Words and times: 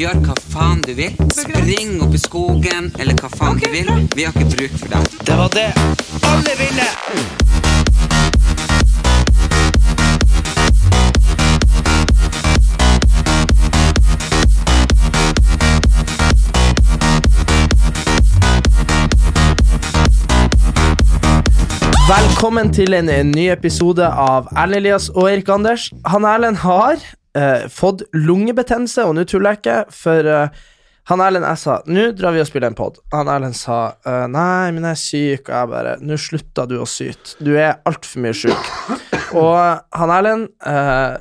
Gjør 0.00 0.16
hva 0.24 0.34
faen 0.48 0.78
du 0.80 0.94
vil. 0.96 1.12
Spring 1.36 1.98
opp 2.00 2.14
i 2.16 2.18
skogen, 2.22 2.86
eller 2.96 3.18
hva 3.20 3.28
faen 3.34 3.58
du 3.60 3.66
vil. 3.68 3.90
Vi 4.16 4.24
har 4.24 4.32
ikke 4.32 4.46
bruk 4.54 4.78
for 4.80 4.94
deg. 4.94 5.18
Det 5.28 5.36
var 5.36 5.52
det 5.52 5.66
alle 6.24 6.54
ville! 6.56 6.86
Velkommen 22.08 22.72
til 22.72 22.96
en, 22.96 23.12
en 23.12 23.36
ny 23.36 23.50
episode 23.52 24.08
av 24.08 24.48
Erlend 24.56 24.80
Elias 24.80 25.12
og 25.12 25.28
Erik 25.28 25.52
Anders. 25.52 25.90
Han 26.08 26.24
Erlend 26.24 26.64
har 26.64 26.96
eh, 27.38 27.66
fått 27.70 28.02
lungebetennelse, 28.16 29.04
og 29.06 29.16
nå 29.18 29.24
tuller 29.28 29.54
jeg 29.56 29.60
ikke, 29.62 29.78
for 29.94 30.28
uh, 30.30 30.48
han 31.10 31.22
Erlend 31.24 31.46
jeg 31.48 31.58
sa 31.62 31.76
nå 31.90 32.08
drar 32.14 32.34
vi 32.36 32.42
og 32.42 32.46
spiller 32.48 32.70
en 32.70 32.76
pod. 32.78 32.98
Han 33.14 33.30
Erlend 33.32 33.56
sa 33.58 33.78
uh, 34.06 34.26
nei, 34.30 34.70
men 34.76 34.84
jeg 34.88 34.96
er 34.96 35.00
syk, 35.04 35.48
og 35.48 35.54
jeg 35.56 35.70
bare 35.72 35.94
nå 36.04 36.18
slutta 36.20 36.66
du 36.70 36.76
å 36.82 36.86
syte. 36.88 37.36
Du 37.42 37.52
er 37.56 37.80
altfor 37.88 38.22
mye 38.26 38.36
syk. 38.36 38.72
Og 39.38 39.54
han 39.94 40.10
Erlend 40.10 40.48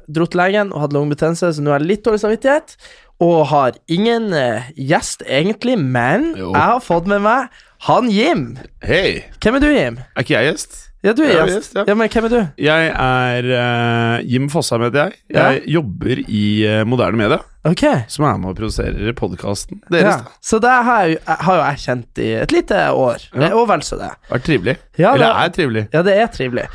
dro 0.09 0.25
til 0.25 0.39
legen 0.41 0.71
og 0.73 0.81
hadde 0.85 0.97
lungebetennelse, 0.97 1.52
så 1.53 1.61
nå 1.61 1.73
har 1.75 1.81
jeg 1.83 1.91
litt 1.91 2.05
dårlig 2.07 2.21
samvittighet. 2.23 2.73
Og 3.21 3.39
har 3.52 3.75
ingen 3.91 4.31
gjest, 4.80 5.21
egentlig, 5.27 5.75
men 5.77 6.31
Jo. 6.39 6.53
jeg 6.55 6.61
har 6.73 6.80
fått 6.81 7.09
med 7.11 7.21
meg 7.25 7.49
han 7.85 8.09
Jim. 8.11 8.57
Hei, 8.83 9.25
Hvem 9.39 9.55
er 9.55 9.59
du, 9.63 9.67
Jim? 9.71 9.99
er 10.15 10.25
ikke 10.25 10.35
jeg 10.39 10.49
gjest? 10.53 10.88
Ja, 11.03 11.14
du 11.16 11.22
er 11.23 11.30
er 11.31 11.38
gjest. 11.47 11.53
gjest, 11.55 11.75
ja. 11.78 11.83
ja. 11.88 11.94
men 11.95 12.09
hvem 12.11 12.25
er 12.28 12.33
du? 12.33 12.39
Jeg 12.59 12.89
er 12.92 13.45
uh, 13.53 14.16
Jim 14.28 14.50
Fosheim, 14.52 14.81
heter 14.83 15.05
jeg. 15.08 15.19
Jeg 15.31 15.61
jobber 15.72 16.19
i 16.28 16.42
uh, 16.67 16.81
Moderne 16.89 17.16
Media, 17.22 17.38
Ok. 17.69 17.83
som 18.11 18.25
er 18.28 18.38
med 18.42 18.52
og 18.52 18.58
produserer 18.59 19.14
podkasten 19.16 19.80
deres. 19.88 20.17
Ja. 20.20 20.39
Så 20.44 20.59
det 20.64 20.73
har, 20.89 21.05
jeg, 21.14 21.22
har 21.45 21.55
jo 21.55 21.64
jeg 21.64 21.81
kjent 21.86 22.22
i 22.25 22.27
et 22.42 22.52
lite 22.55 22.81
år. 22.92 23.23
Ja. 23.31 23.45
Eh, 23.47 23.55
Og 23.55 23.67
vel 23.72 23.86
så 23.88 24.00
det. 24.02 24.09
Vært 24.31 24.45
trivelig. 24.50 24.75
Ja, 25.00 25.14
Eller 25.14 25.25
det- 25.30 25.45
er 25.45 25.55
trivelig. 25.55 25.86
Ja, 25.95 26.02
det 26.09 26.17
er 26.20 26.27
trivelig. 26.36 26.66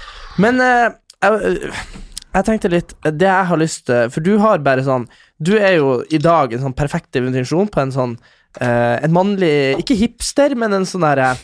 Men 0.41 0.61
uh, 0.64 0.89
jeg, 1.25 1.58
jeg 2.34 2.45
tenkte 2.48 2.69
litt 2.72 2.91
Det 3.05 3.28
jeg 3.28 3.47
har 3.48 3.56
lyst 3.61 3.84
til 3.86 4.08
For 4.11 4.25
du 4.27 4.33
har 4.42 4.58
bare 4.67 4.83
sånn 4.84 5.05
Du 5.39 5.52
er 5.55 5.77
jo 5.78 5.92
i 6.12 6.19
dag 6.19 6.52
en 6.52 6.64
sånn 6.64 6.75
perfekt 6.77 7.12
definisjon 7.14 7.69
på 7.70 7.80
en 7.84 7.92
sånn 7.95 8.17
eh, 8.60 9.05
en 9.05 9.12
mannlig 9.12 9.78
Ikke 9.80 9.97
hipster, 9.98 10.55
men 10.56 10.72
en 10.72 10.84
sånn 10.86 11.00
derre 11.06 11.36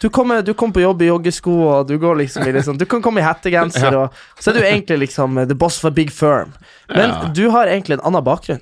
du, 0.00 0.08
kommer- 0.10 0.42
du 0.42 0.52
kommer 0.54 0.74
på 0.74 0.80
jobb 0.84 1.02
i 1.02 1.06
joggesko, 1.10 1.50
og 1.68 1.86
du 1.88 1.96
går 1.98 2.16
liksom 2.22 2.46
i 2.46 2.52
liksom 2.52 2.78
Du 2.78 2.84
kan 2.86 3.02
komme 3.02 3.20
i 3.20 3.24
hettegenser, 3.26 3.94
og 3.96 4.12
så 4.38 4.50
er 4.50 4.58
du 4.60 4.64
egentlig 4.66 4.98
liksom 5.08 5.34
the 5.48 5.54
boss 5.54 5.78
of 5.82 5.88
a 5.88 5.90
big 5.90 6.10
firm. 6.12 6.52
Men 6.88 7.10
Ja. 7.10 7.28
du 7.34 7.50
har 7.50 7.66
egentlig 7.66 7.98
en 7.98 8.04
annen 8.06 8.24
bakgrunn. 8.24 8.60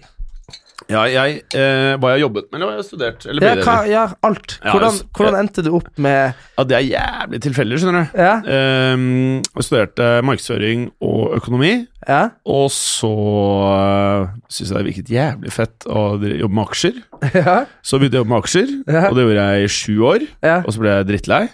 Ja, 0.86 1.02
jeg 1.10 1.40
eh, 1.56 1.96
Hva 1.98 2.12
jeg 2.12 2.20
har 2.20 2.22
jobbet 2.22 2.46
med, 2.50 2.58
eller 2.58 2.68
hva 2.68 2.74
jeg 2.76 2.82
har 2.82 2.86
studert? 2.86 3.26
Eller 3.26 3.42
Ja, 3.46 3.54
hva, 3.66 3.74
ja 3.90 4.04
alt. 4.26 4.56
Hvordan, 4.62 5.00
ja, 5.00 5.08
hvordan 5.18 5.38
endte 5.40 5.64
du 5.66 5.72
opp 5.78 5.88
med 5.98 6.36
Ja, 6.56 6.64
det 6.70 6.76
er 6.78 6.86
jævlig 6.86 7.40
tilfeldig, 7.42 7.80
skjønner 7.82 8.06
du. 8.06 8.20
Ja? 8.22 8.34
Um, 8.94 9.42
jeg 9.42 9.66
studerte 9.66 10.08
markedsføring 10.26 10.86
og 11.04 11.36
økonomi, 11.40 11.72
Ja? 12.06 12.20
og 12.46 12.68
så 12.70 13.10
uh, 13.10 14.28
syns 14.46 14.70
jeg 14.70 14.78
det 14.78 14.86
virket 14.92 15.10
jævlig 15.10 15.52
fett 15.54 15.88
å 15.90 16.06
jobbe 16.22 16.54
med 16.54 16.64
aksjer. 16.68 17.02
Ja? 17.36 17.58
Så 17.82 17.98
begynte 17.98 18.20
jeg 18.20 18.22
å 18.22 18.24
jobbe 18.24 18.34
med 18.36 18.44
aksjer, 18.44 18.74
og 19.10 19.16
det 19.18 19.26
gjorde 19.26 19.46
jeg 19.50 19.66
i 19.66 19.72
sju 19.80 19.94
år. 20.12 20.26
Og 20.62 20.70
så 20.72 20.82
ble 20.82 20.94
jeg 20.94 21.08
drittlei. 21.10 21.44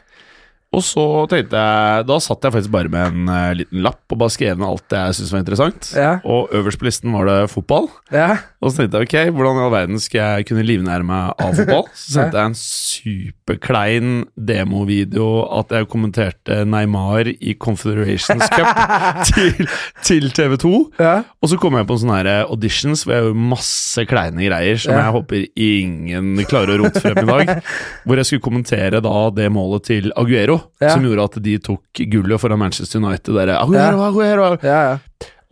Og 0.72 0.84
så 0.84 1.04
tenkte 1.30 1.58
jeg 1.60 2.06
Da 2.08 2.16
satt 2.22 2.46
jeg 2.46 2.54
faktisk 2.54 2.72
bare 2.72 2.90
med 2.92 3.12
en 3.12 3.28
uh, 3.30 3.52
liten 3.56 3.82
lapp 3.84 4.00
og 4.12 4.20
bare 4.22 4.32
skrev 4.32 4.58
ned 4.58 4.68
alt 4.68 4.86
det 4.92 5.00
jeg 5.02 5.16
syntes 5.18 5.32
var 5.32 5.42
interessant. 5.42 5.90
Ja. 5.96 6.12
Og 6.28 6.52
øverst 6.56 6.80
på 6.80 6.86
listen 6.88 7.12
var 7.14 7.28
det 7.28 7.36
fotball. 7.52 7.88
Ja? 8.12 8.28
Og 8.62 8.70
så 8.70 8.82
tenkte 8.82 9.00
jeg 9.00 9.08
ok, 9.08 9.34
hvordan 9.36 9.58
i 9.58 9.64
all 9.66 9.72
verden 9.74 10.02
skal 10.02 10.20
jeg 10.20 10.46
kunne 10.48 10.64
livnære 10.66 11.06
meg 11.08 11.42
av 11.42 11.56
fotball? 11.58 11.86
Så 12.02 12.16
sendte 12.16 12.38
jeg 12.38 12.50
en 12.52 12.58
superklein 12.58 14.12
demovideo 14.36 15.28
at 15.58 15.72
jeg 15.74 15.88
kommenterte 15.92 16.60
Neymar 16.68 17.30
i 17.32 17.56
Confederations 17.60 18.44
Cup 18.52 18.82
til, 19.32 19.68
til 20.04 20.28
TV 20.36 20.56
2. 20.62 20.72
Ja? 21.00 21.14
Og 21.42 21.52
så 21.52 21.58
kom 21.60 21.76
jeg 21.78 21.88
på 21.88 21.98
sånne 22.00 22.20
her 22.20 22.30
auditions 22.44 23.04
hvor 23.04 23.16
jeg 23.16 23.26
gjorde 23.26 23.46
masse 23.52 24.06
kleine 24.08 24.46
greier 24.46 24.80
som 24.80 24.94
jeg 24.96 25.16
håper 25.16 25.46
ingen 25.68 26.44
klarer 26.48 26.76
å 26.76 26.84
rote 26.84 27.02
frem 27.02 27.22
i 27.24 27.28
dag. 27.28 27.52
Hvor 28.06 28.18
jeg 28.18 28.28
skulle 28.28 28.44
kommentere 28.44 29.00
da 29.04 29.16
det 29.34 29.48
målet 29.52 29.86
til 29.88 30.10
Aguero, 30.18 30.61
Ja. 30.80 30.94
som 30.94 31.04
gjorde 31.06 31.24
at 31.28 31.38
de 31.44 31.58
tok 31.58 32.02
gullet 32.12 32.40
foran 32.42 32.58
Manchester 32.62 33.00
United. 33.02 33.34
Der, 33.34 33.54
Aguero, 33.58 34.02
Aguero. 34.08 34.48
Ja, 34.62 34.80
ja. 34.92 34.98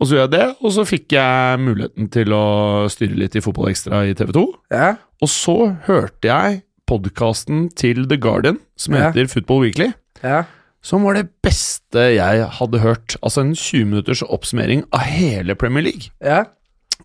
Og 0.01 0.07
så 0.09 0.15
gjør 0.17 0.23
jeg 0.25 0.31
det, 0.33 0.45
og 0.65 0.71
så 0.73 0.85
fikk 0.89 1.13
jeg 1.13 1.59
muligheten 1.61 2.07
til 2.09 2.33
å 2.33 2.43
styre 2.89 3.19
litt 3.19 3.35
i 3.37 3.41
Fotball 3.45 3.69
Extra 3.69 3.99
i 4.09 4.15
TV 4.17 4.31
2. 4.33 4.45
ja. 4.73 4.95
Og 5.21 5.29
så 5.29 5.53
hørte 5.85 6.25
jeg 6.25 6.63
podkasten 6.89 7.67
til 7.77 8.07
The 8.09 8.17
Guardian, 8.17 8.57
som 8.75 8.95
heter 8.97 9.27
Football 9.29 9.61
Weekly. 9.67 9.91
ja. 10.23 10.43
Som 10.81 11.03
var 11.05 11.13
det 11.13 11.27
beste 11.45 12.07
jeg 12.15 12.45
hadde 12.57 12.79
hørt. 12.81 13.13
Altså 13.21 13.43
en 13.43 13.51
20 13.53 13.85
minutters 13.85 14.23
oppsummering 14.25 14.81
av 14.91 15.03
hele 15.05 15.53
Premier 15.53 15.83
League. 15.85 16.09
ja. 16.25 16.45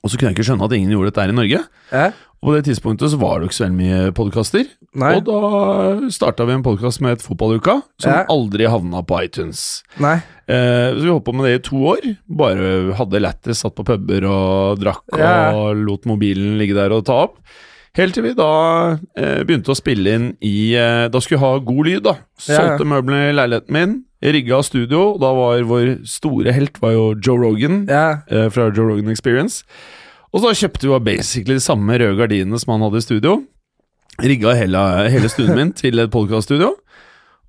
Og 0.05 0.11
så 0.13 0.17
kunne 0.17 0.31
jeg 0.31 0.37
ikke 0.39 0.47
skjønne 0.49 0.65
at 0.65 0.73
ingen 0.77 0.91
gjorde 0.93 1.11
dette 1.11 1.21
her 1.25 1.29
i 1.33 1.37
Norge. 1.37 1.61
ja. 1.93 2.11
Og 2.47 2.53
på 2.53 2.55
det 2.55 2.69
tidspunktet 2.69 3.11
så 3.11 3.19
var 3.19 3.41
det 3.43 3.49
ikke 3.49 3.57
så 3.57 3.65
veldig 3.67 3.77
mye 3.81 4.11
podkaster. 4.15 4.69
Og 5.03 5.25
da 5.27 5.39
starta 6.15 6.45
vi 6.47 6.55
en 6.55 6.63
podkast 6.63 7.01
med 7.03 7.17
et 7.17 7.25
Fotballuka, 7.25 7.81
som 7.99 8.13
Ja. 8.13 8.21
aldri 8.31 8.69
havna 8.71 9.03
på 9.03 9.19
iTunes. 9.25 9.83
Nei. 9.99 10.23
Eh, 10.47 10.95
så 10.95 11.03
vi 11.03 11.09
holdt 11.11 11.25
på 11.27 11.35
med 11.35 11.47
det 11.47 11.55
i 11.59 11.69
to 11.69 11.77
år. 11.91 12.17
Bare 12.31 12.95
hadde 12.95 13.19
lættis, 13.21 13.59
satt 13.65 13.75
på 13.75 13.83
puber 13.85 14.23
og 14.31 14.79
drakk 14.79 15.03
Ja. 15.19 15.51
og 15.57 15.75
lot 15.75 16.05
mobilen 16.07 16.57
ligge 16.57 16.75
der 16.75 16.93
og 16.95 17.05
ta 17.05 17.25
opp. 17.25 17.39
Helt 17.97 18.15
til 18.15 18.23
vi 18.23 18.33
da 18.35 18.93
eh, 19.17 19.43
begynte 19.43 19.73
å 19.73 19.77
spille 19.77 20.07
inn 20.15 20.37
i 20.41 20.73
eh, 20.77 21.09
Da 21.09 21.19
skulle 21.19 21.41
vi 21.41 21.47
ha 21.47 21.59
god 21.59 21.85
lyd, 21.87 22.03
da. 22.05 22.15
Solgte 22.39 22.79
ja. 22.79 22.85
Møblene 22.85 23.31
i 23.31 23.35
leiligheten 23.35 23.73
min. 23.73 24.05
Rigga 24.23 24.63
studio. 24.63 25.19
Da 25.19 25.33
var 25.35 25.63
vår 25.63 26.07
store 26.07 26.53
helt 26.53 26.79
var 26.81 26.93
jo 26.93 27.15
Joe 27.19 27.39
Rogan 27.43 27.89
eh, 27.91 28.49
fra 28.51 28.71
Joe 28.71 28.87
Rogan 28.87 29.11
Experience. 29.11 29.65
Og 30.37 30.43
så 30.45 30.51
kjøpte 30.53 30.91
vi 30.91 30.97
basically 31.01 31.57
de 31.57 31.65
samme 31.65 31.95
røde 31.97 32.19
gardinene 32.19 32.59
som 32.61 32.75
han 32.75 32.83
hadde 32.85 33.01
i 33.01 33.05
studio. 33.07 33.39
Rigga 34.21 34.53
hele, 34.57 34.83
hele 35.09 35.31
stuen 35.33 35.55
min 35.57 35.71
til 35.77 35.97
et 36.03 36.13
podkaststudio. 36.13 36.75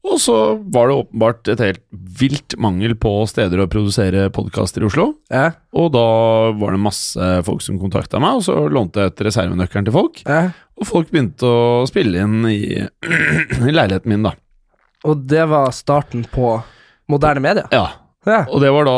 Og 0.07 0.21
så 0.23 0.35
var 0.71 0.87
det 0.87 0.95
åpenbart 1.01 1.49
et 1.51 1.63
helt 1.65 1.81
vilt 1.91 2.55
mangel 2.63 2.93
på 2.95 3.11
steder 3.27 3.59
å 3.59 3.67
produsere 3.67 4.29
podkaster 4.31 4.85
i 4.85 4.87
Oslo. 4.87 5.09
Ja. 5.27 5.49
Og 5.75 5.89
da 5.97 6.05
var 6.55 6.77
det 6.77 6.79
masse 6.85 7.27
folk 7.43 7.65
som 7.65 7.79
kontakta 7.81 8.21
meg, 8.23 8.39
og 8.39 8.47
så 8.47 8.55
lånte 8.71 9.03
jeg 9.03 9.11
ut 9.11 9.25
reservenøkkelen 9.27 9.89
til 9.89 9.97
folk. 9.97 10.23
ja. 10.23 10.47
Og 10.77 10.85
folk 10.85 11.07
begynte 11.09 11.41
å 11.49 11.85
spille 11.89 12.21
inn 12.21 12.43
i, 12.45 12.77
i 13.67 13.71
leiligheten 13.73 14.11
min, 14.13 14.27
da. 14.29 14.35
Og 15.09 15.23
det 15.25 15.47
var 15.49 15.71
starten 15.73 16.21
på 16.29 16.51
moderne 17.09 17.41
media. 17.41 17.63
Ja, 17.73 17.87
Ja. 18.27 18.41
Og 18.51 18.59
det 18.59 18.69
var 18.75 18.83
da 18.83 18.95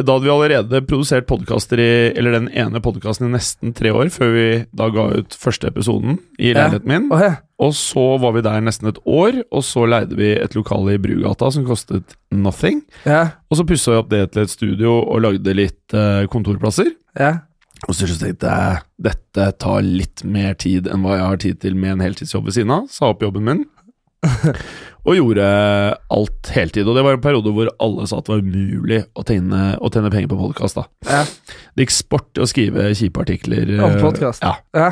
Da 0.00 0.14
hadde 0.14 0.24
vi 0.24 0.30
allerede 0.32 0.80
produsert 0.88 1.26
podkaster 1.28 1.76
i 1.82 1.88
Eller 2.16 2.32
den 2.38 2.46
ene 2.56 2.80
podkasten 2.80 3.28
i 3.28 3.32
nesten 3.34 3.74
tre 3.76 3.92
år, 3.92 4.08
før 4.14 4.30
vi 4.32 4.46
da 4.72 4.88
ga 4.94 5.04
ut 5.18 5.36
første 5.36 5.68
episoden 5.68 6.16
i 6.40 6.50
Ja. 6.54 6.62
leiligheten 6.62 6.88
min. 6.88 7.10
Å, 7.12 7.20
ja. 7.20 7.32
Og 7.62 7.74
så 7.78 8.18
var 8.18 8.32
vi 8.34 8.40
der 8.42 8.60
nesten 8.64 8.88
et 8.88 8.98
år, 9.06 9.42
og 9.52 9.62
så 9.62 9.84
leide 9.86 10.16
vi 10.18 10.32
et 10.34 10.56
lokale 10.56 10.96
i 10.96 10.98
Brugata 10.98 11.50
som 11.52 11.66
kostet 11.68 12.16
nothing. 12.32 12.80
Ja. 13.06 13.28
Og 13.52 13.60
så 13.60 13.66
pussa 13.68 13.92
vi 13.92 14.00
opp 14.00 14.08
det 14.10 14.24
til 14.32 14.42
et 14.42 14.50
studio 14.50 14.96
og 15.04 15.20
lagde 15.22 15.54
litt 15.54 15.94
eh, 15.94 16.24
kontorplasser. 16.32 16.90
Ja. 17.20 17.36
Og 17.88 17.94
så 17.98 18.06
tenkte 18.06 18.46
jeg 18.50 18.82
dette 19.02 19.46
tar 19.58 19.82
litt 19.82 20.24
mer 20.24 20.54
tid 20.54 20.86
enn 20.90 21.02
hva 21.04 21.16
jeg 21.18 21.26
har 21.28 21.36
tid 21.44 21.60
til 21.60 21.74
med 21.78 21.96
en 21.96 22.04
heltidsjobb 22.08 22.46
ved 22.46 22.54
siden 22.58 22.70
av. 22.74 22.88
Sa 22.90 23.10
opp 23.12 23.22
jobben 23.22 23.44
min. 23.46 23.64
og 25.02 25.16
gjorde 25.18 25.46
alt 26.14 26.50
heltid. 26.54 26.86
Og 26.86 26.96
det 26.96 27.04
var 27.06 27.16
en 27.16 27.24
periode 27.24 27.52
hvor 27.54 27.70
alle 27.82 28.06
sa 28.06 28.20
at 28.20 28.28
det 28.28 28.34
var 28.36 28.44
umulig 28.44 29.00
å 29.18 29.24
tjene, 29.26 29.62
å 29.82 29.90
tjene 29.90 30.12
penger 30.14 30.30
på 30.30 30.38
podkast. 30.38 30.78
Ja. 31.08 31.22
Det 31.74 31.86
gikk 31.86 31.94
sport 31.96 32.38
i 32.38 32.44
å 32.44 32.50
skrive 32.50 32.90
kjipe 32.98 33.24
artikler. 33.24 33.72
Om 33.82 33.98
eh. 33.98 34.34
Ja, 34.44 34.54
Ja. 34.78 34.90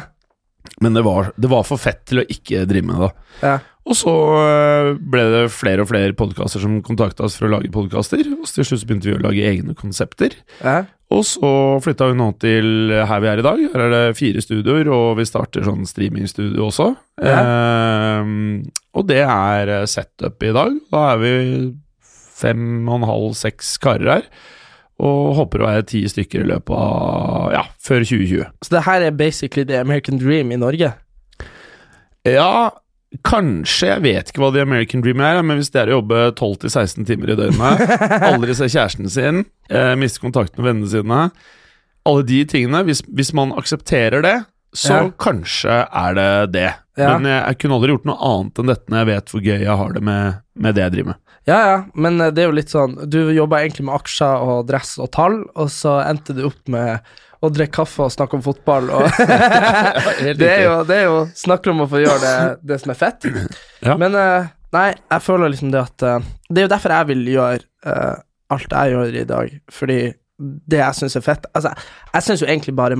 men 0.82 0.98
det 0.98 1.04
var, 1.06 1.32
det 1.38 1.50
var 1.52 1.62
for 1.68 1.78
fett 1.80 2.02
til 2.10 2.22
å 2.22 2.26
ikke 2.26 2.66
drive 2.68 2.90
med 2.90 3.04
det. 3.06 3.12
Ja. 3.44 3.58
Og 3.90 3.96
så 3.96 4.12
øh, 4.12 4.90
ble 5.00 5.22
det 5.32 5.44
flere 5.54 5.82
og 5.82 5.88
flere 5.90 6.14
podkaster 6.14 6.60
som 6.62 6.80
kontakta 6.84 7.24
oss 7.26 7.38
for 7.38 7.48
å 7.48 7.54
lage 7.56 7.70
podkaster. 7.72 8.20
Og 8.36 8.46
til 8.50 8.66
slutt 8.66 8.84
begynte 8.86 9.08
vi 9.08 9.16
å 9.16 9.22
lage 9.24 9.46
egne 9.46 9.74
konsepter. 9.78 10.34
Ja. 10.60 10.82
Og 11.10 11.24
så 11.26 11.50
flytta 11.82 12.06
vi 12.12 12.18
nå 12.20 12.28
til 12.38 12.92
her 12.94 13.22
vi 13.22 13.28
er 13.32 13.40
i 13.42 13.44
dag. 13.44 13.62
Her 13.72 13.84
er 13.88 13.94
det 13.94 14.18
fire 14.18 14.42
studioer, 14.44 14.86
og 14.94 15.18
vi 15.18 15.26
starter 15.26 15.66
sånn 15.66 15.82
streamingstudio 15.88 16.68
også. 16.68 16.92
Eh, 17.18 18.30
og 18.94 19.08
det 19.08 19.24
er 19.24 19.72
setup 19.90 20.46
i 20.46 20.54
dag. 20.54 20.76
Da 20.94 21.04
er 21.16 21.22
vi 21.24 21.34
fem 22.40 22.88
og 22.88 23.00
en 23.00 23.08
halv, 23.10 23.34
seks 23.38 23.74
karer 23.82 24.14
her. 24.14 24.30
Og 25.00 25.32
håper 25.38 25.62
å 25.62 25.68
være 25.70 25.86
ti 25.88 26.02
stykker 26.12 26.44
i 26.44 26.50
løpet 26.50 26.76
av 26.76 27.54
ja, 27.54 27.64
før 27.80 28.04
2020. 28.04 28.50
Så 28.66 28.74
det 28.74 28.84
her 28.86 29.06
er 29.06 29.16
basically 29.16 29.64
the 29.66 29.80
American 29.80 30.20
dream 30.20 30.52
i 30.52 30.60
Norge. 30.60 30.92
Ja, 32.28 32.52
kanskje. 33.26 33.88
Jeg 33.90 34.02
vet 34.04 34.30
ikke 34.30 34.42
hva 34.44 34.52
The 34.54 34.62
American 34.64 35.02
Dream 35.04 35.20
er, 35.24 35.40
men 35.42 35.58
hvis 35.60 35.72
det 35.74 35.82
er 35.82 35.90
å 35.92 35.98
jobbe 36.00 36.20
12-16 36.38 37.06
timer 37.08 37.32
i 37.34 37.38
døgnet, 37.40 37.82
aldri 38.30 38.54
se 38.56 38.68
kjæresten 38.70 39.10
sin, 39.12 39.42
eh, 39.70 39.94
miste 39.98 40.22
kontakten 40.22 40.62
med 40.62 40.70
vennene 40.70 40.90
sine 40.92 41.22
Alle 42.08 42.22
de 42.24 42.44
tingene. 42.48 42.84
Hvis, 42.86 43.02
hvis 43.10 43.32
man 43.36 43.52
aksepterer 43.58 44.22
det, 44.24 44.36
så 44.72 44.94
Ja. 44.94 45.10
kanskje 45.18 45.80
er 45.90 46.14
det 46.14 46.52
det. 46.54 46.68
Ja. 46.96 47.16
Men 47.18 47.26
jeg, 47.28 47.40
jeg 47.48 47.58
kunne 47.58 47.74
aldri 47.80 47.90
gjort 47.96 48.06
noe 48.06 48.20
annet 48.30 48.58
enn 48.62 48.70
dette 48.70 48.92
når 48.92 48.98
jeg 49.02 49.08
vet 49.10 49.32
hvor 49.34 49.42
gøy 49.42 49.58
jeg 49.64 49.76
har 49.82 49.92
det 49.96 50.02
med, 50.06 50.38
med 50.54 50.74
det 50.78 50.82
jeg 50.86 50.92
driver 50.94 51.10
med. 51.12 51.20
Ja, 51.48 51.58
ja, 51.66 51.76
men 51.96 52.20
eh, 52.20 52.30
det 52.30 52.42
er 52.44 52.50
jo 52.50 52.56
litt 52.58 52.70
sånn 52.70 52.92
Du 53.10 53.16
jobba 53.32 53.62
egentlig 53.62 53.86
med 53.88 53.96
aksjer 53.96 54.42
og 54.44 54.66
dress 54.68 54.94
og 55.00 55.10
tall, 55.16 55.40
og 55.56 55.70
så 55.72 55.96
endte 56.06 56.36
du 56.36 56.44
opp 56.46 56.60
med 56.70 57.00
å 57.40 57.48
drikke 57.52 57.80
kaffe 57.80 58.04
og 58.04 58.12
snakke 58.12 58.36
om 58.36 58.44
fotball. 58.44 58.90
Og 58.92 59.20
det, 60.40 60.48
er 60.48 60.64
jo, 60.66 60.74
det 60.88 60.96
er 60.98 61.06
jo 61.08 61.20
Snakker 61.40 61.72
om 61.72 61.84
å 61.86 61.90
få 61.90 62.02
gjøre 62.02 62.20
det, 62.24 62.34
det 62.72 62.80
som 62.82 62.94
er 62.94 63.00
fett. 63.00 63.28
Ja. 63.80 63.94
Men 63.96 64.12
eh, 64.12 64.50
nei, 64.76 64.90
jeg 64.92 65.24
føler 65.24 65.48
liksom 65.48 65.70
det 65.72 65.80
at 65.80 66.02
eh, 66.04 66.24
Det 66.52 66.60
er 66.60 66.66
jo 66.66 66.72
derfor 66.74 66.92
jeg 66.92 67.08
vil 67.08 67.22
gjøre 67.32 67.62
eh, 67.88 68.18
alt 68.52 68.74
jeg 68.76 68.92
gjør 68.92 69.14
i 69.16 69.22
dag, 69.24 69.54
fordi 69.72 69.96
det 70.40 70.80
jeg 70.82 70.96
syns 70.98 71.16
er 71.16 71.24
fett 71.24 71.46
Altså, 71.56 71.72
jeg 72.12 72.26
syns 72.26 72.42
jo 72.44 72.48
egentlig 72.48 72.74
bare 72.76 72.98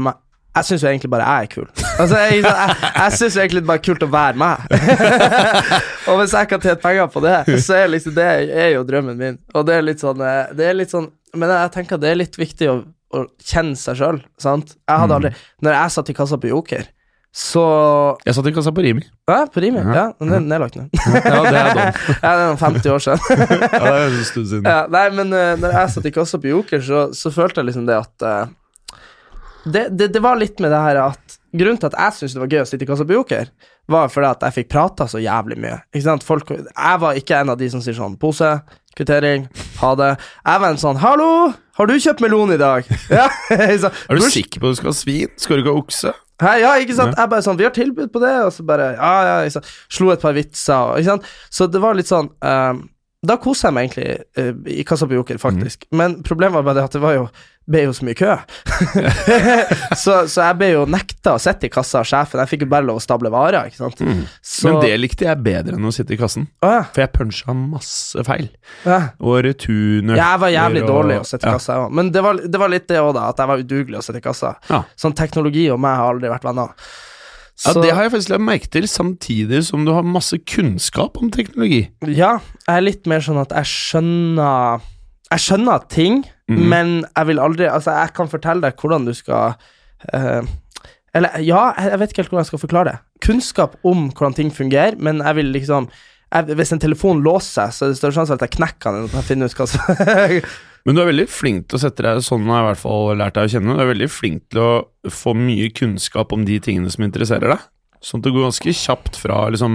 jeg 0.51 0.67
syns 0.67 0.83
jo 0.83 0.89
egentlig 0.91 1.11
bare 1.13 1.27
jeg 1.29 1.47
er 1.47 1.51
kul. 1.53 1.67
Altså, 2.03 2.17
jeg 2.19 2.41
jeg, 2.43 2.77
jeg 2.97 3.19
syns 3.19 3.37
egentlig 3.39 3.61
bare 3.69 3.83
kult 3.87 4.03
å 4.03 4.09
være 4.11 4.41
meg. 4.41 4.65
og 6.11 6.17
hvis 6.19 6.35
jeg 6.35 6.49
kan 6.51 6.65
tjene 6.65 6.81
penger 6.83 7.13
på 7.13 7.23
det, 7.23 7.37
så 7.63 7.77
er 7.77 7.93
liksom 7.93 8.17
det 8.17 8.27
er 8.65 8.73
jo 8.73 8.81
drømmen 8.89 9.21
min. 9.21 9.39
Og 9.55 9.69
det 9.69 9.77
er 9.77 9.87
litt 9.87 10.03
sånn, 10.03 10.25
det 10.59 10.67
er 10.67 10.75
litt 10.75 10.91
sånn 10.91 11.07
Men 11.39 11.53
jeg 11.55 11.71
tenker 11.77 12.01
det 12.03 12.11
er 12.11 12.19
litt 12.19 12.41
viktig 12.41 12.71
å, 12.73 12.81
å 13.11 13.25
kjenne 13.43 13.77
seg 13.79 13.99
sjøl, 13.99 14.23
sant. 14.41 14.77
Jeg 14.89 15.03
hadde 15.03 15.17
aldri 15.19 15.31
Når 15.67 15.77
jeg 15.77 15.95
satt 15.97 16.11
i 16.13 16.17
kassa 16.17 16.39
på 16.41 16.51
Joker, 16.53 16.89
så 17.31 17.65
Jeg 18.27 18.35
satt 18.35 18.47
i 18.51 18.53
kassa 18.55 18.73
på 18.75 18.83
Rimi. 18.83 19.05
Ja, 19.31 19.45
på 19.47 19.63
Rimi. 19.63 19.83
Ja, 19.95 20.09
den 20.19 20.33
er 20.35 20.41
nedlagt 20.43 20.79
nå. 20.79 20.89
Ja, 20.99 21.43
det 21.47 21.61
er 21.61 21.69
dom. 21.79 21.91
ja, 22.11 22.15
det 22.23 22.31
er 22.31 22.41
noen 22.49 22.59
50 22.59 22.95
år 22.95 23.05
siden. 23.05 23.21
Ja, 23.71 23.83
det 23.85 23.93
er 23.93 24.07
en 24.09 24.25
stund 24.27 24.49
siden. 24.51 24.67
Ja, 24.67 24.81
nei, 24.91 25.05
men 25.15 25.31
uh, 25.35 25.53
når 25.63 25.77
jeg 25.79 25.93
satt 25.95 26.09
i 26.11 26.15
kassa 26.17 26.41
på 26.43 26.51
Joker, 26.51 26.83
så, 26.83 27.05
så 27.15 27.31
følte 27.35 27.63
jeg 27.63 27.71
liksom 27.71 27.87
det 27.87 28.01
at 28.01 28.27
uh, 28.27 28.97
det, 29.65 29.85
det, 29.95 30.11
det 30.15 30.23
var 30.25 30.41
litt 30.41 30.59
med 30.63 30.73
det 30.75 30.81
her 30.89 31.05
at 31.05 31.37
Grunnen 31.51 31.81
til 31.83 31.89
at 31.89 31.97
jeg 31.99 32.15
syntes 32.15 32.35
det 32.37 32.43
var 32.45 32.53
gøy 32.53 32.61
å 32.63 32.67
sitte 32.69 32.87
i 32.87 32.89
kassa 32.89 33.05
på 33.07 33.15
Joker, 33.17 33.49
var 33.91 34.11
fordi 34.13 34.29
at 34.29 34.45
jeg 34.47 34.55
fikk 34.61 34.69
prata 34.71 35.07
så 35.11 35.19
jævlig 35.19 35.57
mye. 35.59 35.81
Ikke 35.91 36.05
sant? 36.05 36.23
Folk, 36.23 36.53
jeg 36.55 37.01
var 37.03 37.19
ikke 37.19 37.41
en 37.43 37.51
av 37.51 37.59
de 37.59 37.67
som 37.73 37.83
sier 37.83 37.97
sånn 37.97 38.15
Pose, 38.23 38.53
kvittering, 38.95 39.49
ha 39.81 39.91
det. 39.99 40.13
Jeg 40.47 40.63
var 40.63 40.71
en 40.71 40.79
sånn 40.79 41.01
Hallo, 41.03 41.33
har 41.81 41.89
du 41.91 41.95
kjøpt 41.97 42.21
melon 42.25 42.53
i 42.55 42.59
dag? 42.61 42.85
Ja? 43.19 43.27
Er 43.51 44.19
du 44.21 44.27
sikker 44.31 44.61
på 44.63 44.69
at 44.71 44.77
du 44.77 44.81
skal 44.83 44.93
ha 44.93 44.97
svin? 45.01 45.33
Skal 45.41 45.57
du 45.59 45.65
ikke 45.65 45.75
ha 45.75 45.81
okse? 45.85 46.13
Hei, 46.41 46.55
ja, 46.63 46.71
ikke 46.81 46.95
sant? 46.97 47.17
Jeg 47.19 47.29
bare 47.29 47.45
sånn, 47.45 47.59
vi 47.61 47.67
har 47.67 47.73
tilbud 47.77 48.09
på 48.15 48.21
det, 48.23 48.31
og 48.47 48.53
så 48.57 48.65
bare, 48.65 48.95
ja, 48.97 49.11
ja, 49.29 49.35
ikke 49.45 49.59
sant? 49.59 49.67
Slo 49.93 50.09
et 50.15 50.23
par 50.23 50.33
vitser, 50.33 50.73
og- 50.95 50.97
ikke 51.03 51.11
sant? 51.11 51.27
Så 51.53 51.67
det 51.69 51.83
var 51.83 51.99
litt 51.99 52.09
sånn, 52.09 52.31
ehm, 52.41 52.79
da 53.21 53.37
koset 53.37 53.67
jeg 53.69 53.77
meg 53.77 53.91
egentlig 53.91 54.13
uh, 54.41 55.13
i 55.13 55.17
Joker, 55.17 55.39
faktisk. 55.39 55.85
Men 55.93 56.23
problemet 56.25 56.57
var 56.57 56.63
bare 56.65 56.79
det 56.79 56.85
at 56.89 56.95
det 56.97 57.01
var 57.03 57.13
jo, 57.19 57.25
ble 57.69 57.83
jo 57.85 57.93
så 57.93 58.07
mye 58.09 58.17
kø. 58.17 58.37
så, 60.03 60.15
så 60.25 60.47
jeg 60.47 60.57
ble 60.57 60.71
jo 60.73 60.87
nekta 60.89 61.35
å 61.37 61.43
sitte 61.43 61.69
i 61.69 61.73
kassa 61.73 62.01
av 62.01 62.09
sjefen, 62.09 62.41
jeg 62.41 62.51
fikk 62.55 62.65
jo 62.65 62.71
bare 62.73 62.89
lov 62.89 62.97
å 62.97 63.05
stable 63.05 63.33
varer, 63.35 63.69
ikke 63.69 63.83
sant? 63.83 64.01
Så, 64.41 64.71
Men 64.71 64.81
det 64.87 64.95
likte 65.03 65.29
jeg 65.29 65.43
bedre 65.45 65.77
enn 65.77 65.91
å 65.91 65.93
sitte 65.93 66.17
i 66.17 66.21
kassen. 66.21 66.49
ah, 66.65 66.79
ja, 66.79 66.87
For 66.95 67.05
jeg 67.05 67.13
punsja 67.19 67.57
masse 67.59 68.25
feil. 68.25 68.49
ja. 68.89 69.03
Og 69.21 69.43
returner 69.45 70.17
Ja, 70.17 70.33
jeg 70.33 70.43
var 70.47 70.55
jævlig 70.57 70.83
og- 70.87 70.91
dårlig 70.95 71.21
å 71.21 71.29
sitte 71.29 71.45
i 71.45 71.51
ja. 71.51 71.59
kassa, 71.61 71.77
jeg 71.77 71.93
men 72.01 72.11
det 72.17 72.25
var, 72.25 72.41
det 72.41 72.65
var 72.65 72.73
litt 72.73 72.89
det 72.89 73.05
òg, 73.05 73.13
da, 73.21 73.29
at 73.35 73.45
jeg 73.45 73.53
var 73.53 73.67
udugelig 73.67 74.01
å 74.01 74.05
sitte 74.09 74.25
i 74.25 74.29
kassa. 74.31 74.57
Sånn 74.97 75.17
teknologi 75.21 75.69
og 75.69 75.81
meg 75.85 76.01
har 76.01 76.15
aldri 76.15 76.33
vært 76.33 76.49
venner. 76.49 76.73
Ja, 77.67 77.75
Det 77.77 77.93
har 77.93 78.07
jeg 78.07 78.13
faktisk 78.15 78.33
lagt 78.33 78.47
merke 78.47 78.71
til, 78.73 78.89
samtidig 78.89 79.65
som 79.67 79.85
du 79.85 79.93
har 79.93 80.07
masse 80.07 80.39
kunnskap 80.49 81.19
om 81.21 81.31
teknologi. 81.31 81.91
Ja, 82.07 82.39
jeg 82.67 82.77
er 82.77 82.87
litt 82.87 83.07
mer 83.11 83.21
sånn 83.25 83.41
at 83.43 83.53
jeg 83.53 83.69
skjønner 83.69 84.81
Jeg 85.31 85.45
skjønner 85.45 85.85
ting, 85.93 86.25
mm. 86.51 86.63
men 86.73 87.05
jeg 87.05 87.27
vil 87.29 87.39
aldri 87.39 87.69
Altså, 87.69 87.93
jeg 87.93 88.15
kan 88.17 88.31
fortelle 88.33 88.65
deg 88.65 88.81
hvordan 88.81 89.05
du 89.07 89.13
skal 89.15 89.55
uh, 90.15 90.43
Eller 91.15 91.37
ja, 91.45 91.71
jeg 91.79 92.01
vet 92.01 92.11
ikke 92.11 92.23
helt 92.23 92.33
hvordan 92.33 92.45
jeg 92.45 92.51
skal 92.51 92.65
forklare 92.65 92.91
det. 92.91 92.99
Kunnskap 93.21 93.77
om 93.85 94.09
hvordan 94.09 94.35
ting 94.35 94.51
fungerer, 94.55 94.97
men 94.97 95.21
jeg 95.21 95.37
vil 95.37 95.53
liksom 95.53 95.91
jeg, 96.31 96.57
Hvis 96.59 96.73
en 96.75 96.83
telefon 96.83 97.23
låser 97.25 97.71
seg, 97.71 97.75
så 97.75 97.85
er 97.87 97.93
det 97.93 98.01
større 98.01 98.17
sjanse 98.17 98.33
for 98.35 98.41
at 98.41 98.47
jeg 98.47 98.57
knekker 98.59 98.95
den 98.95 99.05
enn 99.05 99.09
at 99.11 99.17
jeg 99.21 99.29
finner 99.31 99.51
ut 99.51 99.57
hva 99.61 99.67
som 99.71 99.81
Men 100.87 100.97
du 100.97 101.03
er 101.03 101.11
veldig 101.11 101.27
flink 101.29 101.67
til 101.69 101.77
å 101.77 101.83
sette 101.83 102.05
deg 102.07 102.23
sånn 102.25 102.47
har 102.49 102.63
jeg 102.63 102.65
i 102.65 102.69
hvert 102.71 102.81
fall 102.81 103.19
lært 103.21 103.35
deg 103.37 103.49
å 103.49 103.53
kjenne. 103.53 103.75
Du 103.77 103.83
er 103.85 103.91
veldig 103.91 104.07
flink 104.09 104.47
til 104.55 104.63
å 104.65 105.11
få 105.13 105.35
mye 105.37 105.67
kunnskap 105.77 106.33
om 106.33 106.47
de 106.49 106.57
tingene 106.65 106.93
som 106.93 107.05
interesserer 107.05 107.53
deg. 107.53 107.67
Sånn 108.01 108.23
at 108.23 108.29
det 108.31 108.33
går 108.33 108.47
ganske 108.47 108.73
kjapt 108.73 109.19
fra 109.21 109.43
liksom 109.53 109.75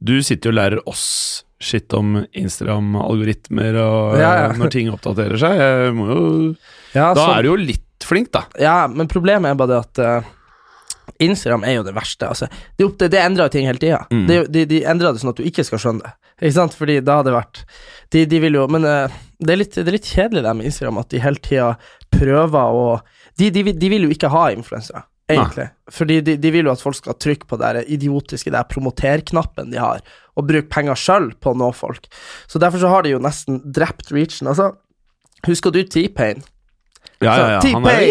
Du 0.00 0.14
sitter 0.24 0.48
jo 0.48 0.54
og 0.54 0.56
lærer 0.56 0.80
oss 0.88 1.04
shit 1.60 1.92
om 1.92 2.22
Instagram-algoritmer 2.32 3.76
og 3.82 4.16
Ja, 4.22 4.30
ja. 4.46 4.50
når 4.56 4.72
ting 4.72 4.88
oppdaterer 4.92 5.36
seg. 5.40 5.60
Jeg 5.60 5.94
må 5.98 6.08
jo, 6.08 6.22
ja, 6.96 7.10
da 7.16 7.26
er 7.36 7.44
du 7.44 7.52
jo 7.52 7.58
litt 7.60 8.06
flink, 8.06 8.30
da. 8.32 8.46
Ja, 8.58 8.78
men 8.88 9.10
problemet 9.12 9.52
er 9.52 9.58
bare 9.60 9.74
det 9.74 9.80
at 9.84 10.00
eh, 10.00 10.30
Instagram 11.20 11.64
er 11.68 11.74
jo 11.78 11.84
det 11.86 11.94
verste. 11.96 12.28
Altså, 12.32 12.48
det, 12.78 12.86
opp- 12.86 12.98
det, 13.02 13.10
det 13.14 13.20
endrer 13.22 13.46
jo 13.48 13.52
ting 13.54 13.66
hele 13.68 13.78
tida. 13.82 14.00
Mm. 14.10 14.24
Er 14.32 14.48
De, 14.48 14.64
de 14.70 14.80
endrer 14.88 15.12
det 15.14 15.20
sånn 15.22 15.32
at 15.34 15.40
du 15.40 15.46
ikke 15.48 15.64
skal 15.68 15.82
skjønne 15.82 16.04
det. 16.06 16.12
Ikke 16.40 16.56
sant? 16.56 16.74
Fordi 16.78 16.98
da 17.04 17.18
hadde 17.18 17.28
det 17.28 17.36
vært 17.36 17.58
De, 18.14 18.20
de 18.24 18.38
vil 18.40 18.54
jo 18.56 18.62
Men 18.72 18.86
uh, 18.88 19.18
det, 19.36 19.52
er 19.52 19.58
litt, 19.60 19.74
det 19.76 19.84
er 19.90 19.96
litt 19.98 20.08
kjedelig 20.08 20.40
det 20.46 20.54
med 20.56 20.70
Instagram, 20.70 21.00
at 21.02 21.10
de 21.12 21.20
hele 21.20 21.42
tida 21.44 21.66
prøver 22.10 22.76
å 22.80 22.86
de, 23.38 23.50
de, 23.52 23.62
vil- 23.68 23.76
de 23.78 23.90
jo 24.06 24.10
ikke 24.12 24.28
ha 24.32 24.46
influensere, 24.52 25.02
egentlig. 25.30 25.68
Fordi 25.94 26.16
de, 26.26 26.34
de 26.40 26.50
vil 26.52 26.66
jo 26.66 26.72
at 26.72 26.80
folk 26.82 26.96
skal 26.98 27.14
trykke 27.22 27.46
på 27.48 27.56
den 27.60 27.84
idiotiske 27.86 28.50
der 28.52 28.66
promoterknappen 28.68 29.70
de 29.72 29.78
har, 29.80 30.00
og 30.36 30.48
bruke 30.48 30.68
penger 30.72 30.98
sjøl 30.98 31.30
på 31.40 31.52
å 31.52 31.56
nå 31.60 31.70
folk. 31.76 32.08
Så 32.50 32.60
derfor 32.60 32.82
så 32.82 32.90
har 32.92 33.04
de 33.06 33.14
jo 33.14 33.20
nesten 33.22 33.60
drept 33.64 34.10
reachen. 34.12 34.48
Altså, 34.50 34.72
husker 35.46 35.72
du 35.72 35.80
T-Pain? 35.84 36.42
Ja, 37.20 37.32
ja, 37.36 37.48
ja. 37.56 37.72
Han 37.74 37.86
er! 37.90 38.04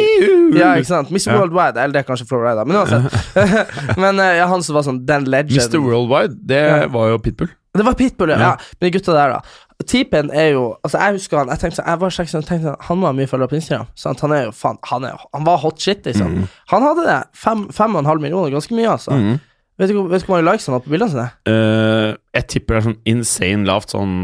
Ja, 0.54 0.74
ikke 0.78 0.90
sant? 0.90 1.10
Mr. 1.10 1.32
Ja. 1.32 1.38
Worldwide, 1.40 1.82
eller 1.82 1.94
det 1.96 2.02
er 2.04 2.08
kanskje 2.10 2.28
Florida, 2.30 2.66
men 2.66 2.78
uansett. 2.78 3.16
men 4.04 4.20
eh, 4.22 4.36
ja, 4.38 4.46
han 4.50 4.62
som 4.66 4.78
var 4.78 4.86
sånn 4.86 5.00
den 5.08 5.26
legend 5.30 5.58
Mr. 5.58 5.80
Worldwide, 5.82 6.38
det 6.50 6.60
Ja. 6.62 6.84
var 6.94 7.10
jo 7.14 7.18
Pitbull. 7.26 7.50
Det 7.78 7.86
var 7.86 7.98
Pitbull, 7.98 8.30
ja. 8.34 8.54
Men 8.80 8.86
de 8.88 8.94
gutta 8.98 9.14
der, 9.18 9.36
da. 9.38 9.66
T-Pain 9.88 10.28
er 10.36 10.50
jo 10.58 10.64
Altså, 10.84 10.98
jeg 11.00 11.16
husker 11.16 11.38
han 11.40 11.48
Jeg 11.54 11.62
tenkte 11.62 11.78
sånn 11.78 11.86
Jeg 11.88 12.00
var 12.02 12.12
seks, 12.12 12.34
tenkte 12.36 12.58
sånn 12.66 12.82
Han 12.90 13.00
var 13.06 13.14
mye 13.16 13.30
følgere 13.32 13.48
på 13.48 13.56
Instagram. 13.56 13.86
Sant? 13.96 14.20
Han 14.26 14.34
er 14.36 14.42
jo 14.50 14.52
faen 14.52 14.76
Han, 14.90 15.06
er, 15.08 15.22
han 15.32 15.46
var 15.48 15.62
hot 15.62 15.80
shit, 15.80 16.02
liksom. 16.04 16.34
Mm. 16.36 16.50
Han 16.74 16.84
hadde 16.84 17.06
det. 17.08 17.20
Fem, 17.40 17.62
fem 17.72 17.96
og 17.96 18.02
en 18.04 18.10
halv 18.10 18.26
millioner, 18.26 18.52
ganske 18.58 18.76
mye, 18.76 18.90
altså. 18.98 19.16
Mm. 19.16 19.38
Vet 19.80 19.94
du 19.94 20.02
vet 20.12 20.26
du 20.26 20.28
hvor 20.28 20.36
mange 20.36 20.50
likes 20.52 20.68
han 20.68 20.76
har 20.76 20.84
på 20.84 20.92
bildene 20.92 21.14
sine? 21.14 21.28
Uh, 21.48 22.10
jeg 22.36 22.50
tipper 22.52 22.76
det 22.76 22.82
er 22.82 22.88
sånn 22.90 22.98
insane 23.08 23.70
lavt, 23.70 23.94
sånn 23.96 24.18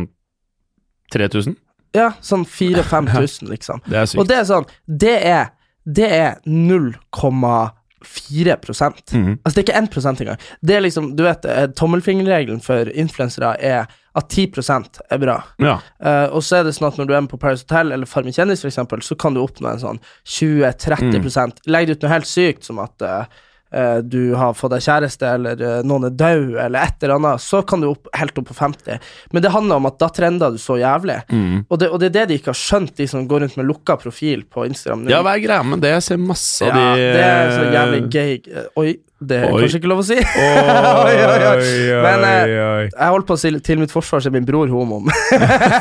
3000. 1.15 1.55
Ja, 1.95 2.11
sånn 2.25 2.45
4000-5000, 2.49 3.49
liksom. 3.53 3.81
Det 3.87 4.01
er 4.01 4.11
sykt. 4.11 4.21
Og 4.21 4.29
det 4.29 4.37
er 4.41 4.47
sånn 4.49 4.69
Det 4.85 5.17
er 5.25 5.51
Det 5.85 6.07
er 6.09 6.39
0,4 6.49 8.55
prosent. 8.61 9.13
Mhm. 9.13 9.37
Altså, 9.43 9.53
det 9.53 9.61
er 9.61 9.67
ikke 9.67 9.83
1 9.83 9.91
prosent 9.93 10.23
engang. 10.23 10.39
Det 10.61 10.75
er 10.75 10.81
liksom 10.81 11.15
Du 11.15 11.23
vet, 11.23 11.45
eh, 11.45 11.67
tommelfingerregelen 11.77 12.61
for 12.63 12.89
influensere 12.93 13.55
er 13.59 13.87
at 14.15 14.29
10% 14.31 15.01
er 15.11 15.19
bra. 15.19 15.41
Ja. 15.59 15.79
Uh, 15.99 16.37
og 16.37 16.43
så 16.45 16.61
er 16.61 16.67
det 16.67 16.75
sånn 16.77 16.87
at 16.87 16.99
når 16.99 17.09
du 17.09 17.15
er 17.15 17.23
med 17.25 17.33
på 17.33 17.39
Paris 17.41 17.65
Hotel 17.65 17.91
eller 17.91 18.07
Farmen 18.07 18.35
kjendis, 18.35 18.63
eksempel, 18.63 19.03
så 19.03 19.17
kan 19.19 19.35
du 19.35 19.41
oppnå 19.43 19.73
en 19.73 19.81
sånn 19.81 19.99
20-30 20.23 21.19
mm. 21.19 21.65
Legg 21.67 21.89
det 21.89 21.97
ut 21.97 22.05
noe 22.05 22.13
helt 22.13 22.29
sykt 22.29 22.67
som 22.67 22.79
at 22.83 23.03
eh, 23.03 23.41
du 24.05 24.34
har 24.39 24.53
fått 24.55 24.72
deg 24.75 24.84
kjæreste, 24.86 25.27
eller 25.38 25.62
eh, 25.62 25.79
noen 25.88 26.08
er 26.08 26.13
død, 26.15 26.53
eller 26.63 26.86
et 26.88 27.03
eller 27.03 27.15
annet, 27.17 27.44
så 27.44 27.60
kan 27.67 27.82
du 27.84 27.89
opp, 27.91 28.08
helt 28.15 28.38
opp 28.39 28.48
på 28.51 28.55
50. 28.55 29.00
Men 29.36 29.44
det 29.44 29.51
handler 29.51 29.82
om 29.82 29.89
at 29.89 29.98
da 30.00 30.08
trender 30.15 30.55
du 30.55 30.60
så 30.62 30.77
jævlig. 30.79 31.17
Mm. 31.32 31.65
Og, 31.67 31.79
det, 31.82 31.89
og 31.91 32.00
det 32.00 32.10
er 32.12 32.15
det 32.22 32.25
de 32.32 32.38
ikke 32.39 32.53
har 32.53 32.62
skjønt, 32.62 32.96
de 32.98 33.08
som 33.12 33.27
går 33.27 33.44
rundt 33.46 33.58
med 33.60 33.67
lukka 33.70 33.98
profil 34.01 34.46
på 34.48 34.63
Instagram. 34.70 35.08
ja, 35.12 35.20
hva 35.25 35.36
er 35.36 35.44
greia 35.44 35.63
med 35.67 35.84
det? 35.84 35.91
Jeg 35.98 36.08
ser 36.08 36.22
masse 36.24 36.63
av 36.65 36.72
Ja, 36.72 36.94
de 36.96 37.10
det 37.17 37.25
er 37.25 37.51
så 37.55 37.65
jævlig 37.75 38.01
gay 38.15 38.39
eh, 38.53 38.72
Oi, 38.79 38.94
det 39.24 39.38
er 39.39 39.45
Oi. 39.48 39.62
kanskje 39.63 39.79
ikke 39.79 39.88
lov 39.88 40.01
å 40.01 40.05
si. 40.05 40.17
Oi, 40.19 41.13
Oi, 41.55 41.67
Men, 42.03 42.25
eh. 42.27 42.50
Jeg 42.89 43.13
holdt 43.13 43.27
på 43.29 43.38
å 43.38 43.39
si 43.39 43.51
til 43.63 43.79
mitt 43.79 43.93
forsvar 43.93 44.19
så 44.19 44.27
er 44.27 44.36
min 44.36 44.48
bror 44.48 44.67
homo. 44.67 45.00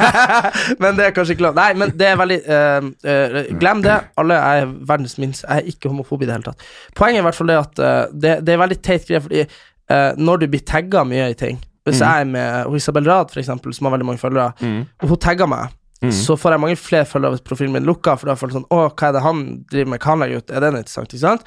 men 0.82 0.94
det 0.94 1.08
er 1.08 1.16
kanskje 1.16 1.34
ikke 1.34 1.48
lov. 1.48 1.58
Nei, 1.58 1.72
men 1.80 1.90
det 1.98 2.08
er 2.12 2.20
veldig 2.20 2.38
eh, 2.46 2.88
eh, 3.10 3.38
Glem 3.58 3.82
det. 3.82 3.98
Alle 4.22 4.38
er 4.38 4.70
verdens 4.86 5.18
minst 5.18 5.42
Jeg 5.42 5.64
er 5.64 5.70
ikke 5.74 5.90
homofob 5.90 6.22
i 6.22 6.30
det 6.30 6.36
hele 6.36 6.46
tatt. 6.52 6.66
Poenget 6.94 7.18
er 7.18 7.24
i 7.24 7.28
hvert 7.28 7.40
fall 7.40 7.50
det 7.50 7.60
at 7.60 7.82
eh, 7.82 8.00
det, 8.14 8.34
det 8.46 8.54
er 8.54 8.62
veldig 8.62 8.80
teit 8.86 9.08
greie, 9.10 9.22
fordi 9.24 9.42
eh, 9.42 10.10
når 10.14 10.44
du 10.44 10.50
blir 10.54 10.66
tagga 10.70 11.02
mye 11.08 11.32
i 11.32 11.38
ting 11.38 11.58
Hvis 11.84 12.04
jeg 12.04 12.22
er 12.22 12.28
med 12.30 12.76
Isabel 12.78 13.10
Rad, 13.10 13.34
for 13.34 13.42
eksempel, 13.42 13.74
som 13.74 13.90
har 13.90 13.98
veldig 13.98 14.12
mange 14.12 14.22
følgere, 14.22 14.54
mm. 14.62 14.84
og 15.02 15.10
hun 15.10 15.26
tagger 15.26 15.50
meg 15.50 15.74
så 16.12 16.34
får 16.36 16.52
jeg 16.52 16.60
mange 16.60 16.76
flere 16.76 17.06
følgere 17.08 17.32
hvis 17.32 17.44
profilen 17.46 17.72
min 17.72 17.86
lukker, 17.88 18.18
for 18.20 18.28
da 18.28 18.34
får 18.36 18.50
jeg 18.50 18.56
sånn 18.58 18.66
Å, 18.74 18.80
hva 18.90 19.08
er 19.08 19.14
det 19.16 19.22
han 19.24 19.42
driver 19.70 19.90
med? 19.92 20.02
Hva 20.02 20.10
han 20.10 20.20
legger 20.20 20.42
ut? 20.42 20.50
Er 20.50 20.64
den 20.64 20.78
interessant? 20.80 21.14
Ikke 21.14 21.22
sant? 21.22 21.46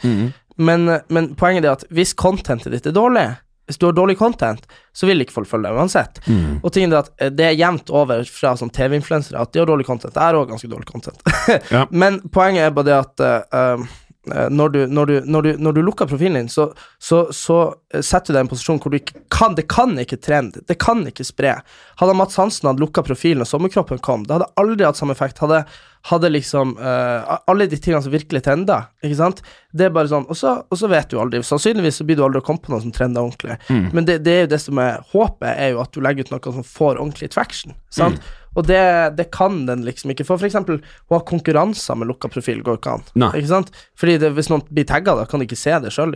Men, 0.58 1.00
men 1.14 1.34
poenget 1.38 1.66
er 1.66 1.76
at 1.78 1.86
hvis 1.94 2.16
contentet 2.18 2.74
ditt 2.74 2.90
er 2.90 2.96
dårlig, 2.96 3.28
hvis 3.68 3.78
du 3.78 3.86
har 3.90 3.94
dårlig 3.94 4.16
content, 4.18 4.64
så 4.96 5.08
vil 5.10 5.22
ikke 5.22 5.36
folk 5.36 5.50
følge 5.50 5.68
deg 5.68 5.78
uansett. 5.78 6.22
Og 6.64 6.72
tingen 6.74 6.96
er 6.96 7.04
at 7.04 7.12
eh, 7.20 7.32
det 7.36 7.50
er 7.50 7.60
jevnt 7.60 7.92
over 7.92 8.24
fra 8.32 8.56
sånn 8.60 8.72
TV-influensere 8.74 9.42
at 9.44 9.52
de 9.54 9.60
har 9.62 9.68
dårlig 9.68 9.86
content. 9.90 10.16
Jeg 10.16 10.24
har 10.24 10.40
òg 10.40 10.50
ganske 10.54 10.72
dårlig 10.72 10.90
content. 10.90 11.24
Ja. 11.72 11.86
Men 11.92 12.20
poenget 12.32 12.68
er 12.68 12.74
bare 12.76 12.88
det 12.88 12.96
at 12.96 13.22
eh, 13.26 13.84
når, 14.28 14.70
du, 14.70 14.80
når, 14.88 15.06
du, 15.06 15.16
når, 15.26 15.42
du, 15.42 15.50
når 15.64 15.76
du 15.76 15.82
lukker 15.84 16.08
profilen 16.08 16.42
din, 16.42 16.50
så, 16.52 16.70
så, 17.00 17.26
så 17.36 17.58
setter 17.94 18.32
du 18.32 18.38
deg 18.38 18.42
i 18.42 18.46
en 18.46 18.52
posisjon 18.52 18.80
hvor 18.84 18.94
du 18.94 19.00
ikke 19.00 19.22
kan 19.34 19.56
Det 19.58 19.68
kan 19.72 19.96
ikke 20.00 20.20
trende. 20.24 20.64
Det 20.68 20.78
kan 20.82 21.04
ikke 21.08 21.26
spre. 21.28 21.58
Hadde 22.00 22.16
Mats 22.18 22.40
Hansen 22.40 22.70
hadde 22.70 22.84
lukka 22.84 23.04
profilen 23.08 23.44
og 23.44 23.50
sommerkroppen 23.50 24.02
kom, 24.04 24.26
det 24.28 24.38
hadde 24.38 24.50
aldri 24.60 24.88
hatt 24.88 25.00
samme 25.00 25.16
effekt. 25.16 25.40
Hadde, 25.44 25.64
hadde 26.08 26.30
liksom 26.32 26.74
uh, 26.80 27.38
Alle 27.50 27.68
de 27.68 27.78
tingene 27.80 28.02
som 28.04 28.14
virkelig 28.14 28.44
trenda, 28.46 28.80
ikke 29.04 29.20
sant. 29.20 29.42
Det 29.76 29.88
er 29.88 29.94
bare 29.94 30.10
sånn 30.12 30.28
Og 30.32 30.38
så, 30.40 30.54
og 30.64 30.80
så 30.80 30.90
vet 30.92 31.12
du 31.12 31.20
aldri. 31.22 31.42
Sannsynligvis 31.46 32.02
så 32.02 32.08
blir 32.08 32.20
du 32.20 32.24
aldri 32.26 32.42
å 32.42 32.48
komme 32.48 32.64
på 32.64 32.74
noe 32.74 32.84
som 32.84 32.94
trender 32.96 33.26
ordentlig. 33.26 33.58
Men 33.96 34.08
det, 34.08 34.20
det 34.26 34.34
er 34.34 34.44
jo 34.46 34.52
det 34.56 34.62
som 34.64 34.82
er 34.82 35.00
håpet, 35.14 35.50
er 35.54 35.74
jo 35.76 35.82
at 35.84 35.94
du 35.94 36.02
legger 36.04 36.28
ut 36.28 36.36
noe 36.36 36.58
som 36.60 36.68
får 36.68 36.96
ordentlig 36.96 37.32
traction. 37.36 37.76
Sant? 37.94 38.22
Og 38.58 38.66
det, 38.66 38.82
det 39.20 39.28
kan 39.36 39.60
den 39.68 39.84
liksom 39.86 40.12
ikke. 40.12 40.26
For 40.26 40.48
eksempel 40.48 40.80
å 40.82 41.18
ha 41.18 41.22
konkurranser 41.28 41.98
med 42.00 42.10
lukka 42.10 42.32
profil 42.34 42.64
går 42.66 42.80
ikke 42.80 42.96
an. 42.98 43.06
Nei. 43.22 43.32
Ikke 43.38 43.52
sant? 43.52 43.70
Fordi 44.00 44.18
det, 44.24 44.32
hvis 44.34 44.50
noen 44.50 44.66
blir 44.72 44.88
tagga, 44.90 45.14
da 45.20 45.28
kan 45.30 45.42
de 45.42 45.46
ikke 45.46 45.60
se 45.60 45.76
det 45.84 45.94
sjøl. 45.94 46.16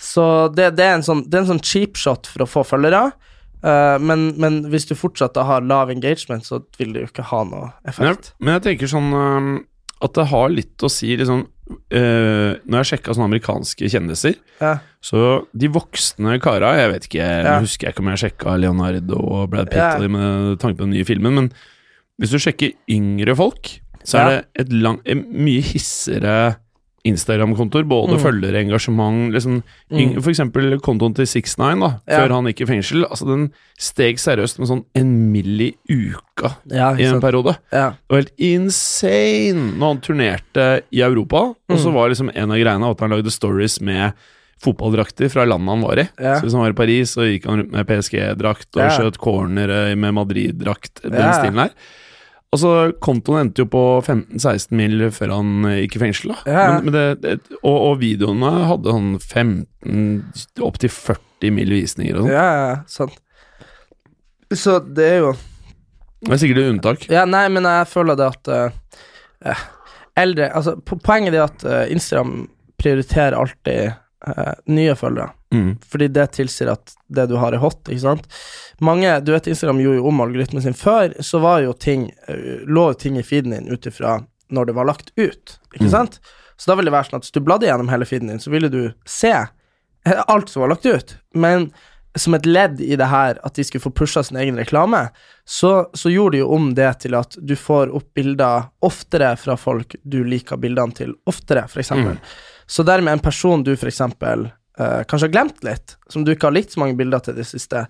Så 0.00 0.24
det, 0.56 0.72
det, 0.80 0.86
er 0.86 0.98
en 0.98 1.06
sånn, 1.06 1.22
det 1.28 1.38
er 1.38 1.44
en 1.44 1.52
sånn 1.52 1.62
cheap 1.62 2.00
shot 2.00 2.30
for 2.30 2.42
å 2.42 2.50
få 2.50 2.66
følgere. 2.66 3.10
Eh, 3.62 3.96
men, 4.00 4.30
men 4.40 4.62
hvis 4.72 4.86
du 4.88 4.94
fortsatt 4.96 5.36
har 5.36 5.60
lav 5.66 5.90
engagement, 5.92 6.44
så 6.46 6.62
vil 6.78 6.94
det 6.94 7.02
jo 7.02 7.08
ikke 7.10 7.26
ha 7.30 7.42
noe 7.44 7.72
effekt. 7.88 8.32
men 8.40 8.54
jeg 8.56 8.62
tenker 8.68 8.88
sånn 8.88 9.10
øhm, 9.12 9.50
at 10.00 10.14
det 10.16 10.24
har 10.30 10.48
litt 10.48 10.80
å 10.80 10.88
si 10.88 11.10
liksom 11.20 11.42
uh, 11.44 12.56
Når 12.64 12.76
jeg 12.80 12.88
sjekka 12.88 13.12
sånne 13.12 13.26
amerikanske 13.28 13.90
kjendiser, 13.92 14.38
Ja. 14.62 14.78
så 15.04 15.44
de 15.52 15.68
voksne 15.68 16.38
kara 16.40 16.72
Jeg 16.78 16.90
vet 16.94 17.04
ikke, 17.10 17.20
Ja. 17.20 17.42
jeg 17.58 17.66
husker 17.66 17.86
jeg 17.86 17.94
ikke 17.94 18.00
om 18.06 18.08
jeg 18.08 18.22
sjekka 18.24 18.56
Leonardo 18.58 19.20
og 19.20 19.50
Brad 19.52 19.68
Pitt 19.68 19.76
Ja. 19.76 19.90
og 19.96 20.00
de 20.00 20.08
med 20.08 20.58
tanke 20.58 20.78
på 20.78 20.86
den 20.88 20.96
nye 20.96 21.04
filmen, 21.04 21.34
men 21.34 21.52
hvis 22.20 22.32
du 22.32 22.38
sjekker 22.40 22.72
yngre 22.88 23.36
folk, 23.36 23.80
så 24.04 24.18
er 24.18 24.28
det 24.30 24.46
et 24.64 24.72
lang, 24.72 24.98
mye 25.04 25.60
hissigere 25.60 26.56
Instagram-kontoer. 27.04 27.84
Både 27.88 28.16
Mm. 28.18 28.20
følgere, 28.20 28.60
engasjement 28.64 29.32
liksom, 29.32 29.62
mm. 29.90 30.20
For 30.22 30.30
eksempel 30.30 30.78
kontoen 30.80 31.14
til 31.14 31.24
69, 31.26 31.80
da, 31.80 32.00
Ja. 32.06 32.18
før 32.20 32.34
han 32.34 32.44
gikk 32.46 32.60
i 32.60 32.66
fengsel. 32.66 33.04
Altså 33.08 33.26
Den 33.26 33.52
steg 33.78 34.16
seriøst 34.18 34.58
med 34.58 34.68
sånn 34.68 34.84
en 34.94 35.32
mill. 35.32 35.60
i 35.60 35.74
uka 35.88 36.56
Ja, 36.70 36.92
i 36.94 37.02
en 37.04 37.20
periode. 37.20 37.56
Ja. 37.72 37.90
Det 37.90 38.08
var 38.10 38.16
helt 38.18 38.36
insane 38.38 39.72
når 39.78 39.86
han 39.94 40.00
turnerte 40.00 40.82
i 40.92 41.00
Europa. 41.00 41.54
Og 41.68 41.78
så 41.78 41.88
Mm. 41.88 41.94
var 41.94 42.08
liksom 42.08 42.30
en 42.34 42.50
av 42.50 42.56
greiene 42.58 42.90
at 42.90 43.00
han 43.00 43.10
lagde 43.10 43.30
stories 43.30 43.80
med 43.80 44.12
fotballdrakter 44.62 45.30
fra 45.30 45.44
landet 45.46 45.68
han 45.68 45.80
var 45.80 45.98
i. 45.98 46.08
Ja. 46.20 46.34
Så 46.36 46.42
hvis 46.44 46.52
han 46.52 46.60
var 46.60 46.70
i 46.70 46.72
Paris, 46.74 47.14
så 47.16 47.22
gikk 47.24 47.46
han 47.46 47.58
rundt 47.62 47.72
med 47.72 47.86
PSG-drakt 47.86 48.76
og 48.76 48.90
skjøt 48.92 49.18
cornere 49.18 49.96
med 49.96 50.12
Madrid-drakt. 50.14 51.00
Den 51.02 51.32
stilen 51.32 51.58
her. 51.58 51.70
Og 52.50 52.58
så 52.58 52.70
Kontoen 52.98 53.44
endte 53.44 53.62
jo 53.62 53.68
på 53.70 53.80
15-16 54.02 54.74
mil 54.74 55.04
før 55.14 55.36
han 55.36 55.66
eh, 55.70 55.76
gikk 55.84 55.98
i 55.98 56.02
fengsel. 56.02 56.32
da 56.34 56.50
Ja. 56.50 56.64
men, 56.74 56.88
men 56.88 56.96
det, 56.96 57.04
det, 57.22 57.58
og, 57.60 57.76
og 57.76 57.98
videoene 58.00 58.50
hadde 58.66 58.94
sånn 58.96 59.12
15 59.22 60.64
opptil 60.66 60.90
40 60.90 61.54
mil 61.56 61.70
visninger 61.76 62.18
og 62.18 62.26
sånn. 62.26 62.34
ja, 62.34 62.48
ja, 62.58 62.72
sant. 62.90 63.14
Så 64.50 64.80
det 64.82 65.06
er 65.06 65.20
jo 65.22 65.34
Det 66.26 66.32
er 66.34 66.40
sikkert 66.42 66.58
et 66.64 66.72
unntak. 66.72 67.04
Ja, 67.08 67.22
nei, 67.24 67.44
men 67.54 67.68
jeg 67.70 67.86
føler 67.88 68.18
det 68.18 68.26
at 68.34 68.50
eh, 68.50 69.60
Eldre 70.18 70.50
Altså, 70.52 70.74
poenget 70.82 71.36
er 71.38 71.46
at 71.46 71.62
uh, 71.64 71.84
Instagram 71.88 72.48
prioriterer 72.80 73.36
alltid 73.38 73.92
uh, 74.26 74.54
nye 74.68 74.96
følgere. 74.98 75.30
Mm. 75.54 75.72
Fordi 75.90 76.06
det 76.14 76.28
tilsier 76.36 76.70
at 76.72 76.92
det 77.10 77.24
du 77.30 77.36
har, 77.42 77.52
er 77.56 77.58
hot, 77.62 77.80
ikke 77.90 78.04
sant. 78.04 78.26
Mange, 78.80 79.16
du 79.26 79.32
vet 79.34 79.48
Instagram 79.50 79.80
gjorde 79.82 79.98
jo 79.98 80.06
om 80.12 80.20
algoritmen 80.22 80.62
sin 80.62 80.76
før, 80.78 81.16
så 81.26 81.40
var 81.42 81.64
jo 81.64 81.72
ting 81.74 82.08
eh, 82.28 82.62
lå 82.70 82.84
ting 83.00 83.18
i 83.18 83.24
feeden 83.26 83.56
din 83.56 83.68
ut 83.72 83.86
ifra 83.90 84.20
når 84.50 84.66
det 84.70 84.74
var 84.78 84.86
lagt 84.90 85.10
ut, 85.16 85.56
ikke 85.74 85.86
Mm. 85.88 85.90
sant. 85.90 86.20
Så 86.56 86.70
da 86.70 86.74
ville 86.76 86.90
det 86.90 86.94
være 86.98 87.08
sånn 87.10 87.18
at 87.20 87.24
hvis 87.26 87.32
du 87.34 87.40
bladde 87.40 87.66
gjennom 87.66 87.88
hele 87.88 88.04
feeden 88.06 88.28
din, 88.28 88.38
så 88.42 88.50
ville 88.52 88.68
du 88.68 88.92
se 89.06 89.30
eh, 89.32 90.22
alt 90.28 90.48
som 90.48 90.62
var 90.62 90.68
lagt 90.74 90.86
ut. 90.86 91.16
Men 91.34 91.72
som 92.18 92.34
et 92.34 92.46
ledd 92.46 92.80
i 92.82 92.96
det 92.98 93.06
her, 93.06 93.38
at 93.46 93.54
de 93.54 93.62
skulle 93.64 93.82
få 93.84 93.92
pusha 93.94 94.22
sin 94.26 94.36
egen 94.36 94.56
reklame, 94.58 95.08
så, 95.46 95.86
så 95.94 96.10
gjorde 96.10 96.32
de 96.36 96.40
jo 96.42 96.48
om 96.56 96.72
det 96.74 96.88
til 97.04 97.14
at 97.14 97.36
du 97.38 97.54
får 97.56 97.92
opp 97.94 98.08
bilder 98.18 98.64
oftere 98.82 99.36
fra 99.38 99.54
folk 99.56 99.94
du 100.02 100.24
liker 100.26 100.58
bildene 100.58 100.92
til 100.98 101.14
oftere, 101.30 101.64
f.eks. 101.70 101.90
Mm. 101.94 102.18
Så 102.66 102.82
dermed 102.86 103.12
en 103.12 103.22
person 103.22 103.62
du 103.62 103.76
for 103.76 103.90
eh, 104.80 105.02
kanskje 105.08 105.28
har 105.28 105.34
glemt 105.34 105.62
litt, 105.66 105.94
som 106.10 106.24
du 106.24 106.32
ikke 106.32 106.48
har 106.48 106.56
likt 106.56 106.74
så 106.74 106.82
mange 106.82 106.96
bilder 106.98 107.22
til 107.24 107.36
i 107.36 107.40
det 107.42 107.46
siste, 107.48 107.84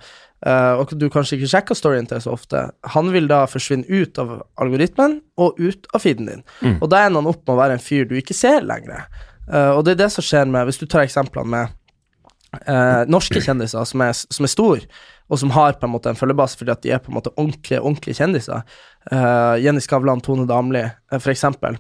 uh, 0.47 0.75
og 0.81 0.93
du 0.99 1.07
kanskje 1.13 1.39
ikke 1.39 1.51
sjekker 1.53 1.79
storyen 1.79 2.09
til 2.11 2.23
så 2.25 2.35
ofte, 2.35 2.67
han 2.95 3.11
vil 3.15 3.29
da 3.31 3.45
forsvinne 3.51 3.89
ut 3.89 4.21
av 4.21 4.39
algoritmen 4.61 5.19
og 5.41 5.61
ut 5.61 5.91
av 5.95 6.05
feeden 6.05 6.31
din. 6.31 6.47
Og 6.79 6.89
da 6.93 7.05
ender 7.05 7.23
han 7.23 7.31
opp 7.33 7.45
med 7.45 7.55
å 7.55 7.61
være 7.61 7.77
en 7.79 7.85
fyr 7.85 8.09
du 8.09 8.17
ikke 8.19 8.37
ser 8.37 8.65
lenger. 8.67 9.07
Uh, 9.51 9.77
og 9.77 9.85
det 9.87 9.95
er 9.95 10.03
det 10.05 10.11
som 10.17 10.27
skjer 10.27 10.51
med, 10.51 10.67
hvis 10.69 10.81
du 10.81 10.87
tar 10.87 11.07
eksemplene 11.07 11.55
med 11.57 11.77
norske 13.07 13.39
kjendiser 13.39 13.85
som 13.87 14.03
er, 14.03 14.11
som 14.11 14.43
er 14.43 14.51
store, 14.51 15.03
og 15.31 15.39
som 15.39 15.53
har 15.55 15.77
på 15.79 15.87
en 15.87 15.93
måte 15.93 16.11
en 16.11 16.17
følgebase 16.19 16.59
fordi 16.59 16.73
at 16.75 16.81
de 16.83 16.91
er 16.91 16.99
på 16.99 17.13
en 17.13 17.15
måte 17.15 17.31
ordentlige, 17.37 17.79
ordentlige 17.79 18.19
kjendiser. 18.19 18.65
Jenny 19.63 19.79
Skavlan, 19.79 20.19
Tone 20.19 20.49
Damli, 20.51 20.83
uh, 20.83 21.21
for 21.21 21.31
eksempel. 21.31 21.79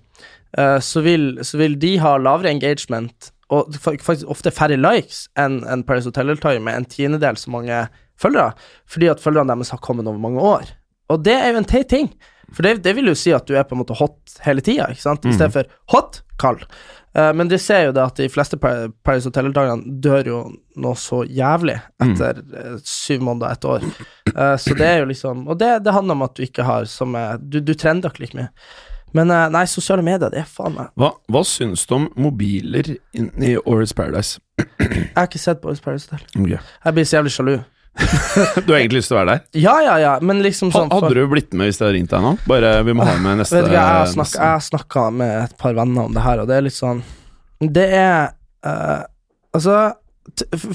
Så, 0.82 1.02
vil, 1.02 1.40
så 1.46 1.58
vil 1.60 1.76
de 1.78 1.92
ha 2.02 2.16
lavere 2.18 2.50
engagement, 2.50 3.28
og 3.50 3.74
faktisk 3.82 4.28
ofte 4.30 4.52
færre 4.54 4.78
likes 4.78 5.24
enn 5.38 5.60
en 5.66 5.82
Paris 5.86 6.06
Hotel-deltaker 6.06 6.62
med 6.62 6.78
en 6.78 6.88
tiendedel 6.90 7.38
så 7.38 7.50
mange 7.50 7.80
følgere, 8.20 8.52
fordi 8.90 9.10
at 9.10 9.22
følgerne 9.22 9.56
deres 9.56 9.72
har 9.74 9.82
kommet 9.82 10.06
over 10.06 10.20
mange 10.22 10.44
år. 10.44 10.70
Og 11.10 11.24
det 11.26 11.34
er 11.34 11.50
jo 11.50 11.58
en 11.58 11.66
teit 11.66 11.90
ting, 11.90 12.12
for 12.54 12.66
det, 12.66 12.80
det 12.84 12.94
vil 12.98 13.10
jo 13.10 13.18
si 13.18 13.32
at 13.34 13.46
du 13.48 13.56
er 13.58 13.66
på 13.66 13.74
en 13.74 13.82
måte 13.82 13.96
hot 13.98 14.38
hele 14.44 14.62
tida, 14.62 14.90
ikke 14.90 15.02
sant, 15.02 15.26
i 15.26 15.34
stedet 15.34 15.54
for 15.54 15.76
hot, 15.94 16.22
kald. 16.40 16.62
Eh, 17.16 17.32
men 17.34 17.50
de 17.50 17.58
ser 17.58 17.88
jo 17.88 17.94
det 17.94 18.02
at 18.04 18.20
de 18.22 18.28
fleste 18.30 18.58
Paris 18.60 19.26
Hotel-deltakerne 19.26 19.98
dør 20.02 20.30
jo 20.30 20.38
noe 20.80 20.98
så 20.98 21.24
jævlig 21.26 21.76
etter 22.02 22.38
eh, 22.38 22.76
syv 22.86 23.26
måneder, 23.26 23.56
et 23.56 23.66
år. 23.66 23.86
Eh, 24.30 24.54
så 24.62 24.76
det 24.78 24.86
er 24.86 25.00
jo 25.02 25.10
liksom 25.10 25.42
Og 25.50 25.58
det, 25.58 25.72
det 25.82 25.94
handler 25.94 26.14
om 26.14 26.22
at 26.28 26.36
du 26.38 26.44
ikke 26.44 26.62
har 26.62 26.84
som 26.86 27.16
er 27.18 27.40
Du, 27.42 27.58
du 27.58 27.72
trender 27.74 28.12
ikke 28.12 28.22
like 28.22 28.38
mye. 28.38 28.52
Men 29.16 29.30
eh, 29.34 29.48
nei, 29.50 29.64
sosiale 29.66 30.04
medier, 30.06 30.30
det 30.30 30.44
er 30.44 30.46
faen 30.48 30.76
meg 30.76 30.92
Hva, 31.00 31.10
hva 31.32 31.42
syns 31.46 31.82
du 31.88 31.96
om 31.96 32.08
mobiler 32.20 32.92
i 32.94 33.56
Årets 33.64 33.92
Paradise? 33.96 34.38
Jeg 34.60 35.10
har 35.16 35.26
ikke 35.26 35.40
sett 35.42 35.60
Boys 35.62 35.80
Paradise 35.82 36.06
Hotel. 36.10 36.26
Okay. 36.36 36.58
Jeg 36.84 36.96
blir 36.96 37.08
så 37.08 37.16
jævlig 37.18 37.32
sjalu. 37.34 37.54
Du 38.66 38.70
har 38.72 38.78
egentlig 38.78 39.00
lyst 39.00 39.10
til 39.10 39.16
å 39.16 39.20
være 39.20 39.32
der? 39.32 39.40
Ja, 39.60 39.74
ja, 39.82 39.94
ja, 40.00 40.12
men 40.22 40.42
liksom 40.44 40.70
sånn 40.70 40.88
for- 40.92 41.08
hadde 41.08 41.16
du 41.18 41.30
blitt 41.32 41.50
med 41.52 41.68
hvis 41.70 41.80
jeg 41.80 41.86
hadde 41.88 41.96
ringt 41.98 42.12
deg 42.14 42.22
nå? 42.22 42.34
Bare 42.48 42.74
vi 42.86 42.94
må 42.96 43.06
ha 43.08 43.16
med 43.18 43.40
neste 43.42 43.58
Vet 43.58 43.66
du 43.70 43.74
jeg 43.74 43.82
har 43.82 44.06
har 44.46 44.62
snakka 44.62 45.08
med 45.10 45.32
et 45.42 45.56
par 45.58 45.74
venner 45.76 46.06
om 46.06 46.14
det 46.14 46.22
her, 46.24 46.42
og 46.44 46.46
det 46.50 46.58
er 46.60 46.66
litt 46.68 46.76
sånn 46.76 47.02
Det 47.60 47.88
er 47.98 48.30
uh, 48.66 49.02
Altså 49.56 49.74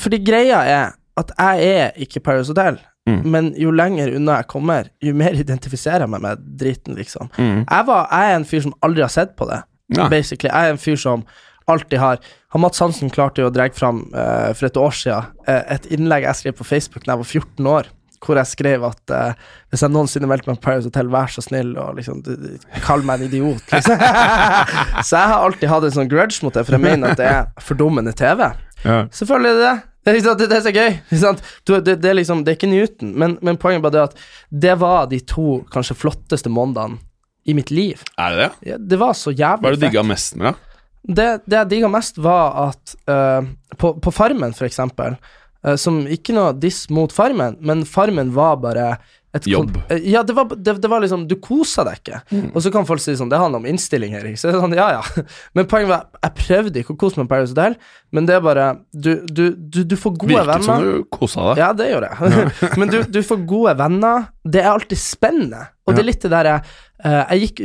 Fordi 0.04 0.20
greia 0.28 0.60
er 0.68 0.94
at 1.16 1.32
jeg 1.40 1.70
er 1.80 1.94
ikke 2.04 2.20
Paris 2.20 2.50
Hotel, 2.52 2.76
Mm. 3.06 3.20
men 3.30 3.52
jo 3.62 3.70
lenger 3.70 4.16
unna 4.18 4.40
jeg 4.40 4.48
kommer, 4.50 4.88
jo 5.04 5.12
mer 5.14 5.36
identifiserer 5.38 6.08
jeg 6.08 6.10
meg 6.10 6.24
med 6.24 6.46
driten, 6.58 6.96
liksom. 6.98 7.30
Mm. 7.38 7.60
Jeg, 7.70 7.86
var, 7.86 8.08
jeg 8.10 8.32
er 8.32 8.40
en 8.40 8.48
fyr 8.50 8.64
som 8.66 8.74
aldri 8.82 9.04
har 9.06 9.14
sett 9.14 9.36
på 9.38 9.46
det, 9.50 9.60
Ja. 9.94 10.08
basically. 10.10 10.50
Jeg 10.50 10.72
er 10.72 10.74
en 10.74 10.82
fyr 10.82 10.98
som 10.98 11.26
alltid 11.70 12.00
har 12.02 12.18
han 12.56 12.62
Mats 12.62 12.80
Hansen 12.80 13.10
klarte 13.12 13.44
jo 13.44 13.50
å 13.50 13.54
dra 13.54 13.68
fram 13.76 14.06
uh, 14.16 14.54
for 14.56 14.70
et 14.70 14.78
år 14.80 14.94
siden 14.96 15.30
uh, 15.46 15.62
et 15.76 15.86
innlegg 15.92 16.24
jeg 16.24 16.40
skrev 16.40 16.58
på 16.58 16.68
Facebook 16.68 17.06
da 17.06 17.14
jeg 17.14 17.22
var 17.22 17.30
14 17.30 17.68
år, 17.68 17.90
hvor 18.26 18.40
jeg 18.40 18.48
skrev 18.48 18.86
at 18.88 19.14
uh, 19.14 19.50
hvis 19.70 19.84
jeg 19.84 19.94
noensinne 19.94 20.30
meldte 20.32 20.50
meg 20.50 20.62
på 20.62 20.66
Paris 20.70 20.88
Hotel, 20.88 21.10
vær 21.14 21.30
så 21.34 21.44
snill 21.46 21.74
og 21.78 21.98
liksom 22.00 22.22
kall 22.86 23.04
meg 23.06 23.20
en 23.20 23.28
idiot, 23.28 23.66
liksom. 23.74 24.02
så 25.08 25.20
jeg 25.20 25.34
har 25.34 25.44
alltid 25.44 25.70
hatt 25.74 25.90
en 25.90 25.98
sånn 26.00 26.10
grudge 26.10 26.42
mot 26.46 26.56
det, 26.56 26.64
for 26.66 26.78
jeg 26.78 26.86
mener 26.86 27.14
at 27.14 27.22
det 27.22 27.28
er 27.30 27.68
fordummende 27.68 28.16
TV. 28.18 28.48
Ja. 28.86 29.04
Selvfølgelig 29.14 29.52
er 29.52 29.60
det 29.60 29.68
det. 29.68 29.76
Det 30.06 30.14
er, 30.14 30.36
det, 30.38 30.48
det 30.52 30.58
er 30.60 30.62
så 30.62 30.74
gøy. 30.76 30.98
Du, 31.66 31.74
det, 31.82 31.96
det, 32.04 32.10
er 32.10 32.18
liksom, 32.20 32.44
det 32.46 32.54
er 32.54 32.60
ikke 32.60 32.70
Newton, 32.70 33.16
men, 33.18 33.40
men 33.42 33.58
poenget 33.58 33.82
er 33.82 33.86
bare 33.88 33.96
det 33.96 34.04
at 34.04 34.26
det 34.66 34.76
var 34.82 35.08
de 35.10 35.20
to 35.26 35.64
kanskje 35.74 35.98
flotteste 35.98 36.52
månedene 36.54 37.00
i 37.46 37.56
mitt 37.58 37.72
liv. 37.74 38.02
Er 38.22 38.34
det 38.36 38.44
det? 38.44 38.70
Ja, 38.70 38.78
det 38.78 39.00
var 39.02 39.18
så 39.18 39.34
jævlig 39.34 39.66
Hva 39.66 39.72
er 39.72 39.76
det 39.76 39.82
du 39.82 39.86
fett. 39.86 39.96
digga 39.96 40.06
mest 40.06 40.38
med, 40.38 40.54
da? 40.54 40.78
Det, 41.06 41.26
det 41.46 41.58
jeg 41.58 41.72
digga 41.74 41.90
mest, 41.94 42.22
var 42.22 42.56
at 42.68 42.96
uh, 43.10 43.50
på, 43.78 43.96
på 44.02 44.14
Farmen, 44.14 44.54
for 44.58 44.70
eksempel, 44.70 45.18
uh, 45.66 45.76
som 45.78 46.00
ikke 46.10 46.34
noe 46.38 46.56
diss 46.58 46.86
mot 46.94 47.14
Farmen, 47.14 47.58
men 47.66 47.84
Farmen 47.90 48.34
var 48.38 48.58
bare 48.62 48.88
Jobb. 49.44 49.76
eh, 49.92 50.00
Ja, 50.14 50.24
det 50.24 50.34
var, 50.38 50.46
det, 50.56 50.74
det 50.82 50.90
var 50.90 51.02
liksom 51.04 51.28
Du 51.28 51.36
kosa 51.44 51.84
deg 51.84 52.00
ikke. 52.00 52.22
Og 52.56 52.62
så 52.64 52.72
kan 52.72 52.86
folk 52.88 53.02
si 53.04 53.16
sånn 53.20 53.30
Det 53.30 53.38
handler 53.42 53.60
om 53.60 53.66
innstilling, 53.68 54.16
Erik. 54.16 54.38
Så 54.40 54.48
det 54.48 54.56
er 54.56 54.64
sånn, 54.64 54.76
ja, 54.78 54.88
ja. 54.96 55.24
Men 55.58 55.68
poenget 55.68 55.92
var 55.92 56.08
Jeg 56.24 56.34
prøvde 56.40 56.80
ikke 56.82 56.96
å 56.96 57.00
kose 57.04 57.20
meg 57.20 57.26
med 57.26 57.34
Paradise 57.34 57.54
Hotel, 57.56 57.76
men 58.16 58.26
det 58.30 58.36
er 58.38 58.42
bare 58.46 58.66
Du, 58.96 59.12
du, 59.28 59.44
du, 59.58 59.82
du 59.84 59.96
får 60.00 60.16
gode 60.16 60.32
Virket 60.32 60.48
venner. 60.54 60.64
som 60.64 60.84
du 60.88 61.04
kosa 61.12 61.50
deg. 61.52 61.60
Ja, 61.66 61.70
det 61.76 61.90
gjør 61.92 62.08
jeg. 62.08 62.50
Men 62.80 62.90
du, 62.94 62.98
du 63.12 63.20
får 63.28 63.44
gode 63.50 63.74
venner. 63.80 64.30
Det 64.46 64.62
er 64.64 64.72
alltid 64.72 64.98
spennende. 65.02 65.66
Og 65.86 65.94
det 65.98 66.02
er 66.06 66.08
litt 66.14 66.24
det 66.24 66.32
derre 66.32 66.56
jeg, 67.04 67.26
Jeg 67.28 67.42
gikk 67.44 67.60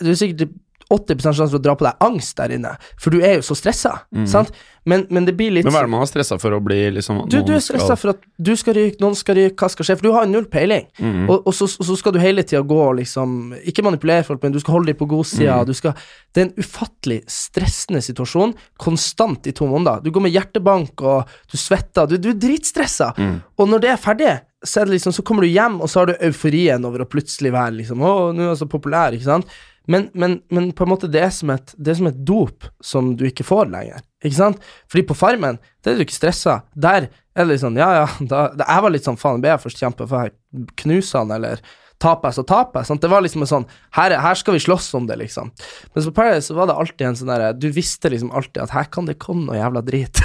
du 0.00 0.08
er 0.10 0.16
sikkert 0.18 0.54
80 0.94 1.24
sjanse 1.26 1.50
for 1.50 1.60
å 1.60 1.64
dra 1.64 1.74
på 1.78 1.86
deg 1.88 2.06
angst 2.06 2.36
der 2.38 2.54
inne, 2.56 2.76
for 3.00 3.14
du 3.14 3.20
er 3.20 3.38
jo 3.40 3.44
så 3.46 3.56
stressa. 3.58 3.96
Sant? 4.30 4.54
Men, 4.84 5.06
men 5.08 5.24
det 5.24 5.32
blir 5.32 5.48
litt 5.48 5.64
Men 5.64 5.72
hva 5.72 5.80
er 5.80 5.86
det 5.88 5.92
man 5.94 6.02
har 6.02 6.08
stressa 6.10 6.36
for 6.36 6.52
å 6.52 6.58
bli 6.60 6.76
liksom 6.92 7.22
du, 7.32 7.38
du 7.40 7.54
er 7.56 7.62
stressa 7.64 7.94
skal- 7.94 8.00
for 8.02 8.12
at 8.12 8.26
du 8.36 8.50
skal 8.60 8.74
ryke, 8.76 9.00
noen 9.00 9.16
skal 9.16 9.38
ryke, 9.38 9.56
hva 9.56 9.70
skal 9.72 9.86
skje? 9.88 9.96
For 9.96 10.04
du 10.10 10.12
har 10.12 10.26
null 10.28 10.44
peiling. 10.52 10.84
Mm. 11.00 11.22
Og, 11.32 11.38
og, 11.48 11.54
så, 11.56 11.64
og 11.80 11.88
så 11.88 11.96
skal 11.96 12.12
du 12.12 12.20
hele 12.20 12.44
tida 12.44 12.60
gå 12.68 12.80
liksom 13.00 13.54
Ikke 13.64 13.84
manipulere 13.86 14.26
folk, 14.28 14.42
men 14.44 14.52
du 14.52 14.60
skal 14.60 14.76
holde 14.76 14.92
dem 14.92 14.98
på 15.00 15.08
godsida. 15.08 15.56
Mm. 15.62 15.70
Du 15.70 15.72
skal 15.78 15.96
Det 16.34 16.42
er 16.42 16.48
en 16.50 16.54
ufattelig 16.60 17.20
stressende 17.32 18.02
situasjon, 18.04 18.52
konstant 18.76 19.48
i 19.48 19.54
to 19.56 19.66
måneder. 19.70 20.04
Du 20.04 20.12
går 20.12 20.26
med 20.26 20.36
hjertebank, 20.36 21.00
og 21.00 21.32
du 21.50 21.56
svetter. 21.56 22.10
Du, 22.10 22.18
du 22.20 22.34
er 22.34 22.40
dritstressa. 22.44 23.14
Mm. 23.16 23.38
Og 23.56 23.70
når 23.72 23.86
det 23.86 23.94
er 23.94 24.02
ferdig, 24.04 24.34
så, 24.64 24.84
det 24.84 24.98
liksom, 24.98 25.12
så 25.16 25.24
kommer 25.24 25.44
du 25.44 25.52
hjem, 25.52 25.80
og 25.80 25.88
så 25.88 26.02
har 26.02 26.12
du 26.12 26.18
euforien 26.24 26.84
over 26.84 27.04
å 27.04 27.08
plutselig 27.08 27.52
være 27.56 27.78
liksom 27.80 28.04
Å, 28.04 28.12
nå 28.36 28.44
er 28.44 28.52
jeg 28.52 28.60
så 28.62 28.68
populær, 28.68 29.16
ikke 29.16 29.28
sant? 29.32 29.56
Men, 29.90 30.06
men, 30.16 30.38
men 30.54 30.70
på 30.72 30.86
en 30.86 30.92
måte 30.94 31.10
det 31.12 31.20
er, 31.26 31.32
som 31.34 31.50
et, 31.52 31.74
det 31.76 31.92
er 31.92 31.98
som 32.00 32.08
et 32.08 32.22
dop 32.24 32.64
som 32.84 33.12
du 33.20 33.26
ikke 33.28 33.44
får 33.44 33.68
lenger. 33.72 34.00
Ikke 34.24 34.38
sant? 34.38 34.62
Fordi 34.88 35.04
på 35.10 35.16
Farmen, 35.18 35.58
det 35.84 35.92
er 35.92 36.00
du 36.00 36.04
ikke 36.06 36.16
stressa. 36.16 36.62
Der 36.72 37.10
er 37.10 37.44
det 37.44 37.50
litt 37.50 37.64
sånn, 37.64 37.76
ja 37.76 37.90
ja, 38.00 38.04
da, 38.24 38.46
da, 38.56 38.64
jeg 38.70 38.84
var 38.86 38.94
litt 38.94 39.04
sånn, 39.08 39.18
faen, 39.20 39.42
ble 39.44 39.50
jeg 39.52 39.64
først 39.66 39.82
kjempe 39.82 40.06
for 40.08 40.24
jeg 40.28 40.68
knuser 40.84 41.20
han, 41.24 41.34
eller 41.36 41.60
taper 42.04 42.28
jeg, 42.30 42.36
så 42.36 42.42
taper 42.48 42.80
jeg. 42.80 42.88
Sant? 42.88 43.00
Det 43.04 43.08
var 43.12 43.22
liksom 43.24 43.44
en 43.44 43.48
sånn, 43.50 43.66
her, 43.96 44.12
er- 44.16 44.20
her 44.24 44.36
skal 44.40 44.56
vi 44.56 44.62
slåss 44.64 44.88
om 44.98 45.04
det, 45.08 45.14
liksom. 45.20 45.50
Men 45.94 46.04
på 46.08 46.12
Paradise 46.16 46.48
så 46.50 46.56
var 46.58 46.68
det 46.68 46.74
alltid 46.80 47.06
en 47.10 47.16
sånn 47.20 47.30
derre, 47.32 47.52
du 47.56 47.68
visste 47.72 48.10
liksom 48.12 48.32
alltid 48.34 48.60
at 48.64 48.72
her 48.74 48.88
kan 48.92 49.06
det 49.08 49.14
komme 49.22 49.46
noe 49.48 49.56
jævla 49.60 49.82
drit. 49.86 50.20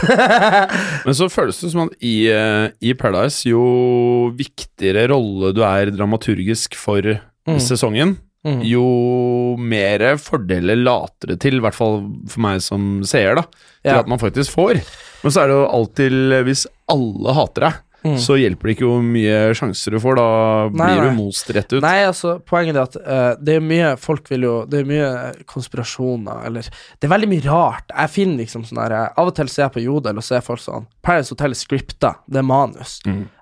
Men 1.05 1.15
så 1.19 1.27
føles 1.31 1.59
det 1.61 1.71
som 1.73 1.85
at 1.85 1.95
i, 2.03 2.15
eh, 2.33 2.71
i 2.83 2.95
Paradise, 2.99 3.43
jo 3.51 3.61
viktigere 4.39 5.07
rolle 5.13 5.51
du 5.55 5.61
er 5.67 5.91
dramaturgisk 5.95 6.75
for 6.79 7.05
sesongen, 7.63 8.17
Mm. 8.45 8.61
jo 8.63 8.83
mer 9.59 10.15
fordeler 10.17 10.79
later 10.79 11.33
det 11.33 11.41
til, 11.43 11.57
i 11.59 11.59
hvert 11.59 11.75
fall 11.75 11.99
for 12.31 12.39
meg 12.45 12.61
som 12.63 13.01
seer, 13.03 13.35
da, 13.35 13.41
til 13.83 13.91
Ja. 13.91 13.99
at 13.99 14.07
man 14.07 14.19
faktisk 14.21 14.55
får. 14.55 14.79
Men 15.23 15.31
så 15.35 15.41
er 15.43 15.47
det 15.51 15.55
jo 15.59 15.67
alltid 15.67 16.45
Hvis 16.47 16.65
alle 16.87 17.33
hater 17.35 17.61
deg, 17.67 17.73
så 18.15 18.37
hjelper 18.39 18.63
det 18.69 18.77
ikke 18.77 18.87
hvor 18.87 19.01
mye 19.03 19.53
sjanser 19.53 19.91
du 19.91 19.99
får. 19.99 20.15
Da 20.15 20.27
Mm. 20.69 20.75
Nei, 20.79 20.87
blir 20.95 21.09
du 21.09 21.17
most 21.17 21.49
rett 21.51 21.73
ut. 21.73 21.81
Nei, 21.83 22.05
altså, 22.07 22.37
poenget 22.47 22.77
er 22.77 22.81
at 22.87 22.95
uh, 22.95 23.35
det 23.43 23.55
er 23.57 23.59
mye 23.59 23.97
Folk 23.99 24.29
vil 24.29 24.41
jo 24.47 24.65
Det 24.65 24.79
er 24.79 24.87
mye 24.87 25.09
konspirasjoner, 25.45 26.45
eller 26.47 26.61
Det 26.61 27.07
er 27.07 27.11
veldig 27.11 27.27
mye 27.31 27.43
rart. 27.45 27.91
Jeg 27.91 28.09
finner 28.13 28.37
liksom 28.43 28.63
sånn 28.63 28.79
her 28.83 28.95
eh, 28.95 29.09
Av 29.19 29.27
og 29.27 29.35
til 29.35 29.49
ser 29.51 29.65
jeg 29.67 29.73
på 29.75 29.83
Jodel 29.83 30.17
og 30.17 30.23
ser 30.23 30.41
folk 30.45 30.61
sånn 30.63 30.87
Paris 31.03 31.29
Hotel 31.29 31.51
er 31.51 31.59
scripta, 31.59 32.15
det 32.29 32.37
er 32.41 32.47
manus. 32.47 32.99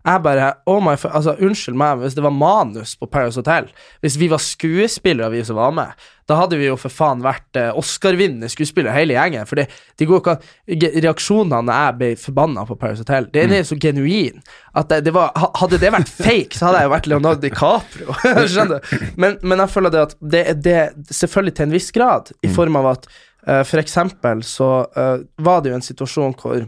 Jeg 0.07 0.23
bare 0.23 0.51
Oh 0.69 0.79
my 0.83 0.95
Altså, 0.95 1.35
unnskyld 1.43 1.75
meg, 1.77 1.99
hvis 2.01 2.15
det 2.15 2.23
var 2.23 2.35
manus 2.35 2.95
på 2.99 3.09
Paris 3.11 3.35
Hotel 3.35 3.67
Hvis 4.03 4.17
vi 4.19 4.29
var 4.31 4.41
skuespillere, 4.43 5.31
vi 5.33 5.43
som 5.45 5.59
var 5.59 5.73
med, 5.75 6.05
da 6.27 6.35
hadde 6.41 6.57
vi 6.59 6.67
jo 6.67 6.75
for 6.79 6.91
faen 6.91 7.21
vært 7.23 7.55
eh, 7.59 7.75
Oscar-vinnende 7.79 8.49
skuespillere, 8.51 8.91
hele 8.95 9.15
gjengen. 9.15 9.47
For 9.47 9.59
de 9.59 10.07
går 10.09 10.19
ikke 10.19 10.89
Reaksjonene 11.05 11.77
jeg 11.77 11.97
ble 11.99 12.09
forbanna 12.19 12.65
på 12.67 12.75
Paris 12.79 12.99
Hotel, 13.03 13.29
det 13.31 13.45
er 13.47 13.63
så 13.67 13.77
genuin 13.79 14.41
at 14.77 14.89
det, 14.91 15.05
det 15.07 15.13
var 15.15 15.31
Hadde 15.57 15.79
det 15.81 15.93
vært 15.93 16.11
fake, 16.11 16.57
så 16.57 16.67
hadde 16.67 16.81
jeg 16.81 16.89
jo 16.89 16.93
vært 16.95 17.07
Leonardo 17.11 17.41
DiCaprio. 17.43 18.17
Skjønner 18.51 18.83
du? 18.83 19.05
Men, 19.15 19.37
men 19.41 19.63
jeg 19.63 19.73
føler 19.73 19.93
det 19.93 20.03
at 20.09 20.17
det 20.19 20.73
er 20.73 20.91
selvfølgelig 21.09 21.55
til 21.57 21.67
en 21.67 21.77
viss 21.77 21.89
grad, 21.95 22.33
i 22.43 22.51
form 22.51 22.79
av 22.79 22.91
at 22.91 23.07
uh, 23.07 23.63
for 23.67 23.81
eksempel 23.81 24.43
så 24.45 24.71
uh, 24.97 25.15
var 25.41 25.63
det 25.63 25.71
jo 25.71 25.79
en 25.79 25.87
situasjon 25.87 26.35
hvor 26.41 26.67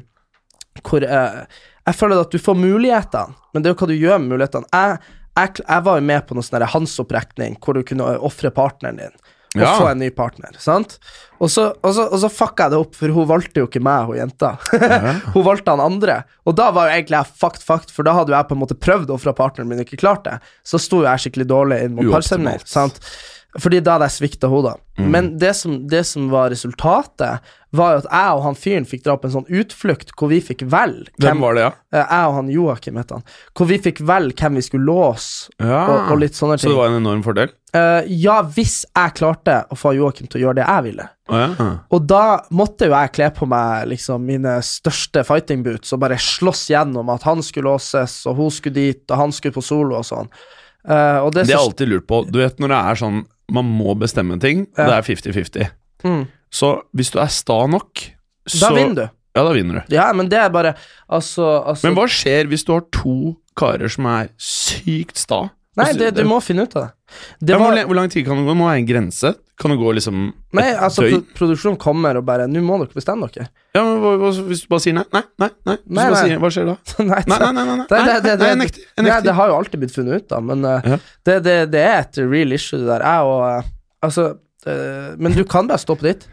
hvor 0.86 1.04
eh, 1.04 1.42
jeg 1.88 1.96
føler 1.96 2.22
at 2.22 2.32
du 2.32 2.40
får 2.42 2.58
mulighetene, 2.60 3.36
men 3.54 3.64
det 3.64 3.70
er 3.70 3.74
jo 3.76 3.80
hva 3.82 3.90
du 3.90 3.98
gjør 3.98 4.20
med 4.22 4.34
mulighetene. 4.36 4.70
Jeg, 4.74 5.00
jeg, 5.40 5.64
jeg 5.64 5.84
var 5.88 6.00
jo 6.00 6.06
med 6.12 6.28
på 6.28 6.36
noen 6.38 6.46
sånn 6.46 6.66
Hans-opprekning 6.76 7.60
hvor 7.64 7.78
du 7.80 7.84
kunne 7.88 8.16
ofre 8.20 8.52
partneren 8.54 9.00
din 9.02 9.20
og 9.58 9.64
Ja. 9.64 9.72
få 9.80 9.88
en 9.90 9.98
ny 9.98 10.12
partner, 10.14 10.54
sant? 10.62 11.00
Og 11.42 11.50
så, 11.50 11.64
og, 11.82 11.94
så, 11.96 12.04
og 12.14 12.20
så 12.22 12.30
fucka 12.30 12.68
jeg 12.68 12.76
det 12.76 12.82
opp, 12.84 12.92
for 12.94 13.10
hun 13.16 13.26
valgte 13.26 13.64
jo 13.64 13.66
ikke 13.66 13.82
meg, 13.82 14.06
hun 14.06 14.20
jenta. 14.20 14.52
hun 15.34 15.42
valgte 15.48 15.74
han 15.74 15.82
andre. 15.82 16.20
Og 16.46 16.54
da 16.60 16.68
var 16.76 16.86
jo 16.92 17.00
egentlig 17.00 17.18
jeg 17.18 17.32
fucked, 17.42 17.64
fucked, 17.66 17.90
for 17.96 18.06
da 18.06 18.14
hadde 18.14 18.30
jo 18.30 18.38
jeg 18.38 18.46
på 18.52 18.54
en 18.54 18.62
måte 18.62 18.78
prøvd 18.78 19.10
å 19.10 19.18
ofre 19.18 19.34
partneren 19.34 19.72
min 19.72 19.82
og 19.82 19.88
ikke 19.90 20.04
klart 20.04 20.22
det. 20.28 20.36
Så 20.62 20.78
sto 20.78 21.02
jeg 21.02 21.24
skikkelig 21.26 21.48
dårlig 21.50 21.80
inn 21.88 21.98
mot 21.98 22.06
Uoptimalt. 22.06 23.10
Fordi 23.58 23.80
da 23.82 23.96
hadde 23.98 24.10
jeg 24.12 24.18
svikta 24.20 24.52
henne, 24.52 24.76
Mm. 25.00 25.12
Men 25.14 25.28
det 25.40 25.54
som, 25.56 25.88
det 25.88 26.02
som 26.04 26.26
var 26.30 26.50
resultatet, 26.52 27.40
var 27.72 27.94
jo 27.94 28.00
at 28.02 28.08
jeg 28.12 28.32
og 28.36 28.42
han 28.44 28.56
fyren 28.60 28.86
fikk 28.90 29.04
dra 29.06 29.14
på 29.16 29.30
en 29.30 29.32
sånn 29.38 29.46
utflukt 29.62 30.10
hvor 30.18 30.28
vi 30.28 30.42
fikk 30.44 30.66
velge 30.68 31.14
Hvem 31.24 31.40
var 31.40 31.56
det, 31.56 31.62
ja? 31.64 31.70
Eh, 31.94 32.02
Jeg 32.04 32.28
og 32.28 32.34
han 32.36 32.50
Joakim 32.52 32.98
het 33.00 33.14
han. 33.16 33.24
Hvor 33.56 33.70
vi 33.70 33.78
fikk 33.80 34.02
velge 34.04 34.36
hvem 34.36 34.60
vi 34.60 34.66
skulle 34.66 34.84
låse, 34.90 35.48
Ja. 35.56 35.86
og, 35.86 36.12
og 36.12 36.20
litt 36.20 36.36
sånne 36.36 36.58
ting. 36.60 36.68
Så 36.68 36.74
det 36.74 36.82
var 36.82 36.92
en 36.92 37.00
enorm 37.00 37.24
fordel? 37.24 37.54
Uh, 37.72 38.04
ja, 38.12 38.42
hvis 38.44 38.82
jeg 38.92 39.16
klarte 39.22 39.62
å 39.72 39.80
få 39.80 39.96
Joakim 39.96 40.28
til 40.28 40.42
å 40.42 40.44
gjøre 40.50 40.60
det 40.60 40.68
jeg 40.68 40.88
ville. 40.90 41.08
Oh, 41.32 41.40
ja. 41.40 41.72
Og 41.96 42.06
da 42.12 42.24
måtte 42.52 42.90
jo 42.92 42.98
jeg 42.98 43.16
kle 43.16 43.32
på 43.40 43.48
meg 43.48 43.88
liksom 43.94 44.26
mine 44.28 44.60
største 44.66 45.24
fighting 45.24 45.64
boots 45.64 45.94
og 45.96 46.04
bare 46.04 46.20
slåss 46.20 46.68
gjennom 46.74 47.08
at 47.16 47.24
han 47.24 47.40
skulle 47.46 47.72
låses, 47.72 48.20
og 48.28 48.36
hun 48.36 48.52
skulle 48.52 48.76
dit, 48.82 49.04
og 49.08 49.16
han 49.24 49.32
skulle 49.32 49.56
på 49.56 49.64
solo 49.64 50.02
og 50.04 50.08
sånn. 50.12 50.28
Uh, 50.84 51.24
og 51.24 51.32
det, 51.36 51.48
Det 51.48 51.56
er 51.56 51.64
alltid 51.64 51.88
lurt 51.96 52.08
på. 52.10 52.26
Du 52.28 52.42
vet 52.44 52.60
når 52.60 52.76
det 52.76 52.84
er 52.92 53.06
sånn 53.08 53.24
man 53.52 53.66
må 53.66 53.96
bestemme 54.00 54.40
ting, 54.42 54.68
Ja. 54.78 54.86
det 54.88 54.96
er 54.98 55.08
50-50. 55.10 55.70
Mm. 56.04 56.28
Så 56.52 56.82
hvis 56.96 57.12
du 57.12 57.20
er 57.20 57.28
sta 57.28 57.66
nok, 57.68 58.06
så 58.50 58.70
Da 58.70 58.76
vinner 58.76 58.96
du. 58.96 59.10
Ja, 59.36 59.44
da 59.46 59.52
vinner 59.54 59.76
du. 59.86 59.94
Ja, 59.96 60.08
men 60.14 60.30
det 60.30 60.40
er 60.40 60.50
bare 60.50 60.74
Altså, 61.10 61.44
altså 61.68 61.86
Men 61.88 61.96
hva 61.96 62.08
skjer 62.10 62.48
hvis 62.50 62.64
du 62.66 62.74
har 62.74 62.82
to 62.92 63.36
karer 63.56 63.88
som 63.92 64.06
er 64.10 64.30
sykt 64.38 65.18
sta? 65.22 65.50
Nei, 65.80 65.92
det, 65.98 66.10
du 66.18 66.24
må 66.28 66.40
finne 66.44 66.66
ut 66.68 66.76
av 66.78 66.88
det. 66.88 67.20
Det 67.40 67.56
ja, 67.56 67.60
var, 67.62 67.78
hvor, 67.90 67.98
lang 67.98 68.10
tid 68.14 68.26
kan 68.28 68.38
det 68.38 68.46
gå? 68.46 68.56
Må 68.58 68.68
være 68.70 68.82
en 68.84 68.90
grense? 68.90 69.32
Kan 69.60 69.74
det 69.74 69.78
gå 69.82 69.92
liksom 69.98 70.20
nei, 70.56 70.66
altså, 70.78 71.04
pro 71.10 71.20
produksjonen 71.36 71.80
kommer 71.82 72.20
og 72.20 72.24
bare 72.28 72.46
Nå 72.48 72.62
må 72.64 72.78
dere 72.80 72.96
bestemme 72.96 73.28
dere. 73.34 73.50
Ja, 73.76 73.82
men 73.84 73.98
hva, 74.04 74.14
hva, 74.22 74.30
Hvis 74.48 74.62
du 74.64 74.70
bare 74.72 74.84
sier 74.86 74.96
nei, 74.96 75.06
nei, 75.16 75.24
nei, 75.42 75.50
nei, 75.68 75.78
Nei, 75.98 76.06
nei. 76.14 76.22
sier, 76.22 76.44
Hva 76.44 76.52
skjer 76.54 76.70
da? 76.70 76.76
nei, 77.00 77.08
Nei, 77.10 77.40
nei, 77.40 77.50
nei, 77.58 77.66
nei, 77.66 77.80
nei, 77.90 78.04
nei, 78.06 78.46
jeg 78.52 78.62
nekter. 78.62 79.26
Det 79.26 79.36
har 79.40 79.52
jo 79.52 79.58
alltid 79.58 79.84
blitt 79.84 79.96
funnet 79.96 80.24
ut 80.24 80.30
da, 80.32 80.44
men 80.52 80.64
uh, 80.68 80.94
Ja. 80.94 81.02
det, 81.28 81.40
det, 81.48 81.58
det 81.74 81.84
er 81.88 81.98
et 82.04 82.22
real 82.24 82.56
issue, 82.56 82.80
det 82.80 82.88
der. 82.94 83.06
Jeg 83.08 83.34
og 83.34 83.44
uh, 83.48 83.76
Altså 84.06 84.30
Men 84.66 85.32
du 85.36 85.44
kan 85.48 85.70
bare 85.70 85.80
stoppe 85.80 86.04
dit. 86.04 86.26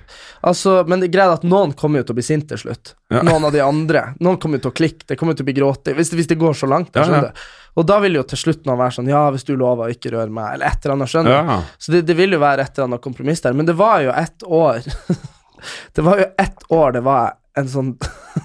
Altså, 0.46 0.80
men 0.88 1.00
det 1.02 1.12
er 1.14 1.30
at 1.30 1.44
noen 1.46 1.72
kommer 1.78 2.02
jo 2.02 2.08
til 2.08 2.16
å 2.16 2.18
bli 2.18 2.24
sint 2.26 2.48
til 2.50 2.58
slutt. 2.58 2.94
Ja. 3.12 3.22
Noen 3.26 3.46
av 3.46 3.54
de 3.54 3.62
andre. 3.62 4.02
Noen 4.22 4.40
kommer 4.42 4.58
jo 4.58 4.66
til 4.66 4.72
å 4.72 4.78
klikke, 4.80 5.06
det 5.06 5.16
kommer 5.20 5.34
jo 5.34 5.40
til 5.40 5.46
å 5.46 5.50
bli 5.50 5.56
gråting. 5.60 5.96
Hvis, 5.98 6.10
hvis 6.16 6.30
det 6.32 6.38
går 6.40 6.58
så 6.58 6.68
langt. 6.70 6.96
Ja, 6.98 7.06
ja. 7.06 7.30
Og 7.76 7.84
da 7.88 7.98
vil 8.00 8.16
jo 8.16 8.24
til 8.24 8.40
slutt 8.40 8.64
noen 8.66 8.78
være 8.80 8.96
sånn 8.96 9.10
Ja, 9.12 9.26
hvis 9.34 9.44
du 9.44 9.52
lover 9.54 9.86
å 9.86 9.92
ikke 9.92 10.14
røre 10.14 10.32
meg, 10.32 10.56
eller 10.56 10.70
et 10.72 10.84
eller 10.84 10.96
annet. 10.96 11.12
Skjønner 11.12 11.36
du. 11.50 11.72
Så 11.84 11.94
det, 11.94 12.02
det 12.08 12.16
vil 12.18 12.36
jo 12.36 12.40
være 12.42 12.64
et 12.64 12.72
eller 12.74 12.90
annet 12.90 13.04
kompromiss 13.04 13.44
der. 13.44 13.56
Men 13.58 13.68
det 13.68 13.76
var 13.78 14.02
jo 14.04 14.14
ett 14.16 14.46
år 14.46 14.82
Det 15.96 16.04
var 16.04 16.20
jo 16.20 16.26
ett 16.38 16.66
år 16.72 16.92
det 16.92 17.00
var 17.06 17.36
en 17.56 17.68
sånn 17.72 17.94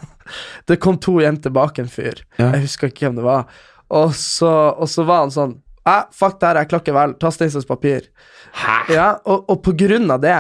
Det 0.70 0.78
kom 0.84 1.00
to 1.02 1.18
jenter 1.22 1.52
bak 1.52 1.80
en 1.82 1.90
fyr. 1.92 2.22
Jeg 2.40 2.64
husker 2.64 2.92
ikke 2.92 3.08
hvem 3.08 3.18
det 3.20 3.26
var. 3.26 3.50
Og 3.92 4.14
så, 4.16 4.52
og 4.72 4.88
så 4.90 5.04
var 5.08 5.26
han 5.26 5.34
sånn 5.34 5.58
Æ, 5.82 5.96
fuck 6.14 6.38
det 6.38 6.46
her, 6.46 6.60
jeg 6.62 6.70
klakker 6.70 6.94
vel. 6.94 7.16
Ta 7.18 7.32
Steinsens 7.34 7.66
saks, 7.66 8.06
papir. 8.54 8.96
Ja, 8.96 9.10
og, 9.26 9.50
og 9.50 9.64
på 9.66 9.74
grunn 9.78 10.12
av 10.12 10.22
det 10.24 10.38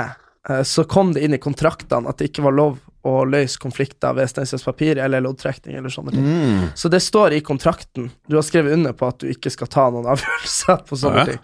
eh, 0.50 0.64
så 0.68 0.84
kom 0.90 1.14
det 1.16 1.24
inn 1.26 1.38
i 1.38 1.42
kontraktene 1.42 2.10
at 2.12 2.22
det 2.22 2.32
ikke 2.32 2.46
var 2.48 2.58
lov 2.58 2.80
å 3.02 3.24
løse 3.26 3.58
konflikter 3.58 4.14
ved 4.14 4.30
stein, 4.30 5.00
eller 5.02 5.24
loddtrekning 5.26 5.74
eller 5.78 5.90
sånne 5.90 6.12
ting. 6.14 6.26
Mm. 6.26 6.66
Så 6.78 6.90
det 6.94 7.00
står 7.02 7.34
i 7.34 7.40
kontrakten. 7.42 8.12
Du 8.30 8.36
har 8.38 8.46
skrevet 8.46 8.76
under 8.76 8.94
på 8.94 9.08
at 9.10 9.24
du 9.24 9.30
ikke 9.32 9.50
skal 9.50 9.70
ta 9.74 9.88
noen 9.90 10.06
avgjørelser 10.14 10.84
på 10.86 11.00
sånne 11.02 11.24
Ja. 11.24 11.30
ting. 11.32 11.40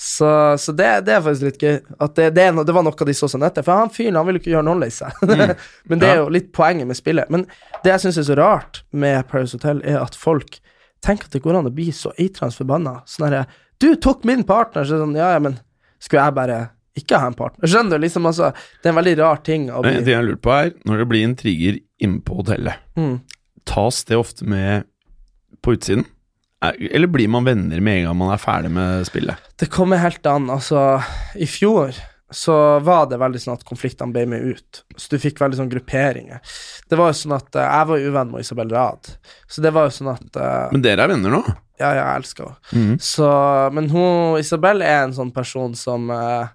Så, 0.00 0.28
så 0.56 0.72
det, 0.72 0.86
det 1.04 1.12
er 1.12 1.24
faktisk 1.24 1.44
litt 1.48 1.62
gøy. 1.62 1.74
At 2.00 2.14
det, 2.16 2.30
det, 2.38 2.44
det 2.64 2.72
var 2.72 2.84
noe 2.86 3.06
de 3.08 3.14
så 3.16 3.28
seg 3.28 3.42
nødt 3.42 3.58
til. 3.58 3.66
For 3.66 3.76
han 3.82 3.90
fyren 3.92 4.16
han 4.16 4.28
vil 4.30 4.38
ikke 4.38 4.52
gjøre 4.54 4.64
noen 4.70 4.80
lei 4.80 4.88
seg. 4.94 5.18
Men 5.90 6.00
det 6.00 6.08
er 6.08 6.22
jo 6.22 6.30
litt 6.32 6.52
poenget 6.56 6.88
med 6.88 6.96
spillet. 6.96 7.28
Men 7.28 7.44
det 7.84 7.92
jeg 7.92 8.04
syns 8.06 8.20
er 8.22 8.28
så 8.30 8.38
rart 8.38 8.80
med 8.96 9.26
Paris 9.28 9.52
Hotel, 9.58 9.82
er 9.84 9.98
at 10.00 10.16
folk 10.16 10.56
tenker 11.04 11.26
at 11.28 11.34
det 11.36 11.42
går 11.44 11.58
an 11.58 11.68
å 11.68 11.74
bli 11.74 11.90
så 11.96 12.14
eitrende 12.16 12.56
forbanna. 12.56 12.94
Sånn 13.10 13.26
herre 13.28 13.42
Du 13.82 13.90
tok 14.00 14.24
min 14.28 14.46
partner! 14.48 14.86
Så 14.88 15.02
sånn, 15.02 15.18
ja, 15.18 15.34
ja, 15.34 15.42
men 15.42 15.58
skulle 16.00 16.26
jeg 16.26 16.36
bare 16.36 16.60
ikke 16.98 17.20
ha 17.22 17.30
en 17.30 17.36
partner? 17.38 17.68
Skjønner 17.70 17.98
du? 18.00 18.04
Liksom, 18.04 18.26
altså, 18.28 18.50
det 18.82 18.88
er 18.88 18.94
en 18.94 18.98
veldig 19.00 19.16
rar 19.22 19.42
ting 19.46 19.68
å 19.70 19.80
En 19.80 19.86
bli 19.86 19.98
ting 20.02 20.16
jeg 20.16 20.26
lurer 20.26 20.40
på 20.42 20.54
er, 20.56 20.72
når 20.88 21.02
det 21.02 21.08
blir 21.12 21.26
intriger 21.28 21.78
inne 22.02 22.22
på 22.26 22.40
hotellet, 22.40 22.80
mm. 22.98 23.14
tas 23.68 24.02
det 24.08 24.18
ofte 24.18 24.48
med 24.48 24.88
på 25.62 25.76
utsiden? 25.76 26.06
Er- 26.64 26.76
Eller 26.90 27.08
blir 27.08 27.28
man 27.32 27.46
venner 27.46 27.80
med 27.80 28.00
en 28.00 28.08
gang 28.10 28.16
man 28.20 28.32
er 28.34 28.40
ferdig 28.42 28.70
med 28.74 29.06
spillet? 29.08 29.36
Det 29.60 29.70
kommer 29.72 30.00
helt 30.02 30.26
an. 30.28 30.50
Altså, 30.52 31.00
i 31.36 31.46
fjor 31.48 31.94
så 32.30 32.78
var 32.78 33.08
det 33.10 33.18
veldig 33.18 33.40
sånn 33.42 33.56
at 33.58 33.66
konfliktene 33.66 34.14
ble 34.14 34.22
med 34.30 34.44
ut. 34.54 34.82
Så 34.94 35.14
du 35.14 35.18
fikk 35.22 35.40
veldig 35.42 35.58
sånn 35.58 35.72
grupperinger. 35.72 36.38
Det 36.88 36.98
var 36.98 37.10
jo 37.10 37.18
sånn 37.18 37.34
at 37.36 37.50
uh, 37.58 37.64
Jeg 37.64 37.88
var 37.90 38.04
uvenn 38.06 38.30
med 38.30 38.44
Isabel 38.44 38.70
Rad, 38.74 39.10
så 39.50 39.64
det 39.64 39.72
var 39.74 39.88
jo 39.88 39.96
sånn 39.98 40.12
at 40.14 40.38
uh, 40.38 40.68
Men 40.70 40.84
dere 40.84 41.06
er 41.06 41.12
venner 41.14 41.34
nå? 41.34 41.42
Ja, 41.80 41.90
ja, 41.96 42.04
jeg 42.04 42.22
elsker 42.22 42.46
henne. 42.46 42.60
Mhm. 42.76 42.98
Så 43.02 43.30
Men 43.74 43.90
hun 43.90 44.38
Isabel 44.38 44.84
er 44.86 45.06
en 45.06 45.16
sånn 45.16 45.32
person 45.34 45.74
som 45.78 46.10
uh, 46.14 46.46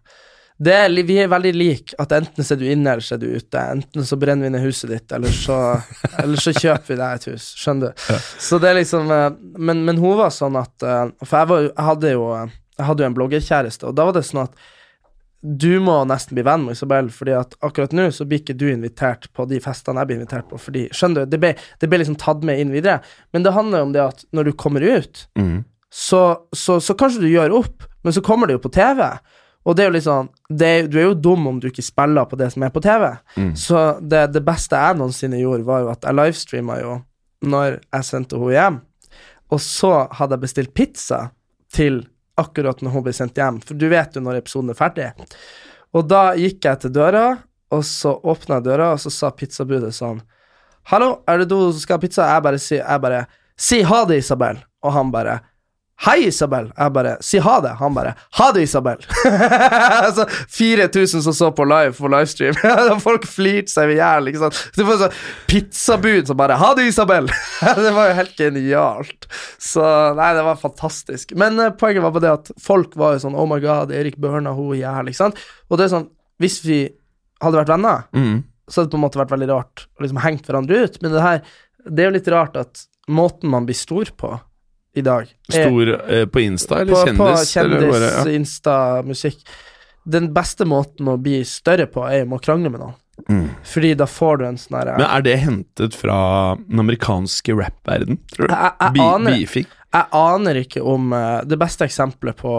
det 0.56 0.72
er, 0.72 0.94
Vi 1.04 1.18
er 1.20 1.28
veldig 1.28 1.52
like. 1.58 1.98
At 2.00 2.14
enten 2.16 2.46
er 2.46 2.60
du 2.62 2.64
inne, 2.70 2.94
eller 2.94 3.04
så 3.04 3.18
er 3.18 3.26
du 3.26 3.28
ute. 3.28 3.60
Enten 3.60 4.06
så 4.08 4.16
brenner 4.16 4.48
vi 4.48 4.54
ned 4.54 4.64
huset 4.64 4.94
ditt, 4.94 5.12
eller 5.12 5.34
så, 5.36 5.58
eller 6.24 6.40
så 6.40 6.54
kjøper 6.56 6.94
vi 6.94 7.00
deg 7.02 7.18
et 7.18 7.28
hus. 7.34 7.50
Skjønner 7.60 7.92
du? 7.92 8.22
Så 8.40 8.62
det 8.64 8.72
er 8.72 8.80
liksom 8.80 9.12
men, 9.12 9.84
men 9.84 10.00
hun 10.00 10.16
var 10.22 10.32
sånn 10.32 10.56
at 10.56 10.80
For 10.80 11.36
jeg, 11.36 11.50
var, 11.52 11.68
jeg 11.68 11.88
hadde 11.90 12.14
jo 12.14 12.24
Jeg 12.32 12.88
hadde 12.88 13.04
jo 13.04 13.10
en 13.10 13.20
bloggerkjæreste, 13.20 13.92
og 13.92 14.00
da 14.00 14.08
var 14.08 14.16
det 14.16 14.24
sånn 14.30 14.46
at 14.46 14.56
du 15.42 15.80
må 15.84 16.00
nesten 16.10 16.38
bli 16.38 16.46
venn 16.46 16.64
med 16.66 16.78
Isabel, 16.78 17.12
fordi 17.14 17.36
at 17.38 17.54
akkurat 17.66 17.94
nå 17.94 18.08
så 18.14 18.26
blir 18.26 18.42
ikke 18.42 18.58
du 18.58 18.66
invitert 18.72 19.28
på 19.36 19.46
de 19.50 19.60
festene 19.62 20.02
jeg 20.02 20.10
blir 20.10 20.20
invitert 20.22 20.48
på, 20.50 20.58
fordi 20.62 20.88
Skjønner 20.96 21.26
du? 21.26 21.36
Det 21.36 21.40
ble, 21.42 21.52
det 21.82 21.90
ble 21.92 22.02
liksom 22.02 22.18
tatt 22.22 22.46
med 22.48 22.62
inn 22.62 22.74
videre. 22.74 23.02
Men 23.36 23.46
det 23.46 23.54
handler 23.54 23.84
jo 23.84 23.88
om 23.90 23.96
det 23.96 24.04
at 24.04 24.26
når 24.34 24.50
du 24.50 24.54
kommer 24.58 24.86
ut, 24.86 25.26
mm. 25.38 25.58
så, 25.94 26.22
så, 26.56 26.80
så 26.82 26.98
kanskje 26.98 27.26
du 27.26 27.30
gjør 27.30 27.60
opp, 27.62 27.86
men 28.06 28.16
så 28.16 28.24
kommer 28.26 28.50
det 28.50 28.58
jo 28.58 28.64
på 28.66 28.74
TV. 28.74 29.04
Og 29.66 29.78
det 29.78 29.84
er 29.84 29.90
jo 29.90 29.96
litt 29.96 30.06
sånn 30.06 30.28
det, 30.50 30.72
Du 30.94 31.00
er 31.00 31.08
jo 31.08 31.18
dum 31.18 31.48
om 31.50 31.60
du 31.62 31.72
ikke 31.72 31.86
spiller 31.86 32.28
på 32.30 32.38
det 32.38 32.52
som 32.54 32.66
er 32.66 32.74
på 32.74 32.84
TV. 32.86 33.08
Så 33.58 33.86
det, 34.02 34.28
det 34.34 34.44
beste 34.46 34.78
jeg 34.78 34.98
noensinne 35.00 35.42
gjorde, 35.42 35.66
var 35.66 35.82
jo 35.82 35.94
at 35.94 36.06
jeg 36.06 36.18
livestreama 36.20 36.82
jo 36.82 37.00
når 37.46 37.80
jeg 37.80 38.06
sendte 38.08 38.38
henne 38.42 38.54
hjem. 38.54 38.78
Og 39.54 39.62
så 39.62 39.94
hadde 40.18 40.38
jeg 40.38 40.46
bestilt 40.46 40.74
pizza 40.78 41.20
til 41.74 42.04
akkurat 42.40 42.82
når 42.84 42.96
hun 42.96 43.06
ble 43.06 43.14
sendt 43.16 43.40
hjem, 43.40 43.62
for 43.64 43.80
du 43.80 43.88
vet 43.92 44.16
jo 44.16 44.24
når 44.24 44.42
episoden 44.42 44.74
er 44.74 44.80
ferdig. 44.80 45.10
Og 45.96 46.08
da 46.10 46.34
gikk 46.40 46.68
jeg 46.68 46.82
til 46.84 46.94
døra, 46.96 47.26
og 47.74 47.84
så 47.88 48.14
åpna 48.24 48.60
jeg 48.60 48.68
døra, 48.68 48.92
og 48.94 49.02
så 49.02 49.12
sa 49.14 49.32
pizzabudet 49.36 49.94
sånn 49.96 50.22
Hallo, 50.92 51.24
er 51.26 51.42
det 51.42 51.48
du 51.50 51.58
som 51.58 51.82
skal 51.82 51.98
ha 51.98 52.02
pizza? 52.04 52.28
Jeg 52.30 52.44
bare 52.46 52.62
sier 52.62 52.84
jeg 52.84 53.02
bare 53.02 53.24
Si 53.58 53.80
ha 53.88 54.02
det, 54.06 54.20
Isabel. 54.20 54.60
Og 54.84 54.92
han 54.94 55.10
bare 55.14 55.40
Hei, 56.04 56.26
Isabel. 56.28 56.66
Jeg 56.76 56.92
bare 56.92 57.12
Si 57.24 57.40
ha 57.40 57.54
det. 57.64 57.72
Han 57.80 57.94
bare 57.96 58.12
Ha 58.36 58.50
det, 58.52 58.66
Isabel. 58.68 59.00
altså 60.06 60.26
4000 60.28 61.24
som 61.24 61.34
så 61.34 61.52
på 61.56 61.64
live 61.64 61.94
på 61.96 62.10
livestream. 62.12 62.58
Folk 63.06 63.24
flirte 63.30 63.72
seg 63.72 63.94
i 63.94 64.00
hjel, 64.02 64.28
ikke 64.28 64.42
sant. 64.44 64.60
Sånn 64.76 65.16
pizzabud 65.48 66.28
som 66.28 66.40
bare 66.40 66.58
Ha 66.60 66.74
det, 66.76 66.90
Isabel. 66.92 67.30
det 67.80 67.94
var 67.96 68.10
jo 68.10 68.18
helt 68.20 68.36
genialt. 68.40 69.30
Så 69.62 69.86
nei, 70.20 70.34
det 70.36 70.44
var 70.46 70.60
fantastisk. 70.60 71.32
Men 71.40 71.56
uh, 71.62 71.72
poenget 71.80 72.04
var 72.04 72.16
på 72.16 72.24
det 72.24 72.34
at 72.34 72.52
folk 72.62 72.98
var 73.00 73.16
jo 73.16 73.24
sånn 73.28 73.38
Oh 73.40 73.48
my 73.50 73.62
god, 73.64 73.94
Erik 73.96 74.20
Børna, 74.22 74.52
hun 74.58 74.76
hjel, 74.76 75.12
ikke 75.12 75.22
sant. 75.24 75.40
Og 75.70 75.80
det 75.80 75.88
er 75.88 75.96
sånn 75.96 76.10
Hvis 76.44 76.60
vi 76.66 76.82
hadde 77.44 77.62
vært 77.62 77.72
venner 77.72 78.04
mm. 78.16 78.36
så 78.68 78.82
hadde 78.82 78.90
det 78.90 78.96
på 78.96 79.00
en 79.00 79.06
måte 79.06 79.22
vært 79.22 79.32
veldig 79.32 79.48
rart 79.52 79.86
å 79.96 80.04
liksom 80.04 80.20
hengt 80.26 80.50
hverandre 80.50 80.84
ut. 80.84 81.00
Men 81.04 81.16
det 81.16 81.24
her 81.24 81.40
Det 81.86 82.04
er 82.04 82.12
jo 82.12 82.18
litt 82.18 82.30
rart 82.34 82.60
at 82.60 82.84
måten 83.08 83.52
man 83.54 83.68
blir 83.68 83.78
stor 83.78 84.12
på 84.20 84.34
i 84.96 85.02
dag 85.04 85.28
Stor 85.52 85.90
eh, 86.12 86.26
på 86.32 86.40
Insta, 86.44 86.82
eller 86.82 86.94
på, 86.96 87.02
kjendis? 87.06 87.20
på 87.20 87.32
kjendis, 87.52 88.06
ja. 88.16 88.26
Insta, 88.36 88.76
musikk. 89.06 89.42
Den 90.06 90.30
beste 90.34 90.66
måten 90.70 91.08
å 91.12 91.18
bli 91.18 91.40
større 91.50 91.88
på, 91.92 92.04
er 92.08 92.26
å 92.30 92.40
krangle 92.40 92.70
med 92.72 92.80
noen. 92.84 92.94
Mm. 93.32 93.46
Fordi 93.64 93.94
da 93.96 94.06
får 94.12 94.38
du 94.38 94.46
en 94.46 94.58
sånn 94.60 94.76
herre 94.76 94.98
Men 95.00 95.08
er 95.08 95.22
det 95.24 95.36
hentet 95.40 95.96
fra 95.96 96.18
den 96.60 96.82
amerikanske 96.84 97.54
rap-verden, 97.56 98.18
tror 98.34 98.50
du? 98.50 98.54
Jeg- 98.54 98.74
jeg 98.82 98.94
Bi- 98.98 99.06
aner-? 99.06 99.66
Jeg 99.96 100.06
aner 100.12 100.58
ikke 100.60 100.82
om 100.84 101.14
uh, 101.16 101.40
Det 101.48 101.56
beste 101.58 101.86
eksempelet 101.88 102.36
på 102.36 102.52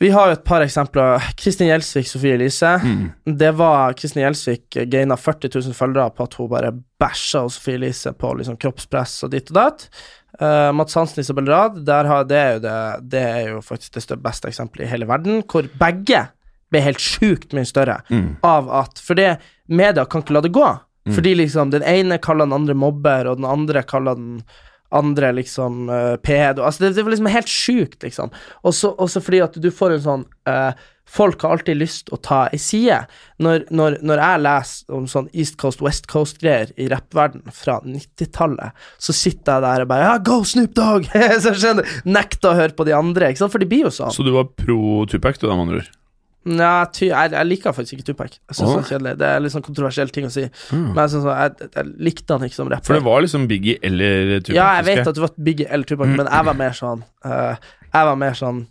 Vi 0.00 0.08
har 0.10 0.30
jo 0.30 0.32
et 0.32 0.44
par 0.48 0.64
eksempler. 0.64 1.20
Kristin 1.36 1.68
Gjelsvik, 1.68 2.08
Sofie 2.08 2.34
Elise. 2.38 2.72
Mm. 2.82 3.10
Det 3.36 3.50
var 3.54 3.92
Kristin 3.92 4.22
Gjelsvik 4.24 4.76
eh, 4.80 4.86
gaina 4.88 5.14
40 5.20 5.50
000 5.60 5.74
følgere 5.76 6.10
på 6.16 6.24
at 6.24 6.34
hun 6.40 6.48
bare 6.48 6.70
bæsja 7.00 7.42
Sofie 7.52 7.76
Elise 7.76 8.14
på 8.16 8.30
liksom 8.38 8.56
kroppspress 8.56 9.18
og 9.28 9.34
ditt 9.34 9.52
og 9.52 9.58
datt. 9.60 9.84
Uh, 10.40 10.70
Mads 10.72 10.94
Hansen, 10.96 11.20
Isabel 11.20 11.46
Rad, 11.52 11.82
der 11.84 12.04
har, 12.08 12.24
det, 12.24 12.36
er 12.40 12.52
jo 12.54 12.60
det, 12.64 12.76
det 13.12 13.22
er 13.28 13.48
jo 13.50 13.58
faktisk 13.60 14.08
det 14.08 14.20
beste 14.24 14.48
eksempelet 14.48 14.86
i 14.86 14.90
hele 14.90 15.08
verden, 15.10 15.42
hvor 15.44 15.68
begge 15.80 16.22
ble 16.72 16.80
helt 16.84 17.02
sjukt 17.02 17.52
mye 17.56 17.66
større 17.68 17.98
Mm. 18.10 18.36
av 18.46 18.70
at 18.84 18.98
For 19.04 19.18
det, 19.18 19.34
media 19.68 20.04
kan 20.06 20.22
ikke 20.22 20.32
la 20.38 20.40
det 20.46 20.52
gå. 20.56 20.68
Fordi 21.10 21.34
liksom 21.34 21.70
den 21.72 21.82
ene 21.82 22.18
kaller 22.22 22.46
den 22.46 22.54
andre 22.54 22.74
mobber, 22.78 23.26
og 23.26 23.36
den 23.40 23.48
andre 23.48 23.82
kaller 23.82 24.14
den 24.14 24.42
andre 24.92 25.30
liksom 25.32 25.88
uh, 25.88 26.16
pedo 26.22 26.62
Altså, 26.66 26.82
det, 26.84 26.94
det 26.96 27.04
var 27.06 27.10
liksom 27.14 27.28
helt 27.30 27.48
sjukt, 27.50 28.02
liksom. 28.02 28.30
Også, 28.66 28.90
også 28.98 29.20
fordi 29.22 29.40
at 29.44 29.54
du 29.62 29.70
får 29.70 29.94
en 29.96 30.02
sånn 30.06 30.24
eh, 30.50 30.72
Folk 31.10 31.42
har 31.42 31.56
alltid 31.56 31.80
lyst 31.80 32.10
å 32.14 32.18
ta 32.22 32.44
ei 32.54 32.58
side. 32.62 33.00
Når, 33.42 33.64
når, 33.74 33.98
når 34.06 34.22
jeg 34.22 34.42
leser 34.44 34.96
om 34.96 35.06
sånn 35.10 35.30
East 35.34 35.56
Coast, 35.58 35.82
West 35.82 36.06
Coast-greier 36.10 36.70
i 36.78 36.86
rappverden 36.92 37.42
fra 37.54 37.80
90-tallet, 37.82 38.76
så 39.02 39.14
sitter 39.16 39.58
jeg 39.58 39.66
der 39.66 39.86
og 39.86 39.90
bare 39.90 40.06
Ja, 40.06 40.18
go 40.30 40.40
Snoop 40.46 40.76
Dogg! 40.78 41.08
så 41.44 41.54
skjønner 41.56 41.96
Nekter 42.06 42.52
å 42.52 42.58
høre 42.60 42.76
på 42.78 42.86
de 42.86 42.94
andre, 42.94 43.32
ikke 43.32 43.42
sant? 43.42 43.54
For 43.54 43.62
det 43.62 43.70
blir 43.72 43.88
jo 43.88 43.94
sånn. 43.94 44.14
Så 44.14 44.26
du 44.26 44.30
var 44.36 44.52
pro 44.54 45.06
Tupac, 45.10 45.40
du, 45.40 45.48
da, 45.48 45.56
med 45.56 45.66
andre 45.66 45.82
ord? 45.82 45.96
Nei, 46.50 46.86
ty, 46.96 47.10
jeg, 47.10 47.34
jeg 47.34 47.46
liker 47.50 47.74
faktisk 47.76 47.98
ikke 47.98 48.06
Tupac. 48.12 48.38
Jeg 48.48 48.56
synes 48.56 48.70
oh. 48.70 48.76
Det 48.78 48.80
er 48.80 48.90
kjedelig 48.94 49.10
Det 49.20 49.28
er 49.28 49.42
litt 49.44 49.52
sånn 49.52 49.64
kontroversiell 49.66 50.12
ting 50.14 50.24
å 50.24 50.32
si. 50.32 50.46
Men 50.72 51.02
jeg, 51.02 51.12
sånn- 51.12 51.28
jeg, 51.28 51.70
jeg 51.76 51.90
likte 52.08 52.36
han 52.36 52.46
ikke 52.46 52.56
som 52.56 52.70
rapper. 52.72 52.88
For 52.88 52.96
det 52.96 53.04
var 53.04 53.24
liksom 53.26 53.44
Biggie 53.50 53.76
eller 53.84 54.38
Tupac? 54.38 54.56
Ja, 54.56 54.70
jeg 54.78 54.86
vet 54.88 55.10
at 55.10 55.18
du 55.18 55.24
var 55.26 55.34
Biggie 55.36 55.68
eller 55.68 55.90
Tupac, 55.90 56.14
men 56.14 56.30
jeg 56.30 56.48
var 56.48 56.56
mer 56.62 56.76
sånn 56.78 57.02
uh, 57.26 57.74
Jeg 57.90 58.08
var 58.08 58.22
mer 58.22 58.38
sånn 58.38 58.62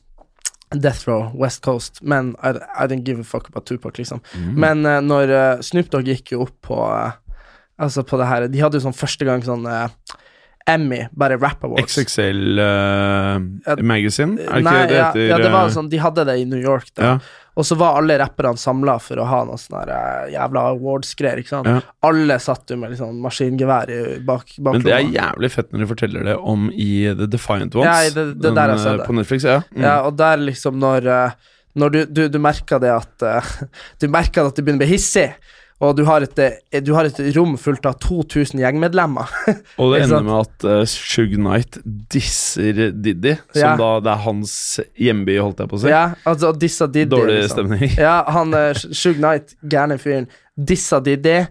Death 0.71 1.07
Row, 1.07 1.31
West 1.33 1.63
Coast, 1.65 1.97
men 2.03 2.35
I, 2.43 2.53
I 2.77 2.85
didn't 2.85 3.03
give 3.05 3.19
a 3.19 3.23
fuck 3.23 3.47
about 3.49 3.65
Tupac, 3.65 3.97
liksom. 3.97 4.21
Men 4.53 4.85
uh, 4.85 4.99
når 5.01 5.33
uh, 5.33 5.61
Snoop 5.65 5.89
Dogg 5.89 6.05
gikk 6.11 6.35
jo 6.35 6.43
opp 6.45 6.55
på 6.69 6.77
uh, 6.77 7.17
Altså 7.79 8.03
på 8.03 8.17
det 8.19 8.25
her 8.27 8.45
De 8.51 8.59
hadde 8.59 8.75
jo 8.75 8.83
sånn 8.83 8.93
første 8.97 9.23
gang 9.23 9.39
sånn 9.45 9.63
Emmy, 10.69 11.05
bare 11.17 11.37
Rap 11.39 11.63
Awards. 11.63 11.95
XXL 11.95 12.59
Magazine? 13.81 14.35
Er 14.35 14.59
det 14.59 14.65
Nei, 14.67 14.73
ikke 14.75 14.81
det 14.83 14.89
det 14.91 14.97
ja, 14.99 15.05
heter? 15.07 15.23
ja, 15.31 15.37
det 15.41 15.51
var 15.53 15.71
sånn 15.73 15.87
De 15.89 16.01
hadde 16.03 16.25
det 16.27 16.35
i 16.41 16.43
New 16.45 16.59
York, 16.59 16.91
da. 16.99 17.05
Ja. 17.07 17.13
Og 17.59 17.65
så 17.67 17.75
var 17.75 17.97
alle 17.99 18.15
rapperne 18.21 18.55
samla 18.61 18.93
for 19.03 19.19
å 19.19 19.25
ha 19.27 19.41
noe 19.49 19.59
sånn 19.59 19.89
eh, 19.91 20.29
jævla 20.31 20.61
awards-greier, 20.77 21.41
ikke 21.43 21.51
sant. 21.51 21.67
Ja. 21.67 21.81
Alle 22.07 22.37
satt 22.39 22.71
jo 22.71 22.77
med 22.79 22.93
liksom 22.93 23.17
maskingevær 23.25 23.91
i 23.91 23.99
bak, 24.23 24.53
bak 24.63 24.77
Men 24.77 24.85
det 24.85 24.93
er 24.95 25.09
jævlig 25.11 25.49
fett 25.57 25.73
når 25.75 25.83
de 25.83 25.89
forteller 25.91 26.29
det 26.29 26.37
om 26.39 26.69
i 26.71 26.89
The 27.19 27.27
Defiant 27.35 27.75
Ones. 27.75 27.89
Ja, 27.89 28.13
det- 28.15 28.37
det 28.39 28.53
der 28.55 28.73
jeg 28.75 28.79
ser 28.85 28.93
eh, 28.95 28.97
det. 29.03 29.07
På 29.09 29.17
Netflix, 29.19 29.43
ja. 29.49 29.57
Mm. 29.75 29.83
Ja, 29.83 29.95
og 30.07 30.15
der 30.23 30.37
liksom 30.47 30.79
når 30.79 31.07
eh, 31.19 31.31
Når 31.79 31.91
du, 31.93 31.99
du, 32.05 32.21
du 32.33 32.39
merker 32.41 32.79
det 32.81 32.89
at 32.95 33.23
Du 34.01 34.07
merker 34.09 34.47
at 34.49 34.55
du 34.57 34.63
begynner 34.63 34.79
å 34.81 34.85
bli 34.87 34.93
hissig, 34.95 35.27
og 35.79 35.93
du 35.95 36.01
har 36.03 36.23
et, 36.25 36.39
eh, 36.43 36.81
du 36.83 36.91
har 36.95 37.07
et 37.07 37.19
rom 37.37 37.53
fullt 37.59 37.85
av 37.87 37.95
2000 38.03 38.59
gjengmedlemmer. 38.59 39.29
Og 39.79 39.93
det 39.93 40.01
ender 40.03 40.25
med 40.27 40.35
at 40.41 40.65
uh, 40.67 40.81
Shug 40.83 41.37
Knight 41.37 41.77
disser 42.11 42.89
Diddy, 42.91 43.37
som 43.53 43.61
Ja. 43.61 43.75
da 43.79 43.87
det 44.03 44.11
er 44.11 44.23
hans 44.25 44.53
hjemby, 44.99 45.37
holdt 45.39 45.63
jeg 45.63 45.71
på 45.71 45.79
å 45.79 45.81
si. 45.85 45.93
ja, 45.93 46.03
altså 46.27 46.51
dissa 46.51 46.87
Diddy. 46.87 47.13
Dårlig 47.15 47.39
liksom. 47.45 47.71
stemning. 47.71 47.95
Ja, 48.09 48.17
han 48.27 48.51
uh, 48.53 48.73
Shug 48.75 49.21
Knight, 49.21 49.55
gærne 49.63 49.95
fyren, 50.01 50.27
dissa 50.59 50.99
Diddy, 50.99 51.45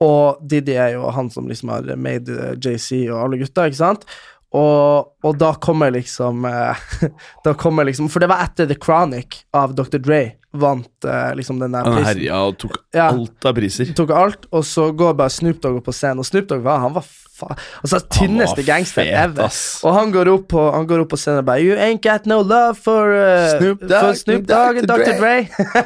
og 0.00 0.40
Diddy 0.48 0.76
er 0.80 0.94
jo 0.96 1.12
han 1.12 1.28
som 1.32 1.48
liksom 1.48 1.72
har 1.72 1.92
made 2.00 2.32
uh, 2.32 2.54
JC 2.56 3.04
og 3.10 3.26
alle 3.26 3.42
gutta, 3.44 3.68
ikke 3.68 3.82
sant? 3.82 4.08
Og, 4.56 5.10
og 5.26 5.36
da 5.36 5.50
kommer 5.60 5.90
liksom 5.92 6.44
eh, 6.48 6.84
Da 7.44 7.52
kommer 7.58 7.84
liksom 7.88 8.08
For 8.08 8.22
det 8.24 8.28
var 8.30 8.44
etter 8.46 8.68
The 8.70 8.76
Chronic 8.80 9.42
av 9.56 9.74
Dr. 9.76 9.98
Dre 10.00 10.20
vant 10.56 11.04
eh, 11.04 11.34
liksom 11.36 11.58
den 11.60 11.74
der 11.74 11.84
Han 11.84 11.98
prisen. 11.98 12.06
herja 12.08 12.36
og 12.46 12.54
tok 12.62 12.76
Ja. 12.96 13.10
alt 13.12 13.44
av 13.50 13.52
priser. 13.58 13.90
Tok 13.98 14.12
alt, 14.16 14.46
og 14.56 14.62
så 14.64 14.86
går 14.96 15.12
bare 15.18 15.34
Snoop 15.34 15.58
Dogg 15.60 15.82
opp 15.82 15.90
på 15.90 15.92
scenen, 15.92 16.22
og 16.22 16.28
Snoop 16.30 16.46
Dogg 16.48 16.62
var 16.64 16.78
Han 16.80 16.94
var 16.94 17.04
fa... 17.04 17.50
Altså, 17.82 18.00
tynneste 18.14 18.64
gangster 18.64 19.04
ever. 19.10 19.52
Og 19.84 19.92
han 19.98 20.14
går 20.14 20.30
opp 20.32 20.46
på 20.54 20.62
Han 20.72 20.88
går 20.88 21.02
opp 21.04 21.10
på 21.12 21.18
scenen 21.20 21.42
og 21.42 21.48
bare 21.50 21.60
You 21.66 21.76
ain't 21.76 22.00
got 22.06 22.24
no 22.30 22.38
love 22.40 22.78
for 22.80 23.12
uh, 23.12 23.50
Snoop 23.58 23.84
Dogg, 23.84 23.98
for 24.06 24.20
Snoop 24.22 24.46
Dogg 24.48 24.80
Dr. 24.86 24.94
Dr. 25.04 25.20
Dre. 25.20 25.36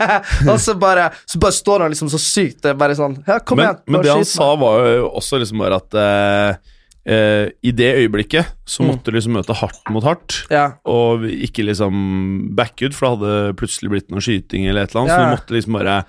og 0.53 0.61
så 0.63 0.77
bare 0.79 1.09
Så 1.25 1.43
bare 1.43 1.57
står 1.59 1.89
han 1.89 1.97
liksom 1.97 2.13
så 2.15 2.21
sykt 2.23 2.63
Det 2.69 2.77
bare 2.79 2.95
sånn 3.01 3.19
Ja, 3.27 3.41
kom 3.43 3.59
Men, 3.59 3.73
igjen. 3.73 3.83
men 3.91 4.07
det 4.07 4.15
han 4.21 4.29
sa, 4.37 4.53
var 4.61 4.87
jo 4.87 5.09
også 5.19 5.43
liksom 5.43 5.65
bare 5.67 5.81
at 5.83 5.99
eh, 5.99 6.77
eh, 7.07 7.49
I 7.65 7.71
det 7.73 7.95
øyeblikket 7.97 8.47
så 8.67 8.83
Mm. 8.85 8.91
måtte 8.91 9.05
du 9.11 9.13
liksom 9.17 9.33
møte 9.33 9.55
hardt 9.57 9.91
mot 9.91 10.05
hardt. 10.05 10.47
Ja. 10.51 10.73
Og 10.85 11.23
ikke 11.25 11.65
liksom 11.65 12.55
back 12.55 12.81
ut, 12.83 12.95
for 12.95 13.07
det 13.17 13.19
hadde 13.19 13.57
plutselig 13.57 13.91
blitt 13.91 14.11
noe 14.11 14.21
skyting 14.21 14.67
eller 14.69 14.83
et 14.85 14.91
eller 14.95 15.03
annet. 15.07 15.15
Så 15.15 15.21
Ja. 15.21 15.25
du 15.31 15.37
måtte 15.37 15.55
liksom 15.57 15.73
bare 15.79 16.05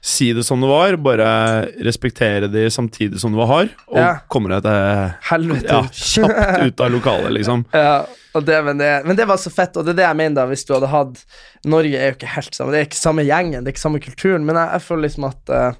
si 0.00 0.32
det 0.32 0.44
som 0.46 0.60
det 0.60 0.68
var, 0.70 0.96
bare 0.96 1.66
respektere 1.82 2.46
de 2.48 2.68
samtidig 2.70 3.18
som 3.18 3.32
du 3.32 3.36
var 3.38 3.46
hard, 3.48 3.68
og 3.88 3.96
Ja. 3.98 4.18
komme 4.30 4.48
deg 4.48 4.62
til 4.62 5.14
Helvete. 5.28 5.66
ja, 5.66 5.82
kjapt 5.82 6.66
ut 6.68 6.80
av 6.80 6.90
lokalet, 6.92 7.32
liksom. 7.32 7.64
Ja, 7.74 8.06
og 8.32 8.44
det, 8.46 8.64
men, 8.64 8.78
det, 8.78 9.04
men 9.04 9.16
det 9.16 9.26
var 9.26 9.36
så 9.42 9.50
fett, 9.50 9.76
og 9.76 9.84
det 9.84 9.90
er 9.94 9.96
det 9.96 10.06
jeg 10.06 10.16
mener 10.16 10.34
da, 10.36 10.46
hvis 10.46 10.64
du 10.64 10.72
hadde 10.74 10.86
hatt 10.92 11.24
Norge 11.66 11.96
er 11.98 12.12
jo 12.12 12.14
ikke 12.16 12.30
helt 12.36 12.54
samme, 12.54 12.70
det 12.70 12.78
er 12.78 12.86
ikke 12.86 13.02
samme 13.02 13.24
gjengen, 13.26 13.64
det 13.64 13.66
er 13.66 13.74
ikke 13.74 13.86
samme 13.88 14.00
kulturen, 14.00 14.44
men 14.46 14.54
jeg, 14.54 14.70
jeg 14.72 14.82
føler 14.86 15.02
liksom 15.08 15.24
at 15.26 15.50
eh, 15.50 15.72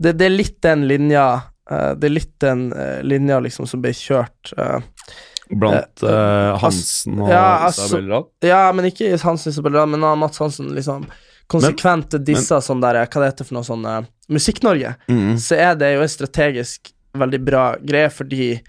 det, 0.00 0.16
det 0.16 0.24
er 0.26 0.36
litt 0.38 0.60
den 0.62 0.88
linja 0.88 1.42
Det 1.70 2.08
er 2.10 2.14
litt 2.14 2.32
den 2.42 2.72
eh, 2.72 3.00
linja 3.06 3.38
liksom 3.40 3.66
som 3.70 3.82
ble 3.84 3.92
kjørt 3.94 4.52
eh, 4.58 4.80
Blant 5.50 6.02
eh, 6.06 6.52
Hansen 6.62 7.18
og 7.22 7.30
ja, 7.32 7.66
altså- 7.66 7.88
Isabel 7.88 8.08
Rad. 8.12 8.28
Ja, 8.46 8.62
men 8.72 8.86
ikke 8.90 9.12
Hansen 9.22 9.50
Isabel 9.50 9.74
Rad, 9.78 9.88
men 9.90 10.04
Mats 10.18 10.38
Hansen 10.42 10.68
liksom 10.76 11.06
konsekvent 11.50 12.14
dissa 12.26 12.60
sånn 12.62 12.82
der 12.82 13.00
Hva 13.06 13.22
det 13.24 13.30
heter 13.32 13.48
for 13.48 13.58
noe 13.58 13.66
sånn 13.66 13.86
eh, 13.90 14.02
Musikk-Norge, 14.30 14.92
Mm. 15.10 15.32
så 15.42 15.56
er 15.58 15.74
det 15.80 15.94
jo 15.96 16.02
en 16.04 16.12
strategisk 16.12 16.92
veldig 17.18 17.40
bra 17.44 17.64
greie, 17.82 18.10
fordi 18.14 18.60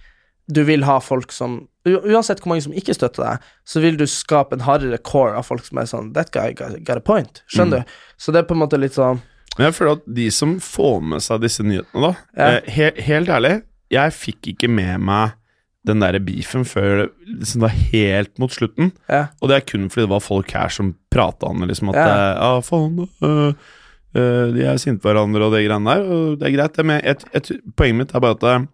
du 0.50 0.64
vil 0.66 0.84
ha 0.88 1.00
folk 1.00 1.32
som 1.32 1.68
Uansett 1.86 2.42
hvor 2.44 2.52
mange 2.52 2.62
som 2.62 2.74
ikke 2.78 2.94
støtter 2.94 3.24
deg, 3.26 3.46
så 3.66 3.82
vil 3.82 3.96
du 3.98 4.04
skape 4.06 4.54
en 4.54 4.62
hardere 4.68 5.00
core 5.02 5.34
av 5.38 5.48
folk 5.48 5.64
som 5.66 5.80
er 5.82 5.88
sånn 5.90 6.12
That 6.14 6.30
guy 6.34 6.54
got, 6.54 6.78
a 6.98 7.00
point. 7.02 7.42
Mm. 7.42 7.48
Skjønner 7.56 7.82
du? 7.86 7.94
Så 8.22 8.34
det 8.34 8.44
er 8.44 8.50
på 8.50 8.54
en 8.54 8.62
måte 8.62 8.78
litt 8.82 8.94
sånn 8.98 9.22
Men 9.62 9.67
jeg 9.69 9.76
føler 9.78 10.00
at 10.00 10.08
de 10.17 10.24
som 10.34 10.56
får 10.63 11.04
med 11.12 11.21
seg 11.21 11.43
disse 11.43 11.62
nyhetene, 11.65 12.02
da 12.02 12.15
Ja. 12.38 12.47
eh, 12.58 12.71
he 12.74 12.88
Helt 13.06 13.30
ærlig, 13.30 13.62
jeg 13.93 14.13
fikk 14.17 14.47
ikke 14.56 14.69
med 14.71 14.97
meg 15.06 15.36
den 15.86 16.00
der 16.02 16.17
beefen 16.21 16.63
før 16.65 17.08
liksom 17.28 17.62
da 17.62 17.67
helt 17.67 18.34
mot 18.41 18.52
slutten. 18.54 18.91
Ja. 19.10 19.28
Og 19.41 19.50
det 19.50 19.56
er 19.58 19.65
kun 19.71 19.88
fordi 19.89 20.06
det 20.08 20.10
var 20.13 20.21
folk 20.26 20.52
her 20.54 20.69
som 20.74 20.95
prata 21.13 21.45
om 21.50 21.62
det, 21.62 21.69
liksom 21.71 21.89
at 21.93 21.95
Ja. 21.95 22.10
eh, 22.10 22.36
Ja, 22.41 22.60
faen, 22.62 23.08
øh, 23.21 23.54
øh, 24.15 24.54
de 24.56 24.65
er 24.65 24.78
sinte 24.78 25.02
på 25.02 25.10
hverandre 25.13 25.41
og 25.45 25.54
det 25.54 25.63
greiene 25.67 25.86
der, 25.89 26.02
og 26.06 26.39
det 26.39 26.47
er 26.47 26.58
greit, 26.58 26.76
det, 26.78 26.86
men 26.86 27.02
jeg, 27.04 27.15
jeg, 27.34 27.41
jeg, 27.52 27.60
poenget 27.78 27.97
mitt 27.97 28.15
er 28.15 28.19
bare 28.19 28.38
at 28.38 28.43
eh, 28.43 28.67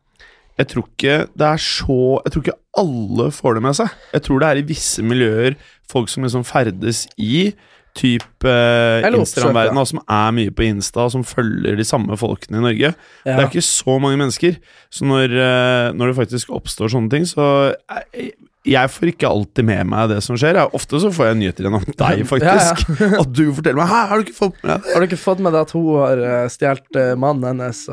jeg 0.58 0.68
tror 0.68 0.88
ikke 0.88 1.18
det 1.38 1.48
er 1.48 1.58
så 1.62 2.22
Jeg 2.26 2.32
tror 2.34 2.42
ikke 2.44 2.60
alle 2.78 3.32
får 3.32 3.54
det 3.54 3.62
med 3.64 3.74
seg. 3.78 3.90
Jeg 4.14 4.22
tror 4.24 4.40
det 4.40 4.48
er 4.50 4.58
i 4.62 4.68
visse 4.68 5.04
miljøer 5.04 5.56
folk 5.90 6.10
som 6.10 6.24
liksom 6.24 6.44
ferdes 6.44 7.08
i 7.18 7.54
type 7.98 8.48
eh, 8.48 9.08
Instagram-verden, 9.10 9.82
som 9.92 10.02
er 10.04 10.36
mye 10.38 10.54
på 10.54 10.68
Insta, 10.68 11.08
og 11.08 11.14
som 11.16 11.26
følger 11.28 11.78
de 11.80 11.86
samme 11.88 12.18
folkene 12.20 12.62
i 12.62 12.66
Norge. 12.70 12.94
Det 13.26 13.38
er 13.38 13.48
ikke 13.48 13.66
så 13.66 13.98
mange 14.04 14.20
mennesker. 14.22 14.60
Så 14.94 15.08
når, 15.08 15.34
eh, 15.34 15.88
når 15.98 16.12
det 16.12 16.20
faktisk 16.22 16.54
oppstår 16.58 16.94
sånne 16.94 17.12
ting, 17.14 17.26
så 17.30 17.48
jeg, 17.74 18.36
jeg 18.68 18.92
får 18.92 19.12
ikke 19.14 19.30
alltid 19.30 19.68
med 19.68 19.90
meg 19.92 20.12
det 20.12 20.20
som 20.26 20.38
skjer. 20.40 20.60
Jeg, 20.60 20.72
ofte 20.78 21.00
så 21.02 21.12
får 21.14 21.30
jeg 21.30 21.40
nyheter 21.42 21.68
gjennom 21.68 21.88
deg, 21.88 22.24
faktisk. 22.28 22.84
At 23.22 23.32
du 23.32 23.44
forteller 23.56 23.80
meg 23.80 23.92
'Hæ, 23.92 24.04
har 24.12 24.20
du 24.22 24.28
ikke 24.28 24.38
fått 24.38 24.62
med 24.62 24.72
deg? 24.74 24.94
Har 24.94 25.00
du 25.00 25.08
ikke 25.08 25.22
fått 25.22 25.44
med 25.44 25.56
deg 25.56 25.68
at 25.68 25.74
hun 25.78 25.90
har 26.02 26.24
uh, 26.24 26.38
stjålet 26.52 27.02
eh, 27.02 27.12
mannen 27.20 27.48
hennes? 27.48 27.84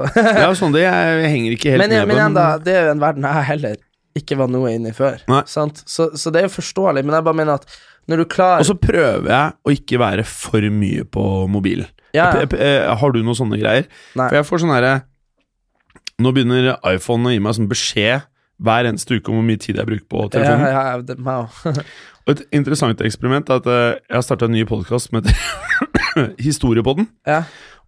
Ja, 0.44 0.50
sånn 0.58 0.74
det, 0.74 0.84
jeg, 0.86 1.18
jeg 1.22 1.34
henger 1.36 1.56
ikke 1.58 1.74
helt 1.74 1.84
men, 1.84 1.94
med 1.94 2.00
men 2.00 2.14
på 2.14 2.18
igjen, 2.18 2.38
det. 2.38 2.44
da, 2.44 2.62
det 2.66 2.74
er 2.74 2.88
jo 2.88 2.94
en 2.94 3.04
verden 3.04 3.28
jeg 3.28 3.48
heller 3.52 3.82
ikke 4.18 4.38
var 4.38 4.50
noe 4.50 4.70
inni 4.70 4.92
i 4.92 4.94
før. 4.94 5.22
Sant? 5.50 5.82
Så, 5.90 6.12
så 6.18 6.30
det 6.30 6.42
er 6.42 6.48
jo 6.48 6.54
forståelig, 6.56 7.02
men 7.06 7.16
jeg 7.18 7.26
bare 7.26 7.38
mener 7.38 7.58
at 7.58 7.78
når 8.08 8.16
du 8.22 8.24
klarer 8.34 8.60
Og 8.60 8.66
så 8.68 8.74
prøver 8.80 9.28
jeg 9.30 9.52
å 9.64 9.72
ikke 9.74 9.98
være 10.02 10.24
for 10.28 10.60
mye 10.70 11.04
på 11.04 11.24
mobilen. 11.48 11.86
ja, 12.14 12.26
ja. 12.32 12.40
Jeg- 12.40 12.50
jeg- 12.50 12.60
jeg- 12.60 12.96
Har 12.98 13.12
du 13.12 13.22
noen 13.22 13.34
sånne 13.38 13.58
greier? 13.60 13.86
Nei. 14.14 14.28
For 14.28 14.34
jeg 14.36 14.44
får 14.44 14.58
sånn 14.64 14.74
herre 14.74 15.02
Nå 16.20 16.32
begynner 16.32 16.78
iPhone 16.84 17.26
å 17.26 17.32
gi 17.32 17.40
meg 17.40 17.54
sånn 17.54 17.68
beskjed 17.68 18.22
hver 18.62 18.84
eneste 18.86 19.16
uke 19.18 19.28
om 19.32 19.40
hvor 19.40 19.46
mye 19.48 19.58
tid 19.58 19.76
jeg 19.76 19.86
bruker 19.86 20.06
på 20.08 20.30
telefonen. 20.30 20.68
ja, 20.70 20.82
ja, 20.94 21.00
det. 21.02 21.18
Og 22.26 22.30
et 22.38 22.44
interessant 22.52 23.00
eksperiment 23.02 23.50
er 23.50 23.56
at 23.58 23.66
eh, 23.66 23.98
jeg 24.08 24.14
har 24.14 24.22
starta 24.22 24.44
en 24.46 24.52
ny 24.52 24.62
podkast 24.64 25.10
som 25.10 25.18
heter 25.20 25.34
Historiepodden. 26.46 27.08
ja. 27.26 27.42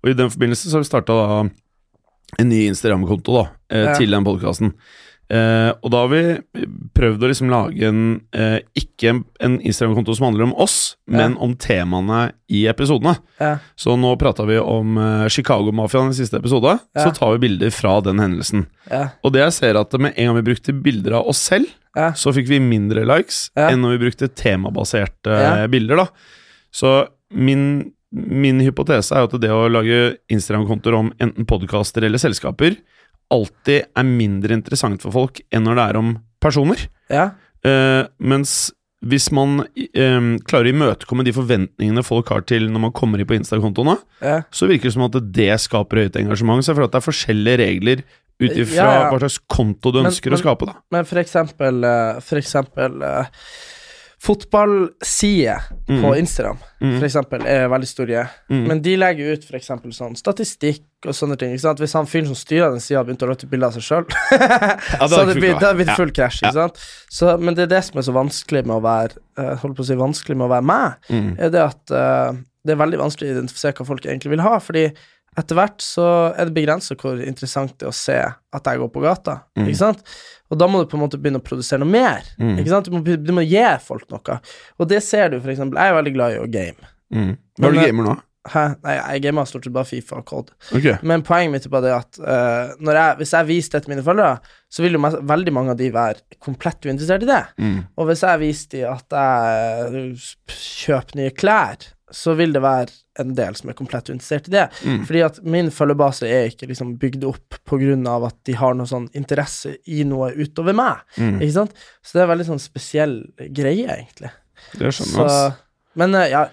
Og 0.04 0.10
i 0.10 0.12
den 0.18 0.28
forbindelse 0.30 0.68
så 0.68 0.76
har 0.76 0.82
vi 0.84 0.90
starta 0.90 1.14
en 2.38 2.48
ny 2.50 2.66
Instagram-konto 2.68 3.32
da, 3.38 3.44
eh, 3.70 3.94
til 3.96 4.10
den 4.10 4.24
podkasten. 4.26 4.72
Eh, 5.26 5.72
og 5.82 5.90
da 5.90 6.04
har 6.04 6.10
vi 6.12 6.20
prøvd 6.94 7.24
å 7.26 7.30
liksom 7.32 7.48
lage 7.50 7.88
en 7.88 8.02
eh, 8.30 8.60
ikke 8.78 9.10
en, 9.42 9.56
Instagram-konto 9.58 10.14
som 10.14 10.28
handler 10.28 10.46
om 10.46 10.52
oss, 10.54 10.96
men 11.10 11.34
Ja. 11.34 11.40
om 11.42 11.56
temaene 11.58 12.20
i 12.46 12.66
episodene. 12.70 13.16
Ja. 13.42 13.56
Så 13.74 13.96
nå 13.98 14.12
prata 14.20 14.46
vi 14.46 14.58
om 14.62 14.94
eh, 14.98 15.26
Chicago-mafiaen 15.28 16.12
i 16.14 16.18
siste 16.20 16.38
episode. 16.38 16.78
Ja. 16.94 17.02
Så 17.08 17.10
tar 17.16 17.34
vi 17.34 17.48
bilder 17.48 17.74
fra 17.74 17.98
den 18.06 18.22
hendelsen. 18.22 18.68
Ja. 18.90 19.08
Og 19.26 19.34
det 19.34 19.42
jeg 19.42 19.56
ser 19.58 19.80
at 19.80 19.98
med 19.98 20.14
en 20.14 20.30
gang 20.30 20.38
vi 20.38 20.46
brukte 20.52 20.76
bilder 20.78 21.18
av 21.18 21.26
oss 21.34 21.42
selv, 21.42 21.66
så 21.96 22.28
fikk 22.36 22.50
vi 22.50 22.58
mindre 22.60 23.06
likes 23.08 23.46
enn 23.56 23.80
når 23.80 23.94
vi 23.94 24.02
brukte 24.04 24.28
temabaserte 24.28 25.32
eh, 25.32 25.66
bilder. 25.72 26.02
da 26.02 26.06
Så 26.70 26.90
min, 27.32 27.92
min 28.12 28.60
hypotese 28.60 29.16
er 29.16 29.24
at 29.24 29.36
det 29.40 29.48
å 29.50 29.62
lage 29.72 30.18
Instagram-kontoer 30.28 30.94
om 30.98 31.08
enten 31.18 31.48
podkaster 31.48 32.04
eller 32.04 32.20
selskaper 32.20 32.76
alltid 33.32 33.88
er 33.96 34.06
mindre 34.06 34.54
interessant 34.54 35.02
for 35.02 35.14
folk 35.14 35.40
enn 35.50 35.66
når 35.66 35.78
det 35.78 35.84
er 35.90 36.00
om 36.02 36.14
personer. 36.42 36.88
ja. 37.10 37.30
Uh, 37.66 38.06
mens 38.22 38.70
hvis 39.06 39.28
man 39.34 39.60
eh, 39.76 40.26
klarer 40.48 40.68
å 40.68 40.72
imøtekomme 40.72 41.24
de 41.26 41.34
forventningene 41.34 42.04
folk 42.06 42.30
har 42.32 42.44
til 42.48 42.68
når 42.72 42.82
man 42.86 42.94
kommer 42.96 43.20
inn 43.20 43.28
på 43.28 43.36
Insta-kontoene, 43.36 43.96
ja. 44.24 44.40
så 44.50 44.68
virker 44.70 44.88
det 44.88 44.94
som 44.96 45.04
at 45.06 45.18
det 45.36 45.50
skaper 45.62 46.04
høyt 46.04 46.18
engasjement. 46.20 46.64
Så 46.64 46.72
jeg 46.72 46.78
føler 46.78 46.88
at 46.88 46.96
det 46.96 47.00
er 47.02 47.06
forskjellige 47.06 47.60
regler 47.62 48.02
ut 48.40 48.52
ifra 48.52 48.76
Ja, 48.76 48.88
ja. 48.96 49.06
hva 49.12 49.20
slags 49.22 49.38
konto 49.48 49.92
du 49.92 50.00
Men- 50.00 50.10
ønsker 50.10 50.30
men- 50.30 50.38
å 50.38 50.42
skape. 50.42 50.66
da 50.66 50.74
Men 50.90 51.04
for 51.04 51.22
eksempel, 51.22 51.84
eh, 51.84 52.20
for 52.20 52.36
eksempel 52.40 53.02
uh, 53.02 53.24
Fotballsider 54.18 55.60
mm. 55.88 56.02
på. 56.02 56.16
Instagram 56.18 56.58
Mm. 56.80 56.98
for 56.98 57.06
eksempel, 57.06 57.46
er 57.46 57.68
veldig 57.68 57.88
stor. 57.88 58.06
Mm. 58.50 58.66
Men 58.68 58.82
de 58.82 58.96
legger 58.96 59.32
ut 59.32 59.44
for 59.44 59.56
eksempel 59.56 59.92
sånn 59.92 60.16
statistikk 60.16 60.82
og 61.10 61.16
sånne 61.16 61.36
ting. 61.40 61.54
Ikke 61.54 61.64
sant? 61.66 61.80
Hvis 61.82 61.94
han 61.98 62.08
fyren 62.10 62.28
som 62.30 62.38
styrer 62.38 62.74
den 62.74 62.82
sida, 62.84 63.02
begynte 63.06 63.26
å 63.26 63.30
røtte 63.30 63.48
bilder 63.50 63.70
av 63.70 63.76
seg 63.78 63.86
sjøl, 63.86 64.06
så 64.30 64.38
hadde 64.40 65.08
hadde 65.08 65.26
det 65.30 65.38
blitt, 65.40 65.60
det 65.62 65.72
blitt 65.80 65.94
full 65.98 66.12
krasj. 66.16 66.42
Ikke 66.44 66.54
sant? 66.58 66.82
Så, 67.12 67.32
men 67.40 67.58
det 67.58 67.66
er 67.66 67.72
det 67.76 67.82
som 67.88 68.00
er 68.00 68.06
så 68.08 68.14
vanskelig 68.16 68.64
med 68.66 68.76
å 68.78 68.82
være 68.84 69.18
uh, 69.40 69.54
Holdt 69.62 69.78
på 69.78 69.84
å 69.86 69.88
si 69.88 69.98
vanskelig 69.98 70.38
med 70.38 70.48
å 70.48 70.52
være 70.56 70.68
meg, 70.72 71.12
Mm. 71.12 71.34
er 71.38 71.52
det 71.54 71.60
at 71.62 71.92
uh, 71.94 72.38
det 72.66 72.74
er 72.74 72.80
veldig 72.80 72.98
vanskelig 72.98 73.28
å 73.30 73.36
identifisere 73.36 73.76
hva 73.78 73.86
folk 73.88 74.08
egentlig 74.08 74.32
vil 74.34 74.42
ha. 74.44 74.56
Fordi 74.62 74.88
etter 75.36 75.58
hvert 75.58 75.84
så 75.84 76.06
er 76.32 76.48
det 76.48 76.56
begrensa 76.56 76.96
hvor 76.98 77.20
interessant 77.20 77.74
det 77.76 77.86
er 77.86 77.92
å 77.92 77.96
se 77.96 78.16
at 78.24 78.70
jeg 78.70 78.80
går 78.80 78.90
på 78.94 79.02
gata. 79.04 79.40
Mm. 79.58 79.66
Ikke 79.68 79.80
sant? 79.82 80.02
Og 80.50 80.58
da 80.60 80.68
må 80.70 80.80
du 80.80 80.88
på 80.90 80.96
en 80.98 81.04
måte 81.04 81.18
begynne 81.20 81.42
å 81.42 81.44
produsere 81.44 81.82
noe 81.82 81.90
mer. 81.92 82.26
Mm. 82.40 82.54
Ikke 82.62 82.72
sant? 82.72 82.88
Du 82.88 82.96
må, 82.96 83.02
du 83.04 83.32
må 83.36 83.44
gi 83.44 83.64
folk 83.84 84.06
noe. 84.14 84.38
Og 84.80 84.88
det 84.90 85.02
ser 85.04 85.34
du, 85.34 85.40
for 85.42 85.52
eksempel. 85.52 85.78
Jeg 85.82 85.92
er 85.92 85.98
veldig 85.98 86.14
glad 86.16 86.36
i 86.36 86.40
å 86.40 86.48
game. 86.50 86.92
Mm. 87.14 87.34
Hva 87.60 87.68
er 87.68 87.76
det 87.76 87.82
eh, 87.82 87.84
du 87.84 87.90
gamer 87.90 88.08
nå? 88.08 88.14
Hæ? 88.52 88.64
Nei, 88.84 88.94
jeg 88.96 89.24
gamer 89.26 89.48
stort 89.48 89.66
sett 89.66 89.74
bare 89.74 89.88
Fifa 89.88 90.20
og 90.20 90.28
COD. 90.28 90.52
Okay. 90.78 90.94
Men 91.06 91.24
poenget 91.26 91.54
mitt 91.54 91.66
er 91.68 91.74
bare 91.74 91.86
det 91.88 91.96
at 91.96 92.20
uh, 92.20 92.76
når 92.84 93.00
jeg, 93.00 93.18
hvis 93.20 93.34
jeg 93.36 93.48
viser 93.50 93.74
det 93.74 93.82
til 93.84 93.94
mine 93.94 94.06
følgere, 94.06 94.54
så 94.72 94.84
vil 94.84 94.98
jo 94.98 95.02
veldig 95.02 95.54
mange 95.54 95.74
av 95.74 95.80
de 95.80 95.90
være 95.94 96.38
komplett 96.42 96.86
uinteressert 96.86 97.26
i 97.26 97.30
det. 97.30 97.42
Mm. 97.62 97.76
Og 97.96 98.08
hvis 98.10 98.24
jeg 98.26 98.42
viser 98.42 98.72
de 98.74 98.86
at 98.90 99.18
jeg 99.18 100.00
eh, 100.00 100.30
kjøper 100.56 101.20
nye 101.20 101.34
klær, 101.36 101.86
så 102.14 102.36
vil 102.38 102.52
det 102.54 102.62
være 102.62 102.92
en 103.22 103.32
del 103.34 103.56
som 103.58 103.70
er 103.70 103.76
komplett 103.78 104.10
uinteressert 104.10 104.50
i 104.50 104.54
det. 104.54 104.64
Mm. 104.86 105.02
Fordi 105.08 105.22
at 105.26 105.40
min 105.46 105.70
følgebase 105.74 106.28
er 106.30 106.50
ikke 106.50 106.68
liksom 106.70 106.94
bygd 107.02 107.26
opp 107.26 107.58
på 107.66 107.78
grunn 107.80 108.06
av 108.10 108.28
at 108.28 108.38
de 108.46 108.54
har 108.58 108.76
noe 108.78 108.90
sånn 108.90 109.08
interesse 109.18 109.76
i 109.90 110.04
noe 110.06 110.32
utover 110.36 110.76
meg. 110.76 111.02
Mm. 111.18 111.40
Ikke 111.40 111.56
sant? 111.58 111.86
Så 112.04 112.18
det 112.18 112.24
er 112.26 112.32
veldig 112.34 112.48
sånn 112.52 112.62
spesiell 112.62 113.18
greie, 113.54 113.88
egentlig. 113.98 114.32
Det 114.78 114.92
skjønner 114.94 115.30
jeg. 115.30 115.56
Men 115.96 116.14
eh, 116.14 116.30
ja 116.32 116.46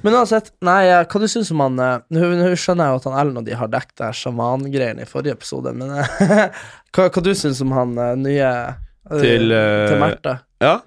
Men 0.00 0.16
uansett, 0.16 0.52
nei, 0.64 0.86
eh, 0.88 1.02
hva 1.04 1.20
du 1.20 1.26
syns 1.28 1.50
om 1.52 1.60
han 1.60 1.80
eh, 1.84 1.98
Nå 2.14 2.54
skjønner 2.56 2.86
jeg 2.86 2.94
jo 2.94 3.00
at 3.00 3.08
han 3.10 3.18
Ellen 3.20 3.40
og 3.42 3.48
de 3.48 3.56
har 3.58 3.72
dekket 3.72 3.98
det 4.00 4.12
sjamangreiene 4.20 5.04
i 5.04 5.08
forrige 5.08 5.36
episode, 5.36 5.74
men 5.76 5.92
hva, 6.94 7.06
hva 7.08 7.24
du 7.24 7.32
syns 7.36 7.60
om 7.64 7.74
han 7.76 7.96
nye 8.22 8.50
Til, 9.10 9.52
til 9.52 10.00
Märtha? 10.00 10.38
Ja. 10.62 10.78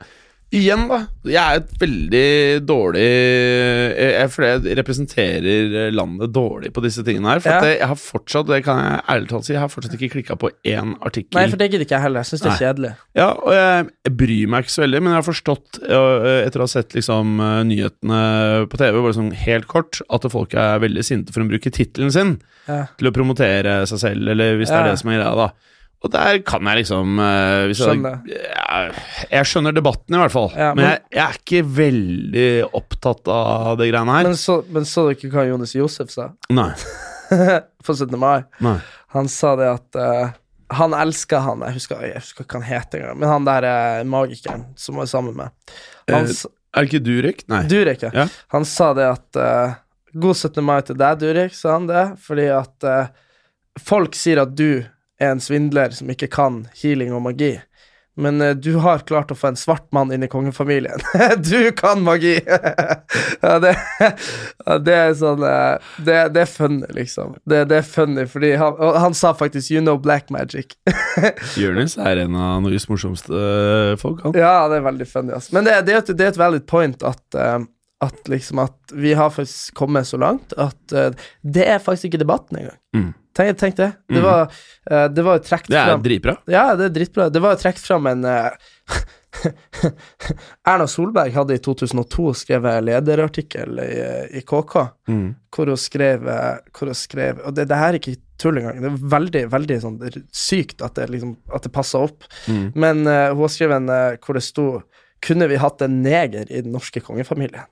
Igjen, 0.53 0.83
da. 0.85 0.99
Jeg 1.25 1.39
er 1.41 1.59
et 1.63 1.71
veldig 1.81 2.25
dårlig 2.69 3.03
Jeg, 3.03 4.29
jeg 4.29 4.75
representerer 4.77 5.87
landet 5.95 6.29
dårlig 6.35 6.69
på 6.75 6.83
disse 6.85 7.01
tingene 7.05 7.31
her. 7.31 7.41
For 7.41 7.49
Ja. 7.49 7.71
jeg, 7.71 7.87
har 7.89 7.97
fortsatt, 7.97 8.47
det 8.51 8.59
kan 8.67 8.77
jeg 8.83 8.99
ærlig 9.09 9.29
talt 9.31 9.47
si, 9.47 9.53
jeg 9.55 9.63
har 9.63 9.71
fortsatt 9.73 9.95
ikke 9.97 10.11
klikka 10.13 10.37
på 10.37 10.51
én 10.69 10.93
artikkel. 11.01 11.39
Nei, 11.39 11.47
for 11.49 11.57
det 11.57 11.71
gidder 11.71 11.85
ikke 11.87 11.97
jeg 11.97 12.05
heller. 12.05 12.21
Jeg 12.21 12.31
syns 12.33 12.45
det 12.45 12.51
er 12.53 12.61
kjedelig. 12.61 12.93
Ja, 13.17 13.29
og 13.33 13.51
jeg, 13.57 13.89
jeg 14.05 14.15
bryr 14.21 14.47
meg 14.53 14.63
ikke 14.67 14.75
så 14.75 14.85
veldig, 14.85 15.01
men 15.01 15.13
jeg 15.15 15.19
har 15.23 15.27
forstått, 15.31 15.81
øh, 15.89 16.29
etter 16.45 16.61
å 16.61 16.67
ha 16.67 16.71
sett 16.75 16.93
liksom 16.93 17.33
øh, 17.39 17.59
nyhetene 17.73 18.21
på 18.69 18.77
TV, 18.77 19.01
bare 19.01 19.17
sånn 19.17 19.33
helt 19.47 19.67
kort, 19.67 20.01
at 20.09 20.29
folk 20.31 20.53
er 20.53 20.79
veldig 20.85 21.03
sinte 21.09 21.33
for 21.33 21.41
å 21.41 21.49
bruke 21.49 21.73
tittelen 21.73 22.13
sin 22.13 22.37
Ja. 22.69 22.85
til 22.97 23.09
å 23.09 23.15
promotere 23.15 23.81
seg 23.89 23.99
selv, 24.05 24.29
eller 24.29 24.55
hvis 24.61 24.69
det 24.69 24.77
er 24.77 24.91
det 24.93 24.99
som 25.01 25.09
er 25.09 25.17
greia, 25.23 25.33
da. 25.35 25.49
Og 26.03 26.11
der 26.11 26.41
kan 26.43 26.67
jeg 26.67 26.81
liksom 26.81 27.15
uh, 27.15 27.69
jeg, 27.69 27.77
Skjønner. 27.79 28.17
jeg, 28.27 29.03
jeg 29.31 29.47
skjønner 29.47 29.75
debatten, 29.77 30.17
i 30.17 30.19
hvert 30.19 30.33
fall. 30.35 30.49
Ja, 30.51 30.73
men 30.75 30.83
men- 30.83 30.89
jeg, 30.91 31.01
jeg 31.15 31.23
er 31.23 31.37
ikke 31.39 31.61
veldig 31.77 32.47
opptatt 32.81 33.29
av 33.31 33.77
det 33.79 33.87
greiene 33.93 34.17
her. 34.17 34.27
Men 34.27 34.35
så, 34.41 34.57
men 34.75 34.87
så 34.89 35.05
ikke 35.13 35.31
hva 35.31 35.45
Jonis 35.47 35.75
Josef 35.77 36.11
sa 36.11 36.29
Nei. 36.51 36.69
på 37.87 37.95
17. 37.95 38.17
mai? 38.19 38.41
nei. 38.63 38.77
Han 39.15 39.29
sa 39.31 39.53
det 39.55 39.69
at 39.69 39.99
uh, 40.01 40.33
han 40.73 40.93
elska 40.97 41.39
han 41.45 41.61
Jeg 41.67 41.75
husker, 41.77 41.99
jeg 42.07 42.17
husker 42.19 42.47
hva 42.49 42.59
han 42.59 42.67
het 42.67 42.95
engang, 42.97 43.17
men 43.21 43.29
han 43.29 43.47
der 43.47 43.67
uh, 43.69 44.03
magikeren 44.09 44.63
som 44.79 44.97
var 44.99 45.07
sammen 45.11 45.35
med 45.39 45.51
han, 46.09 46.27
Eh, 46.27 46.45
Er 46.73 46.83
det 46.83 46.89
ikke 46.89 47.03
Durek? 47.05 47.43
Nei. 47.53 47.61
Durek, 47.69 48.01
ja. 48.07 48.09
Ja. 48.23 48.27
Han 48.55 48.65
sa 48.67 48.91
det 48.97 49.05
at 49.07 49.37
uh, 49.39 49.75
God 50.17 50.35
17. 50.35 50.59
mai 50.65 50.81
til 50.83 50.97
deg, 50.99 51.19
Durek, 51.21 51.53
sa 51.55 51.77
han 51.77 51.85
det, 51.87 52.03
fordi 52.25 52.47
at 52.53 52.85
eh, 52.89 53.07
folk 53.81 54.17
sier 54.17 54.41
at 54.43 54.51
du 54.57 54.83
er 55.21 55.33
en 55.33 55.43
svindler 55.43 55.93
som 55.95 56.09
ikke 56.13 56.31
kan 56.33 56.63
healing 56.81 57.13
og 57.13 57.23
magi. 57.27 57.55
Men 58.15 58.41
uh, 58.41 58.51
du 58.53 58.75
har 58.77 59.01
klart 59.09 59.31
å 59.33 59.37
få 59.37 59.49
en 59.49 59.57
svart 59.57 59.87
mann 59.95 60.11
inn 60.13 60.25
i 60.25 60.29
kongefamilien. 60.29 61.01
du 61.49 61.71
kan 61.77 62.03
magi! 62.05 62.35
ja, 63.45 63.55
det, 63.63 63.73
det 64.85 64.97
er 64.97 65.15
sånn 65.17 65.41
uh, 65.41 65.81
det, 65.97 66.19
det 66.35 66.43
er 66.45 66.51
funny, 66.51 66.85
liksom. 66.93 67.33
Det, 67.49 67.63
det 67.71 67.81
er 67.81 67.87
funny, 67.87 68.27
fordi 68.29 68.53
han, 68.61 68.77
han 69.01 69.17
sa 69.17 69.33
faktisk 69.37 69.71
'you 69.71 69.81
know 69.81 69.97
black 69.97 70.29
magic'. 70.33 70.77
Jonis 71.57 71.97
er 71.97 72.21
en 72.27 72.37
av 72.37 72.61
Norges 72.61 72.85
morsomste 72.89 73.33
øh, 73.33 73.97
folk, 74.01 74.21
han. 74.27 74.37
Ja, 74.37 74.67
det 74.69 74.81
er 74.81 74.87
veldig 74.91 75.09
funny. 75.09 75.33
Altså. 75.33 75.55
Men 75.57 75.65
det, 75.65 75.79
det, 75.87 75.95
er 75.95 76.03
et, 76.03 76.13
det 76.17 76.27
er 76.27 76.35
et 76.35 76.41
valid 76.41 76.67
point 76.69 77.05
at, 77.07 77.23
eh, 77.33 77.59
At 78.03 78.29
liksom 78.31 78.61
at 78.63 78.93
vi 78.93 79.13
har 79.17 79.33
faktisk 79.33 79.73
kommet 79.77 80.09
så 80.09 80.19
langt 80.21 80.55
at 80.59 80.95
uh, 80.95 81.27
det 81.41 81.67
er 81.69 81.83
faktisk 81.83 82.11
ikke 82.11 82.23
debatten 82.23 82.59
engang. 82.61 82.79
Mm. 82.95 83.11
Tenk, 83.33 83.57
tenk 83.57 83.77
det. 83.79 83.91
Det 84.09 84.21
mm. 84.21 84.25
var, 84.27 84.55
uh, 84.91 85.05
det 85.09 85.25
var 85.25 85.39
jo 85.39 85.45
fram 85.47 85.67
Det 85.67 85.79
er 85.79 85.91
fram 85.91 86.05
dritbra. 86.05 86.37
Ja, 86.51 86.65
det 86.77 86.89
er 86.89 86.97
dritbra. 86.99 87.29
Det 87.33 87.41
var 87.43 87.61
trukket 87.61 87.85
fram 87.87 88.09
en 88.11 88.25
uh, 88.27 88.49
Erna 90.69 90.85
Solberg 90.87 91.33
hadde 91.33 91.55
i 91.57 91.61
2002 91.63 92.33
skrevet 92.37 92.83
lederartikkel 92.85 93.79
i, 93.81 93.95
i 94.37 94.43
KK, 94.45 94.75
Mm. 95.09 95.33
hvor 95.51 95.67
hun 95.67 95.79
skrev, 95.79 96.27
hvor 96.71 96.87
hun 96.87 96.95
skrev 96.95 97.41
Og 97.43 97.55
det, 97.55 97.65
det 97.67 97.79
her 97.79 97.89
er 97.89 97.97
ikke 97.99 98.15
tull 98.43 98.59
engang. 98.59 98.81
Det 98.81 98.89
er 98.89 99.11
veldig 99.15 99.43
veldig 99.51 99.77
sånn 99.83 99.99
sykt 100.33 100.83
at 100.85 100.97
det, 100.99 101.09
liksom, 101.13 101.35
at 101.53 101.65
det 101.65 101.73
passer 101.75 102.07
opp. 102.07 102.27
Mm. 102.47 102.65
Men 102.75 103.05
uh, 103.07 103.31
hun 103.33 103.45
har 103.45 103.53
skrevet 103.53 103.81
en 103.81 103.93
uh, 103.93 104.17
hvor 104.23 104.39
det 104.39 104.45
sto 104.45 104.67
Kunne 105.23 105.47
vi 105.47 105.55
hatt 105.55 105.79
en 105.79 106.01
neger 106.03 106.49
i 106.51 106.59
den 106.65 106.73
norske 106.75 106.99
kongefamilien? 106.99 107.63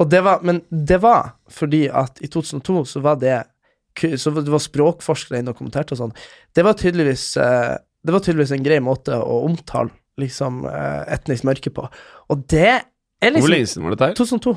Og 0.00 0.08
det 0.10 0.22
var, 0.24 0.40
men 0.46 0.62
det 0.70 0.98
var 1.02 1.34
fordi 1.52 1.86
at 1.88 2.20
i 2.24 2.30
2002 2.32 2.84
så 2.94 3.02
var 3.04 3.18
det 3.20 3.42
så 4.16 4.30
det 4.32 4.48
var 4.48 4.62
språkforskere 4.62 5.42
inne 5.42 5.52
og 5.52 5.58
kommenterte 5.58 5.92
og 5.92 5.98
sånn. 6.00 6.14
Det 6.56 6.62
var 6.64 6.78
tydeligvis 6.80 7.26
eh, 7.36 7.74
Det 8.00 8.14
var 8.14 8.22
tydeligvis 8.24 8.54
en 8.56 8.64
grei 8.64 8.78
måte 8.80 9.18
å 9.20 9.42
omtale 9.44 9.92
liksom 10.20 10.62
eh, 10.64 11.02
etnisk 11.12 11.44
mørke 11.44 11.72
på. 11.76 11.84
Og 12.32 12.46
det 12.50 12.70
er 12.72 12.80
Hvor 13.20 13.36
liksom 13.36 13.52
lenge 13.52 13.68
siden 13.70 13.84
var 13.86 13.94
dette 13.94 14.08
her? 14.10 14.16
2002. 14.18 14.54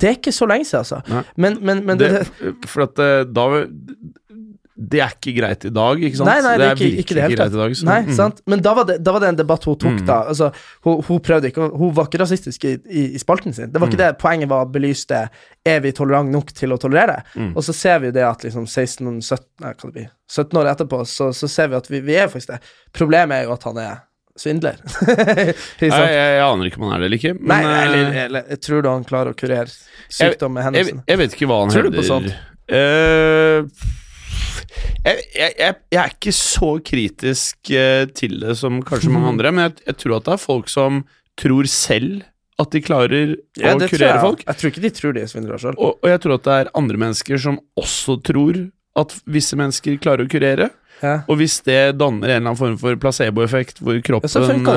Det 0.00 0.08
er 0.08 0.14
ikke 0.16 0.32
så 0.32 0.46
lenge 0.48 0.64
siden, 0.64 0.84
altså. 0.84 1.00
Nei. 1.10 1.22
Men, 1.36 1.58
men, 1.60 1.82
men 1.88 2.00
det, 2.00 2.10
det, 2.38 2.54
for 2.70 2.86
at 2.86 3.02
eh, 3.02 3.26
da 3.28 3.46
Det 4.76 5.00
er 5.00 5.12
ikke 5.14 5.32
greit 5.38 5.62
i 5.64 5.70
dag, 5.72 6.02
ikke 6.04 6.18
sant? 6.18 6.28
Nei, 6.28 6.40
nei, 6.44 6.50
det 6.60 6.66
er 6.66 6.74
ikke, 6.76 7.00
ikke 7.00 7.14
det 7.16 7.22
helt, 7.24 7.36
greit 7.38 7.54
i 7.54 7.60
dag. 7.60 7.74
Nei, 7.88 7.98
mm. 8.04 8.10
sant? 8.18 8.42
Men 8.52 8.60
da 8.60 8.74
var, 8.76 8.84
det, 8.84 8.96
da 9.00 9.14
var 9.14 9.22
det 9.24 9.30
en 9.32 9.38
debatt 9.38 9.64
hun 9.64 9.78
tok, 9.80 9.94
Mm. 9.96 10.06
da. 10.10 10.18
Altså, 10.34 10.50
hun, 10.84 10.98
hun 11.06 11.20
prøvde 11.24 11.48
ikke 11.48 11.68
Hun 11.72 11.94
var 11.96 12.10
ikke 12.10 12.20
rasistisk 12.20 12.66
i, 12.68 12.74
i, 12.92 13.04
i 13.16 13.22
spalten 13.22 13.56
sin. 13.56 13.70
Det 13.72 13.80
var 13.80 13.88
ikke 13.88 13.96
Mm. 13.96 14.04
det 14.04 14.18
poenget 14.20 14.50
var 14.52 14.66
å 14.66 14.70
belyse 14.74 15.08
det. 15.08 15.22
Er 15.64 15.80
vi 15.80 15.92
tolerant 15.96 16.28
nok 16.30 16.52
til 16.52 16.76
å 16.76 16.78
tolerere? 16.82 17.22
Mm. 17.34 17.54
Og 17.56 17.64
så 17.64 17.72
ser 17.72 18.02
vi 18.04 18.10
jo 18.10 18.16
det 18.18 18.26
at 18.28 18.44
liksom 18.44 18.66
16, 18.68 19.22
17, 19.22 19.46
nei, 19.64 19.72
hva 19.72 19.88
det 19.88 19.94
blir, 19.96 20.10
17 20.28 20.60
år 20.60 20.70
etterpå, 20.74 21.00
så, 21.08 21.30
så 21.32 21.48
ser 21.48 21.72
vi 21.72 21.80
at 21.80 21.88
vi, 21.90 22.00
vi 22.04 22.20
er 22.20 22.28
faktisk 22.28 22.52
det. 22.52 22.60
Problemet 22.92 23.40
er 23.40 23.48
jo 23.48 23.56
at 23.56 23.64
han 23.70 23.80
er 23.80 23.96
svindler. 24.36 24.76
jeg, 25.08 25.54
jeg, 25.88 25.92
jeg 26.12 26.40
aner 26.44 26.68
ikke 26.68 26.76
om 26.82 26.90
han 26.90 26.98
er 26.98 27.00
det 27.00 27.06
eller 27.08 27.16
ikke. 27.22 27.34
Men, 27.40 27.48
Nei, 27.48 27.60
nei, 27.64 27.82
eller, 27.86 28.10
eh, 28.12 28.24
eller 28.28 28.50
jeg 28.52 28.60
tror 28.68 28.82
du 28.84 28.88
han 28.92 29.06
klarer 29.08 29.32
å 29.32 29.38
kurere 29.38 29.72
sykdom 30.12 30.52
med 30.52 30.60
jeg, 30.60 30.66
hendelsene? 30.68 31.06
jeg 31.08 31.20
vet 31.22 31.36
ikke 31.38 31.48
hva 31.48 31.62
han 31.62 31.72
Tror 31.72 31.88
du 31.88 31.96
på 31.96 32.04
sånt? 32.04 32.34
Eh, 32.68 33.62
jeg, 35.04 35.24
jeg, 35.36 35.52
jeg, 35.58 35.98
er 36.00 36.14
ikke 36.14 36.34
så 36.36 36.70
kritisk 36.84 37.70
eh, 37.70 38.06
til 38.16 38.38
det 38.42 38.56
som 38.60 38.80
kanskje 38.86 39.12
mange 39.12 39.30
andre, 39.34 39.52
men 39.54 39.68
jeg, 39.68 39.76
jeg 39.90 40.00
tror 40.02 40.16
at 40.18 40.28
det 40.30 40.34
er 40.36 40.42
folk 40.46 40.72
som 40.72 41.04
tror 41.36 41.68
selv 41.70 42.24
at 42.56 42.72
de 42.72 42.80
klarer 42.80 43.34
Ja, 43.60 43.74
å 43.74 43.84
kurere 43.84 44.22
folk. 44.22 44.40
Jeg 44.46 44.56
tror 44.60 44.70
ikke 44.72 44.84
de 44.86 44.90
tror 44.96 45.12
det, 45.12 45.26
er 45.26 45.28
svindlere 45.28 45.60
sjøl. 45.60 45.76
Og, 45.76 45.98
og 46.00 46.08
jeg 46.08 46.22
tror 46.24 46.38
at 46.38 46.46
det 46.46 46.54
er 46.62 46.70
andre 46.80 47.00
mennesker 47.02 47.42
som 47.42 47.58
også 47.76 48.16
tror 48.24 48.62
at 48.96 49.12
visse 49.28 49.58
mennesker 49.60 49.98
klarer 50.00 50.24
å 50.24 50.30
kurere. 50.32 50.70
Ja. 51.02 51.18
Og 51.28 51.36
hvis 51.42 51.58
det 51.66 51.98
danner 52.00 52.30
en 52.30 52.38
eller 52.38 52.46
annen 52.54 52.56
form 52.56 52.78
for 52.80 52.96
placeboeffekt, 53.00 53.82
hvor 53.84 53.98
kroppen 54.00 54.64
ja, 54.64 54.76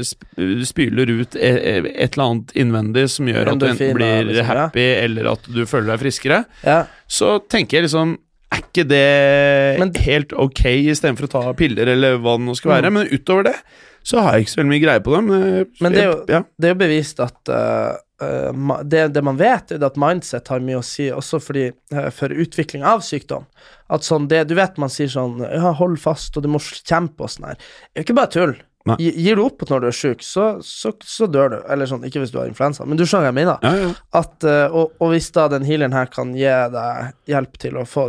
eh, 0.00 0.64
spyler 0.64 1.12
ut 1.12 1.36
e- 1.36 1.50
e- 1.74 1.92
et 1.92 2.16
eller 2.16 2.24
annet 2.24 2.54
innvendig 2.56 3.04
som 3.12 3.28
gjør 3.28 3.52
at 3.52 3.60
du 3.60 3.66
enten 3.68 3.92
blir 3.98 4.30
liksom, 4.30 4.48
happy, 4.48 4.86
eller 5.04 5.28
at 5.34 5.50
du 5.52 5.60
føler 5.68 5.92
deg 5.92 6.00
friskere, 6.06 6.44
Ja. 6.64 6.78
så 7.04 7.34
tenker 7.44 7.82
jeg 7.82 7.90
liksom 7.90 8.16
Er 8.52 8.60
ikke 8.60 8.84
det 8.88 9.78
Men- 9.80 9.94
helt 10.04 10.32
ok 10.36 10.62
istedenfor 10.92 11.24
å 11.28 11.32
ta 11.32 11.52
piller, 11.56 11.88
eller 11.94 12.18
hva 12.20 12.36
det 12.38 12.44
nå 12.46 12.54
skal 12.58 12.74
være? 12.76 12.90
Mm. 12.92 12.98
Men 13.00 13.12
utover 13.16 13.44
det 13.50 13.56
så 14.04 14.18
har 14.18 14.32
jeg 14.34 14.42
ikke 14.44 14.50
så 14.50 14.58
veldig 14.58 14.72
mye 14.72 14.82
greie 14.82 15.00
på 15.06 15.12
det. 15.14 15.20
Men, 15.24 15.42
eh, 15.46 15.64
Men 15.80 15.92
det 15.94 16.00
er 16.02 16.08
jo, 16.10 16.16
ja. 16.28 16.40
det 16.58 16.66
er 16.68 16.72
jo 16.74 16.78
bevist 16.80 17.20
at 17.22 17.52
uh, 17.54 18.82
det, 18.82 19.02
det 19.14 19.22
man 19.24 19.36
vet, 19.38 19.70
er 19.76 19.84
at 19.86 19.96
mindset 19.96 20.48
har 20.50 20.58
mye 20.60 20.80
å 20.80 20.82
si 20.86 21.06
også 21.10 21.38
fordi, 21.42 21.68
for 22.14 22.28
utvikling 22.34 22.82
av 22.86 23.00
sykdom. 23.06 23.46
At 23.90 24.02
sånn 24.06 24.26
det, 24.28 24.48
Du 24.48 24.54
vet 24.58 24.76
man 24.78 24.88
sier 24.90 25.06
sånn 25.12 25.40
Ja, 25.46 25.72
hold 25.78 25.98
fast, 26.02 26.36
og 26.36 26.42
du 26.42 26.48
må 26.48 26.58
kjempe 26.62 27.22
og 27.26 27.30
sånn 27.30 27.46
her. 27.52 27.54
Det 27.94 27.94
er 27.94 28.02
jo 28.02 28.06
ikke 28.08 28.18
bare 28.20 28.32
tull. 28.34 28.54
Gi- 28.98 29.14
Gir 29.14 29.36
du 29.38 29.44
opp 29.44 29.62
når 29.70 29.80
du 29.80 29.86
er 29.86 29.94
syk, 29.94 30.22
så, 30.26 30.58
så, 30.66 30.90
så 31.06 31.28
dør 31.30 31.50
du. 31.54 31.58
Eller 31.70 31.86
sånn, 31.86 32.02
ikke 32.02 32.18
hvis 32.24 32.32
du 32.34 32.40
har 32.40 32.48
influensa, 32.50 32.82
men 32.84 32.98
du 32.98 33.04
skjønner 33.06 33.30
hva 33.30 33.32
jeg 33.32 33.38
mener. 33.38 33.58
Ja, 33.62 33.74
ja. 33.86 33.92
At, 34.18 34.42
og, 34.74 34.96
og 34.98 35.12
hvis 35.14 35.30
da 35.30 35.46
den 35.52 35.62
healeren 35.68 35.94
her 35.94 36.10
kan 36.10 36.34
gi 36.34 36.42
deg 36.74 37.12
hjelp 37.30 37.58
til 37.62 37.78
å 37.78 37.86
få 37.86 38.08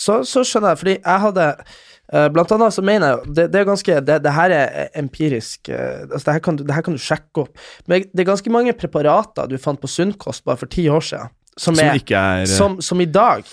Så, 0.00 0.20
så, 0.28 0.44
skjønner 0.46 0.72
jeg, 0.72 0.80
fordi 0.80 0.94
jeg 0.96 1.22
hadde 1.26 1.46
uh, 1.60 2.28
Blant 2.32 2.54
annet 2.56 2.76
så 2.76 2.84
mener 2.86 3.12
jeg 3.12 3.34
det, 3.36 3.46
det 3.52 3.60
er 3.60 3.68
ganske 3.68 3.98
Det, 4.06 4.16
det 4.24 4.32
her 4.36 4.54
er 4.56 4.88
empirisk 5.00 5.70
uh, 5.72 6.06
Altså, 6.06 6.24
det 6.24 6.36
her, 6.38 6.44
kan 6.46 6.60
det 6.60 6.76
her 6.76 6.86
kan 6.86 6.96
du 6.96 7.02
sjekke 7.02 7.44
opp. 7.44 7.66
Men 7.90 8.06
det 8.08 8.24
er 8.24 8.30
ganske 8.32 8.54
mange 8.54 8.74
preparater 8.78 9.50
du 9.50 9.58
fant 9.60 9.80
på 9.80 9.90
Sunnkost 9.90 10.46
bare 10.48 10.60
for 10.62 10.72
ti 10.72 10.88
år 10.88 11.04
siden, 11.04 11.32
som, 11.56 11.76
Som 11.76 11.84
er, 11.84 12.00
er 12.00 12.42
eh, 12.42 12.50
som, 12.50 12.80
som 12.84 13.02
i 13.04 13.08
dag 13.10 13.44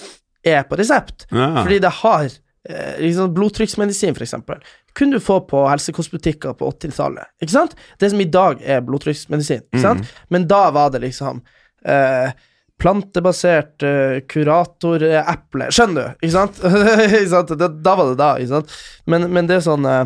er 0.47 0.63
på 0.67 0.79
resept. 0.79 1.27
ja. 1.31 1.49
Fordi 1.63 1.79
det 1.83 1.91
har 1.99 2.25
eh, 2.69 2.99
liksom 3.03 3.33
blodtrykksmedisin, 3.36 4.15
eksempel, 4.21 4.62
kunne 4.97 5.17
du 5.19 5.23
få 5.23 5.39
på 5.49 5.63
helsekostbutikker 5.67 6.55
på 6.57 6.71
80-tallet. 6.71 7.33
Ikke 7.41 7.53
sant? 7.53 7.75
Det 7.99 8.12
som 8.12 8.21
i 8.21 8.29
dag 8.31 8.62
er 8.63 8.83
blodtrykksmedisin. 8.86 9.65
Ikke 9.67 9.83
sant? 9.83 10.05
Mhm. 10.05 10.27
Men 10.33 10.47
da 10.47 10.69
var 10.71 10.93
det 10.95 11.03
liksom 11.03 11.43
eh, 11.86 12.31
plantebasert 12.78 13.84
uh, 13.84 14.20
kuratoreple. 14.30 15.70
Skjønner 15.74 16.13
du? 16.13 16.20
Ikke 16.28 17.30
sant? 17.32 17.54
Da, 17.58 17.68
da 17.68 17.96
var 17.98 18.12
det 18.12 18.18
da, 18.20 18.32
ikke 18.38 18.52
sant? 18.52 18.74
Men, 19.10 19.28
men 19.34 19.50
det 19.50 19.58
er 19.58 19.66
sånn 19.66 19.88
uh, 19.88 20.06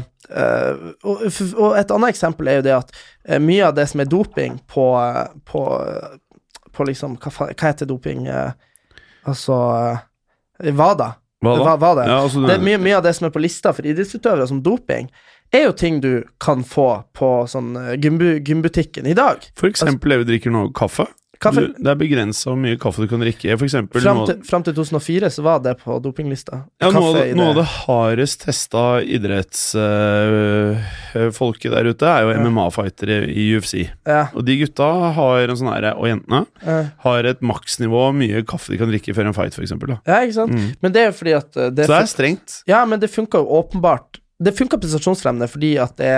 og, 1.04 1.26
og 1.28 1.74
et 1.76 1.92
annet 1.92 2.14
eksempel 2.14 2.48
er 2.48 2.62
jo 2.62 2.68
det 2.70 2.76
at 2.78 2.94
eh, 3.28 3.42
mye 3.44 3.66
av 3.68 3.74
det 3.76 3.84
som 3.92 4.00
er 4.00 4.08
doping 4.08 4.62
på, 4.72 4.86
på, 5.50 5.64
på 6.72 6.86
liksom 6.88 7.18
Hva, 7.20 7.34
hva 7.50 7.66
heter 7.66 7.90
doping? 7.90 8.30
altså 9.28 9.58
WADA. 10.62 11.10
Hva? 11.44 11.76
Hva, 11.76 11.92
det? 11.98 12.06
Ja, 12.08 12.22
altså, 12.22 12.46
det 12.48 12.62
mye, 12.64 12.80
mye 12.80 13.02
av 13.02 13.04
det 13.04 13.12
som 13.18 13.28
er 13.28 13.34
på 13.36 13.42
lista 13.44 13.74
for 13.76 13.88
idrettsutøvere 13.90 14.48
som 14.48 14.62
doping, 14.64 15.10
er 15.52 15.66
jo 15.66 15.76
ting 15.76 16.00
du 16.00 16.24
kan 16.40 16.64
få 16.64 16.88
på 17.18 17.32
sånn 17.52 17.74
gymbutikken 18.00 19.10
i 19.10 19.18
dag. 19.18 19.44
For 19.60 19.68
eksempel 19.68 20.16
det 20.16 20.22
vi 20.22 20.30
drikker 20.32 20.54
nå, 20.54 20.70
kaffe. 20.78 21.10
Kaffe. 21.42 21.62
Du, 21.66 21.74
det 21.82 21.90
er 21.90 21.96
begrensa 21.98 22.52
hvor 22.52 22.58
mye 22.62 22.78
kaffe 22.78 23.02
du 23.02 23.08
kan 23.10 23.18
drikke. 23.24 23.56
For 23.58 23.66
eksempel 23.66 23.98
Fram 24.04 24.20
til, 24.30 24.38
fram 24.46 24.62
til 24.68 24.76
2004 24.78 25.30
så 25.34 25.42
var 25.46 25.58
det 25.66 25.74
på 25.82 25.96
dopinglista. 26.04 26.60
ja, 26.82 26.92
noe, 26.94 27.14
det- 27.18 27.34
noe 27.36 27.50
av 27.50 27.56
det 27.58 27.66
hardest 27.82 28.44
testa 28.46 28.84
idrettsfolket 29.02 31.72
der 31.74 31.86
ute, 31.92 32.06
er 32.08 32.22
jo 32.24 32.30
Ja. 32.32 32.38
MMA-fightere 32.46 33.18
i 33.30 33.56
UFC. 33.58 33.90
Ja, 34.08 34.28
Og 34.36 34.46
de 34.46 34.58
gutta 34.60 35.12
har 35.14 35.40
en 35.50 35.56
sånn 35.56 35.74
her, 35.74 35.94
og 35.98 36.06
jentene, 36.08 36.46
ja. 36.66 36.84
har 37.04 37.24
et 37.26 37.42
maksnivå 37.42 38.12
mye 38.14 38.44
kaffe 38.46 38.70
de 38.72 38.78
kan 38.78 38.88
drikke 38.90 39.14
før 39.16 39.26
en 39.28 39.34
fight, 39.34 39.54
eksempel. 39.58 39.98
Ja, 40.06 40.22
ikke 40.22 40.34
sant? 40.34 40.52
Mm. 40.54 40.76
Men 40.82 40.92
det 40.92 41.02
er 41.02 41.06
jo 41.12 41.18
fordi 41.18 41.34
at 41.38 41.58
eh, 41.58 41.70
det 41.70 41.86
Så 41.86 41.94
det 41.94 42.02
er 42.02 42.06
strengt. 42.16 42.64
Ja, 42.68 42.86
men 42.86 43.00
det 43.00 43.10
funka 43.10 43.38
jo 43.42 43.48
åpenbart 43.62 44.20
Det 44.42 44.56
funker 44.58 44.80
prestasjonsfremmende 44.82 45.48
fordi 45.52 45.76
at 45.82 45.94
det, 46.02 46.10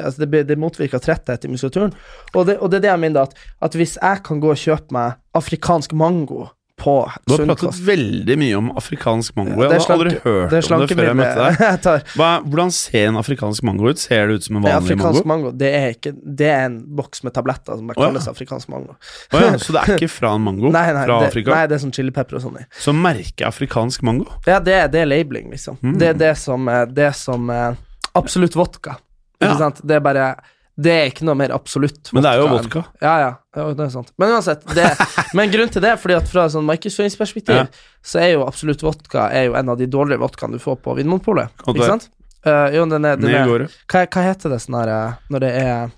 altså 0.00 0.24
det, 0.24 0.46
det 0.48 0.58
motvirker 0.58 1.02
tretthet 1.02 1.44
i 1.44 1.50
muskulaturen. 1.52 1.92
Og 2.32 2.46
det, 2.48 2.56
og 2.58 2.70
det 2.72 2.80
er 2.80 2.86
det 2.86 2.92
jeg 2.94 3.02
mener, 3.04 3.26
at, 3.28 3.36
at 3.62 3.76
hvis 3.76 3.98
jeg 4.00 4.22
kan 4.24 4.40
gå 4.40 4.54
og 4.54 4.62
kjøpe 4.62 4.96
meg 4.96 5.18
afrikansk 5.36 5.92
mango 5.92 6.46
på 6.76 6.94
Du 7.26 7.32
har 7.32 7.46
pratet 7.48 7.78
veldig 7.86 8.34
mye 8.38 8.56
om 8.58 8.66
afrikansk 8.76 9.36
mango. 9.38 9.54
Ja, 9.62 9.70
Jeg 9.72 9.80
har 9.80 9.86
hadde 9.86 9.94
aldri 9.94 10.10
hørt 10.24 10.50
Det 10.52 10.60
om 10.70 10.82
det 10.82 10.96
før 10.96 11.06
jeg 11.06 11.16
møtte 11.16 11.46
deg. 11.46 12.10
Hva, 12.18 12.28
hvordan 12.44 12.72
ser 12.76 13.06
en 13.10 13.18
afrikansk 13.20 13.64
mango 13.66 13.88
ut? 13.88 14.00
Ser 14.02 14.28
det 14.28 14.36
ut 14.36 14.48
som 14.48 14.58
en 14.58 14.66
vanlig 14.66 14.76
afrikansk 14.82 15.24
mango? 15.24 15.50
mango. 15.50 15.52
Det 15.56 15.70
er, 15.78 15.86
ikke, 15.96 16.12
det 16.42 16.50
er 16.52 16.66
en 16.68 16.76
boks 16.98 17.24
med 17.24 17.34
tabletter 17.36 17.80
som 17.80 17.88
bare 17.88 17.96
Å, 17.96 18.02
ja. 18.04 18.10
kalles 18.12 18.28
afrikansk 18.32 18.72
mango. 18.74 18.96
Oh, 19.32 19.38
ja, 19.40 19.54
så 19.62 19.76
det 19.76 19.82
er 19.84 19.94
ikke 19.96 20.10
fra 20.12 20.34
en 20.36 20.44
mango 20.46 20.72
Nei, 20.76 20.84
nei, 20.92 21.06
fra 21.08 21.20
det, 21.22 21.30
Afrika? 21.32 21.54
nei, 21.56 21.70
det 21.72 21.78
er 21.78 21.84
sånn 21.86 21.94
chilipepper 21.96 22.40
og 22.40 22.44
sånn 22.44 22.60
i. 22.60 22.66
Så 22.84 22.94
merker 22.96 23.48
afrikansk 23.48 24.04
mango? 24.06 24.28
Ja, 24.48 24.60
det, 24.60 24.76
det 24.92 25.04
er 25.06 25.08
labeling, 25.08 25.48
liksom. 25.54 25.80
Mm. 25.80 25.96
Det 26.02 26.12
er 26.12 26.20
det 26.26 26.34
som, 26.42 26.68
eh, 26.68 26.84
det 26.92 27.08
som 27.16 27.48
eh, 27.52 27.70
Absolutt 28.16 28.56
vodka. 28.56 28.98
Ja. 29.40 29.56
sant? 29.60 29.80
Det 29.84 29.98
er 29.98 30.04
bare 30.04 30.28
Det 30.76 30.92
er 30.92 31.06
ikke 31.08 31.24
noe 31.24 31.38
mer 31.40 31.54
absolutt 31.56 32.10
Men 32.12 32.24
det 32.26 32.30
er 32.34 32.40
jo 32.42 32.48
vodka. 32.52 32.82
Ja, 33.00 33.12
ja, 33.22 33.28
ja, 33.56 33.66
det 33.72 33.84
er 33.86 33.92
sant. 33.94 34.10
Men 34.20 34.34
uansett, 34.36 34.66
det, 34.76 34.90
men 35.38 35.48
grunnen 35.54 35.72
til 35.72 35.80
det 35.84 35.94
er 35.94 36.00
fordi 36.00 36.18
at 36.18 36.28
fra 36.28 36.44
sånn 36.52 36.66
markedsføringsperspektiv, 36.68 37.62
Ja. 37.62 37.66
så 38.04 38.20
er 38.20 38.34
jo 38.34 38.42
absolutt 38.44 38.84
vodka 38.84 39.30
er 39.32 39.48
jo 39.48 39.54
en 39.56 39.72
av 39.72 39.78
de 39.80 39.88
dårligere 39.88 40.20
vodkaene 40.20 40.58
du 40.58 40.60
får 40.60 40.76
på 40.84 40.96
Vinmonopolet. 40.98 41.48
Ikke 41.64 41.88
sant? 41.88 42.10
Uh, 42.46 42.68
jo, 42.76 42.84
den 42.92 43.08
er, 43.08 43.16
den 43.16 43.32
er 43.34 43.48
hva, 43.88 44.04
hva 44.04 44.22
heter 44.28 44.52
det 44.52 44.60
sånn 44.62 44.76
her 44.78 44.92
eh, 44.92 45.14
når 45.34 45.42
det 45.42 45.48
er 45.64 45.88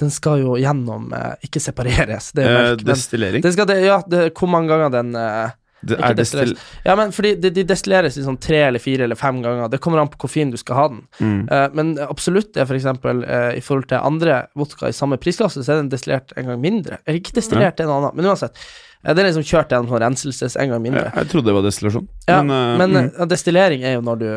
Den 0.00 0.08
skal 0.14 0.40
jo 0.40 0.54
gjennom 0.56 1.10
eh, 1.12 1.34
Ikke 1.44 1.60
separeres, 1.60 2.30
det 2.32 2.46
er 2.46 2.48
jo 2.48 2.54
melk, 2.62 2.84
men 2.86 2.88
destillering? 2.88 3.42
det 3.44 3.52
skal 3.52 3.68
det, 3.68 3.76
Ja, 3.84 3.98
det, 4.08 4.22
hvor 4.38 4.48
mange 4.48 4.70
ganger 4.72 4.94
den 4.94 5.10
eh, 5.18 5.52
Det 5.84 5.98
ikke 5.98 6.10
er 6.10 6.18
destill... 6.18 6.52
Ja, 6.84 6.94
men 6.98 7.12
fordi 7.14 7.34
de, 7.40 7.50
de 7.54 7.64
destilleres 7.68 8.16
i 8.18 8.24
sånn 8.24 8.38
tre 8.42 8.62
eller 8.68 8.82
fire 8.82 9.04
eller 9.06 9.18
fem 9.18 9.42
ganger. 9.44 9.68
Det 9.72 9.80
kommer 9.84 10.00
an 10.02 10.10
på 10.12 10.18
hvor 10.24 10.32
fin 10.32 10.50
du 10.52 10.56
skal 10.60 10.78
ha 10.78 10.86
den. 10.92 11.02
Mm. 11.20 11.40
Uh, 11.50 11.66
men 11.76 11.92
absolutt 12.04 12.56
er 12.56 12.66
for 12.68 12.78
eksempel 12.78 13.22
eh, 13.24 13.50
i 13.58 13.62
forhold 13.64 13.88
til 13.90 14.00
andre 14.00 14.40
vodka 14.58 14.88
i 14.90 14.96
samme 14.96 15.18
prisklasse, 15.20 15.62
så 15.64 15.74
er 15.74 15.82
den 15.82 15.90
destillert 15.92 16.34
en 16.40 16.48
gang 16.50 16.60
mindre. 16.62 16.98
Eller 17.04 17.20
ikke 17.20 17.36
destillert, 17.38 17.76
det 17.78 17.84
er 17.84 17.90
en 17.90 17.96
annen, 17.98 18.14
men 18.16 18.28
uansett. 18.30 18.58
Eh, 19.04 19.12
den 19.12 19.24
er 19.24 19.30
liksom 19.30 19.46
kjørt 19.46 19.74
gjennom 19.74 19.90
sånn 19.92 20.02
renselses 20.04 20.56
en 20.60 20.72
gang 20.74 20.84
mindre. 20.84 21.08
Jeg, 21.10 21.16
jeg 21.22 21.32
trodde 21.32 21.50
det 21.50 21.56
var 21.58 21.66
destillasjon. 21.66 22.08
Ja, 22.28 22.38
men, 22.46 22.78
men 22.80 22.96
mm. 23.10 23.28
destillering 23.32 23.84
er 23.84 23.98
jo 23.98 24.04
når 24.06 24.22
du 24.22 24.28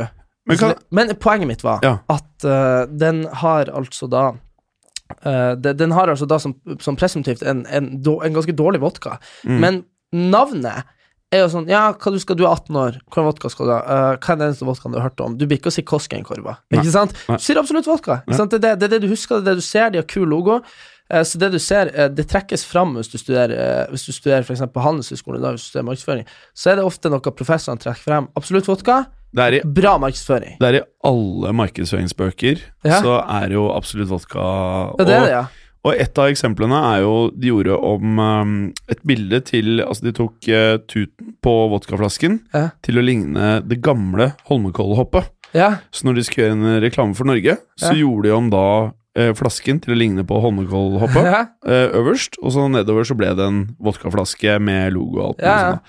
Men 0.48 0.60
kan- 0.62 0.76
men 0.92 1.16
poenget 1.20 1.48
mitt 1.50 1.64
var 1.64 1.82
Ja. 1.84 1.98
at 2.12 2.48
den 2.92 3.26
har 3.44 3.72
altså 3.76 4.08
da 4.12 4.26
det, 5.56 5.78
den 5.80 5.92
har 5.96 6.10
altså 6.12 6.26
da 6.28 6.36
som, 6.40 6.54
som 6.84 6.98
presumptivt 7.00 7.42
en, 7.48 7.62
en, 7.72 7.86
en 8.04 8.34
ganske 8.36 8.52
dårlig 8.52 8.82
vodka. 8.84 9.18
Men 9.48 9.86
navnet 10.12 10.84
er 11.34 11.44
jo 11.44 11.50
sånn 11.52 11.70
Ja, 11.72 11.84
hva 11.92 12.12
du 12.14 12.20
skal, 12.24 12.38
du 12.40 12.46
er 12.46 12.54
18 12.54 12.78
år, 12.80 13.00
hvilken 13.04 13.28
vodka 13.28 13.52
skal 13.52 13.70
du 13.70 13.74
ha? 13.76 13.80
Uh, 13.84 14.10
hva 14.16 14.34
er 14.34 14.40
den 14.40 14.46
eneste 14.50 14.68
vodkaen 14.68 14.94
du 14.96 15.00
har 15.00 15.10
hørt 15.10 15.24
om? 15.24 15.38
Du 15.40 15.48
blir 15.48 15.60
ikke 15.60 15.72
å 15.72 15.76
si 15.76 15.84
Koskenkorva, 15.88 16.60
ikke 16.74 16.94
sant? 16.94 17.16
Nei. 17.28 17.40
Du 17.40 17.44
sier 17.48 17.60
absolutt 17.60 17.90
vodka. 17.90 18.22
Ikke 18.26 18.40
sant? 18.40 18.54
Det, 18.54 18.62
er 18.62 18.78
det, 18.78 18.78
det 18.80 18.88
er 18.88 18.94
det 18.96 19.08
du 19.08 19.12
husker, 19.12 19.42
det 19.42 19.52
er 19.52 19.58
det 19.58 19.66
du 19.66 19.68
ser, 19.68 19.90
de 19.92 20.02
har 20.02 20.08
kul 20.08 20.28
logo. 20.32 20.62
Uh, 21.12 21.24
så 21.28 21.40
det 21.42 21.52
du 21.56 21.60
ser, 21.64 21.92
uh, 21.96 22.08
det 22.12 22.28
trekkes 22.32 22.64
fram 22.68 22.96
hvis 23.00 23.12
du 23.12 23.18
studerer 23.20 23.88
Hvis 23.94 24.08
du 24.08 24.12
studerer 24.12 24.44
eksempel 24.44 24.76
på 24.76 24.84
Handelshøyskolen 24.88 25.40
i 25.40 25.46
dag, 25.46 25.58
hvis 25.58 25.68
du 25.68 25.72
studerer 25.74 25.90
markedsføring, 25.92 26.34
så 26.56 26.72
er 26.72 26.80
det 26.80 26.88
ofte 26.88 27.12
noe 27.12 27.36
professorene 27.36 27.84
trekker 27.84 28.08
frem. 28.08 28.32
Absolutt 28.40 28.68
vodka, 28.72 29.04
i, 29.36 29.62
bra 29.66 29.98
markedsføring. 30.02 30.58
det 30.60 30.68
er 30.68 30.80
i 30.80 30.84
alle 31.06 31.54
markedsføringsbøker, 31.54 32.62
Ja. 32.88 33.02
så 33.04 33.20
er 33.44 33.52
jo 33.52 33.68
absolutt 33.76 34.10
vodka 34.10 34.40
Ja, 34.40 35.04
det 35.04 35.14
er 35.14 35.26
det, 35.26 35.32
ja. 35.32 35.46
Og 35.88 35.94
et 35.96 36.20
av 36.20 36.28
eksemplene 36.34 36.78
er 36.92 37.02
jo 37.06 37.14
De 37.32 37.48
gjorde 37.52 37.78
om 37.88 38.20
um, 38.20 38.54
et 38.92 39.00
bilde 39.08 39.40
til 39.48 39.80
Altså, 39.86 40.04
de 40.10 40.14
tok 40.18 40.50
uh, 40.52 40.76
tuten 40.90 41.34
på 41.44 41.54
vodkaflasken 41.72 42.40
Ja. 42.54 42.66
til 42.84 43.00
å 43.00 43.06
ligne 43.06 43.54
det 43.64 43.80
gamle 43.86 44.34
Holmenkollhoppet. 44.50 45.32
Ja, 45.56 45.78
Så 45.96 46.04
når 46.08 46.18
de 46.20 46.24
skulle 46.28 46.48
gjøre 46.50 46.58
en 46.58 46.82
reklame 46.84 47.16
for 47.16 47.30
Norge, 47.30 47.58
så 47.80 47.94
Ja. 47.94 48.02
gjorde 48.04 48.28
de 48.28 48.34
om 48.36 48.50
da 48.52 48.66
eh, 49.18 49.32
flasken 49.34 49.80
til 49.82 49.96
å 49.96 49.98
ligne 49.98 50.26
på 50.28 50.38
Holmenkollhoppet 50.44 51.26
ja. 51.26 51.40
eh, 51.66 51.88
øverst, 51.98 52.36
og 52.44 52.52
så 52.54 52.68
nedover 52.70 53.08
så 53.08 53.16
ble 53.18 53.32
det 53.34 53.48
en 53.48 53.64
vodkaflaske 53.82 54.60
med 54.62 54.94
logo 54.94 55.22
og 55.22 55.26
alt 55.32 55.40
mulig 55.42 55.64
sånt. 55.64 55.82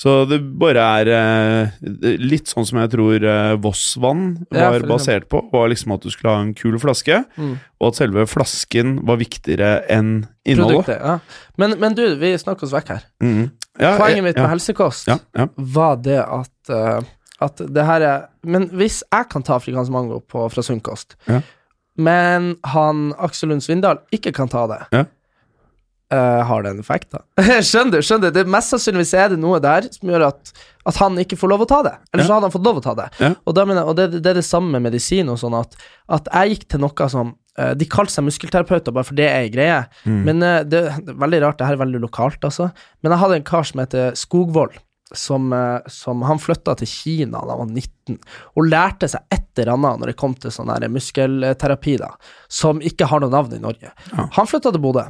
Så 0.00 0.24
det 0.26 0.40
bare 0.58 0.82
er 1.00 1.08
eh, 1.14 2.14
litt 2.18 2.50
sånn 2.50 2.66
som 2.66 2.80
jeg 2.82 2.90
tror 2.94 3.24
eh, 3.30 3.54
Voss-vann 3.62 4.24
var 4.50 4.78
ja, 4.80 4.86
basert 4.90 5.28
på. 5.30 5.40
Var 5.52 5.68
liksom 5.70 5.94
at 5.94 6.02
du 6.02 6.10
skulle 6.10 6.32
ha 6.34 6.42
en 6.42 6.54
kul 6.58 6.78
flaske, 6.82 7.20
Mm. 7.38 7.52
og 7.80 7.88
at 7.92 7.98
selve 8.00 8.24
flasken 8.30 8.96
var 9.06 9.16
viktigere 9.20 9.84
enn 9.92 10.26
innholdet. 10.44 10.84
Produktet, 10.86 11.02
ja. 11.02 11.18
Men, 11.60 11.76
men 11.80 11.94
du, 11.94 12.04
vi 12.20 12.32
snakker 12.38 12.66
oss 12.66 12.72
vekk 12.74 12.88
her. 12.96 13.04
Mm. 13.22 13.50
Ja, 13.78 13.96
Poenget 13.98 14.16
jeg, 14.20 14.24
mitt 14.28 14.36
med 14.38 14.50
helsekost 14.52 15.08
var 15.74 15.96
det 16.02 16.20
at, 16.22 16.52
uh, 16.70 17.00
at 17.42 17.58
det 17.74 17.84
her 17.88 18.04
er 18.06 18.20
Men 18.46 18.68
hvis 18.70 19.00
jeg 19.10 19.26
kan 19.32 19.42
ta 19.42 19.56
afrikansk 19.58 19.90
mango 19.90 20.20
på, 20.20 20.44
fra 20.52 20.62
Sunnkost, 20.62 21.16
Ja. 21.26 21.40
men 21.98 22.56
han 22.74 23.12
Aksel 23.18 23.48
Lund 23.50 23.62
Svindal 23.66 23.98
ikke 24.14 24.32
kan 24.34 24.48
ta 24.50 24.66
det, 24.70 25.06
Ja. 26.14 26.22
eh, 26.38 26.44
har 26.48 26.62
det 26.64 26.72
en 26.74 26.80
effekt, 26.82 27.10
da? 27.14 27.20
skjønner 27.70 27.98
du? 27.98 28.06
skjønner 28.06 28.30
du? 28.30 28.38
Det 28.38 28.46
Mest 28.54 28.72
sannsynligvis 28.74 29.14
er 29.18 29.34
det 29.34 29.38
noe 29.42 29.60
der 29.64 29.88
som 29.94 30.08
gjør 30.12 30.26
at, 30.30 30.52
at 30.86 30.98
han 31.02 31.18
ikke 31.22 31.38
får 31.40 31.50
lov 31.52 31.64
å 31.64 31.68
ta 31.70 31.82
det. 31.86 31.94
Eller 32.12 32.24
så 32.28 32.36
hadde 32.36 32.48
han 32.48 32.54
fått 32.54 32.66
lov 32.68 32.80
å 32.80 32.84
ta 32.84 32.94
det. 33.02 33.08
Ja. 33.20 33.32
Og, 33.44 33.56
jeg- 33.60 33.84
og 33.84 33.96
det, 33.98 34.08
det 34.20 34.32
er 34.32 34.38
det 34.40 34.46
samme 34.46 34.72
med 34.76 34.86
medisin 34.90 35.28
og 35.32 35.40
sånn, 35.42 35.56
at, 35.60 35.74
at 36.18 36.28
jeg 36.32 36.54
gikk 36.54 36.68
til 36.74 36.84
noe 36.86 37.08
som 37.12 37.34
uh, 37.58 37.72
De 37.78 37.86
kalte 37.90 38.12
seg 38.14 38.24
muskelterapeuter 38.26 38.92
bare 38.94 39.08
for 39.10 39.18
det 39.18 39.28
er 39.30 39.48
greie. 39.54 39.82
Mm. 40.06 40.22
Men 40.30 40.42
uh, 40.42 40.56
det, 40.64 40.82
det 41.04 41.14
er 41.14 41.20
veldig 41.26 41.40
rart, 41.44 41.58
det 41.60 41.68
her 41.68 41.78
er 41.78 41.84
veldig 41.84 42.02
lokalt, 42.06 42.40
altså. 42.44 42.70
Men 43.02 43.14
jeg 43.14 43.22
hadde 43.24 43.38
en 43.42 43.48
kar 43.52 43.64
som 43.68 43.80
heter 43.84 44.14
Skogvold. 44.18 44.76
Som, 45.14 45.52
eh, 45.52 45.80
som 45.86 46.22
Han 46.26 46.40
flytta 46.42 46.76
til 46.80 46.90
Kina 46.90 47.40
da 47.44 47.54
han 47.54 47.64
var 47.64 47.70
19, 47.70 48.18
og 48.56 48.68
lærte 48.68 49.08
seg 49.10 49.22
et 49.34 49.62
eller 49.62 49.74
annet 49.76 50.00
når 50.00 50.10
det 50.10 50.18
kom 50.20 50.34
til 50.34 50.50
sånn 50.50 50.72
muskelterapi, 50.90 51.96
da, 52.02 52.10
som 52.50 52.82
ikke 52.82 53.06
har 53.10 53.22
noe 53.22 53.32
navn 53.32 53.54
i 53.54 53.62
Norge. 53.62 53.92
Han 54.12 54.50
flytta 54.50 54.72
til 54.74 54.82
Bodø. 54.82 55.06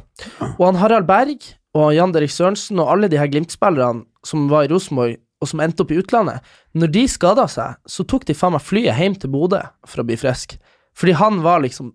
Og 0.55 0.65
han 0.67 0.79
Harald 0.81 1.09
Berg 1.09 1.41
og 1.75 1.91
Jan 1.95 2.13
Derek 2.15 2.31
Sørensen 2.31 2.79
og 2.79 2.91
alle 2.93 3.09
de 3.11 3.19
her 3.19 3.31
Glimt-spillerne 3.31 4.05
som 4.25 4.47
var 4.49 4.65
i 4.65 4.71
Rosenborg, 4.71 5.17
og 5.43 5.49
som 5.51 5.61
endte 5.61 5.83
opp 5.83 5.91
i 5.91 5.99
utlandet, 5.99 6.45
når 6.73 6.93
de 6.93 7.03
skada 7.11 7.45
seg, 7.51 7.75
så 7.85 8.05
tok 8.07 8.23
de 8.25 8.37
faen 8.37 8.55
meg 8.55 8.63
flyet 8.63 8.95
hjem 8.97 9.17
til 9.19 9.33
Bodø 9.33 9.61
for 9.85 10.01
å 10.01 10.07
bli 10.07 10.17
frisk. 10.17 10.55
Fordi 10.95 11.15
han 11.19 11.41
var 11.43 11.61
liksom 11.65 11.91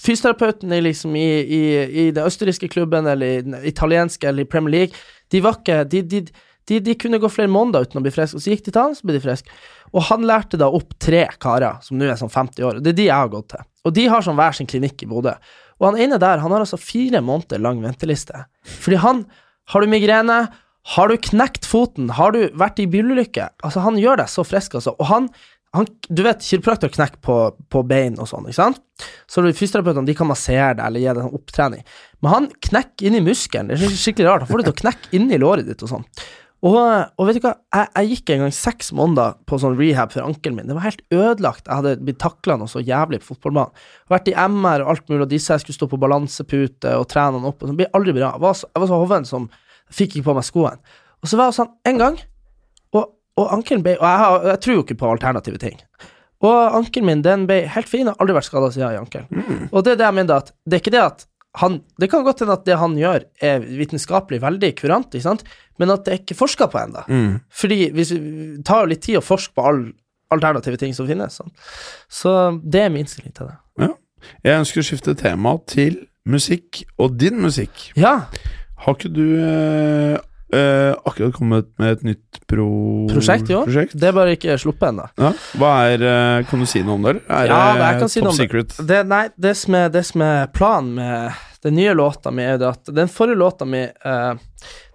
fysioterapeuten 0.00 0.72
liksom, 0.82 1.16
i, 1.16 1.28
i, 1.44 1.62
i 1.84 2.04
den 2.14 2.24
østerrikske 2.24 2.70
klubben, 2.72 3.06
eller 3.06 3.26
i 3.26 3.42
den 3.44 3.58
italienske, 3.68 4.28
eller 4.28 4.46
i 4.46 4.48
Premier 4.48 4.76
League. 4.78 5.02
De 5.30 5.42
var 5.44 5.60
ikke 5.60 5.82
de, 5.92 6.02
de, 6.02 6.22
de, 6.70 6.78
de 6.86 6.94
kunne 6.98 7.18
gå 7.20 7.30
flere 7.32 7.50
måneder 7.50 7.86
uten 7.86 8.00
å 8.00 8.04
bli 8.04 8.12
friske, 8.14 8.38
og 8.38 8.44
så 8.44 8.54
gikk 8.54 8.64
de 8.68 8.74
til 8.74 8.82
han, 8.82 8.94
så 8.96 9.06
ble 9.06 9.18
de 9.18 9.24
friske. 9.24 9.58
Og 9.90 10.06
han 10.06 10.24
lærte 10.28 10.60
da 10.60 10.70
opp 10.70 10.94
tre 11.02 11.24
karer, 11.42 11.80
som 11.84 11.98
nå 11.98 12.06
er 12.06 12.20
sånn 12.20 12.32
50 12.32 12.66
år, 12.66 12.78
og 12.78 12.86
det 12.86 12.94
er 12.94 13.00
de 13.00 13.08
jeg 13.08 13.16
har 13.16 13.32
gått 13.32 13.50
til. 13.56 13.66
Og 13.88 13.94
de 13.96 14.06
har 14.12 14.24
sånn 14.24 14.38
hver 14.38 14.56
sin 14.56 14.68
klinikk 14.70 15.02
i 15.04 15.10
Bodø. 15.10 15.34
Og 15.80 15.88
han 15.88 16.00
ene 16.04 16.18
der, 16.20 16.42
han 16.42 16.52
har 16.52 16.62
altså 16.62 16.78
fire 16.80 17.22
måneder 17.24 17.62
lang 17.62 17.80
venteliste. 17.84 18.46
Fordi 18.80 19.00
han 19.04 19.24
Har 19.70 19.84
du 19.84 19.86
migrene? 19.86 20.48
Har 20.96 21.08
du 21.08 21.16
knekt 21.16 21.66
foten? 21.68 22.08
Har 22.16 22.32
du 22.34 22.48
vært 22.58 22.80
i 22.82 22.88
bilulykke? 22.90 23.50
Altså, 23.62 23.84
han 23.84 23.98
gjør 24.00 24.18
deg 24.22 24.30
så 24.32 24.42
frisk, 24.42 24.74
altså. 24.74 24.96
Og 24.98 25.06
han, 25.06 25.28
han 25.76 25.86
Du 26.08 26.24
vet, 26.26 26.42
kiropraktor 26.42 26.90
knekker 26.90 27.20
på, 27.22 27.36
på 27.70 27.82
bein 27.86 28.18
og 28.18 28.26
sånn, 28.26 28.48
ikke 28.50 28.58
sant? 28.58 28.80
Så 29.30 29.44
fysioterapeutene 29.46 30.08
de 30.08 30.16
kan 30.18 30.28
massere 30.28 30.74
deg 30.74 30.84
eller 30.88 31.04
gi 31.04 31.12
deg 31.12 31.22
en 31.22 31.38
opptrening. 31.38 31.84
Men 32.20 32.34
han 32.34 32.50
knekker 32.68 33.06
inni 33.08 33.22
muskelen. 33.24 33.70
Det 33.70 33.78
er 33.78 33.94
skikkelig 33.94 34.28
rart. 34.28 34.44
Han 34.44 34.50
får 34.50 34.62
det 34.62 34.68
til 34.70 34.76
å 34.76 34.80
knekke 34.82 35.14
inni 35.20 35.38
låret 35.40 35.70
ditt 35.70 35.86
og 35.86 35.92
sånn. 35.94 36.08
Og, 36.60 36.76
og 36.76 37.24
vet 37.24 37.38
du 37.38 37.44
hva, 37.46 37.54
jeg, 37.72 37.88
jeg 37.94 38.08
gikk 38.10 38.32
en 38.34 38.42
gang 38.44 38.52
seks 38.52 38.90
måneder 38.96 39.38
på 39.48 39.56
sånn 39.62 39.78
rehab 39.78 40.12
for 40.12 40.26
ankelen 40.26 40.58
min. 40.58 40.68
Det 40.68 40.76
var 40.76 40.84
helt 40.84 41.00
ødelagt. 41.08 41.64
Jeg 41.64 41.78
hadde 41.78 41.94
blitt 42.04 42.20
takla 42.20 42.58
noe 42.60 42.68
så 42.68 42.82
jævlig 42.84 43.22
på 43.22 43.30
fotballbanen. 43.30 43.86
Vært 44.12 44.28
i 44.28 44.36
MR 44.36 44.84
og 44.84 44.92
alt 44.92 45.08
mulig, 45.08 45.24
og 45.24 45.32
sa 45.40 45.56
jeg 45.56 45.64
skulle 45.64 45.78
stå 45.78 45.88
på 45.88 46.00
balansepute 46.02 46.92
og 47.00 47.08
trene 47.08 47.40
han 47.40 47.48
opp. 47.48 47.62
Og 47.62 47.70
sånn. 47.70 47.78
Ble 47.80 47.88
aldri 47.96 48.12
bra. 48.18 48.34
Jeg 48.34 48.44
var 48.44 48.58
så, 48.60 48.68
jeg 48.76 48.92
hoven 48.92 49.28
som 49.28 49.48
fikk 49.88 50.18
ikke 50.18 50.28
på 50.28 50.36
meg 50.36 50.48
skoene. 50.50 50.96
Og 51.20 51.32
så 51.32 51.40
var 51.40 51.48
jeg 51.48 51.58
sånn 51.62 51.72
en 51.88 52.00
gang, 52.00 52.20
og, 52.96 53.08
og 53.40 53.50
ankelen 53.56 53.82
ble 53.84 53.96
Og 53.98 54.04
jeg, 54.04 54.20
har, 54.24 54.46
jeg 54.52 54.64
tror 54.64 54.76
jo 54.76 54.84
ikke 54.84 55.00
på 55.00 55.10
alternative 55.14 55.60
ting. 55.64 55.80
Og 56.44 56.76
ankelen 56.76 57.08
min 57.08 57.24
den 57.24 57.48
ble 57.48 57.62
helt 57.72 57.88
fin, 57.88 58.04
jeg 58.04 58.12
har 58.12 58.20
aldri 58.20 58.36
vært 58.36 58.48
skada 58.48 58.70
siden 58.72 58.94
i 58.96 59.00
ankelen. 59.00 59.66
Og 59.72 59.84
det 59.84 59.96
er 59.96 60.00
det 60.00 60.08
jeg 60.08 60.16
mener, 60.20 60.44
at 60.44 60.54
det 60.64 60.76
er 60.76 60.84
ikke 60.84 60.96
det 60.96 61.04
at 61.04 61.26
han 61.58 61.80
Det 61.98 62.06
kan 62.10 62.22
godt 62.22 62.44
hende 62.44 62.54
at 62.54 62.66
det 62.68 62.76
han 62.78 62.92
gjør, 62.94 63.24
er 63.42 63.64
vitenskapelig 63.64 64.38
veldig 64.42 64.70
kurant, 64.78 65.14
ikke 65.14 65.24
sant, 65.24 65.42
men 65.82 65.90
at 65.90 66.04
det 66.06 66.12
er 66.12 66.20
ikke 66.22 66.36
forska 66.38 66.68
på 66.70 66.78
ennå. 66.78 67.02
Fordi 67.50 67.90
hvis 67.96 68.12
vi 68.14 68.20
det 68.56 68.64
tar 68.68 68.84
jo 68.84 68.92
litt 68.92 69.02
tid 69.02 69.18
å 69.18 69.24
forske 69.24 69.56
på 69.56 69.64
alle 69.66 69.90
alternative 70.30 70.78
ting 70.78 70.94
som 70.94 71.08
finnes. 71.08 71.40
Sånn. 71.40 71.50
Så 72.06 72.32
det 72.62 72.84
er 72.84 72.92
min 72.94 73.02
innstilling 73.02 73.34
til 73.34 73.50
det. 73.50 73.56
Ja. 73.82 73.90
Jeg 74.46 74.62
ønsker 74.62 74.82
å 74.82 74.86
skifte 74.86 75.16
tema 75.18 75.56
til 75.66 76.04
musikk, 76.28 76.84
og 77.00 77.16
din 77.18 77.40
musikk. 77.42 77.90
Ja, 77.98 78.28
Har 78.80 78.94
ikke 78.96 79.10
du 79.12 79.24
eh, 79.36 80.16
eh, 80.56 80.92
akkurat 81.06 81.34
kommet 81.36 81.68
med 81.80 81.92
et 81.98 82.02
nytt 82.06 82.40
pro 82.50 82.68
prosjekt 83.10 83.50
jo 83.52 83.64
prosjekt? 83.66 83.94
Det 83.98 84.08
er 84.10 84.16
bare 84.16 84.36
ikke 84.36 84.56
sluppet 84.60 84.88
ennå. 84.92 85.06
Ja. 85.20 85.32
Hva 85.60 85.74
er 85.92 86.06
eh, 86.12 86.46
Kan 86.50 86.64
du 86.64 86.68
si 86.70 86.82
noe 86.86 86.98
om 86.98 87.06
det. 87.06 87.16
Er 87.28 87.50
Ja, 87.50 87.60
det 87.76 87.86
jeg 87.86 88.00
kan 88.04 88.12
si 88.14 88.20
noe 88.24 88.32
om 88.32 88.36
det. 88.38 88.46
secret? 88.48 88.74
Det, 88.88 89.04
nei, 89.10 89.24
det 89.36 89.54
som, 89.60 89.76
er, 89.78 89.88
det 89.94 90.04
som 90.08 90.24
er 90.26 90.50
planen 90.56 90.94
med 90.98 91.46
den 91.60 91.74
nye 91.76 91.92
låta 91.92 92.30
mi, 92.32 92.40
er 92.42 92.56
jo 92.56 92.70
at 92.70 92.88
den 92.96 93.10
forrige 93.12 93.36
låta 93.36 93.66
mi 93.68 93.82
uh, 93.84 94.32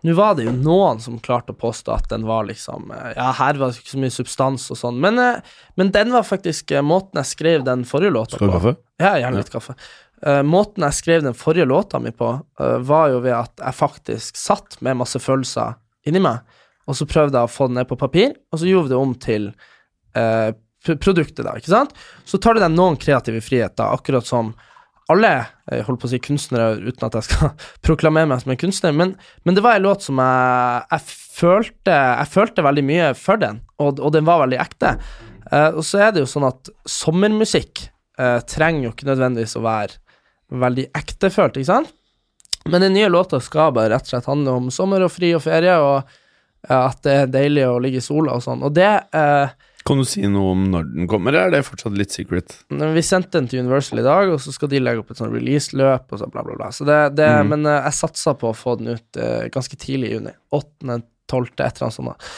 Nå 0.06 0.14
var 0.18 0.34
det 0.38 0.48
jo 0.48 0.54
noen 0.54 0.98
som 1.02 1.20
klarte 1.22 1.54
å 1.54 1.58
påstå 1.58 1.94
at 1.94 2.08
den 2.10 2.26
var 2.26 2.46
liksom 2.50 2.90
Ja, 3.16 3.28
her 3.38 3.58
var 3.62 3.70
det 3.70 3.82
ikke 3.84 3.94
så 3.94 4.02
mye 4.02 4.14
substans 4.14 4.66
og 4.74 4.80
sånn, 4.80 4.98
men, 5.02 5.18
men 5.78 5.92
den 5.94 6.10
var 6.14 6.26
faktisk 6.26 6.74
måten 6.86 7.22
jeg 7.22 7.30
skrev 7.36 7.66
den 7.68 7.86
forrige 7.86 8.14
låta 8.18 8.38
Skal 8.40 8.50
du 8.50 8.54
ha 8.56 8.60
kaffe? 8.60 8.76
Ja, 9.02 9.14
gjerne 9.20 9.42
litt 9.42 9.50
kaffe. 9.54 9.74
Eh, 10.24 10.42
måten 10.48 10.86
jeg 10.88 10.96
skrev 10.96 11.24
den 11.26 11.36
forrige 11.36 11.68
låta 11.68 12.00
mi 12.00 12.12
på, 12.16 12.30
uh, 12.62 12.78
var 12.88 13.12
jo 13.12 13.22
ved 13.24 13.36
at 13.36 13.60
jeg 13.60 13.78
faktisk 13.78 14.38
satt 14.40 14.78
med 14.86 15.02
masse 15.02 15.20
følelser 15.20 15.76
inni 16.08 16.22
meg, 16.24 16.46
og 16.88 16.96
så 16.96 17.08
prøvde 17.10 17.36
jeg 17.36 17.50
å 17.50 17.52
få 17.52 17.68
det 17.68 17.80
ned 17.80 17.90
på 17.90 17.98
papir, 18.00 18.38
og 18.50 18.62
så 18.62 18.70
gjorde 18.70 18.88
vi 18.88 18.94
det 18.94 19.02
om 19.02 19.16
til 19.20 19.50
uh, 20.16 20.54
produktet, 20.86 21.44
da, 21.44 21.58
ikke 21.60 21.74
sant? 21.74 21.92
Så 22.24 22.40
tar 22.40 22.56
du 22.56 22.64
deg 22.64 22.72
noen 22.72 22.96
kreative 23.02 23.42
friheter, 23.44 23.92
akkurat 23.92 24.28
som 24.28 24.54
alle 25.12 25.34
jeg 25.70 25.84
holdt 25.86 26.02
på 26.02 26.08
å 26.08 26.12
si 26.14 26.22
kunstnere, 26.24 26.80
uten 26.80 27.06
at 27.10 27.18
jeg 27.20 27.28
skal 27.28 27.52
proklamere 27.86 28.30
meg 28.32 28.42
som 28.42 28.56
en 28.56 28.62
kunstner, 28.62 28.96
men, 28.96 29.14
men 29.44 29.58
det 29.58 29.66
var 29.66 29.78
en 29.78 29.86
låt 29.86 30.06
som 30.08 30.22
jeg, 30.22 30.88
jeg 30.94 31.20
følte 31.36 32.00
Jeg 32.00 32.32
følte 32.32 32.64
veldig 32.64 32.86
mye 32.88 33.12
for 33.20 33.42
den, 33.42 33.60
og, 33.84 34.00
og 34.00 34.16
den 34.16 34.26
var 34.26 34.40
veldig 34.46 34.62
ekte. 34.64 34.94
Og 35.76 35.82
så 35.84 36.00
er 36.06 36.14
det 36.16 36.24
jo 36.24 36.30
sånn 36.32 36.48
at 36.48 36.70
sommermusikk 36.88 37.82
trenger 38.48 38.88
jo 38.88 38.94
ikke 38.94 39.10
nødvendigvis 39.10 39.58
å 39.60 39.66
være 39.66 40.00
veldig 40.52 40.90
ektefølt, 40.98 41.58
ikke 41.58 41.72
sant? 41.72 41.94
Men 42.70 42.82
den 42.82 42.96
nye 42.98 43.10
låta 43.10 43.40
skal 43.40 43.74
bare 43.76 43.94
rett 43.94 44.08
og 44.08 44.16
slett 44.16 44.30
handle 44.30 44.58
om 44.58 44.72
sommer 44.74 45.06
og 45.06 45.14
fri 45.14 45.30
og 45.38 45.44
ferie, 45.46 45.76
og 45.78 46.00
eh, 46.68 46.80
at 46.80 47.02
det 47.06 47.16
er 47.22 47.32
deilig 47.34 47.68
å 47.70 47.80
ligge 47.82 48.02
i 48.02 48.06
sola 48.06 48.38
og 48.38 48.44
sånn. 48.46 48.64
Og 48.66 48.74
det 48.74 48.90
eh, 48.90 49.54
Kan 49.86 50.02
du 50.02 50.06
si 50.10 50.24
noe 50.26 50.56
om 50.56 50.64
når 50.74 50.88
den 50.96 51.10
kommer, 51.10 51.36
eller 51.36 51.52
er 51.52 51.60
det 51.60 51.68
fortsatt 51.68 51.98
litt 51.98 52.16
secret? 52.16 52.58
Vi 52.70 53.04
sendte 53.06 53.38
den 53.38 53.50
til 53.52 53.62
Universal 53.62 54.02
i 54.02 54.08
dag, 54.08 54.34
og 54.34 54.42
så 54.42 54.54
skal 54.56 54.72
de 54.72 54.82
legge 54.82 55.04
opp 55.04 55.14
et 55.14 55.22
sånn 55.22 55.34
release-løp 55.34 56.10
og 56.10 56.22
så 56.22 56.30
bla, 56.32 56.42
bla, 56.48 56.58
bla. 56.58 56.72
Så 56.74 56.88
det, 56.90 56.98
det, 57.20 57.28
mm. 57.30 57.54
Men 57.54 57.70
eh, 57.70 57.84
jeg 57.86 58.00
satsa 58.00 58.34
på 58.40 58.50
å 58.50 58.58
få 58.58 58.80
den 58.82 58.96
ut 58.96 59.22
eh, 59.22 59.46
ganske 59.54 59.78
tidlig 59.78 60.10
i 60.10 60.18
juni. 60.18 60.34
8., 60.58 61.02
12., 61.30 61.46
et 61.54 61.62
eller 61.62 61.86
annet 61.86 62.00
sånt. 62.00 62.32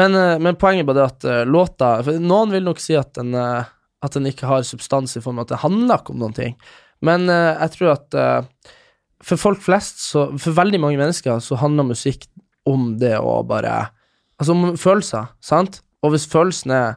Men, 0.00 0.16
eh, 0.16 0.38
men 0.40 0.56
poenget 0.60 0.88
bare 0.88 1.02
det 1.02 1.10
at 1.10 1.28
eh, 1.28 1.44
låta 1.44 1.90
Noen 2.24 2.56
vil 2.56 2.64
nok 2.64 2.80
si 2.80 2.96
at 2.96 3.12
den, 3.20 3.36
at 3.36 4.16
den 4.16 4.32
ikke 4.32 4.48
har 4.48 4.64
substans 4.64 5.12
i 5.16 5.22
form 5.24 5.38
av 5.42 5.46
at 5.46 5.52
det 5.52 5.60
handler 5.66 6.00
ikke 6.00 6.16
om 6.16 6.24
noen 6.24 6.40
ting. 6.40 6.56
Men 7.04 7.28
uh, 7.30 7.54
jeg 7.60 7.74
tror 7.76 7.94
at 7.94 8.18
uh, 8.18 8.70
for 9.24 9.40
folk 9.40 9.62
flest, 9.64 10.02
så, 10.10 10.28
for 10.40 10.56
veldig 10.56 10.80
mange 10.82 11.00
mennesker, 11.00 11.40
så 11.40 11.58
handler 11.60 11.92
musikk 11.92 12.26
om 12.68 12.94
det 13.00 13.16
å 13.20 13.42
bare 13.46 13.90
Altså 14.34 14.50
om 14.50 14.72
følelser, 14.74 15.28
sant? 15.38 15.76
Og 16.02 16.10
hvis 16.10 16.24
følelsen 16.26 16.72
er 16.74 16.96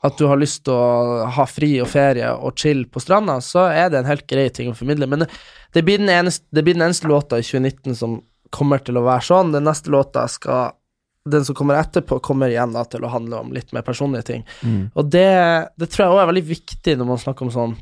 at 0.00 0.16
du 0.16 0.24
har 0.30 0.38
lyst 0.40 0.62
til 0.64 0.72
å 0.72 1.26
ha 1.28 1.44
fri 1.44 1.74
og 1.84 1.90
ferie 1.92 2.30
og 2.32 2.56
chill 2.56 2.86
på 2.88 3.02
stranda, 3.04 3.34
så 3.44 3.66
er 3.68 3.90
det 3.92 3.98
en 4.00 4.08
helt 4.08 4.24
grei 4.30 4.46
ting 4.48 4.70
å 4.70 4.76
formidle. 4.76 5.04
Men 5.10 5.22
det, 5.22 5.28
det, 5.76 5.82
blir, 5.84 6.00
den 6.00 6.08
eneste, 6.08 6.46
det 6.56 6.64
blir 6.64 6.78
den 6.78 6.86
eneste 6.86 7.10
låta 7.10 7.36
i 7.36 7.44
2019 7.44 7.98
som 8.00 8.16
kommer 8.54 8.80
til 8.80 8.96
å 8.96 9.04
være 9.04 9.26
sånn. 9.28 9.52
Den 9.52 9.68
neste 9.68 9.92
låta 9.92 10.26
skal 10.32 10.76
Den 11.30 11.44
som 11.44 11.54
kommer 11.54 11.76
etterpå, 11.76 12.16
kommer 12.24 12.48
igjen 12.48 12.72
da 12.72 12.80
til 12.88 13.04
å 13.04 13.10
handle 13.12 13.42
om 13.44 13.50
litt 13.52 13.74
mer 13.76 13.84
personlige 13.84 14.24
ting. 14.24 14.46
Og 14.96 15.10
det, 15.12 15.28
det 15.76 15.90
tror 15.92 16.06
jeg 16.06 16.14
òg 16.14 16.20
er 16.22 16.30
veldig 16.30 16.46
viktig 16.48 16.94
når 16.96 17.10
man 17.10 17.20
snakker 17.20 17.44
om 17.44 17.52
sånn 17.52 17.74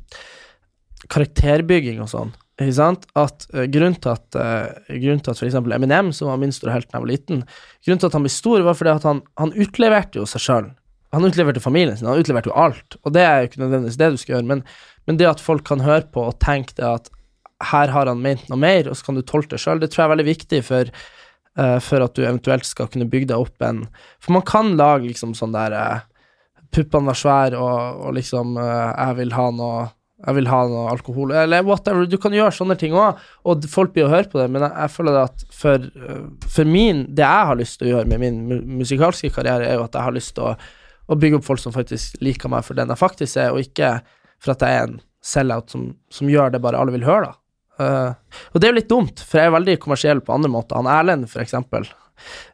karakterbygging 1.13 2.03
og 2.05 2.11
sånn. 2.13 2.35
Ikke 2.59 2.75
sant? 2.75 3.07
At 3.19 3.47
uh, 3.55 3.65
grunnen 3.71 3.97
til 4.03 4.13
at, 4.17 4.27
uh, 4.35 4.91
grunnen 4.91 5.23
til 5.23 5.33
at 5.33 5.43
eksempel 5.47 5.77
Eminem, 5.77 6.11
som 6.15 6.31
var 6.31 6.41
min 6.43 6.55
store 6.55 6.75
helt 6.75 6.89
da 6.89 6.99
jeg 6.99 7.05
var 7.05 7.13
liten, 7.13 7.45
grunnen 7.87 8.03
til 8.03 8.11
at 8.11 8.17
han 8.19 8.25
ble 8.27 8.33
stor, 8.35 8.65
var 8.67 8.79
fordi 8.79 8.95
at 8.97 9.07
han, 9.07 9.21
han 9.39 9.55
utleverte 9.55 10.19
jo 10.19 10.27
seg 10.29 10.43
sjøl. 10.43 10.71
Han 11.15 11.25
utleverte 11.25 11.63
familien 11.65 11.97
sin, 11.97 12.09
han 12.11 12.19
utleverte 12.21 12.51
jo 12.51 12.57
alt. 12.59 12.99
Og 13.05 13.15
det 13.15 13.23
er 13.25 13.39
jo 13.39 13.51
ikke 13.51 13.63
nødvendigvis 13.63 14.01
det 14.01 14.11
du 14.11 14.19
skal 14.21 14.35
gjøre, 14.37 14.49
men, 14.51 14.65
men 15.09 15.21
det 15.21 15.31
at 15.31 15.45
folk 15.45 15.65
kan 15.69 15.85
høre 15.87 16.09
på 16.13 16.27
og 16.27 16.41
tenke 16.43 16.75
det 16.77 16.89
at 16.89 17.09
her 17.71 17.95
har 17.95 18.11
han 18.11 18.21
ment 18.23 18.51
noe 18.51 18.61
mer, 18.61 18.91
og 18.91 18.99
så 18.99 19.07
kan 19.07 19.19
du 19.19 19.25
tolke 19.27 19.55
det 19.55 19.63
sjøl, 19.63 19.81
det 19.83 19.93
tror 19.93 20.05
jeg 20.05 20.09
er 20.09 20.15
veldig 20.17 20.27
viktig 20.29 20.61
for, 20.67 20.91
uh, 21.59 21.79
for 21.83 22.05
at 22.05 22.15
du 22.19 22.25
eventuelt 22.27 22.67
skal 22.67 22.91
kunne 22.91 23.09
bygge 23.11 23.31
deg 23.33 23.47
opp 23.47 23.67
en 23.67 23.85
For 24.19 24.35
man 24.37 24.47
kan 24.47 24.75
lage 24.79 25.09
liksom 25.09 25.35
sånn 25.39 25.55
der 25.55 25.79
Puppene 26.75 27.09
var 27.09 27.17
svære, 27.17 27.57
og, 27.57 28.03
og 28.05 28.13
liksom 28.19 28.59
Jeg 28.61 29.15
vil 29.17 29.31
ha 29.33 29.47
noe 29.57 29.87
jeg 30.19 30.35
vil 30.35 30.49
ha 30.51 30.59
noe 30.67 30.89
alkohol, 30.91 31.33
eller 31.37 31.63
whatever. 31.67 32.07
Du 32.11 32.17
kan 32.19 32.35
gjøre 32.35 32.55
sånne 32.55 32.75
ting 32.79 32.97
òg, 32.99 33.21
og 33.47 33.67
folk 33.71 33.93
blir 33.95 34.09
å 34.09 34.13
høre 34.13 34.27
på 34.31 34.41
det, 34.41 34.49
men 34.51 34.65
jeg, 34.67 34.73
jeg 34.75 34.95
føler 34.97 35.19
at 35.21 35.45
for, 35.55 35.89
øh, 36.03 36.25
for 36.43 36.69
min 36.69 37.05
Det 37.15 37.23
jeg 37.23 37.49
har 37.51 37.59
lyst 37.61 37.79
til 37.79 37.89
å 37.89 37.93
gjøre 37.93 38.11
med 38.11 38.23
min 38.25 38.41
musikalske 38.81 39.31
karriere, 39.35 39.69
er 39.69 39.79
jo 39.79 39.87
at 39.87 39.95
jeg 39.95 40.09
har 40.09 40.17
lyst 40.17 40.35
til 40.35 40.49
å, 40.51 40.55
å 41.07 41.19
bygge 41.19 41.39
opp 41.39 41.47
folk 41.47 41.63
som 41.63 41.75
faktisk 41.75 42.19
liker 42.25 42.51
meg 42.51 42.67
for 42.67 42.79
den 42.79 42.91
jeg 42.91 43.01
faktisk 43.01 43.39
er, 43.39 43.53
og 43.55 43.63
ikke 43.63 43.99
for 44.43 44.55
at 44.55 44.65
jeg 44.67 44.81
er 44.81 44.89
en 44.89 44.99
sell-out 45.25 45.71
som, 45.71 45.93
som 46.11 46.31
gjør 46.31 46.55
det 46.55 46.63
bare 46.65 46.81
alle 46.81 46.95
vil 46.95 47.07
høre, 47.07 47.31
da. 47.31 47.39
Uh, 47.79 48.43
og 48.51 48.59
det 48.59 48.67
er 48.67 48.73
jo 48.73 48.79
litt 48.81 48.91
dumt, 48.91 49.21
for 49.23 49.39
jeg 49.39 49.49
er 49.49 49.55
veldig 49.55 49.77
kommersiell 49.83 50.21
på 50.25 50.35
andre 50.35 50.51
måter. 50.51 50.81
Han 50.81 50.91
Erlend, 50.91 51.29
for 51.31 51.45
eksempel, 51.45 51.87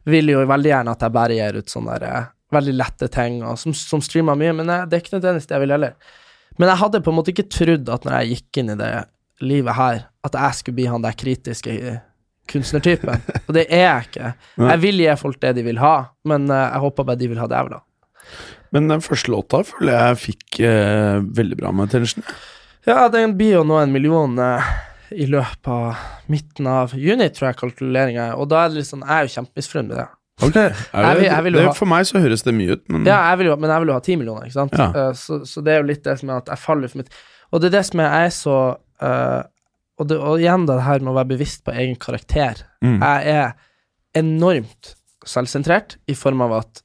vil 0.04 0.28
jo 0.34 0.42
veldig 0.44 0.68
gjerne 0.68 0.92
at 0.92 1.04
jeg 1.04 1.14
bare 1.14 1.38
gir 1.38 1.56
ut 1.56 1.72
sånne 1.72 1.96
der, 1.96 2.10
eh, 2.10 2.26
veldig 2.52 2.74
lette 2.76 3.08
ting, 3.12 3.38
og 3.46 3.56
som, 3.60 3.72
som 3.76 4.02
streamer 4.04 4.36
mye, 4.36 4.52
men 4.60 4.68
jeg, 4.68 4.90
det 4.90 4.98
er 4.98 5.04
ikke 5.04 5.16
nødvendigvis 5.16 5.48
det 5.48 5.56
jeg 5.56 5.64
vil 5.64 5.74
heller. 5.78 5.96
Men 6.58 6.70
jeg 6.70 6.80
hadde 6.80 7.02
på 7.02 7.12
en 7.12 7.18
måte 7.18 7.32
ikke 7.34 7.48
trodd 7.50 7.88
at 7.90 8.06
når 8.06 8.18
jeg 8.20 8.36
gikk 8.38 8.62
inn 8.62 8.74
i 8.74 8.78
det 8.78 8.90
livet 9.44 9.76
her, 9.76 10.04
at 10.24 10.36
jeg 10.38 10.58
skulle 10.58 10.78
bli 10.78 10.86
han 10.90 11.04
der 11.04 11.16
kritiske 11.18 11.74
kunstnertypen. 12.50 13.24
Og 13.46 13.54
det 13.56 13.66
er 13.72 13.84
jeg 13.86 14.08
ikke. 14.08 14.32
Jeg 14.70 14.80
vil 14.82 15.00
gi 15.00 15.12
folk 15.20 15.40
det 15.42 15.54
de 15.58 15.64
vil 15.66 15.80
ha, 15.82 15.94
men 16.28 16.48
uh, 16.50 16.58
jeg 16.66 16.82
håper 16.84 17.06
bare 17.08 17.20
de 17.20 17.28
vil 17.32 17.40
ha 17.40 17.46
det 17.48 17.56
jeg 17.56 17.68
vil 17.68 17.76
ha. 17.78 17.84
Men 18.74 18.90
den 18.90 19.04
første 19.04 19.30
låta 19.30 19.60
føler 19.66 19.94
jeg 19.94 20.18
fikk 20.18 20.58
eh, 20.66 21.20
veldig 21.38 21.56
bra 21.60 21.70
med 21.70 21.86
attention. 21.86 22.24
Ja, 22.88 23.04
den 23.12 23.36
blir 23.38 23.60
jo 23.60 23.62
nå 23.68 23.76
en 23.78 23.92
million 23.94 24.34
eh, 24.42 24.70
i 25.14 25.28
løpet 25.30 25.70
av 25.70 26.00
midten 26.32 26.66
av 26.66 26.96
juni, 26.98 27.28
tror 27.30 27.52
jeg 27.52 27.58
kalkuleringa 27.60 28.30
er, 28.32 28.40
og 28.40 28.48
da 28.50 28.64
er 28.64 28.72
det 28.72 28.80
litt 28.80 28.88
sånn 28.90 29.04
Jeg 29.06 29.14
er 29.14 29.28
jo 29.28 29.34
kjempemisfornøyd 29.36 29.90
med 29.92 30.00
det. 30.00 30.08
Ok, 30.42 30.56
er 30.56 30.72
Jeg 30.74 31.16
vil- 31.16 31.24
jeg 31.30 31.44
vil 31.44 31.52
det, 31.52 31.64
ha- 31.68 31.72
For 31.78 31.86
meg 31.86 32.06
så 32.06 32.18
høres 32.20 32.42
det 32.42 32.54
mye 32.54 32.72
ut, 32.74 32.82
men 32.90 33.04
Ja, 33.06 33.20
jeg 33.30 33.38
vil 33.38 33.46
jo, 33.46 33.56
men 33.56 33.70
jeg 33.70 33.80
vil 33.80 33.88
jo 33.88 33.92
ha 33.94 34.00
ti 34.00 34.16
millioner, 34.16 34.42
ikke 34.48 34.52
sant? 34.58 34.72
Ja. 34.78 34.88
Uh, 34.90 35.12
så, 35.14 35.38
så 35.46 35.62
det 35.62 35.72
er 35.72 35.82
jo 35.82 35.86
litt 35.92 36.02
det 36.04 36.18
som 36.18 36.30
er 36.30 36.36
at 36.42 36.46
jeg 36.50 36.58
faller 36.58 36.88
for 36.90 36.98
mitt 36.98 37.10
Og 37.52 37.60
det 37.60 37.68
er 37.70 37.78
det 37.78 37.84
som 37.86 38.00
er, 38.00 38.10
jeg 38.10 38.26
er 38.26 38.34
så 38.34 38.56
uh, 39.02 39.42
og, 40.00 40.08
det, 40.10 40.18
og 40.18 40.40
igjen 40.42 40.66
det 40.66 40.80
her 40.82 40.98
med 40.98 41.12
å 41.12 41.14
være 41.20 41.30
bevisst 41.36 41.62
på 41.64 41.70
egen 41.70 41.94
karakter. 41.94 42.64
Mm. 42.82 42.96
Jeg 42.98 43.28
er 43.36 43.52
enormt 44.18 44.94
selvsentrert 45.24 45.96
i 46.10 46.16
form 46.18 46.42
av 46.42 46.56
at 46.60 46.82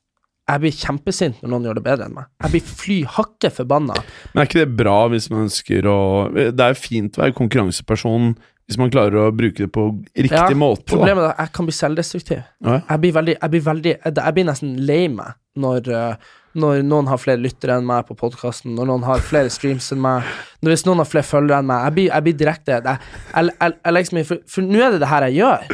jeg 0.50 0.62
blir 0.64 0.78
kjempesint 0.78 1.42
når 1.44 1.50
noen 1.52 1.66
gjør 1.68 1.78
det 1.80 1.84
bedre 1.86 2.06
enn 2.10 2.14
meg. 2.18 2.30
Jeg 2.46 2.54
blir 2.56 2.70
fly 2.84 3.00
hakke 3.18 3.52
forbanna. 3.54 3.98
Men 4.34 4.42
er 4.44 4.48
ikke 4.50 4.62
det 4.64 4.78
bra 4.80 4.96
hvis 5.10 5.28
man 5.34 5.44
ønsker 5.48 5.86
å 5.90 5.98
Det 6.34 6.58
er 6.60 6.74
jo 6.74 6.80
fint 6.82 7.18
å 7.20 7.24
være 7.26 7.36
konkurranseperson 7.38 8.32
hvis 8.70 8.78
man 8.78 8.92
klarer 8.94 9.18
å 9.18 9.30
bruke 9.34 9.66
det 9.66 9.72
på 9.74 9.88
riktig 10.14 10.30
Ja, 10.38 10.46
måte. 10.54 10.84
Da. 10.86 10.92
Problemet 10.94 11.24
er 11.26 11.32
at 11.32 11.40
jeg 11.42 11.54
kan 11.58 11.66
bli 11.66 11.74
selvdestruktiv. 11.74 12.42
Ja. 12.62 12.82
Jeg 12.86 13.02
blir 13.02 13.16
veldig 13.16 13.38
Jeg 13.40 13.50
blir, 13.56 13.64
veldig, 13.66 13.94
jeg, 14.06 14.34
blir 14.36 14.46
nesten 14.46 14.76
lei 14.86 15.08
meg 15.10 15.34
når, 15.58 15.88
eh, 15.90 16.28
når 16.62 16.84
noen 16.86 17.10
har 17.10 17.18
flere 17.18 17.42
lyttere 17.42 17.80
enn 17.80 17.88
meg 17.90 18.06
på 18.08 18.14
podkasten, 18.20 18.76
når 18.78 18.88
noen 18.92 19.08
har 19.08 19.24
flere 19.26 19.50
streams 19.52 19.90
enn 19.92 20.04
meg, 20.04 20.28
hvis 20.62 20.86
noen 20.86 21.02
har 21.02 21.10
flere 21.10 21.26
følgere 21.26 21.64
enn 21.64 21.68
meg. 21.72 21.88
Jeg 21.88 21.96
blir, 21.98 22.08
jeg 22.14 22.26
blir 22.28 22.38
direkte 22.44 22.78
Jeg, 22.78 23.74
legger 23.98 24.28
For, 24.30 24.44
for 24.54 24.70
nå 24.70 24.84
er 24.86 24.94
det 24.94 25.02
det 25.02 25.10
her 25.10 25.26
jeg 25.28 25.40
gjør. 25.40 25.66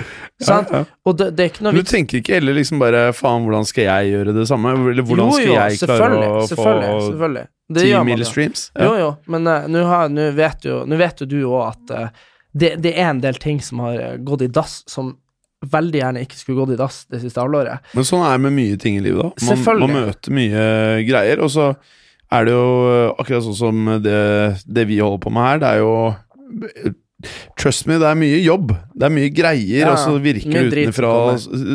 Sant? 0.45 0.71
ja. 0.71 0.83
Og 1.05 1.17
det, 1.19 1.27
det 1.35 1.43
er 1.45 1.51
ikke 1.51 1.65
noe 1.67 1.75
du 1.75 1.89
tenker 1.91 2.21
ikke 2.21 2.37
heller 2.39 2.55
liksom 2.57 2.79
bare 2.81 3.09
Faen, 3.15 3.43
hvordan 3.43 3.67
skal 3.67 3.89
jeg 3.89 4.13
gjøre 4.15 4.35
det 4.39 4.47
samme? 4.49 4.71
Eller 4.93 5.03
hvordan 5.03 5.33
Jo, 5.33 5.35
skal 5.35 5.51
jo, 5.51 5.59
jeg 5.59 5.83
klare 5.83 6.21
å 6.31 6.47
selvfølgelig, 6.47 6.95
få 6.95 7.09
selvfølgelig. 7.09 7.45
Det 7.75 7.81
ti 7.81 7.91
gjør 7.91 8.03
man 8.03 8.09
mil 8.13 8.23
jo. 8.23 8.29
streams? 8.29 8.63
Jo, 8.77 8.93
jo, 9.01 9.11
men 9.35 9.51
uh, 9.51 9.67
nå 9.67 10.31
vet, 10.39 10.65
jo- 10.69 11.27
du 11.27 11.37
òg 11.49 11.61
at 11.71 11.93
eh, 11.97 12.25
det, 12.55 12.75
det 12.83 12.95
er 12.95 13.11
en 13.11 13.21
del 13.23 13.37
ting 13.41 13.61
som 13.63 13.83
har 13.83 13.99
eh, 13.99 14.17
gått 14.23 14.45
i 14.45 14.51
dass, 14.51 14.79
som 14.89 15.13
veldig 15.65 16.01
gjerne 16.01 16.23
ikke 16.25 16.37
skulle 16.37 16.61
gått 16.61 16.75
i 16.75 16.79
dass 16.79 17.03
det 17.11 17.21
siste 17.23 17.41
halvåret. 17.41 17.85
Men 17.97 18.07
sånn 18.07 18.23
er 18.25 18.35
det 18.37 18.45
med 18.45 18.55
mye 18.55 18.81
ting 18.81 18.99
i 18.99 19.03
livet, 19.03 19.23
da. 19.23 19.47
Man, 19.49 19.81
man 19.85 19.95
møter 19.97 20.35
mye 20.35 20.67
greier, 21.07 21.41
og 21.43 21.51
så 21.53 21.71
er 22.35 22.47
det 22.47 22.53
jo 22.55 22.67
akkurat 23.15 23.45
sånn 23.45 23.57
som 23.57 23.89
det, 24.03 24.21
det 24.65 24.85
vi 24.89 25.01
holder 25.01 25.23
på 25.23 25.33
med 25.33 25.49
her. 25.49 25.59
Det 25.63 25.73
er 25.73 25.83
jo 25.83 26.93
Trust 27.57 27.87
me, 27.87 27.95
det 27.97 28.07
er 28.09 28.17
mye 28.19 28.39
jobb. 28.43 28.73
Det 28.93 29.05
er 29.07 29.13
mye 29.13 29.29
greier, 29.33 29.85
Ja, 29.85 29.93
og 29.93 30.01
så 30.01 30.17
virker 30.21 30.67
det 30.67 30.83
utenfra 30.83 31.11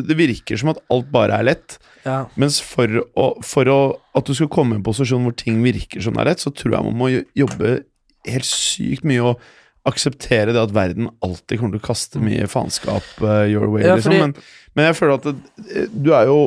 Det 0.07 0.17
virker 0.19 0.61
som 0.61 0.73
at 0.75 0.83
alt 0.93 1.09
bare 1.11 1.39
er 1.41 1.49
lett. 1.49 1.79
Ja. 2.05 2.23
Mens 2.41 2.61
for, 2.65 3.01
å, 3.19 3.31
for 3.45 3.71
å, 3.73 3.79
at 4.17 4.29
du 4.29 4.37
skal 4.37 4.51
komme 4.53 4.77
i 4.77 4.79
en 4.79 4.85
posisjon 4.87 5.25
hvor 5.27 5.35
ting 5.37 5.63
virker 5.65 6.05
som 6.05 6.17
det 6.17 6.23
er 6.23 6.31
lett, 6.33 6.45
så 6.45 6.53
tror 6.55 6.77
jeg 6.77 6.87
man 6.87 7.01
må 7.01 7.11
jobbe 7.37 7.81
helt 8.29 8.47
sykt 8.47 9.07
mye 9.09 9.33
og 9.33 9.51
akseptere 9.89 10.53
det 10.55 10.61
at 10.61 10.73
verden 10.75 11.09
alltid 11.25 11.61
kommer 11.61 11.77
til 11.77 11.83
å 11.83 11.89
kaste 11.89 12.23
mye 12.23 12.49
faenskap 12.51 13.07
uh, 13.25 13.45
your 13.49 13.71
way, 13.73 13.87
Ja, 13.87 13.97
liksom. 13.97 14.17
Men, 14.19 14.35
men 14.77 14.91
jeg 14.91 14.99
føler 14.99 15.21
at 15.21 15.29
det, 15.31 15.87
du 15.95 16.13
er 16.17 16.29
jo 16.29 16.41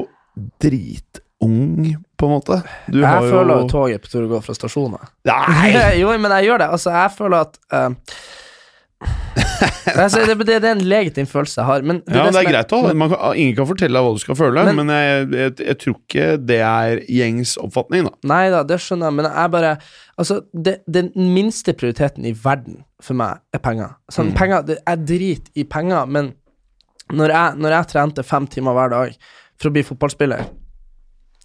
dritung, 0.61 1.97
på 2.17 2.29
en 2.29 2.31
måte. 2.31 2.61
Du 2.87 3.01
har 3.03 3.23
Jeg 3.23 3.33
føler 3.33 3.59
jo 3.59 3.67
toget 3.71 4.05
på 4.05 4.13
tur 4.13 4.27
å 4.27 4.31
gå 4.31 4.39
fra 4.45 4.55
stasjonen. 4.55 5.11
Nei! 5.27 5.73
jo, 6.01 6.13
men 6.13 6.37
jeg 6.39 6.49
gjør 6.49 6.63
det. 6.63 6.69
Altså, 6.77 6.93
jeg 6.95 7.13
føler 7.17 7.49
at 7.49 7.59
eh, 7.73 8.15
altså, 9.03 10.21
det, 10.27 10.35
det, 10.47 10.57
det 10.63 10.69
er 10.69 10.75
en 10.75 10.83
legitim 10.87 11.27
følelse 11.29 11.59
jeg 11.61 11.65
har, 11.67 11.81
men 11.87 12.01
Ja, 12.07 12.25
det 12.25 12.33
det 12.35 12.41
er 12.43 12.49
greit 12.51 12.73
også. 12.75 12.93
man 12.99 13.09
kan, 13.11 13.35
Ingen 13.39 13.55
kan 13.57 13.67
fortelle 13.69 13.97
deg 13.99 14.05
hva 14.07 14.13
du 14.15 14.21
skal 14.23 14.35
føle, 14.39 14.63
men, 14.67 14.75
Men- 14.81 14.93
jeg, 14.95 15.27
jeg, 15.39 15.53
jeg 15.67 15.77
tror 15.83 15.97
ikke 15.99 16.25
det 16.47 16.59
er 16.67 17.01
gjengs 17.09 17.55
oppfatning, 17.63 18.07
da. 18.09 18.13
Nei 18.33 18.43
da, 18.53 18.63
det 18.63 18.79
skjønner 18.83 19.09
jeg, 19.11 19.17
men 19.21 19.29
jeg 19.31 19.51
bare 19.57 19.73
Altså, 20.13 20.41
det, 20.53 20.75
den 20.93 21.07
minste 21.33 21.73
prioriteten 21.73 22.25
i 22.29 22.35
verden 22.43 22.83
for 23.01 23.17
meg 23.17 23.39
er 23.53 23.57
penger. 23.65 23.95
Sånn, 24.13 24.29
Mm. 24.29 24.35
penger 24.37 24.61
det, 24.67 24.77
Jeg 24.87 25.05
driter 25.09 25.51
i 25.55 25.63
penger, 25.63 26.05
men 26.05 26.33
når 27.11 27.29
jeg, 27.33 27.55
når 27.57 27.69
jeg 27.77 27.87
trente 27.87 28.23
fem 28.23 28.45
timer 28.47 28.73
hver 28.77 28.89
dag 28.93 29.15
for 29.59 29.69
å 29.69 29.73
bli 29.73 29.81
fotballspiller 29.83 30.45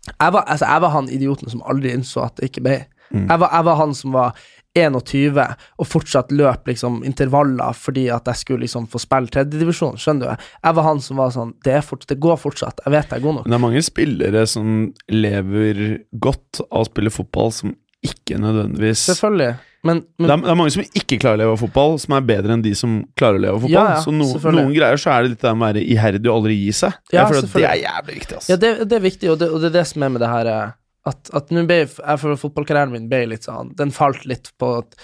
jeg 0.08 0.32
var, 0.32 0.44
altså, 0.48 0.64
jeg 0.66 0.80
var 0.80 0.90
han 0.94 1.08
idioten 1.12 1.50
som 1.52 1.62
aldri 1.68 1.90
innså 1.92 2.22
at 2.24 2.36
det 2.36 2.46
ikke 2.48 2.62
ble. 2.64 2.76
Mm. 3.12 3.26
Jeg, 3.28 3.40
var, 3.40 3.50
jeg 3.52 3.64
var 3.66 3.76
han 3.76 3.94
som 3.94 4.12
var 4.12 4.38
21 4.86 5.40
og 5.42 5.88
fortsatt 5.88 6.32
løp 6.34 6.70
liksom 6.70 7.02
intervaller 7.08 7.76
fordi 7.76 8.08
at 8.14 8.28
jeg 8.30 8.42
skulle 8.42 8.66
liksom 8.66 8.88
få 8.90 9.00
spille 9.02 9.32
tredjedivisjon. 9.34 9.98
Skjønner 10.00 10.32
du? 10.34 10.48
Jeg 10.62 10.78
var 10.78 10.88
han 10.88 11.02
som 11.04 11.20
var 11.20 11.34
sånn 11.34 11.54
Det, 11.64 11.74
er 11.80 11.84
fort, 11.84 12.06
det 12.08 12.18
går 12.22 12.38
fortsatt. 12.40 12.82
Jeg 12.86 12.94
vet 12.94 13.12
jeg 13.12 13.20
er 13.20 13.26
god 13.26 13.38
nok. 13.38 13.46
Men 13.46 13.54
det 13.54 13.58
er 13.58 13.66
mange 13.66 13.84
spillere 13.86 14.46
som 14.50 14.74
lever 15.12 15.84
godt 16.12 16.62
av 16.68 16.84
å 16.84 16.88
spille 16.88 17.12
fotball, 17.14 17.54
som 17.54 17.74
ikke 18.04 18.38
nødvendigvis 18.38 19.08
Selvfølgelig. 19.08 19.56
Men, 19.86 20.00
men 20.18 20.30
er, 20.30 20.40
det 20.42 20.50
er 20.50 20.56
mange 20.58 20.72
som 20.74 20.82
ikke 20.82 21.20
klarer 21.22 21.38
å 21.38 21.42
leve 21.44 21.54
av 21.54 21.60
fotball, 21.62 21.92
som 22.02 22.16
er 22.16 22.24
bedre 22.26 22.56
enn 22.56 22.64
de 22.64 22.72
som 22.76 22.96
klarer 23.18 23.38
å 23.38 23.42
leve 23.44 23.54
av 23.54 23.62
fotball. 23.62 23.76
Ja, 23.78 23.94
ja, 23.94 24.00
så 24.02 24.14
no, 24.14 24.26
noen 24.56 24.72
greier 24.74 24.98
så 25.00 25.12
er 25.14 25.24
det 25.24 25.34
litt 25.34 25.44
det 25.44 25.52
med 25.54 25.62
å 25.62 25.68
være 25.68 25.84
iherdig 25.94 26.26
og 26.26 26.34
aldri 26.40 26.56
gi 26.58 26.72
seg. 26.80 26.98
Ja, 27.12 27.20
jeg 27.20 27.30
føler 27.30 27.46
at 27.46 27.54
det 27.54 27.68
er 27.68 27.80
jævlig 27.84 28.18
viktig, 28.18 28.38
Altså. 28.38 28.50
Ja, 28.50 28.58
det, 28.64 28.72
det 28.90 28.98
er 28.98 29.04
viktig, 29.06 29.30
og 29.32 29.38
det, 29.40 29.50
og 29.54 29.62
det 29.62 29.70
er 29.70 29.76
det 29.78 29.84
som 29.92 30.04
er 30.04 30.12
med 30.14 30.22
det 30.24 30.30
her 30.32 30.50
eh, 30.52 30.74
At, 31.08 31.32
at 31.36 31.50
jeg 31.52 31.88
for 32.20 32.38
fotballkarrieren 32.44 32.92
min 32.94 33.08
ble 33.10 33.24
litt 33.32 33.48
sånn 33.48 33.74
Den 33.78 33.94
falt 33.94 34.26
litt 34.28 34.52
på 34.60 34.78
at 34.82 34.94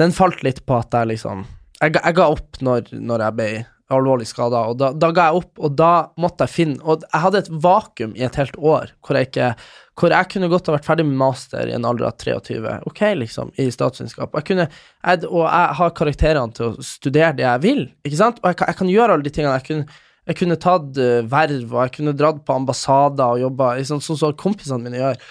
Den 0.00 0.14
falt 0.14 0.44
litt 0.46 0.64
på 0.68 0.78
at 0.78 0.94
jeg 0.94 1.12
liksom 1.14 1.44
Jeg, 1.80 1.96
jeg 1.96 2.16
ga 2.18 2.28
opp 2.28 2.60
når, 2.64 2.92
når 2.92 3.26
jeg 3.26 3.38
ble 3.38 3.50
alvorlig 3.88 4.26
skada, 4.28 4.66
og 4.68 4.76
da, 4.76 4.90
da 4.92 5.08
ga 5.16 5.30
jeg 5.30 5.40
opp, 5.40 5.52
og 5.64 5.76
da 5.78 5.92
måtte 6.20 6.44
jeg 6.44 6.54
finne 6.54 6.82
Og 6.84 7.04
jeg 7.06 7.22
hadde 7.24 7.40
et 7.44 7.52
vakuum 7.64 8.16
i 8.18 8.24
et 8.26 8.40
helt 8.40 8.58
år 8.60 8.92
hvor 9.00 9.16
jeg 9.18 9.30
ikke 9.30 9.52
hvor 9.98 10.14
jeg 10.14 10.30
kunne 10.30 10.48
godt 10.50 10.68
ha 10.70 10.76
vært 10.76 10.86
ferdig 10.86 11.06
med 11.08 11.18
master 11.18 11.70
i 11.70 11.74
en 11.74 11.86
alder 11.88 12.06
av 12.06 12.18
23, 12.22 12.74
ok, 12.86 13.00
liksom, 13.18 13.48
i 13.58 13.68
statsvitenskap. 13.74 14.36
Jeg 14.38 14.46
kunne, 14.50 14.66
og 15.26 15.40
jeg 15.42 15.72
har 15.80 15.94
karakterene 15.98 16.54
til 16.54 16.68
å 16.68 16.86
studere 16.86 17.32
det 17.34 17.42
jeg 17.42 17.64
vil, 17.64 17.82
ikke 18.06 18.20
sant? 18.20 18.38
Og 18.42 18.52
jeg 18.52 18.60
jeg 18.68 18.78
kan 18.78 18.92
gjøre 18.92 19.16
alle 19.16 19.26
de 19.26 19.32
tingene. 19.34 19.56
Jeg 19.58 19.66
kunne, 19.66 19.98
jeg 20.28 20.36
kunne 20.42 20.58
tatt 20.60 20.98
eh, 21.00 21.24
verv, 21.24 21.70
og 21.72 21.82
jeg 21.86 21.94
kunne 21.98 22.16
dratt 22.16 22.42
på 22.44 22.56
ambassader 22.60 23.36
og 23.36 23.44
jobba 23.46 23.70
sånn 23.88 24.04
som 24.04 24.36
kompisene 24.36 24.84
mine 24.84 25.00
gjør. 25.00 25.22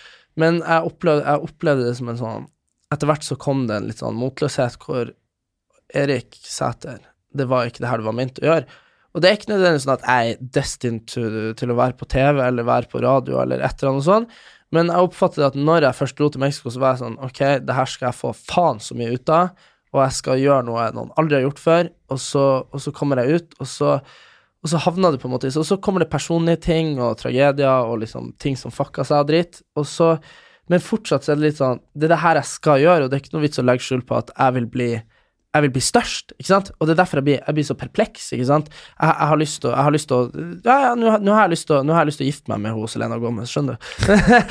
Men 0.42 0.62
jeg 0.64 0.90
opplevde, 0.90 1.26
jeg 1.26 1.50
opplevde 1.50 1.86
det 1.90 1.98
som 2.00 2.14
en 2.14 2.22
sånn 2.22 2.54
Etter 2.88 3.10
hvert 3.10 3.26
så 3.26 3.36
kom 3.36 3.66
det 3.68 3.76
en 3.76 3.88
litt 3.90 4.00
sånn 4.00 4.16
motløshet 4.16 4.78
hvor 4.80 5.10
Erik 5.92 6.38
Sæter 6.40 7.02
Det 7.36 7.44
var 7.52 7.68
ikke 7.68 7.82
det 7.84 7.90
her 7.90 8.00
du 8.00 8.06
var 8.06 8.16
ment 8.16 8.40
å 8.40 8.46
gjøre. 8.46 8.78
Og 9.12 9.24
det 9.24 9.28
er 9.28 9.36
ikke 9.36 9.50
nødvendigvis 9.52 9.84
sånn 9.84 9.98
at 9.98 10.06
jeg 10.08 10.30
er 10.30 10.46
destined 10.56 11.04
to, 11.12 11.24
til 11.60 11.74
å 11.74 11.76
være 11.76 11.98
på 12.00 12.08
TV 12.08 12.40
eller 12.46 12.68
være 12.68 12.88
på 12.92 13.02
radio 13.04 13.42
eller 13.42 13.60
et 13.66 13.82
eller 13.82 13.92
annet 13.92 14.08
sånt, 14.08 14.38
Men 14.72 14.92
jeg 14.92 15.08
oppfattet 15.08 15.46
at 15.48 15.56
når 15.56 15.88
jeg 15.88 15.98
først 15.98 16.18
dro 16.18 16.30
til 16.32 16.44
Mexico, 16.44 16.72
så 16.72 16.80
var 16.84 16.96
jeg 16.96 17.04
sånn 17.04 17.20
Ok, 17.28 17.42
det 17.68 17.76
her 17.76 17.92
skal 17.92 18.10
jeg 18.10 18.20
få 18.22 18.32
faen 18.38 18.80
så 18.84 18.96
mye 19.00 19.16
ut 19.16 19.34
av, 19.36 19.68
og 19.96 20.02
jeg 20.04 20.16
skal 20.22 20.42
gjøre 20.44 20.68
noe 20.68 20.88
noen 20.96 21.12
aldri 21.20 21.40
har 21.40 21.46
gjort 21.48 21.62
før, 21.64 21.92
og 22.12 22.20
så, 22.24 22.46
og 22.72 22.84
så 22.84 22.96
kommer 22.96 23.24
jeg 23.24 23.40
ut, 23.40 23.60
og 23.60 23.72
så 23.72 23.94
og 24.64 24.72
så 24.72 24.82
havna 24.82 25.12
det 25.14 25.22
på 25.22 25.30
en 25.30 25.36
måte 25.36 25.52
Og 25.54 25.66
så, 25.66 25.78
kommer 25.78 26.02
det 26.04 26.10
personlige 26.12 26.64
ting 26.66 26.96
og 26.98 27.20
tragedier 27.20 27.86
og 27.88 28.02
liksom 28.02 28.32
ting 28.42 28.58
som 28.60 28.74
fucka 28.74 29.06
seg 29.06 29.22
og 29.22 29.30
dritt, 29.30 29.62
og 29.78 29.86
så 29.88 30.16
Men 30.68 30.84
fortsatt 30.84 31.24
så 31.24 31.32
er 31.32 31.40
det 31.40 31.46
litt 31.46 31.60
sånn 31.62 31.84
Det 31.94 32.08
er 32.08 32.16
det 32.16 32.24
her 32.24 32.42
jeg 32.42 32.52
skal 32.54 32.82
gjøre, 32.82 33.06
og 33.06 33.12
det 33.12 33.18
er 33.18 33.24
ikke 33.24 33.38
noe 33.38 33.46
vits 33.46 33.62
å 33.62 33.68
legge 33.68 33.86
skjul 33.86 34.04
på 34.08 34.18
at 34.18 34.34
jeg 34.34 34.58
vil 34.58 34.68
bli 34.74 34.90
jeg 35.56 35.64
vil 35.64 35.74
bli 35.74 35.82
størst, 35.82 36.34
ikke 36.36 36.50
sant? 36.52 36.68
Og 36.78 36.86
det 36.86 36.94
er 36.94 36.98
derfor 37.00 37.18
jeg 37.18 37.26
blir, 37.26 37.38
jeg 37.40 37.56
blir 37.58 37.66
så 37.66 37.76
perpleks, 37.80 38.26
ikke 38.36 38.46
sant? 38.46 38.68
Jeg, 38.70 39.08
jeg 39.08 39.30
har 39.32 39.40
lyst 39.42 39.62
til 39.64 40.18
å 40.18 40.26
Ja, 40.68 40.76
ja, 40.84 40.92
nå 41.00 41.16
nå 41.24 41.34
har 41.34 41.48
jeg 41.48 41.54
lyst 41.56 41.70
til 41.72 42.28
å 42.28 42.28
gifte 42.28 42.52
meg 42.52 42.62
med 42.66 42.76
hos 42.78 42.94
Selena 42.94 43.18
Gomez, 43.22 43.50
skjønner 43.50 43.80
du? 43.80 43.88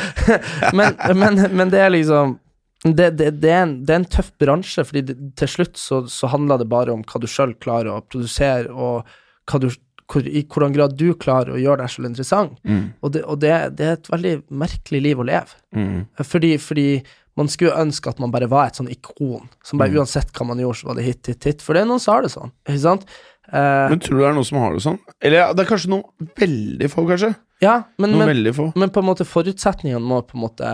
men, 0.78 0.96
men, 1.20 1.44
men 1.60 1.70
det 1.70 1.84
er 1.84 1.92
liksom 1.94 2.38
det, 2.86 3.10
det, 3.18 3.30
det, 3.42 3.50
er 3.50 3.62
en, 3.64 3.76
det 3.86 3.94
er 3.94 4.00
en 4.02 4.10
tøff 4.16 4.32
bransje, 4.40 4.84
fordi 4.86 5.14
til 5.38 5.50
slutt 5.50 5.78
så, 5.80 6.02
så 6.10 6.30
handler 6.30 6.60
det 6.60 6.68
bare 6.70 6.94
om 6.94 7.02
hva 7.06 7.20
du 7.22 7.28
sjøl 7.30 7.54
klarer 7.62 7.92
å 7.94 8.02
produsere, 8.04 8.70
og 8.70 9.06
hva 9.50 9.62
du, 9.62 9.68
hvor, 10.10 10.26
i 10.26 10.42
hvordan 10.46 10.74
grad 10.76 10.96
du 10.98 11.08
klarer 11.18 11.54
å 11.56 11.60
gjøre 11.60 11.82
deg 11.84 11.92
selv 11.92 12.08
interessant. 12.10 12.58
Og, 13.02 13.12
det, 13.14 13.22
og 13.26 13.38
det, 13.42 13.52
det 13.78 13.86
er 13.88 13.94
et 13.98 14.10
veldig 14.12 14.34
merkelig 14.62 15.00
liv 15.04 15.22
å 15.22 15.26
leve. 15.28 16.02
Fordi, 16.24 16.52
fordi 16.62 16.88
man 17.36 17.50
skulle 17.52 17.76
ønske 17.76 18.08
at 18.08 18.20
man 18.22 18.30
bare 18.32 18.48
var 18.48 18.70
et 18.70 18.78
sånn 18.78 18.88
ikon, 18.92 19.48
som 19.66 19.80
bare 19.82 19.92
uansett 19.98 20.30
hva 20.32 20.46
man 20.48 20.60
gjorde, 20.62 20.78
så 20.80 20.86
var 20.88 20.96
det 21.00 21.04
hit, 21.08 21.26
hit, 21.28 21.48
hit. 21.50 21.64
For 21.64 21.76
det 21.76 21.82
er 21.84 21.90
noen 21.90 22.00
som 22.00 22.14
har 22.14 22.24
det 22.24 22.30
sånn, 22.32 22.52
ikke 22.64 22.84
sant? 22.86 23.02
Eh, 23.50 23.88
Men 23.92 24.00
tror 24.02 24.16
du 24.16 24.22
det 24.22 24.28
er 24.30 24.38
noen 24.38 24.48
som 24.48 24.60
har 24.62 24.72
det 24.78 24.84
sånn? 24.86 24.96
Eller 25.20 25.42
ja, 25.42 25.48
det 25.52 25.64
er 25.66 25.68
kanskje 25.68 25.90
noen 25.92 26.30
veldig 26.40 26.88
få, 26.94 27.04
kanskje? 27.10 27.34
ja, 27.64 27.74
men, 28.02 28.12
men, 28.20 28.40
men 28.76 28.90
på 28.92 29.00
en 29.00 29.06
måte 29.08 29.24
forutsetningene 29.28 30.00
må 30.04 30.22
på 30.28 30.36
en 30.36 30.42
måte 30.42 30.72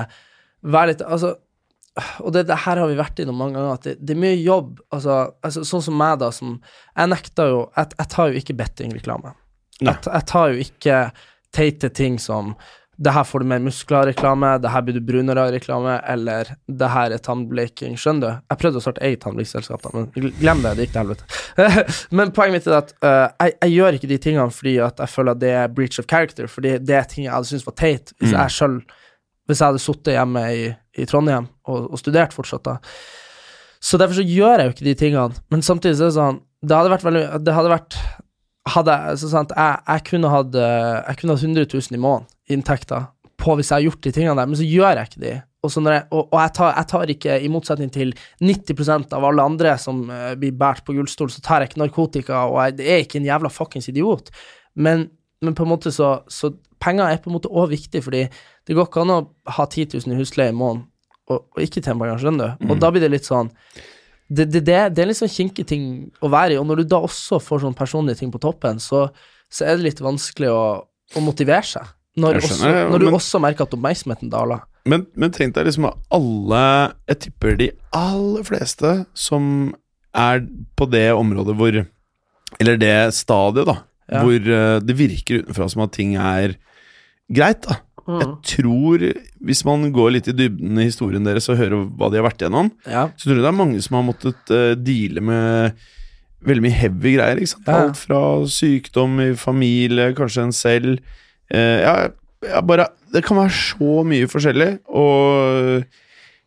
være 0.62 0.92
litt 0.92 1.02
Altså 1.06 1.34
og 2.24 2.32
det, 2.32 2.46
det 2.48 2.56
her 2.64 2.80
har 2.80 2.88
vi 2.88 2.96
vært 2.96 3.20
innom 3.20 3.36
mange 3.36 3.58
ganger, 3.58 3.76
at 3.76 3.86
det, 3.88 3.96
det 4.00 4.14
er 4.14 4.22
mye 4.22 4.38
jobb. 4.40 4.78
Altså, 4.94 5.18
altså 5.44 5.64
Sånn 5.68 5.84
som 5.84 5.98
meg, 6.00 6.18
da, 6.22 6.30
som 6.32 6.54
Jeg 6.96 7.10
nekter 7.12 7.50
jo 7.50 7.58
Jeg, 7.76 7.92
jeg 7.98 8.12
tar 8.14 8.30
jo 8.30 8.40
ikke 8.40 8.56
bettingreklame. 8.56 9.34
Jeg, 9.82 9.98
jeg 10.06 10.28
tar 10.30 10.52
jo 10.52 10.62
ikke 10.64 11.02
teite 11.52 11.90
ting 11.92 12.16
som 12.22 12.54
det 13.02 13.10
her 13.10 13.24
får 13.24 13.42
du 13.42 13.48
mer 13.50 13.62
muskler-reklame, 13.64 14.50
det 14.62 14.70
her 14.70 14.82
blir 14.84 14.94
du 14.94 15.02
brunere-reklame, 15.02 15.96
eller 16.12 16.52
det 16.68 16.90
her 16.92 17.14
er 17.16 17.22
tannbleking. 17.24 17.96
Skjønner 17.98 18.22
du? 18.22 18.42
Jeg 18.52 18.60
prøvde 18.60 18.78
å 18.78 18.84
starte 18.84 19.02
eget 19.08 19.22
tannblikkselskap 19.24 19.82
da, 19.82 19.92
men 19.96 20.10
glem 20.38 20.62
det, 20.62 20.74
det 20.76 20.86
gikk 20.86 20.92
til 20.94 21.02
helvete. 21.02 21.26
men 22.20 22.34
poenget 22.36 22.60
mitt 22.60 22.68
er 22.68 22.78
at 22.78 22.92
uh, 23.02 23.24
jeg, 23.40 23.56
jeg 23.56 23.74
gjør 23.74 23.98
ikke 23.98 24.10
de 24.12 24.20
tingene 24.28 24.54
fordi 24.54 24.76
at 24.86 25.02
jeg 25.02 25.14
føler 25.16 25.34
at 25.34 25.42
det 25.42 25.54
er 25.64 25.72
breach 25.72 25.98
of 25.98 26.08
character, 26.12 26.50
fordi 26.52 26.76
det 26.84 26.98
er 27.00 27.08
ting 27.10 27.26
jeg 27.26 27.34
hadde 27.34 27.50
syntes 27.50 27.66
var 27.66 27.78
teit 27.80 28.14
hvis 28.20 28.36
jeg 28.36 28.56
selv 28.60 28.94
Hvis 29.48 29.60
jeg 29.60 29.72
hadde 29.72 29.82
sittet 29.82 30.14
hjemme 30.14 30.42
i, 30.54 30.66
i 30.98 31.06
Trondheim 31.08 31.48
og, 31.66 31.88
og 31.92 32.00
studert 32.00 32.34
fortsatt, 32.34 32.64
da. 32.66 32.76
Så 33.82 33.98
derfor 33.98 34.20
så 34.20 34.26
gjør 34.26 34.60
jeg 34.60 34.68
jo 34.68 34.74
ikke 34.76 34.86
de 34.86 34.98
tingene, 34.98 35.42
men 35.50 35.64
samtidig 35.66 35.98
så 35.98 36.06
er 36.06 36.12
det 36.12 36.18
sånn 36.20 36.36
Det 36.62 36.76
hadde 36.78 36.92
vært 36.92 37.06
veldig 37.08 37.22
Det 37.42 37.54
hadde 37.56 37.72
vært 37.72 37.96
hadde 38.70 38.96
så 39.18 39.30
sant, 39.32 39.54
jeg, 39.56 39.78
jeg 39.88 40.04
kunne 40.06 40.30
hatt 40.30 40.54
eh, 40.54 40.98
Jeg 41.08 41.18
kunne 41.18 41.34
hatt 41.34 41.46
100 41.48 41.66
000 41.72 41.98
i 41.98 42.02
måneden 42.02 42.28
inntekter 42.54 43.08
på 43.42 43.56
hvis 43.58 43.72
jeg 43.72 43.80
har 43.80 43.86
gjort 43.88 44.04
de 44.06 44.12
tingene 44.14 44.38
der, 44.38 44.50
men 44.50 44.58
så 44.58 44.66
gjør 44.66 44.98
jeg 45.00 45.08
ikke 45.08 45.22
de. 45.22 45.32
Og, 45.66 45.72
jeg, 45.74 46.02
og, 46.14 46.20
og 46.20 46.36
jeg, 46.38 46.52
tar, 46.54 46.68
jeg 46.76 46.88
tar 46.92 47.12
ikke, 47.14 47.38
i 47.42 47.48
motsetning 47.50 47.90
til 47.94 48.12
90 48.42 49.14
av 49.16 49.26
alle 49.26 49.46
andre 49.46 49.72
som 49.82 50.04
uh, 50.10 50.32
blir 50.38 50.54
båret 50.58 50.84
på 50.86 50.94
gullstol, 50.94 51.30
så 51.30 51.42
tar 51.42 51.62
jeg 51.62 51.72
ikke 51.72 51.80
narkotika, 51.82 52.44
og 52.50 52.60
jeg 52.60 52.86
er 52.86 53.02
ikke 53.02 53.18
en 53.18 53.26
jævla 53.26 53.50
fuckings 53.50 53.90
idiot. 53.90 54.30
Men, 54.74 55.08
men 55.42 55.58
på 55.58 55.66
en 55.66 55.72
måte 55.72 55.90
så, 55.94 56.12
så 56.30 56.52
Penger 56.82 57.08
er 57.08 57.22
på 57.22 57.30
en 57.30 57.36
måte 57.36 57.50
òg 57.50 57.72
viktig, 57.74 58.02
fordi 58.02 58.24
det 58.68 58.76
går 58.78 58.88
ikke 58.88 59.02
an 59.02 59.14
å 59.14 59.20
ha 59.56 59.66
10 59.66 59.96
000 59.98 60.14
i 60.14 60.20
husleie 60.20 60.52
i 60.52 60.56
måneden 60.56 60.86
og, 61.30 61.44
og 61.54 61.62
ikke 61.64 61.80
tjene 61.82 61.98
penger, 62.00 62.20
skjønner 62.22 62.54
du? 62.60 62.68
Og 62.70 62.80
da 62.82 62.90
blir 62.94 63.02
det 63.04 63.10
litt 63.14 63.26
sånn 63.28 63.50
det, 64.32 64.46
det, 64.48 64.62
det, 64.64 64.76
det 64.96 65.02
er 65.02 65.08
litt 65.10 65.18
sånn 65.18 65.28
kinkig 65.32 65.64
ting 65.68 65.86
å 66.24 66.30
være 66.32 66.54
i, 66.54 66.60
og 66.60 66.64
når 66.68 66.82
du 66.82 66.90
da 66.94 67.02
også 67.04 67.36
får 67.42 67.64
sånn 67.66 67.76
personlige 67.76 68.22
ting 68.22 68.30
på 68.32 68.40
toppen, 68.40 68.78
så, 68.80 69.06
så 69.52 69.66
er 69.66 69.76
det 69.76 69.90
litt 69.90 70.00
vanskelig 70.00 70.48
å, 70.48 70.62
å 70.86 71.24
motivere 71.24 71.66
seg. 71.68 71.90
Når, 72.22 72.38
også, 72.40 72.70
når 72.92 73.00
du 73.02 73.06
men- 73.08 73.16
også 73.18 73.40
merker 73.40 73.66
at 73.66 73.74
oppmerksomheten 73.76 74.32
daler. 74.32 74.64
Men, 74.88 75.04
men 75.14 75.30
tenk 75.32 75.54
deg 75.54 75.68
liksom 75.68 75.84
alle 75.86 76.60
Jeg 77.06 77.18
tipper 77.22 77.52
de 77.60 77.68
aller 77.94 78.42
fleste 78.48 78.88
som 79.14 79.44
er 80.10 80.40
på 80.74 80.88
det 80.90 81.04
området 81.14 81.54
hvor 81.54 81.76
Eller 82.58 82.80
det 82.82 82.96
stadiet, 83.14 83.68
da. 83.70 83.76
Ja. 84.10 84.24
Hvor 84.26 84.34
eh, 84.56 84.80
det 84.82 84.96
virker 84.98 85.44
utenfra 85.44 85.68
som 85.70 85.84
at 85.86 85.94
ting 85.94 86.16
er 86.18 86.56
greit, 87.32 87.62
da. 87.68 87.78
Mm. 88.08 88.18
Jeg 88.18 88.28
tror, 88.56 89.02
hvis 89.46 89.64
man 89.68 89.84
går 89.94 90.10
litt 90.16 90.28
i 90.28 90.34
dybden 90.34 90.78
i 90.82 90.88
historien 90.88 91.22
deres 91.26 91.48
og 91.52 91.58
hører 91.60 91.84
hva 91.86 92.08
de 92.10 92.18
har 92.18 92.26
vært 92.26 92.42
igjennom, 92.42 92.70
Ja. 92.86 93.04
så 93.16 93.28
tror 93.28 93.36
jeg 93.38 93.44
det 93.44 93.50
er 93.52 93.58
mange 93.60 93.82
som 93.84 93.98
har 93.98 94.06
måttet 94.08 94.50
uh, 94.50 94.74
deale 94.74 95.22
med 95.22 95.76
veldig 96.42 96.64
mye 96.64 96.74
heavy 96.80 97.12
greier. 97.16 97.38
ikke 97.38 97.52
sant? 97.54 97.68
Alt 97.70 98.00
fra 98.00 98.22
sykdom 98.50 99.20
i 99.22 99.28
familie, 99.38 100.12
kanskje 100.18 100.42
en 100.48 100.52
selv. 100.56 100.98
uh, 101.54 101.78
ja, 101.86 101.94
ja, 102.42 102.60
bare 102.60 102.88
Det 103.12 103.22
kan 103.24 103.36
være 103.36 103.52
så 103.54 104.02
mye 104.08 104.26
forskjellig, 104.26 104.70
og 104.88 105.84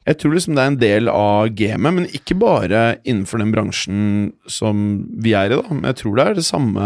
jeg 0.05 0.17
tror 0.21 0.33
liksom 0.35 0.55
det 0.57 0.61
er 0.63 0.67
en 0.71 0.79
del 0.81 1.09
av 1.09 1.47
gamet, 1.57 1.93
men 1.93 2.05
ikke 2.13 2.35
bare 2.37 2.97
innenfor 3.05 3.39
den 3.41 3.51
bransjen 3.53 4.33
som 4.45 5.05
vi 5.21 5.33
er 5.33 5.49
i, 5.53 5.55
da. 5.57 5.63
Men 5.71 5.87
jeg 5.93 5.95
tror 6.03 6.15
det 6.19 6.25
er 6.27 6.35
det 6.37 6.45
samme 6.45 6.83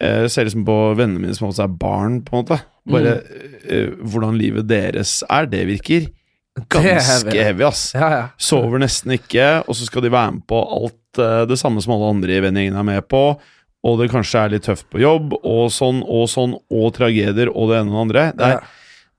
eh, 0.00 0.22
Jeg 0.26 0.30
ser 0.34 0.44
liksom 0.48 0.64
på 0.68 0.76
vennene 0.98 1.22
mine 1.22 1.36
som 1.36 1.48
også 1.48 1.64
er 1.64 1.76
barn, 1.80 2.18
på 2.26 2.34
en 2.36 2.42
måte. 2.44 2.58
Bare 2.86 3.16
eh, 3.66 3.90
hvordan 3.98 4.38
livet 4.38 4.68
deres 4.70 5.18
er, 5.26 5.48
det 5.50 5.64
virker 5.68 6.06
er 6.56 6.64
ganske 6.72 7.30
heavy. 7.30 7.36
heavy, 7.36 7.66
ass. 7.66 7.90
Ja, 7.94 8.08
ja. 8.12 8.22
Sover 8.40 8.80
nesten 8.80 9.12
ikke, 9.16 9.48
og 9.66 9.76
så 9.76 9.88
skal 9.88 10.06
de 10.06 10.12
være 10.14 10.38
med 10.38 10.46
på 10.48 10.62
alt 10.62 11.20
eh, 11.20 11.44
det 11.50 11.58
samme 11.60 11.82
som 11.84 11.96
alle 11.96 12.14
andre 12.14 12.38
i 12.38 12.42
vennegjengen 12.44 12.78
er 12.80 12.88
med 12.88 13.08
på, 13.10 13.22
og 13.86 14.00
det 14.00 14.10
kanskje 14.10 14.40
er 14.40 14.54
litt 14.54 14.66
tøft 14.66 14.88
på 14.90 15.02
jobb, 15.02 15.36
og 15.42 15.68
sånn 15.74 16.02
og 16.02 16.26
sånn, 16.32 16.56
og 16.72 16.88
tragedier 16.96 17.52
og 17.52 17.70
det 17.70 17.82
ene 17.82 17.92
og 17.92 17.96
det 17.96 18.04
andre. 18.06 18.24
Det 18.38 18.50
er, 18.54 18.72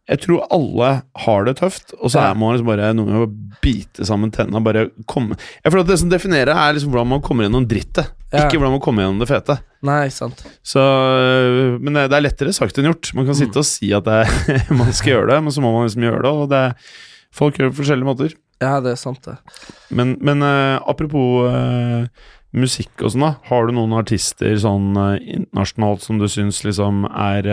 jeg 0.08 0.24
tror 0.24 0.48
alle 0.56 0.92
har 1.28 1.48
det 1.48 1.58
tøft, 1.60 1.94
og 2.00 2.12
så 2.12 2.26
er 2.26 2.40
man 2.40 2.56
liksom 2.56 2.72
bare 2.72 2.92
noen 2.96 3.12
ganger 3.12 3.34
bite 3.64 4.08
sammen 4.08 4.32
og 4.32 4.62
bare 4.64 4.86
komme 5.10 5.36
Jeg 5.36 5.72
føler 5.72 5.84
at 5.84 5.90
det 5.92 6.00
som 6.00 6.12
definerer, 6.12 6.54
er 6.56 6.76
liksom 6.76 6.94
hvordan 6.94 7.12
man 7.16 7.24
kommer 7.26 7.48
gjennom 7.48 7.68
drittet, 7.70 8.14
Ja. 8.34 8.46
ikke 8.48 8.58
hvordan 8.60 8.74
man 8.76 8.82
kommer 8.84 9.06
gjennom 9.06 9.22
det 9.22 9.30
fete. 9.30 9.56
Nei, 9.88 10.08
sant. 10.12 10.42
Så, 10.66 10.82
øh, 10.84 11.78
men 11.80 11.96
det 11.96 12.12
er 12.12 12.24
lettere 12.26 12.52
sagt 12.56 12.76
enn 12.80 12.90
gjort. 12.90 13.14
Man 13.16 13.28
kan 13.30 13.38
sitte 13.40 13.62
og 13.62 13.68
si 13.68 13.94
at 13.96 14.04
det, 14.08 14.18
er- 14.26 14.72
man 14.82 14.92
skal 14.92 15.14
gjøre 15.14 15.30
det, 15.32 15.38
men 15.46 15.56
så 15.56 15.64
må 15.64 15.72
man 15.72 15.88
liksom 15.88 16.04
gjøre 16.08 16.24
det, 16.26 16.34
og 16.34 16.50
det 16.52 16.64
Folk 17.38 17.58
gjør 17.60 17.68
det 17.68 17.76
på 17.76 17.82
forskjellige 17.84 18.08
måter. 18.08 18.32
Ja, 18.64 18.78
det 18.82 18.94
er 18.96 18.98
sant, 18.98 19.20
det. 19.28 19.36
Men, 19.94 20.16
men 20.26 20.42
uh, 20.42 20.80
apropos 20.90 21.44
uh, 21.52 22.08
musikk 22.56 23.04
og 23.04 23.12
sånn, 23.14 23.26
da. 23.28 23.34
Har 23.50 23.68
du 23.68 23.76
noen 23.76 23.94
artister 24.00 24.56
sånn 24.58 24.96
uh, 24.98 25.20
internasjonalt 25.22 26.02
som 26.08 26.18
du 26.18 26.26
syns 26.32 26.64
liksom 26.66 27.04
er 27.12 27.52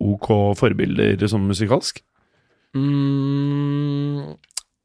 ok 0.00 0.30
forbilder 0.56 1.20
sånn 1.28 1.44
musikalsk? 1.50 2.00
Mm, 2.78 4.38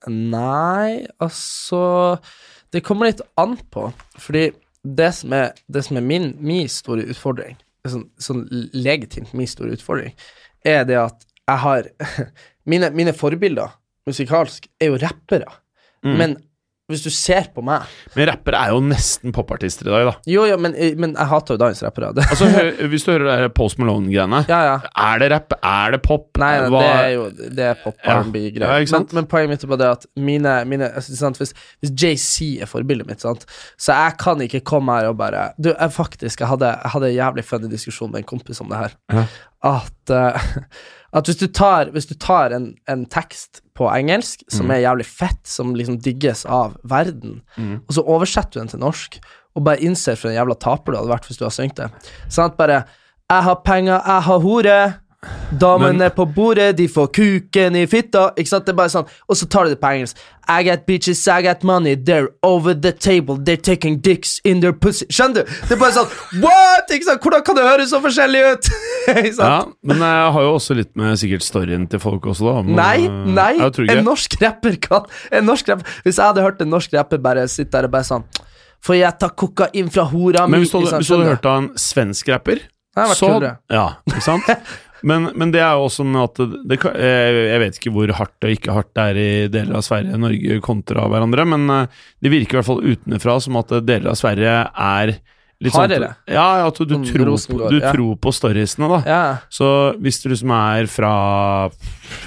nei, 0.09 1.05
altså 1.21 2.17
Det 2.73 2.81
kommer 2.83 3.11
litt 3.13 3.21
an 3.39 3.53
på, 3.71 3.87
fordi 4.19 4.49
det 4.85 5.11
som 5.17 5.33
er, 5.33 5.55
det 5.67 5.85
som 5.87 5.97
er 5.97 6.05
min, 6.05 6.31
min 6.39 6.69
store 6.71 7.07
utfordring, 7.11 7.57
sånn, 7.87 8.07
sånn 8.21 8.45
legitimt 8.73 9.33
min 9.37 9.49
store 9.49 9.75
utfordring, 9.77 10.13
er 10.65 10.85
det 10.89 10.99
at 11.01 11.25
jeg 11.45 11.61
har 11.65 11.89
Mine, 12.65 12.87
mine 12.97 13.11
forbilder 13.13 13.75
musikalsk 14.09 14.63
er 14.81 14.89
jo 14.89 14.95
rappere, 14.97 15.51
men 16.01 16.31
hvis 16.91 17.01
du 17.01 17.09
ser 17.09 17.47
på 17.53 17.63
meg 17.65 17.85
Men 18.13 18.27
rappere 18.29 18.59
er 18.61 18.73
jo 18.75 18.81
nesten 18.85 19.33
popartister 19.33 19.87
i 19.87 19.93
dag, 19.93 20.03
da. 20.05 20.11
Jo, 20.29 20.43
jo, 20.45 20.57
men, 20.61 20.75
men 21.01 21.15
jeg 21.15 21.29
hater 21.31 21.55
jo 21.55 21.61
dagens 21.63 21.81
rappere. 21.81 22.11
Altså, 22.21 22.45
Hvis 22.91 23.07
du 23.07 23.09
hører 23.15 23.45
det 23.47 23.53
Post 23.57 23.79
Malone-greiene, 23.81 24.43
ja, 24.51 24.59
ja. 24.67 24.75
er 25.07 25.23
det 25.23 25.31
rapp? 25.33 25.55
Er 25.65 25.95
det 25.95 26.01
pop? 26.05 26.27
Nei, 26.41 26.51
nei, 26.61 26.69
Hva- 26.69 26.83
det 26.83 26.91
er 26.91 27.09
jo 27.15 27.23
Det 27.57 27.65
er 27.71 27.81
pop. 27.81 27.97
R&B-greier. 27.97 28.85
Ja, 28.85 28.99
men, 28.99 29.07
men 29.17 29.29
poenget 29.31 29.55
mitt 29.55 29.65
er 29.65 29.73
bare 29.73 29.81
det 29.81 29.89
at 29.95 30.07
mine, 30.29 30.53
mine 30.69 30.91
altså, 30.91 31.17
sant, 31.17 31.41
Hvis, 31.41 31.55
hvis 31.81 31.95
JC 32.05 32.51
er 32.61 32.69
forbildet 32.69 33.09
mitt, 33.09 33.25
sant, 33.25 33.47
så 33.81 33.97
jeg 33.97 34.19
kan 34.21 34.45
ikke 34.45 34.61
komme 34.75 34.99
her 34.99 35.09
og 35.09 35.17
bare 35.23 35.47
Du, 35.57 35.71
jeg 35.73 35.97
faktisk 35.97 36.45
Jeg 36.45 36.51
hadde, 36.53 36.69
jeg 36.69 36.95
hadde 36.99 37.11
en 37.11 37.17
jævlig 37.17 37.47
funny 37.49 37.73
diskusjon 37.73 38.13
med 38.13 38.21
en 38.21 38.29
kompis 38.29 38.61
om 38.61 38.69
det 38.69 38.83
her. 38.85 38.97
Ja. 39.09 39.25
At, 39.73 40.13
uh, 40.13 40.49
at 41.17 41.29
hvis 41.29 41.41
du 41.41 41.47
tar, 41.49 41.89
hvis 41.95 42.05
du 42.13 42.13
tar 42.21 42.53
en, 42.53 42.75
en 42.85 43.09
tekst 43.09 43.64
på 43.75 43.89
engelsk 43.91 44.43
som 44.49 44.67
Mm. 44.67 44.71
er 44.71 44.81
jævlig 44.85 45.05
fett, 45.05 45.41
som 45.43 45.73
liksom 45.75 45.97
digges 46.01 46.45
av 46.45 46.77
verden, 46.83 47.41
Mm. 47.57 47.81
og 47.87 47.91
så 47.93 48.03
oversetter 48.07 48.51
du 48.53 48.59
den 48.59 48.67
til 48.67 48.79
norsk, 48.79 49.19
og 49.55 49.63
bare 49.63 49.77
innser 49.83 50.15
for 50.17 50.29
en 50.29 50.35
jævla 50.35 50.55
taper 50.59 50.91
du 50.93 50.97
hadde 50.97 51.09
vært 51.11 51.25
hvis 51.27 51.37
du 51.37 51.43
hadde 51.45 51.55
syngt 51.59 51.75
det. 51.75 51.91
Sånn 52.29 52.45
at 52.45 52.57
bare 52.57 52.85
'Jeg 53.29 53.43
har 53.43 53.55
penger, 53.55 54.01
jeg 54.05 54.21
har 54.23 54.39
hore'. 54.39 54.95
Damene 55.51 55.97
Men- 55.97 56.11
på 56.11 56.25
bordet, 56.25 56.75
de 56.77 56.87
får 56.87 57.07
kuken 57.13 57.75
i 57.75 57.85
fitta. 57.87 58.31
Ikke 58.35 58.49
sant? 58.49 58.65
Det 58.65 58.73
er 58.73 58.77
bare 58.77 58.89
sånn 58.89 59.07
Og 59.29 59.35
så 59.37 59.47
tar 59.49 59.65
de 59.65 59.75
det 59.75 59.79
på 59.81 59.87
engelsk. 59.87 60.17
I 60.47 60.63
got 60.63 60.85
bitches, 60.85 61.27
I 61.27 61.41
got 61.41 61.63
money, 61.63 61.95
they're 61.95 62.29
over 62.43 62.73
the 62.73 62.91
table, 62.91 63.37
they're 63.37 63.57
taking 63.57 63.97
dicks 63.99 64.39
in 64.43 64.61
their 64.61 64.73
pussy. 64.73 65.05
Skjønner 65.09 65.41
du? 65.41 65.53
Det 65.69 65.71
er 65.71 65.79
bare 65.81 65.95
sånn 65.95 66.41
What?! 66.43 66.91
Ikke 66.93 67.07
sant? 67.07 67.21
Hvordan 67.21 67.45
kan 67.45 67.55
det 67.55 67.65
høres 67.65 67.89
så 67.89 68.01
forskjellig 68.03 68.43
ut? 68.53 68.69
ikke 69.15 69.33
sant? 69.39 69.47
Ja, 69.49 69.57
men 69.89 70.03
jeg 70.05 70.31
har 70.37 70.47
jo 70.47 70.53
også 70.53 70.77
litt 70.77 70.91
med 70.95 71.17
sikkert 71.21 71.45
storyen 71.45 71.87
til 71.89 72.01
folk 72.03 72.25
også, 72.29 72.45
da. 72.45 72.61
Men, 72.61 72.75
Nei, 72.77 73.05
eh, 73.05 73.33
nei. 73.39 73.51
Jeg 73.57 73.73
ikke 73.73 73.97
En 73.97 74.05
norsk 74.05 74.37
rapper 74.41 74.77
kan 74.81 75.09
En 75.31 75.49
norsk 75.49 75.73
rapper 75.73 75.97
Hvis 76.05 76.19
jeg 76.19 76.25
hadde 76.25 76.45
hørt 76.45 76.61
en 76.61 76.73
norsk 76.73 76.93
rapper 76.93 77.21
bare 77.25 77.47
sitte 77.49 77.73
der 77.77 77.89
og 77.89 77.95
bare 77.97 78.05
sånn 78.07 78.25
For 78.85 78.97
jeg 78.97 79.17
tar 79.21 79.33
kokain 79.33 79.89
fra 79.93 80.05
hora 80.11 80.45
mi 80.45 80.59
Men 80.59 80.65
hvis 80.65 80.75
du 80.75 80.81
hadde, 80.85 81.29
hørt 81.31 81.49
av 81.49 81.63
en 81.63 81.69
svensk 81.79 82.29
rapper 82.33 82.61
så-. 82.95 83.57
Ja, 83.67 83.87
ikke 84.07 84.21
sant? 84.23 84.45
Men, 85.05 85.29
men 85.37 85.51
det 85.53 85.61
er 85.61 85.77
jo 85.77 85.85
også 85.85 86.05
med 86.07 86.23
at 86.23 86.39
det, 86.41 86.61
det, 86.65 86.79
Jeg 86.81 87.61
vet 87.61 87.77
ikke 87.77 87.93
hvor 87.93 88.13
hardt 88.17 88.47
og 88.47 88.55
ikke 88.55 88.73
hardt 88.73 88.91
det 88.97 89.05
er 89.05 89.19
i 89.21 89.29
deler 89.53 89.77
av 89.77 89.85
Sverige 89.85 90.17
Norge 90.17 90.59
kontra 90.65 91.05
hverandre, 91.11 91.45
men 91.53 91.69
eh, 91.69 92.03
det 92.25 92.33
virker 92.33 92.57
i 92.57 92.59
hvert 92.61 92.69
fall 92.71 92.85
utenfra 92.85 93.37
som 93.43 93.59
at 93.61 93.73
deler 93.85 94.13
av 94.13 94.17
Sverige 94.19 94.55
er 94.65 95.15
litt 95.65 95.75
Hardere. 95.75 96.09
Sånn, 96.15 96.35
ja, 96.37 96.45
at 96.67 96.77
du, 96.79 96.85
du, 96.85 96.93
Som 96.95 97.05
tror, 97.09 97.31
på, 97.35 97.69
du 97.73 97.77
ja. 97.81 97.91
tror 97.95 98.15
på 98.23 98.33
storiesene, 98.37 98.89
da. 98.93 98.99
Ja. 99.09 99.21
Så 99.53 99.69
hvis 100.01 100.21
du 100.23 100.29
liksom 100.31 100.53
er 100.55 100.87
fra 100.91 101.13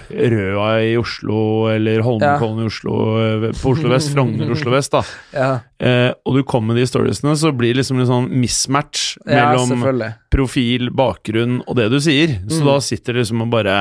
Røa 0.09 0.69
i 0.83 0.95
Oslo, 0.99 1.69
eller 1.73 2.03
Holmenkollen 2.05 2.65
i 2.65 2.69
Oslo, 2.69 2.95
eh, 3.23 3.49
på 3.59 3.73
Oslo 3.75 3.91
vest, 3.93 4.13
Frogner 4.15 4.51
Oslo 4.55 4.73
vest, 4.75 4.93
da, 4.95 5.03
Ja, 5.39 5.51
eh, 5.79 6.11
og 6.27 6.39
du 6.39 6.43
kommer 6.49 6.73
med 6.75 6.83
de 6.83 6.87
storiesene, 6.91 7.35
så 7.39 7.53
blir 7.57 7.75
det 7.75 7.83
liksom 7.83 8.01
en 8.03 8.09
sånn 8.11 8.29
mismatch 8.43 9.17
mellom 9.29 9.87
profil, 10.33 10.91
bakgrunn 10.97 11.61
og 11.67 11.79
det 11.79 11.89
du 11.95 11.99
sier. 12.05 12.39
Så 12.49 12.59
Mm. 12.59 12.67
da 12.67 12.77
sitter 12.83 13.15
det 13.15 13.23
liksom 13.23 13.43
og 13.45 13.51
bare 13.53 13.75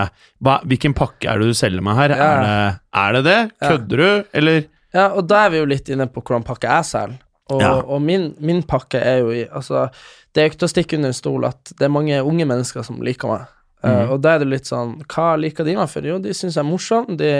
hva, 0.43 0.59
Hvilken 0.67 0.93
pakke 0.93 1.27
er 1.31 1.39
det 1.41 1.47
du 1.49 1.53
selger 1.57 1.81
meg 1.81 1.95
her? 1.97 2.11
Er, 2.13 2.41
det, 2.43 2.79
er 2.93 3.13
det 3.17 3.23
det? 3.25 3.39
Kødder 3.63 3.97
du, 4.03 4.23
eller? 4.37 4.65
Ja, 4.93 5.07
og 5.17 5.25
da 5.27 5.45
er 5.45 5.49
vi 5.53 5.57
jo 5.63 5.65
litt 5.69 5.89
inne 5.89 6.05
på 6.11 6.21
hvordan 6.21 6.45
pakke 6.45 6.69
jeg 6.69 6.85
selger. 6.87 7.17
Og, 7.49 7.61
Ja. 7.61 7.73
og 7.81 8.01
min, 8.01 8.33
min 8.39 8.61
pakke 8.63 8.99
er 8.99 9.19
jo 9.21 9.29
i 9.31 9.45
Altså, 9.47 9.87
det 10.33 10.41
er 10.41 10.47
jo 10.47 10.51
ikke 10.51 10.59
til 10.63 10.67
å 10.67 10.73
stikke 10.75 10.97
under 10.99 11.13
en 11.13 11.17
stol 11.17 11.45
at 11.47 11.71
det 11.77 11.85
er 11.87 11.93
mange 11.93 12.17
unge 12.23 12.45
mennesker 12.45 12.83
som 12.83 12.99
liker 13.01 13.27
meg. 13.31 13.45
Mm. 13.83 13.87
Uh, 13.93 14.11
og 14.15 14.21
da 14.25 14.33
er 14.35 14.39
det 14.41 14.47
litt 14.49 14.65
sånn 14.67 14.95
Hva 15.05 15.35
liker 15.37 15.63
de 15.63 15.75
meg 15.77 15.89
for? 15.89 16.01
Jo, 16.05 16.17
de 16.19 16.33
syns 16.33 16.55
jeg 16.57 16.63
er 16.65 16.69
morsom. 16.69 17.11
De, 17.19 17.31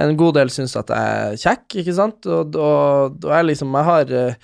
en 0.00 0.16
god 0.16 0.34
del 0.38 0.50
syns 0.52 0.76
at 0.76 0.88
jeg 0.92 1.18
er 1.26 1.36
kjekk, 1.40 1.78
ikke 1.82 1.94
sant? 1.96 2.26
Og 2.30 2.52
da 2.52 3.38
er 3.40 3.46
liksom 3.48 3.74
Jeg 3.74 3.88
har 3.88 4.12
uh, 4.12 4.34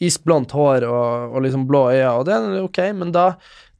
isblondt 0.00 0.50
hår 0.56 0.84
og, 0.88 1.34
og 1.36 1.42
liksom 1.44 1.66
blå 1.68 1.84
øyne, 1.92 2.10
og 2.18 2.24
det 2.26 2.34
er 2.34 2.58
ok, 2.64 2.80
men 2.98 3.12
da 3.14 3.28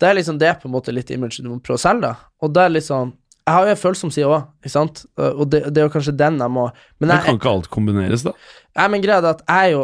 det 0.00 0.08
er 0.08 0.16
liksom 0.18 0.38
det 0.38 0.52
på 0.60 0.68
en 0.68 0.74
måte 0.74 0.92
litt 0.94 1.10
image 1.14 1.42
du 1.42 1.48
må 1.48 1.60
prøve 1.62 1.78
å 1.78 1.82
selge, 1.82 2.08
da. 2.10 2.14
Og 2.42 2.52
det 2.54 2.62
er 2.66 2.72
litt 2.74 2.86
sånn 2.86 3.12
Jeg 3.46 3.52
har 3.54 3.66
jo 3.66 3.72
en 3.74 3.80
følsom 3.82 4.10
side 4.14 4.26
òg, 4.26 4.46
ikke 4.64 4.72
sant? 4.72 5.04
Eh, 5.18 5.32
Og 5.38 5.48
det, 5.52 5.60
det 5.74 5.80
er 5.82 5.86
jo 5.88 5.92
kanskje 5.92 6.14
den 6.16 6.38
jeg 6.40 6.50
må 6.50 6.64
Men 6.98 7.08
Men 7.10 7.22
kan 7.26 7.38
ikke 7.38 7.50
alt 7.52 7.68
kombineres, 7.70 8.24
da? 8.26 8.32
Nei, 8.74 8.86
men 8.90 9.02
greia 9.04 9.20
er 9.22 9.28
at 9.36 9.42
jeg 9.46 9.68
er 9.68 9.74
jo 9.76 9.82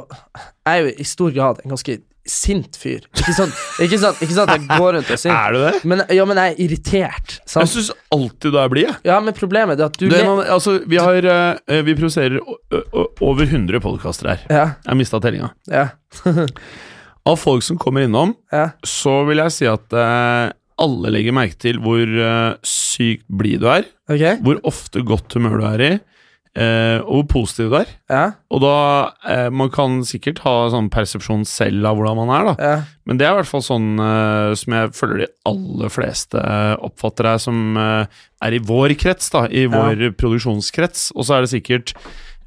Jeg 0.66 0.70
er 0.72 0.80
jo 0.86 0.94
i 0.98 1.04
stor 1.06 1.30
grad 1.36 1.60
en 1.64 1.70
ganske 1.76 1.98
sint 2.30 2.76
fyr. 2.78 3.06
Ikke 3.16 3.32
sånn 3.34 3.52
Ikke 3.82 3.98
sant, 3.98 4.18
ikke 4.22 4.34
sant 4.36 4.50
at 4.52 4.60
jeg 4.60 4.68
går 4.78 4.92
rundt 4.98 5.08
og 5.08 5.14
er 5.16 5.20
sint. 5.22 5.34
Er 5.40 5.54
du 5.56 5.58
det? 5.64 5.72
Men, 5.88 6.02
ja, 6.14 6.26
men 6.28 6.38
jeg 6.38 6.52
er 6.52 6.60
irritert. 6.66 7.32
Jeg 7.40 7.50
Sant? 7.54 7.70
syns 7.72 7.88
alltid 8.14 8.52
du 8.54 8.58
er 8.60 8.68
blid, 8.70 8.86
jeg. 8.90 8.98
Ja, 9.08 9.16
men 9.24 9.34
problemet 9.34 9.80
er 9.80 9.88
at 9.88 9.96
du 9.98 10.04
Du, 10.10 10.14
man, 10.26 10.42
altså, 10.46 10.76
vi 10.86 11.00
har 11.00 11.26
uh, 11.26 11.80
Vi 11.86 11.94
produserer 11.98 12.36
over 13.24 13.42
100 13.48 13.80
podkaster 13.82 14.30
her. 14.34 14.44
Ja, 14.52 14.66
Jeg 14.86 15.00
mista 15.00 15.18
tellinga. 15.24 15.50
ja, 15.70 15.88
Av 17.30 17.36
folk 17.36 17.62
som 17.66 17.76
kommer 17.80 18.06
innom, 18.06 18.32
ja. 18.52 18.70
så 18.86 19.18
vil 19.28 19.42
jeg 19.42 19.52
si 19.52 19.66
at 19.68 19.92
uh, 19.92 20.48
alle 20.80 21.10
legger 21.12 21.34
merke 21.36 21.58
til 21.60 21.76
hvor 21.84 22.00
uh, 22.08 22.54
sykt 22.64 23.26
blid 23.28 23.60
du 23.64 23.68
er, 23.68 23.84
Okay. 24.10 24.38
hvor 24.42 24.56
ofte 24.66 25.02
godt 25.06 25.36
humør 25.36 25.60
du 25.60 25.66
er 25.68 25.82
i, 25.84 25.90
eh, 26.56 26.98
og 27.04 27.28
positiv 27.30 27.70
der. 27.70 27.86
er. 27.86 27.92
Ja, 28.10 28.22
Og 28.50 28.60
da 28.64 28.74
eh, 29.28 29.50
Man 29.50 29.70
kan 29.70 30.00
sikkert 30.04 30.40
ha 30.44 30.54
sånn 30.72 30.90
persepsjon 30.90 31.44
selv 31.48 31.86
av 31.86 31.96
hvordan 32.00 32.18
man 32.22 32.32
er, 32.38 32.48
da. 32.50 32.54
ja. 32.58 32.80
Men 33.10 33.18
det 33.18 33.26
er 33.26 33.32
i 33.34 33.38
hvert 33.40 33.50
fall 33.50 33.62
sånn 33.66 33.88
eh, 33.98 34.54
som 34.60 34.74
jeg 34.76 34.90
føler 34.94 35.22
de 35.24 35.28
aller 35.50 35.90
fleste 35.90 36.38
eh, 36.38 36.74
oppfatter 36.86 37.26
deg 37.26 37.40
som 37.42 37.78
eh, 37.80 38.20
er 38.46 38.54
i 38.54 38.60
vår 38.62 38.94
krets, 39.00 39.30
da. 39.34 39.46
I 39.50 39.64
vår 39.70 40.12
produksjonskrets. 40.20 41.10
Og 41.16 41.26
så 41.26 41.36
er 41.38 41.44
det 41.46 41.50
sikkert 41.54 41.94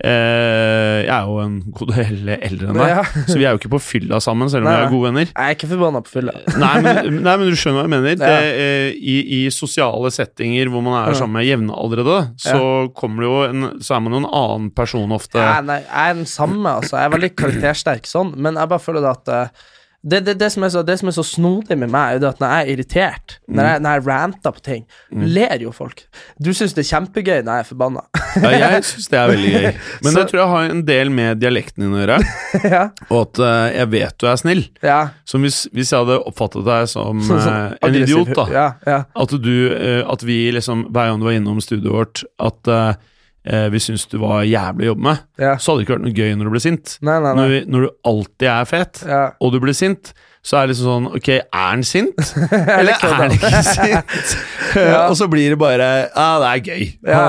Jeg 0.04 1.08
er 1.14 1.28
jo 1.30 1.36
en 1.44 1.54
god 1.78 1.92
del 1.94 2.32
eldre 2.34 2.70
enn 2.72 2.80
deg, 2.80 2.90
Ja. 2.92 3.04
så 3.28 3.38
vi 3.38 3.46
er 3.46 3.54
jo 3.54 3.60
ikke 3.62 3.72
på 3.76 3.80
fylla 3.84 4.18
sammen, 4.24 4.50
selv 4.52 4.66
om 4.66 4.72
Nei, 4.72 4.80
vi 4.82 4.86
er 4.88 4.92
gode 4.92 5.08
venner. 5.10 5.28
Jeg 5.30 5.46
er 5.54 5.56
ikke 5.56 5.70
forbanna 5.70 6.02
på 6.04 6.12
fylla. 6.16 6.34
Nei 6.64 6.72
men, 6.84 7.20
nei, 7.24 7.36
men 7.40 7.52
du 7.52 7.56
skjønner 7.60 7.78
hva 7.80 7.86
jeg 7.86 7.94
mener. 7.94 8.16
Ja. 8.18 8.32
Det, 8.34 8.50
eh, 8.64 8.88
i, 9.00 9.16
I 9.38 9.42
sosiale 9.54 10.12
settinger 10.12 10.72
hvor 10.74 10.84
man 10.86 10.98
er 11.04 11.16
sammen 11.20 11.38
med 11.40 11.48
jevnaldrende, 11.48 12.18
så 12.42 12.64
kommer 12.98 13.24
det 13.24 13.30
jo 13.30 13.38
en, 13.48 13.70
Så 13.86 13.96
er 13.96 14.04
man 14.04 14.18
jo 14.18 14.24
en 14.26 14.32
annen 14.44 14.72
person 14.76 15.14
ofte. 15.16 15.40
Ja, 15.40 15.62
nei, 15.64 15.80
jeg 15.86 16.10
er 16.16 16.20
den 16.20 16.28
samme, 16.30 16.76
altså. 16.82 16.98
Jeg 16.98 17.08
er 17.12 17.16
veldig 17.16 17.32
karaktersterk 17.40 18.10
sånn, 18.10 18.34
men 18.36 18.60
jeg 18.60 18.72
bare 18.74 18.84
føler 18.84 19.06
det 19.06 19.14
at 19.14 19.34
eh, 19.38 19.70
det, 20.04 20.20
det, 20.28 20.34
det, 20.42 20.50
som 20.52 20.66
så, 20.68 20.82
det 20.84 20.98
som 21.00 21.08
er 21.08 21.14
så 21.16 21.24
snodig 21.24 21.78
med 21.80 21.88
meg, 21.94 22.18
er 22.20 22.26
at 22.28 22.42
når 22.44 22.50
jeg 22.52 22.64
er 22.66 22.72
irritert, 22.74 23.36
når 23.48 23.70
jeg, 23.70 23.82
når 23.86 23.94
jeg 23.98 24.06
ranter 24.08 24.52
på 24.58 24.64
ting, 24.66 24.82
ler 25.16 25.62
jo 25.64 25.72
folk. 25.72 26.02
Du 26.44 26.50
syns 26.52 26.74
det 26.76 26.84
er 26.84 26.90
kjempegøy 26.90 27.38
når 27.48 27.62
jeg 27.62 27.64
er 27.64 27.70
forbanna. 27.70 28.04
Ja, 28.44 28.52
jeg 28.76 28.84
syns 28.90 29.08
det 29.14 29.20
er 29.22 29.32
veldig 29.32 29.54
gøy. 29.54 29.68
Men 30.04 30.10
Så- 30.12 30.18
det 30.20 30.26
tror 30.34 30.42
jeg 30.42 30.52
har 30.54 30.74
en 30.74 30.84
del 30.90 31.14
med 31.16 31.40
dialekten 31.40 31.86
din 31.86 31.96
å 31.96 32.02
gjøre. 32.02 32.18
ja. 32.76 32.84
Og 33.08 33.22
at 33.22 33.42
uh, 33.46 33.70
jeg 33.78 33.92
vet 33.96 34.18
du 34.20 34.28
er 34.34 34.42
snill. 34.44 34.66
ja. 34.84 35.00
Som 35.30 35.48
hvis, 35.48 35.62
hvis 35.72 35.94
jeg 35.94 36.04
hadde 36.04 36.20
oppfattet 36.28 36.68
deg 36.68 36.90
som 36.92 37.24
Sånn- 37.30 37.40
sånn 37.46 37.56
eh, 37.72 37.88
en 37.88 37.96
idiot, 38.04 38.34
da 38.36 38.46
Ja, 38.52 38.68
ja. 38.90 39.00
At 39.24 39.32
du 39.40 39.54
uh, 39.72 40.04
At 40.12 40.24
vi 40.28 40.38
liksom 40.54 40.86
Hver 40.92 41.10
gang 41.14 41.24
du 41.24 41.26
var 41.30 41.38
innom 41.40 41.62
studioet 41.64 41.96
vårt, 41.96 42.24
at 42.44 42.70
eh, 43.46 43.70
vi 43.74 43.82
syntes 43.84 44.06
du 44.12 44.20
var 44.24 44.44
jævlig 44.48 44.90
å 44.90 44.94
jobbe 44.94 45.08
med, 45.12 45.24
ja. 45.42 45.56
så 45.58 45.72
hadde 45.74 45.84
det 45.84 45.88
ikke 45.88 45.98
vært 45.98 46.08
noe 46.10 46.20
gøy 46.20 46.36
når 46.40 46.50
du 46.50 46.54
ble 46.58 46.64
sint. 46.68 46.98
Nei, 47.02 47.18
nei, 47.20 47.32
nei. 47.32 47.40
Når, 47.42 47.56
vi, 47.56 47.64
når 47.76 47.88
du 47.88 47.90
alltid 48.14 48.54
er 48.58 48.70
fet, 48.70 49.04
Ja. 49.10 49.24
og 49.40 49.56
du 49.56 49.60
blir 49.64 49.78
sint, 49.78 50.14
så 50.44 50.58
er 50.60 50.66
det 50.66 50.74
liksom 50.74 50.88
sånn 50.90 51.06
Ok, 51.16 51.28
er 51.40 51.68
han 51.70 51.84
sint? 51.88 52.18
Eller 52.52 52.98
er 53.00 53.14
han 53.16 53.32
ikke 53.32 53.62
sint? 53.64 54.34
Ja. 54.74 55.04
Og 55.12 55.14
så 55.16 55.28
blir 55.30 55.54
det 55.54 55.58
bare 55.62 55.86
Ja, 56.10 56.26
det 56.42 56.48
er 56.50 56.62
gøy. 56.66 56.86
Ja, 57.06 57.20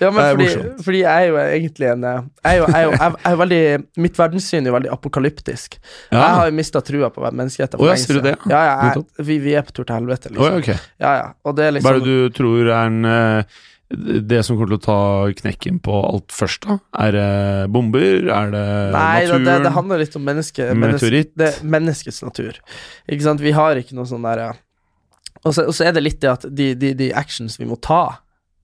ja 0.00 0.10
men 0.14 0.20
det 0.20 0.24
er 0.24 0.36
fordi, 0.36 0.44
morsomt. 0.46 0.84
fordi 0.86 1.00
jeg 1.02 1.26
er 1.26 1.26
jo 1.26 1.38
egentlig 1.42 1.88
en 1.90 2.06
eh, 2.06 2.20
Jeg 2.46 2.52
er 2.52 2.56
jo, 2.60 2.68
jeg 2.70 2.78
er 2.78 2.86
jo 2.86 2.92
jeg 3.02 3.32
er 3.32 3.36
veldig 3.42 3.60
Mitt 4.06 4.20
verdenssyn 4.22 4.62
er 4.62 4.70
jo 4.70 4.76
veldig 4.78 4.92
apokalyptisk. 4.94 5.76
Ja. 6.12 6.16
Jeg 6.22 6.38
har 6.38 6.48
jo 6.48 6.54
mista 6.62 6.80
trua 6.86 7.10
på 7.12 7.24
menneskeheten. 7.26 7.76
for 7.76 7.84
Å, 7.84 7.90
ja, 7.90 7.96
lenge 7.98 8.06
sier 8.06 8.16
du 8.16 8.22
siden. 8.22 8.38
det? 8.46 8.54
Ja, 8.54 8.62
ja, 8.70 8.94
jeg, 8.94 9.26
vi, 9.28 9.38
vi 9.42 9.56
er 9.58 9.66
på 9.66 9.74
tur 9.76 9.84
til 9.84 9.98
helvete, 9.98 10.30
Å, 10.30 10.36
liksom. 10.38 10.46
ja, 10.48 10.62
ok. 10.62 10.88
Ja, 11.02 11.12
ja. 11.18 11.28
Og 11.44 11.58
det 11.58 11.66
er 11.66 11.74
Hva 11.74 11.76
liksom 11.80 11.92
er 11.92 12.00
det 12.00 12.08
du 12.08 12.38
tror 12.38 12.62
er 12.62 12.78
en, 12.86 12.98
eh, 13.12 13.60
det 14.28 14.40
som 14.46 14.56
kommer 14.56 14.72
til 14.72 14.78
å 14.78 14.84
ta 14.84 14.98
knekken 15.42 15.78
på 15.84 15.94
alt 16.08 16.32
først, 16.32 16.64
da? 16.66 16.78
Er 17.06 17.12
det 17.16 17.26
bomber? 17.74 18.28
Er 18.32 18.50
det 18.54 18.62
Nei, 18.94 19.20
det, 19.26 19.38
Nei, 19.38 19.44
det, 19.46 19.56
det 19.66 19.72
handler 19.76 20.02
litt 20.02 20.16
om 20.16 20.24
menneske, 20.24 20.68
menneske, 20.74 21.10
det, 21.38 21.50
menneskets 21.62 22.22
natur. 22.24 22.58
Ikke 23.08 23.26
sant? 23.26 23.40
Vi 23.44 23.52
har 23.56 23.76
ikke 23.80 23.94
noe 23.98 24.08
sånn 24.08 24.24
derre 24.24 24.52
og, 25.44 25.50
så- 25.56 25.66
og 25.66 25.74
så 25.74 25.88
er 25.88 25.92
det 25.96 26.02
litt 26.04 26.20
det 26.22 26.30
at 26.30 26.44
de, 26.54 26.68
de, 26.78 26.92
de 26.94 27.12
actions 27.18 27.56
vi 27.58 27.66
må 27.66 27.76
ta 27.82 28.02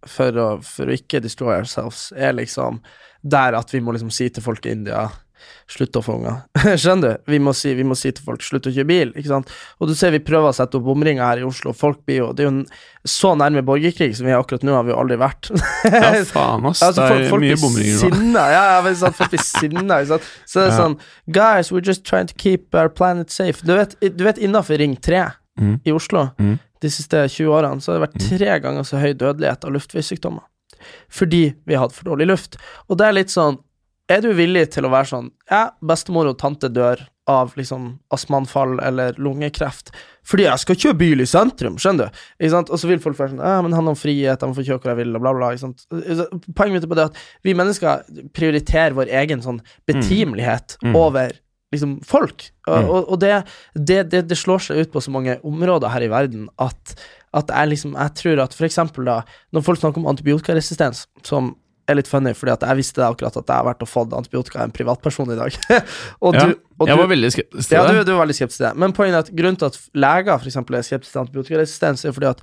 for 0.07 0.31
å, 0.39 0.49
for 0.63 0.87
å 0.87 0.95
ikke 0.95 1.19
destroy 1.25 1.57
ourselves, 1.57 2.13
er 2.15 2.37
liksom 2.39 2.79
der 3.27 3.57
at 3.59 3.73
vi 3.75 3.81
må 3.83 3.91
liksom 3.97 4.13
si 4.15 4.29
til 4.31 4.45
folk 4.45 4.65
i 4.69 4.71
India 4.77 5.09
Slutt 5.69 5.97
å 5.99 6.03
få 6.05 6.17
unger. 6.19 6.41
Skjønner 6.81 7.17
du? 7.19 7.33
Vi 7.33 7.39
må, 7.43 7.53
si, 7.57 7.73
vi 7.77 7.85
må 7.87 7.97
si 7.99 8.11
til 8.15 8.25
folk 8.25 8.45
slutt 8.45 8.69
å 8.71 8.73
kjøre 8.73 8.89
bil. 8.89 9.11
Ikke 9.19 9.31
sant? 9.31 9.51
Og 9.79 9.91
du 9.91 9.95
ser 9.99 10.15
vi 10.15 10.21
prøver 10.25 10.51
å 10.51 10.57
sette 10.57 10.79
opp 10.79 10.87
bomringer 10.87 11.25
her 11.25 11.43
i 11.43 11.47
Oslo. 11.47 11.75
Folk 11.77 12.01
blir 12.09 12.23
jo 12.23 12.29
Det 12.37 12.45
er 12.45 12.49
jo 12.49 12.53
en, 12.55 12.63
så 13.09 13.35
nærme 13.39 13.63
borgerkrig 13.67 14.11
som 14.17 14.29
vi 14.29 14.35
er 14.35 14.41
akkurat 14.41 14.65
nå, 14.67 14.75
har 14.77 14.87
vi 14.89 14.95
jo 14.95 15.01
aldri 15.03 15.19
vært. 15.21 15.51
Ja, 15.99 16.13
faen, 16.29 16.67
ass. 16.69 16.83
Altså, 16.85 17.05
folk, 17.05 17.19
det 17.19 17.27
er 17.27 17.33
folk 17.33 17.45
mye 17.45 17.59
bomringer 17.61 17.97
nå. 17.97 18.03
sinna. 18.05 18.45
Ja, 18.53 18.63
ja, 18.75 18.95
sant, 19.03 19.19
folk 19.19 19.35
blir 19.35 19.45
sinna. 19.53 20.01
ikke 20.03 20.15
sant? 20.15 20.31
Så 20.45 20.61
det 20.61 20.67
er 20.67 20.73
Ja. 20.73 20.79
sånn 20.83 20.99
Guys, 21.39 21.73
we're 21.73 21.85
just 21.85 22.05
trying 22.09 22.29
to 22.31 22.37
keep 22.39 22.75
our 22.75 22.89
planet 22.89 23.31
safe. 23.35 23.65
Du 23.67 23.75
vet, 23.77 23.97
du 24.01 24.25
vet 24.25 24.41
innafor 24.41 24.81
Ring 24.81 24.97
3 24.97 25.25
mm. 25.61 25.75
i 25.85 25.95
Oslo 25.95 26.29
mm. 26.39 26.55
de 26.83 26.93
siste 26.93 27.25
20 27.29 27.53
årene, 27.53 27.83
så 27.85 27.93
har 27.93 27.99
det 27.99 28.07
vært 28.09 28.29
tre 28.29 28.61
ganger 28.65 28.87
så 28.89 29.03
høy 29.03 29.13
dødelighet 29.13 29.67
av 29.69 29.75
luftveissykdommer. 29.77 30.47
Fordi 31.13 31.43
vi 31.67 31.75
har 31.75 31.87
hatt 31.87 31.97
for 31.97 32.11
dårlig 32.13 32.29
luft. 32.31 32.59
Og 32.89 32.99
det 33.01 33.09
er 33.09 33.17
litt 33.17 33.33
sånn 33.35 33.59
Er 34.09 34.23
du 34.25 34.31
villig 34.33 34.71
til 34.73 34.87
å 34.89 34.91
være 34.93 35.11
sånn 35.11 35.31
Ja, 35.51 35.71
bestemor 35.85 36.31
og 36.31 36.39
tante 36.41 36.69
dør 36.73 37.03
av 37.29 37.51
liksom 37.61 37.99
astmaanfall 38.15 38.79
eller 38.81 39.13
lungekreft 39.21 39.91
fordi 40.29 40.45
jeg 40.47 40.61
skal 40.63 40.77
kjøre 40.77 40.97
bil 41.01 41.21
i 41.21 41.27
sentrum, 41.29 41.77
skjønner 41.81 42.09
du? 42.09 42.17
Ikke 42.41 42.51
sant? 42.53 42.71
Og 42.73 42.81
så 42.81 42.89
vil 42.89 42.99
folk 43.01 43.17
være 43.19 43.31
sånn 43.35 43.41
Ja, 43.45 43.59
men 43.65 43.73
han 43.77 43.87
har 43.89 43.95
frihet, 43.97 44.41
han 44.45 44.53
får 44.57 44.65
kjøre 44.67 44.81
hvor 44.83 44.91
jeg 44.93 44.99
vil, 45.01 45.15
og 45.17 45.23
bla, 45.25 45.33
bla. 45.37 45.51
Ikke 45.57 45.63
sant? 45.67 45.85
Poenget 46.57 46.75
mitt 46.79 46.85
er 46.85 46.91
på 46.93 46.99
det 46.99 47.07
at 47.11 47.21
vi 47.45 47.55
mennesker 47.57 48.03
prioriterer 48.37 48.97
vår 48.97 49.13
egen 49.23 49.45
sånn 49.45 49.61
betimelighet 49.89 50.77
Mm. 50.85 50.97
over 50.97 51.33
liksom 51.73 51.99
folk. 52.05 52.51
Og, 52.67 52.77
Mm. 52.83 52.89
og, 52.91 53.09
og 53.13 53.21
det, 53.21 53.45
det, 53.75 53.99
det, 54.11 54.23
det 54.29 54.37
slår 54.39 54.59
seg 54.67 54.77
ut 54.85 54.93
på 54.93 55.01
så 55.05 55.11
mange 55.13 55.39
områder 55.45 55.89
her 55.93 56.05
i 56.05 56.09
verden 56.13 56.49
at, 56.59 56.95
at 57.35 57.49
jeg 57.53 57.69
liksom 57.75 57.93
Jeg 57.97 58.15
tror 58.21 58.41
at 58.45 58.55
for 58.57 58.65
eksempel 58.69 59.05
da 59.05 59.23
Når 59.53 59.65
folk 59.65 59.79
snakker 59.81 59.99
om 60.01 60.07
antibiotikaresistens, 60.13 61.07
som 61.23 61.55
er 61.89 61.97
litt 61.99 62.09
funny, 62.11 62.35
fordi 62.37 62.53
at 62.53 62.65
jeg 62.69 62.77
visste 62.79 63.01
akkurat 63.07 63.37
at 63.37 63.47
jeg 63.49 63.57
har 63.57 63.65
vært 63.65 63.83
og 63.83 63.89
fått 63.89 64.13
antibiotika 64.13 64.59
av 64.61 64.65
en 64.69 64.75
privatperson 64.77 65.31
i 65.33 65.37
dag. 65.39 65.57
og 66.25 66.35
Ja, 66.37 66.47
du, 66.47 66.55
og 66.79 66.89
jeg 66.91 66.99
var 67.01 67.09
veldig 67.11 67.31
skeptisk 67.35 67.69
til 67.69 67.79
det. 67.79 67.81
ja, 67.81 67.93
du, 67.93 68.05
du 68.05 68.13
er 68.15 68.21
veldig 68.23 68.37
skeptisk 68.39 68.59
til 68.61 68.67
det. 68.69 68.73
Men 68.85 68.93
poenget 68.97 69.17
er 69.17 69.25
at 69.27 69.31
grunnen 69.41 69.57
til 69.59 69.67
at 69.71 69.79
leger 69.95 70.39
for 70.39 70.47
eksempel, 70.53 70.77
er 70.79 70.87
skeptiske 70.87 71.13
til 71.17 71.23
antibiotikaresistens, 71.25 72.05
er 72.05 72.13
fordi 72.13 72.31
at 72.31 72.43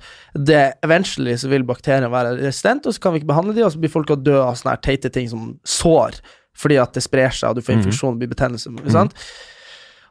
det 0.52 0.62
eventually 0.84 1.36
så 1.40 1.48
vil 1.52 1.64
bakterien 1.68 2.10
være 2.12 2.34
resistent, 2.42 2.86
og 2.86 2.92
så 2.96 3.00
kan 3.06 3.14
vi 3.14 3.22
ikke 3.22 3.30
behandle 3.32 3.54
dem, 3.56 3.64
og 3.68 3.72
så 3.72 3.78
blir 3.84 3.92
folk 3.94 4.10
å 4.10 4.18
dø 4.20 4.36
av 4.42 4.54
sånne 4.58 4.74
her 4.76 4.82
teite 4.90 5.12
ting 5.14 5.28
som 5.30 5.52
sår, 5.64 6.18
fordi 6.56 6.76
at 6.80 6.92
det 6.96 7.02
sprer 7.04 7.30
seg, 7.36 7.50
og 7.50 7.56
du 7.56 7.62
får 7.62 7.76
Mhm. 7.76 7.82
infeksjon 7.84 8.12
og 8.14 8.18
blir 8.22 8.32
betennelse. 8.34 8.70
ikke 8.72 8.92
sant? 8.98 9.14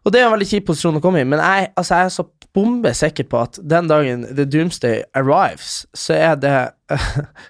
Og 0.06 0.12
det 0.14 0.20
er 0.22 0.28
en 0.28 0.34
veldig 0.36 0.46
kjip 0.46 0.68
posisjon 0.68 1.00
å 1.00 1.02
komme 1.02 1.22
i, 1.22 1.26
men 1.26 1.40
jeg, 1.42 1.72
altså, 1.76 1.96
jeg 1.98 2.06
er 2.06 2.14
så 2.14 2.26
bombe 2.56 2.92
sikker 2.96 3.28
på 3.30 3.42
at 3.44 3.60
den 3.62 3.88
dagen 3.92 4.24
the 4.36 4.46
doomsday 4.48 5.04
arrives, 5.20 5.84
så 5.94 6.16
er 6.18 6.36
det 6.42 6.56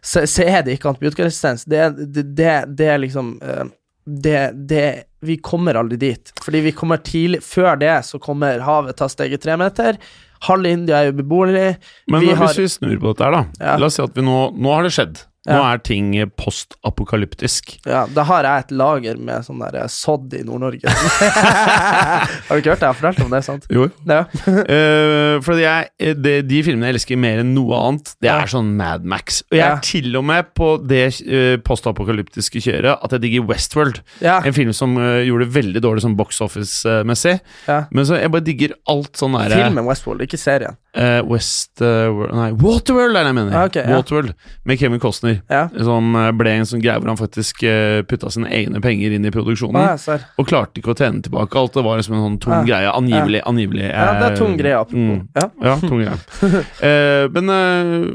så, 0.01 0.25
så 0.27 0.43
er 0.49 0.65
det 0.65 0.75
ikke 0.79 0.89
antibiotikaresistens. 0.95 1.65
Det, 1.69 1.85
det, 2.15 2.23
det, 2.35 2.53
det 2.79 2.87
er 2.95 3.01
liksom 3.05 3.35
eh, 3.45 3.65
det, 4.05 4.39
det 4.69 4.85
Vi 5.25 5.37
kommer 5.41 5.77
aldri 5.79 5.97
dit. 5.97 6.29
Fordi 6.45 6.59
vi 6.61 6.71
kommer 6.77 6.99
tidlig 7.01 7.39
Før 7.41 7.79
det 7.81 7.93
så 8.05 8.19
kommer 8.21 8.59
havet 8.61 8.97
ta 8.99 9.07
steget 9.09 9.41
tre 9.41 9.55
meter. 9.57 9.97
Halve 10.45 10.69
India 10.75 10.99
er 11.01 11.09
ubeboelig. 11.15 11.71
Men 12.11 12.21
vi 12.21 12.27
hvis 12.29 12.37
har- 12.37 12.53
vi 12.59 12.67
snur 12.69 12.99
på 13.01 13.13
dette 13.13 13.25
her, 13.25 13.31
da. 13.33 13.45
Ja. 13.65 13.77
La 13.81 13.87
oss 13.89 13.97
si 13.97 14.03
at 14.03 14.13
vi 14.13 14.21
nå 14.27 14.51
Nå 14.53 14.75
har 14.75 14.85
det 14.85 14.91
skjedd. 14.93 15.23
Nå 15.45 15.61
er 15.61 15.81
ting 15.85 16.13
postapokalyptisk. 16.39 17.75
Ja, 17.85 18.05
da 18.09 18.23
har 18.25 18.47
jeg 18.47 18.63
et 18.65 18.71
lager 18.75 19.19
med 19.21 19.45
sånn 19.45 19.59
der 19.61 19.75
eh, 19.83 19.89
sodd 19.91 20.33
i 20.33 20.41
Nord-Norge. 20.47 20.89
har 20.89 22.49
du 22.49 22.61
ikke 22.61 22.73
hørt 22.73 22.81
det? 22.81 22.87
Jeg 22.87 22.89
har 22.89 22.97
fortalt 22.97 23.21
om 23.25 23.33
det, 23.35 23.41
sant? 23.45 23.67
Jo. 23.71 23.89
Ja. 24.09 24.23
Uh, 24.65 25.37
for 25.45 25.59
jeg, 25.59 25.89
eh, 26.01 26.15
det, 26.17 26.33
de 26.47 26.59
filmene 26.65 26.87
jeg 26.89 26.95
elsker 26.97 27.19
mer 27.19 27.41
enn 27.43 27.51
noe 27.55 27.75
annet, 27.77 28.09
det 28.23 28.29
er 28.31 28.49
sånn 28.49 28.71
Mad 28.79 29.05
Max. 29.07 29.41
Og 29.51 29.57
jeg 29.57 29.63
er 29.65 29.81
til 29.85 30.15
og 30.17 30.25
med 30.27 30.49
på 30.57 30.69
det 30.81 31.03
uh, 31.27 31.55
postapokalyptiske 31.65 32.61
kjøret 32.65 33.03
at 33.05 33.15
jeg 33.15 33.23
digger 33.25 33.45
Westworld. 33.49 33.99
Ja. 34.23 34.39
En 34.47 34.55
film 34.55 34.73
som 34.75 34.95
uh, 34.97 35.19
gjorde 35.25 35.45
det 35.47 35.55
veldig 35.59 35.83
dårlig 35.85 36.05
sånn 36.05 36.17
box 36.19 36.41
office-messig. 36.45 37.37
ja. 37.69 37.79
Men 37.93 38.07
så 38.09 38.17
jeg 38.19 38.31
bare 38.33 38.45
digger 38.47 38.75
alt 38.91 39.19
sånn 39.19 39.37
derre 39.37 39.61
Filmen 39.61 39.87
Westworld, 39.87 40.25
ikke 40.25 40.39
serien. 40.41 40.77
eh, 40.95 41.19
West 41.29 41.81
eh, 41.83 42.23
Nei, 42.35 42.49
Waterworld 42.59 43.15
er 43.19 43.27
det 43.27 43.31
jeg 43.33 43.37
mener. 43.41 43.55
Ah, 43.59 43.69
ok, 43.69 43.79
ja. 43.81 43.95
Waterworld 43.95 44.33
Med 44.65 44.79
Kevin 44.81 45.01
Costner. 45.03 45.34
Ja. 45.51 45.65
Som 45.87 46.15
eh, 46.19 46.31
ble 46.35 46.53
en 46.59 46.67
sånn 46.69 46.81
greie 46.83 46.99
hvor 46.99 47.11
han 47.11 47.19
faktisk 47.19 47.63
uh, 47.67 48.01
putta 48.07 48.29
sine 48.33 48.49
egne 48.53 48.81
penger 48.83 49.15
inn 49.17 49.25
i 49.27 49.31
produksjonen. 49.33 49.77
Ah, 49.81 49.95
ja. 49.99 50.17
Og 50.41 50.47
klarte 50.49 50.81
ikke 50.81 50.93
å 50.93 50.97
tjene 50.97 51.23
tilbake 51.25 51.59
alt. 51.59 51.73
Det 51.75 51.83
var 51.85 51.99
liksom 52.01 52.15
en 52.17 52.25
sånn 52.25 52.39
tung 52.43 52.55
Ja. 52.55 52.63
greie. 52.67 52.91
Angivelig. 52.95 53.41
angivelig 53.45 53.89
Ja, 53.91 54.07
det 54.19 54.27
er 54.31 54.37
tung 54.39 54.55
greie, 54.59 54.77
apropos. 54.79 55.19
Mm. 55.19 55.27
Ja. 55.35 55.47
Ja, 55.69 55.75
tung 55.83 55.99
greie. 56.03 56.63
Eh, 56.85 57.25
men 57.33 57.49
eh, 57.49 58.05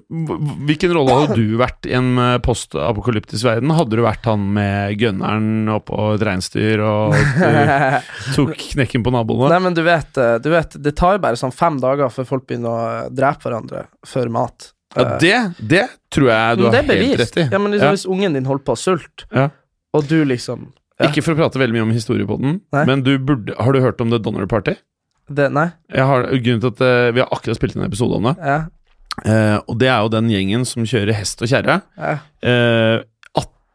hvilken 0.69 0.93
rolle 0.95 1.15
hadde 1.23 1.37
du 1.39 1.57
vært 1.59 1.87
i 1.89 1.95
en 1.97 2.13
eh, 2.21 2.37
postapokalyptisk 2.45 3.45
verden? 3.47 3.73
Hadde 3.75 3.97
du 3.99 4.03
vært 4.05 4.27
han 4.29 4.45
med 4.55 4.97
gunneren 5.01 5.69
oppå 5.73 6.15
et 6.15 6.25
reinsdyr 6.27 6.83
og 6.85 7.17
eh, 7.19 7.99
tok 8.37 8.55
knekken 8.75 9.05
på 9.07 9.13
naboene? 9.15 9.51
Nei, 9.55 9.63
men 9.67 9.77
du 9.77 9.83
vet, 9.87 10.11
eh, 10.21 10.37
du 10.43 10.51
vet, 10.53 10.77
det 10.83 10.95
tar 11.01 11.19
bare 11.23 11.39
sånn 11.41 11.55
fem 11.55 11.81
dager 11.83 12.13
før 12.13 12.29
folk 12.35 12.47
begynner 12.51 12.71
å 12.71 12.91
eh, 13.07 13.11
drepe 13.17 13.49
hverandre 13.49 13.87
for 14.07 14.31
mat. 14.33 14.71
Ja, 14.97 15.03
Eh, 15.05 15.19
det, 15.23 15.53
det 15.59 15.87
tror 16.11 16.29
jeg 16.33 16.59
du 16.59 16.65
har 16.67 16.83
helt 16.83 17.21
rett 17.21 17.37
i. 17.39 17.49
Ja, 17.53 17.59
men 17.59 17.73
liksom, 17.73 17.87
Ja. 17.87 17.95
Hvis 17.95 18.07
ungen 18.07 18.35
din 18.35 18.45
holder 18.49 18.65
på 18.65 18.75
å 18.75 18.79
sulte, 18.79 19.27
Ja. 19.31 19.51
og 19.95 20.09
du 20.09 20.25
liksom. 20.25 20.73
Ikke 21.01 21.23
for 21.23 21.33
å 21.33 21.37
prate 21.37 21.59
veldig 21.59 21.79
mye 21.79 21.83
om 21.83 21.93
historie 21.93 22.27
på 22.27 22.37
den, 22.41 22.61
Nei. 22.73 22.85
men 22.85 23.03
du 23.03 23.19
burde, 23.19 23.55
har 23.57 23.73
du 23.73 23.81
hørt 23.81 24.01
om 24.01 24.11
The 24.11 24.19
Donner 24.19 24.47
Party? 24.47 24.75
det, 25.31 25.53
Nei? 25.53 25.71
Jeg 25.95 26.05
har, 26.05 26.27
grunnen 26.27 26.61
til 26.61 26.73
at 26.75 26.81
uh, 26.83 27.13
Vi 27.15 27.21
har 27.23 27.29
akkurat 27.31 27.57
spilt 27.57 27.77
inn 27.77 27.85
en 27.85 27.89
episode 27.89 28.17
om 28.19 28.27
det. 28.27 28.35
Ja. 28.43 28.59
Uh, 29.25 29.61
og 29.69 29.79
det 29.79 29.89
er 29.89 30.03
jo 30.03 30.11
den 30.11 30.29
gjengen 30.29 30.67
som 30.67 30.83
kjører 30.83 31.15
hest 31.15 31.41
og 31.43 31.49
kjerre. 31.49 31.81
Ja. 31.97 32.19
Uh, 32.43 33.07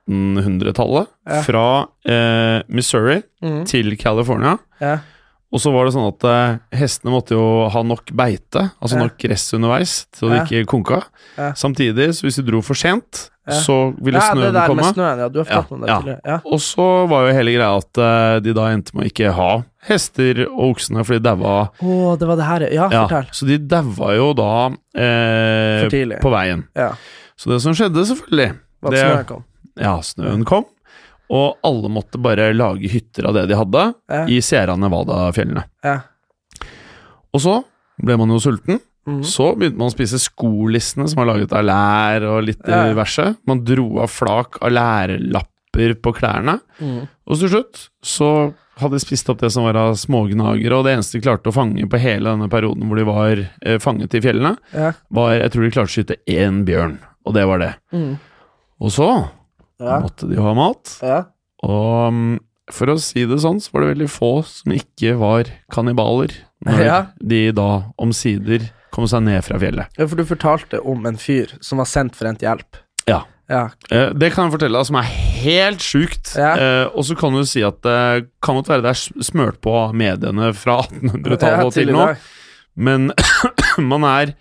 1800-tallet. 0.09 1.07
Ja. 1.25 1.41
Fra 1.41 1.67
Missouri 2.67 3.21
mm. 3.41 3.65
til 3.65 3.95
California. 3.97 4.57
ja. 4.81 4.99
Og 5.53 5.61
så 5.61 5.71
var 5.71 5.85
det 5.87 5.93
sånn 5.95 6.07
at 6.09 6.23
eh, 6.27 6.57
hestene 6.81 7.13
måtte 7.13 7.35
jo 7.37 7.43
ha 7.71 7.81
nok 7.85 8.09
beite, 8.17 8.71
altså 8.81 8.97
nok 8.99 9.13
gress 9.21 9.45
underveis, 9.55 10.05
til 10.11 10.29
det 10.33 10.39
Ja. 10.41 10.43
ikke 10.49 10.65
konka. 10.67 11.03
Ja. 11.37 11.51
Samtidig, 11.55 12.09
så 12.17 12.25
hvis 12.27 12.35
de 12.41 12.43
dro 12.49 12.61
for 12.65 12.75
sent, 12.75 13.29
Ja. 13.47 13.53
så 13.61 13.93
ville 14.01 14.17
ja, 14.17 14.33
det 14.33 14.41
snøen 14.41 14.53
der 14.57 14.67
komme. 14.67 14.81
med 14.81 14.95
snøen, 14.97 15.19
ja. 15.21 15.27
Du 15.29 15.37
har 15.39 15.45
fortalt 15.45 15.69
Ja, 15.69 15.75
om 15.75 15.81
det 15.81 15.87
ja. 15.89 15.97
tidligere. 16.01 16.21
Ja. 16.25 16.39
Og 16.49 16.59
så 16.65 16.87
var 17.07 17.27
jo 17.27 17.33
hele 17.37 17.53
greia 17.53 17.77
at 17.77 17.97
eh, 18.01 18.39
de 18.41 18.53
da 18.57 18.65
endte 18.73 18.95
med 18.97 19.05
å 19.05 19.09
ikke 19.13 19.31
ha 19.37 19.51
hester 19.85 20.41
og 20.49 20.63
oksene, 20.73 21.05
for 21.05 21.13
de 21.13 21.19
daua 21.21 21.69
Å, 21.77 22.17
det 22.19 22.27
var 22.27 22.35
det 22.41 22.45
her, 22.49 22.61
ja. 22.73 22.89
Ja, 22.91 23.03
Fortell. 23.05 23.27
så 23.31 23.45
de 23.47 23.57
daua 23.59 24.15
jo 24.17 24.33
da 24.33 24.51
eh, 24.97 25.83
For 25.85 25.89
tidlig. 25.93 26.19
på 26.25 26.31
veien. 26.33 26.65
Ja. 26.75 26.91
Så 27.37 27.51
det 27.53 27.61
som 27.61 27.73
skjedde, 27.77 28.01
selvfølgelig 28.09 28.49
Hva 28.81 28.91
det, 28.91 29.03
snøen 29.05 29.25
kom. 29.29 29.43
Ja, 29.77 29.95
snøen 30.01 30.43
kom, 30.47 30.65
og 31.29 31.57
alle 31.65 31.89
måtte 31.89 32.19
bare 32.21 32.51
lage 32.53 32.89
hytter 32.91 33.25
av 33.29 33.33
det 33.33 33.47
de 33.49 33.55
hadde, 33.55 33.93
Ja. 34.11 34.25
i 34.27 34.41
Sierra 34.41 34.75
Nevada-fjellene. 34.77 35.63
Ja. 35.83 35.99
Og 37.33 37.41
så 37.43 37.55
ble 38.01 38.17
man 38.19 38.29
jo 38.29 38.39
sulten. 38.43 38.79
Mm. 39.05 39.21
Så 39.27 39.51
begynte 39.57 39.77
man 39.77 39.91
å 39.91 39.93
spise 39.93 40.17
skolissene 40.21 41.05
som 41.07 41.19
var 41.21 41.27
laget 41.35 41.51
av 41.53 41.63
lær 41.67 42.23
og 42.31 42.43
litt 42.47 42.61
Ja. 42.67 42.87
diverse. 42.89 43.35
Man 43.45 43.63
dro 43.63 43.99
av 44.01 44.09
flak 44.09 44.57
av 44.63 44.71
lærlapper 44.71 45.93
på 46.01 46.13
klærne. 46.15 46.59
Mm. 46.81 47.07
Og 47.27 47.37
til 47.39 47.49
slutt 47.49 47.89
så 48.03 48.53
hadde 48.79 48.91
de 48.97 48.99
spist 48.99 49.29
opp 49.29 49.39
det 49.39 49.51
som 49.51 49.63
var 49.63 49.75
av 49.77 49.93
smågnagere, 49.95 50.73
og 50.73 50.83
det 50.85 50.95
eneste 50.97 51.13
de 51.13 51.21
klarte 51.21 51.47
å 51.47 51.53
fange 51.53 51.85
på 51.87 51.97
hele 51.99 52.25
denne 52.33 52.49
perioden 52.49 52.83
hvor 52.89 52.97
de 52.97 53.05
var 53.05 53.49
eh, 53.61 53.77
fanget 53.77 54.13
i 54.15 54.19
fjellene, 54.21 54.57
Ja. 54.73 54.91
var 55.11 55.33
Jeg 55.37 55.51
tror 55.51 55.63
de 55.63 55.71
klarte 55.71 55.91
å 55.91 55.95
skyte 56.03 56.17
én 56.27 56.65
bjørn, 56.65 56.97
og 57.25 57.33
det 57.33 57.45
var 57.47 57.59
det. 57.59 57.75
Mm. 57.93 58.19
Og 58.81 58.89
så 58.91 59.29
Ja. 59.81 59.99
måtte 60.03 60.29
de 60.29 60.39
ha 60.41 60.53
mat. 60.57 60.97
Ja. 61.03 61.21
Og 61.65 62.13
mm, 62.13 62.33
for 62.73 62.93
å 62.93 62.97
si 63.01 63.25
det 63.29 63.41
sånn, 63.43 63.59
så 63.61 63.73
var 63.73 63.83
det 63.85 63.93
veldig 63.93 64.09
få 64.09 64.31
som 64.47 64.73
ikke 64.75 65.15
var 65.19 65.51
kannibaler, 65.73 66.33
når 66.65 67.11
de 67.21 67.43
da 67.55 67.69
omsider 68.01 68.69
kom 68.95 69.05
seg 69.11 69.25
ned 69.27 69.43
fra 69.45 69.59
fjellet. 69.59 69.91
ja, 69.99 70.07
for 70.07 70.15
du 70.17 70.25
fortalte 70.25 70.79
om 70.87 71.05
en 71.05 71.19
fyr 71.19 71.51
som 71.61 71.81
var 71.81 71.89
sendt 71.89 72.15
for 72.17 72.29
endt 72.29 72.45
hjelp. 72.45 72.79
Ja. 73.09 73.25
Ja. 73.51 73.67
Eh, 73.93 74.09
det 74.17 74.31
kan 74.33 74.47
jeg 74.47 74.55
fortelle 74.55 74.79
deg, 74.79 74.87
som 74.87 74.97
er 74.97 75.09
helt 75.43 75.83
sjukt. 75.83 76.31
Ja. 76.39 76.53
Eh, 76.57 76.85
og 76.89 77.05
så 77.05 77.17
kan 77.19 77.35
du 77.35 77.43
si 77.45 77.61
at 77.65 77.77
det 77.85 78.29
kan 78.41 78.57
godt 78.57 78.71
være 78.71 78.85
det 78.87 78.93
er 78.95 79.25
smørt 79.27 79.59
på 79.61 79.75
mediene 79.93 80.49
fra 80.57 80.79
1800-tallet 80.87 81.59
Ja, 81.59 81.67
og 81.67 81.75
til 81.75 81.93
nå, 81.93 82.07
men 82.75 83.11
man 83.91 84.07
er 84.09 84.33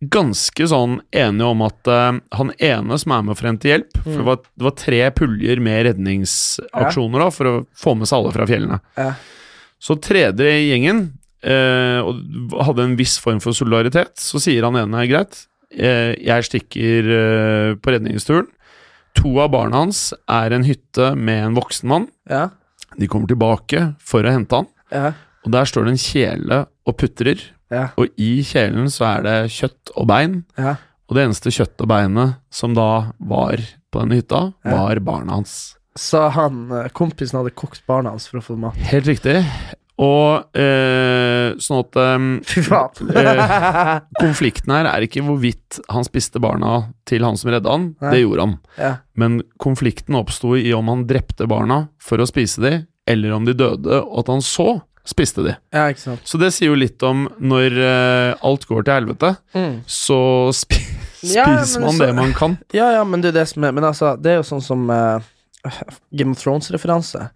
ganske 0.00 0.66
sånn 0.70 1.00
enig 1.12 1.44
om 1.44 1.60
at 1.66 1.88
uh, 1.92 2.18
han 2.38 2.52
ene 2.56 2.96
som 2.98 3.12
er 3.12 3.22
med 3.26 3.36
for 3.36 3.44
å 3.44 3.50
hente 3.52 3.68
hjelp 3.68 3.98
For 4.00 4.10
Mm. 4.10 4.16
det 4.16 4.24
var, 4.30 4.36
det 4.56 4.64
var 4.64 4.76
tre 4.80 5.00
puljer 5.12 5.60
med 5.60 5.84
redningsaksjoner 5.90 7.20
da, 7.20 7.28
for 7.34 7.50
å 7.50 7.54
få 7.76 7.94
med 7.98 8.08
seg 8.08 8.18
alle 8.20 8.32
fra 8.32 8.46
fjellene. 8.48 8.78
Ja. 8.96 9.10
Så 9.80 9.96
tredje 10.00 10.46
i 10.56 10.70
gjengen 10.70 11.02
uh, 11.44 12.00
og 12.04 12.56
hadde 12.64 12.86
en 12.88 12.96
viss 12.96 13.18
form 13.20 13.40
for 13.44 13.52
solidaritet. 13.56 14.16
Så 14.20 14.40
sier 14.40 14.64
han 14.66 14.76
ene 14.80 15.04
greit, 15.10 15.44
uh, 15.76 16.12
jeg 16.16 16.48
stikker 16.48 17.12
på 17.80 17.92
redningsturen. 17.96 18.48
To 19.20 19.34
av 19.42 19.50
barna 19.52 19.82
hans 19.84 20.12
er 20.30 20.52
en 20.54 20.64
hytte 20.64 21.12
med 21.18 21.44
en 21.50 21.56
voksen 21.58 21.88
mann. 21.90 22.08
Ja. 22.30 22.48
De 22.96 23.08
kommer 23.10 23.28
tilbake 23.30 23.90
for 24.00 24.22
å 24.24 24.32
hente 24.32 24.56
han, 24.62 24.66
Ja. 24.90 25.12
og 25.44 25.52
der 25.52 25.64
står 25.68 25.84
det 25.86 25.92
en 25.96 26.04
kjele 26.04 26.58
og 26.86 26.96
putrer. 26.98 27.38
Ja. 27.70 27.88
Og 27.96 28.08
i 28.18 28.42
kjelen 28.46 28.90
så 28.90 29.06
er 29.18 29.22
det 29.26 29.36
kjøtt 29.54 29.92
og 29.96 30.06
bein, 30.10 30.44
Ja. 30.58 30.76
og 31.08 31.16
det 31.16 31.24
eneste 31.28 31.50
kjøtt 31.54 31.80
og 31.84 31.88
beinet 31.90 32.36
som 32.50 32.74
da 32.74 33.12
var 33.18 33.58
på 33.92 34.00
denne 34.04 34.18
hytta, 34.20 34.52
var 34.64 35.00
barna 35.06 35.38
hans. 35.40 35.76
Så 35.98 36.28
han, 36.30 36.70
eh, 36.72 36.88
kompisen 36.94 37.40
hadde 37.40 37.50
kokt 37.58 37.82
barna 37.86 38.10
hans 38.14 38.28
for 38.30 38.38
å 38.38 38.42
få 38.46 38.56
mat. 38.58 38.74
Helt 38.90 39.06
riktig. 39.10 39.44
Og 40.00 40.56
eh, 40.56 41.50
sånn 41.60 41.82
at 41.82 41.96
eh, 42.00 42.26
Fy 42.54 42.62
faen. 42.64 43.10
eh, 43.12 44.00
Konflikten 44.20 44.72
her 44.72 44.86
er 44.88 45.04
ikke 45.04 45.20
hvorvidt 45.26 45.80
han 45.92 46.06
spiste 46.06 46.40
barna 46.40 46.86
til 47.10 47.26
han 47.26 47.36
som 47.36 47.50
redda 47.52 47.74
han, 47.74 47.88
Nei. 48.00 48.12
det 48.14 48.22
gjorde 48.22 48.46
han. 48.46 48.54
ja. 48.78 48.92
Men 49.20 49.42
konflikten 49.60 50.16
oppsto 50.16 50.54
i 50.56 50.70
om 50.72 50.88
han 50.88 51.02
drepte 51.10 51.44
barna 51.50 51.82
for 52.00 52.22
å 52.22 52.28
spise 52.30 52.62
de, 52.64 52.72
eller 53.10 53.34
om 53.36 53.44
de 53.44 53.52
døde, 53.52 53.98
og 54.00 54.22
at 54.22 54.30
han 54.32 54.40
så 54.46 54.70
spiste 55.06 55.42
de. 55.46 55.54
ja, 55.72 55.86
ikke 55.90 56.00
sant. 56.02 56.20
Så 56.28 56.38
det 56.38 56.52
sier 56.54 56.70
jo 56.70 56.78
litt 56.78 57.02
om 57.06 57.26
når 57.40 57.76
uh, 57.80 58.46
alt 58.46 58.66
går 58.68 58.84
til 58.86 58.94
helvete, 59.00 59.34
Mm. 59.56 59.80
så 59.86 60.20
spi 60.54 60.78
spiser 61.20 61.36
ja, 61.36 61.46
man 61.80 61.92
så- 61.96 62.06
det 62.06 62.14
man 62.14 62.32
kan. 62.36 62.58
Ja, 62.76 62.92
ja, 62.98 63.04
men 63.04 63.20
det 63.20 63.34
er 63.34 63.40
det 63.42 63.48
som 63.48 63.64
er 63.64 63.72
Men 63.72 63.84
altså, 63.84 64.14
det 64.20 64.30
er 64.32 64.36
jo 64.40 64.46
sånn 64.46 64.62
som 64.64 64.88
uh, 64.90 65.20
Game 66.12 66.32
of 66.32 66.40
Thrones-referanse 66.42 67.30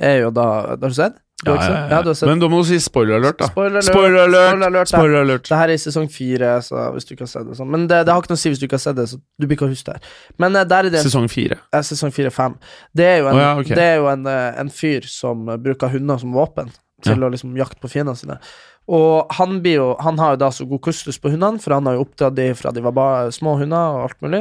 er 0.00 0.22
jo 0.24 0.30
da 0.32 0.46
Har 0.72 0.76
du 0.80 0.92
sett? 0.96 1.14
Du 1.40 1.48
ja, 1.48 1.56
ja, 1.56 1.68
ja. 1.72 1.84
Ja, 1.88 1.98
du 2.04 2.10
sett. 2.12 2.28
Men 2.28 2.40
da 2.42 2.48
må 2.52 2.58
du 2.60 2.66
si 2.68 2.76
spoiler 2.84 3.16
alert, 3.16 3.38
da. 3.40 3.46
Spoiler 3.48 3.78
alert. 3.80 3.86
Spoiler 3.88 4.18
alert! 4.26 4.50
Spoiler 4.50 4.66
alert. 4.68 4.88
Spoiler 4.90 5.20
alert. 5.24 5.46
Det 5.48 5.56
her 5.56 5.70
er 5.72 5.78
i 5.78 5.80
sesong 5.80 6.10
fire, 6.12 6.50
så 6.66 6.82
hvis 6.92 7.06
du 7.08 7.14
ikke 7.14 7.24
har 7.24 7.30
sett 7.32 7.46
det 7.48 7.56
sånn. 7.56 7.70
Men 7.72 7.86
det, 7.88 8.02
det 8.04 8.12
har 8.12 8.20
ikke 8.20 8.34
noe 8.34 8.36
å 8.36 8.42
si 8.42 8.52
hvis 8.52 8.60
du 8.60 8.66
ikke 8.66 8.76
har 8.76 8.82
sett 8.84 8.98
det, 8.98 9.06
så 9.08 9.16
du 9.16 9.46
blir 9.48 9.56
ikke 9.56 9.64
å 9.64 9.70
huske 9.70 9.88
det 9.88 9.94
her. 9.96 10.10
Men 10.44 10.58
eh, 10.60 10.66
der 10.68 10.84
er 10.90 10.92
det 10.92 11.00
en 11.00 11.06
Sesong 11.08 11.30
fire. 11.32 11.56
Ja, 11.72 11.80
sesong 11.88 12.12
fire-fem. 12.12 12.58
Det 12.92 13.06
er 13.08 13.16
jo, 13.22 13.30
en, 13.32 13.38
oh, 13.40 13.40
ja, 13.40 13.54
ok. 13.56 13.72
det 13.72 13.86
er 13.86 13.96
jo 14.02 14.10
en, 14.12 14.28
en 14.66 14.72
fyr 14.82 15.08
som 15.08 15.48
bruker 15.64 15.88
hunder 15.96 16.20
som 16.20 16.36
våpen. 16.36 16.68
Til 17.02 17.18
Ja. 17.18 17.26
å 17.28 17.32
liksom 17.32 17.56
jakte 17.58 17.80
på 17.82 17.90
fiendene 17.92 18.16
sine. 18.16 18.38
Og 18.90 19.26
han, 19.36 19.60
blir 19.62 19.76
jo, 19.76 19.88
han 20.02 20.18
har 20.18 20.32
jo 20.34 20.40
da 20.42 20.48
så 20.50 20.64
god 20.66 20.80
kustus 20.82 21.18
på 21.22 21.30
hundene, 21.30 21.60
for 21.62 21.74
han 21.76 21.86
har 21.86 21.94
jo 21.98 22.06
oppdratt 22.06 22.34
dem 22.34 22.54
fra 22.58 22.72
de 22.74 22.80
var 22.82 22.92
bare 22.96 23.32
små 23.32 23.56
hunder 23.60 23.98
og 23.98 24.06
alt 24.08 24.20
mulig. 24.24 24.40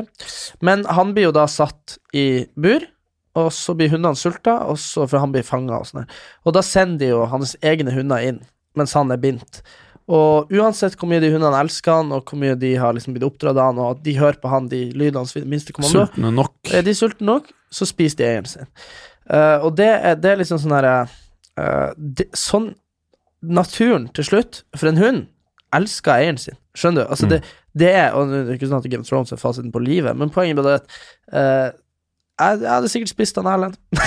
Men 0.65 0.85
han 0.89 1.13
blir 1.13 1.27
jo 1.29 1.31
da 1.35 1.45
satt 1.47 1.97
i 2.17 2.45
bur, 2.57 2.81
og 3.37 3.51
så 3.53 3.75
blir 3.77 3.91
hundene 3.93 4.17
sulta, 4.17 4.55
og 4.67 4.79
så, 4.81 5.05
for 5.07 5.19
han 5.21 5.31
blir 5.35 5.45
fanga 5.45 5.77
og 5.79 5.85
sånn. 5.85 6.07
Og 6.45 6.53
da 6.57 6.63
sender 6.65 6.97
de 7.03 7.11
jo 7.11 7.25
hans 7.29 7.53
egne 7.61 7.93
hunder 7.93 8.25
inn, 8.25 8.41
mens 8.75 8.93
han 8.97 9.11
er 9.13 9.21
bindt. 9.21 9.61
Og 10.09 10.49
uansett 10.49 10.95
hvor 10.97 11.05
mye 11.11 11.21
de 11.21 11.29
hundene 11.29 11.59
elsker 11.61 11.99
han, 11.99 12.09
og 12.15 12.25
hvor 12.25 12.39
mye 12.41 12.55
de 12.57 12.71
har 12.81 12.95
liksom 12.97 13.13
blitt 13.13 13.27
oppdratt 13.27 13.53
av 13.59 13.67
han, 13.69 13.77
og 13.83 13.91
at 13.99 14.03
de 14.07 14.15
hører 14.17 14.39
på 14.41 14.49
han, 14.49 14.65
de 14.71 14.87
lydene 14.97 15.21
hans 15.21 15.35
minste 15.45 15.75
kommando, 15.77 16.07
Sultne 16.07 16.31
nok. 16.33 16.55
er 16.73 16.81
de 16.81 16.95
sultne 16.97 17.27
nok, 17.29 17.51
så 17.69 17.85
spiser 17.85 18.17
de 18.17 18.25
eieren 18.31 18.49
sin. 18.49 18.65
Uh, 19.29 19.61
og 19.67 19.75
det 19.77 19.85
er, 19.93 20.15
det 20.17 20.31
er 20.31 20.39
liksom 20.41 20.57
sånn 20.57 20.73
herre 20.73 20.95
eh, 21.59 21.89
det- 21.97 22.31
Sånn 22.39 22.71
Naturen 23.41 24.09
til 24.13 24.25
slutt, 24.27 24.63
for 24.75 24.89
en 24.89 24.97
hund, 24.99 25.27
elsker 25.75 26.11
eieren 26.17 26.37
sin. 26.41 26.57
Skjønner 26.75 27.05
du? 27.05 27.11
Altså, 27.13 27.25
Mm. 27.25 27.29
det, 27.29 27.43
det 27.79 27.91
er 27.95 28.09
Og 28.17 28.27
det 28.27 28.39
er 28.49 28.57
ikke 28.57 28.67
sånn 28.67 28.81
at 28.83 28.89
Game 28.91 29.01
of 29.05 29.07
Thrones 29.07 29.31
er 29.31 29.37
fasiten 29.39 29.71
på 29.71 29.79
livet, 29.83 30.17
men 30.17 30.29
poenget 30.29 30.55
med 30.57 30.65
det 30.65 30.73
er 30.73 30.81
at 30.81 30.89
uh, 31.31 31.69
jeg, 32.39 32.59
jeg 32.61 32.69
hadde 32.71 32.89
sikkert 32.91 33.09
spist 33.13 33.35
han 33.35 33.47
Erlend. 33.51 33.75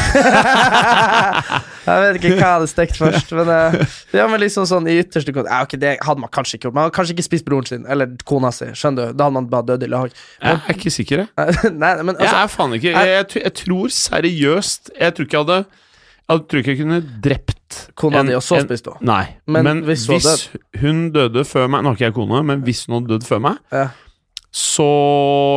jeg 1.86 2.02
vet 2.02 2.18
ikke 2.18 2.30
hva 2.32 2.38
jeg 2.38 2.46
hadde 2.46 2.68
stekt 2.70 2.96
først, 3.00 3.32
men 3.36 3.50
uh, 3.50 3.76
ja, 4.16 4.26
men 4.30 4.40
liksom 4.42 4.66
sånn 4.68 4.88
i 4.90 4.98
ytterste 5.02 5.34
kont 5.36 5.48
ja, 5.50 5.58
okay, 5.66 5.80
Det 5.82 5.94
hadde 6.06 6.22
man 6.22 6.30
kanskje 6.32 6.56
ikke 6.58 6.68
gjort. 6.68 6.76
Man 6.78 6.86
hadde 6.86 6.96
kanskje 6.96 7.16
ikke 7.16 7.26
spist 7.26 7.46
broren 7.48 7.68
sin 7.68 7.84
eller 7.90 8.12
kona 8.28 8.52
si. 8.54 8.68
Skjønner 8.78 9.10
du? 9.12 9.18
Da 9.18 9.28
hadde 9.28 9.36
man 9.38 9.48
bare 9.52 9.68
dødd 9.72 9.86
i 9.86 9.90
lag. 9.92 10.16
Jeg 10.42 10.60
er 10.60 10.76
ikke 10.76 10.94
sikker, 10.94 11.24
jeg. 11.24 11.72
Nei, 11.82 11.92
men 12.02 12.16
Jeg 12.16 12.28
altså 12.28 12.40
er 12.42 12.52
faen 12.52 12.76
ikke 12.78 12.92
Jeg, 12.94 13.12
jeg, 13.16 13.42
jeg 13.46 13.54
tror 13.62 13.92
seriøst 13.96 14.92
Jeg 14.98 15.14
tror 15.16 15.28
ikke 15.28 15.38
jeg 15.38 15.46
hadde 15.46 15.60
Jeg 16.32 16.46
tror 16.48 16.62
ikke 16.62 16.72
jeg 16.74 16.80
kunne 16.82 17.00
drept 17.24 17.78
Kona 17.96 18.22
di, 18.26 18.34
og 18.36 18.42
så 18.44 18.58
en- 18.58 18.66
spist 18.68 18.86
henne. 18.90 19.00
Nei, 19.08 19.24
Men 19.46 19.64
men, 19.64 19.82
hvis 19.88 20.06
hvis, 20.10 20.48
hun 20.80 20.82
hun 20.82 21.02
døde 21.14 21.44
før 21.48 21.68
meg 21.72 21.82
Nå 21.82 21.92
har 21.92 21.96
ikke 21.98 22.08
jeg 22.10 22.16
kone, 22.18 22.42
men 22.50 22.62
hvis 22.66 22.86
hun 22.86 22.98
hadde 22.98 23.14
dødd 23.14 23.26
før 23.28 23.40
meg, 23.48 23.58
Ja. 23.72 23.88
så 24.52 24.88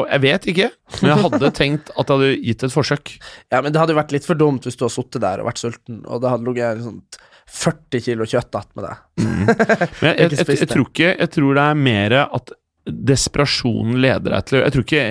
Jeg 0.09 0.21
vet 0.23 0.47
ikke, 0.53 0.69
men 1.01 1.11
jeg 1.11 1.23
hadde 1.25 1.51
tenkt 1.61 1.89
at 1.97 2.07
jeg 2.07 2.15
hadde 2.15 2.41
gitt 2.45 2.63
et 2.63 2.71
forsøk. 2.75 3.13
Ja, 3.51 3.61
men 3.61 3.73
det 3.73 3.79
hadde 3.81 3.95
jo 3.95 3.99
vært 3.99 4.11
litt 4.15 4.25
for 4.27 4.35
dumt 4.39 4.63
hvis 4.67 4.77
du 4.79 4.85
hadde 4.85 4.95
sittet 4.95 5.21
der 5.25 5.41
og 5.43 5.49
vært 5.49 5.59
sulten, 5.63 6.01
og 6.07 6.21
det 6.23 6.29
hadde 6.31 6.47
ligget 6.47 6.77
liksom 6.79 7.01
40 7.55 8.01
kilo 8.07 8.25
kjøtt 8.25 8.55
attmed 8.57 8.87
deg. 8.87 9.01
Men 10.01 10.11
jeg, 10.11 10.15
jeg, 10.17 10.31
jeg, 10.39 10.59
jeg, 10.59 10.69
tror 10.71 10.87
ikke 10.89 11.11
Jeg 11.19 11.29
tror 11.35 11.53
det 11.59 11.65
er 11.65 11.75
mer 11.77 12.15
at 12.25 12.55
desperasjonen 12.85 13.99
leder 14.01 14.33
deg 14.35 14.45
til 14.49 14.59
Jeg 14.61 14.73
tror 14.75 14.85
ikke 14.85 15.03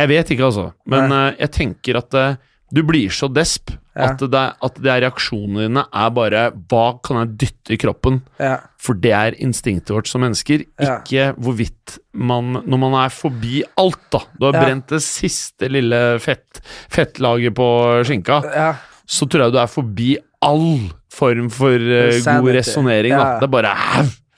Jeg 0.00 0.10
vet 0.10 0.30
ikke, 0.34 0.46
altså, 0.50 0.64
men 0.90 1.12
uh, 1.14 1.26
jeg 1.38 1.50
tenker 1.54 1.98
at 2.00 2.16
uh, 2.18 2.38
du 2.74 2.80
blir 2.86 3.10
så 3.14 3.26
desp 3.30 3.72
Ja. 4.00 4.10
at, 4.14 4.22
det, 4.32 4.42
at 4.66 4.80
det 4.82 4.90
er 4.92 5.02
reaksjonene 5.06 5.66
dine 5.68 5.84
er 5.92 6.10
bare 6.16 6.42
Hva 6.70 6.84
kan 7.04 7.20
jeg 7.22 7.32
dytte 7.44 7.74
i 7.76 7.78
kroppen? 7.80 8.20
Ja. 8.40 8.56
For 8.80 8.94
det 8.98 9.12
er 9.12 9.36
instinktet 9.44 9.92
vårt 9.94 10.08
som 10.10 10.22
mennesker, 10.24 10.64
Ja. 10.80 10.98
ikke 11.02 11.34
hvorvidt 11.38 11.98
man 12.14 12.62
Når 12.66 12.78
man 12.82 12.94
er 13.04 13.12
forbi 13.14 13.62
alt, 13.78 14.00
da. 14.10 14.20
Du 14.38 14.46
har 14.48 14.54
Ja. 14.58 14.64
brent 14.64 14.86
det 14.88 15.02
siste 15.04 15.68
lille 15.70 16.18
fett, 16.20 16.60
fettlaget 16.90 17.54
på 17.54 17.68
skinka. 18.08 18.42
ja. 18.54 18.74
Så 19.10 19.26
tror 19.28 19.42
jeg 19.48 19.52
du 19.52 19.58
er 19.58 19.66
forbi 19.66 20.16
all 20.42 20.90
form 21.10 21.48
for 21.50 21.74
uh, 21.74 22.14
god 22.24 22.52
resonnering. 22.54 23.10
Ja. 23.10 23.38
Det 23.40 23.48
er 23.48 23.50
bare? 23.50 23.72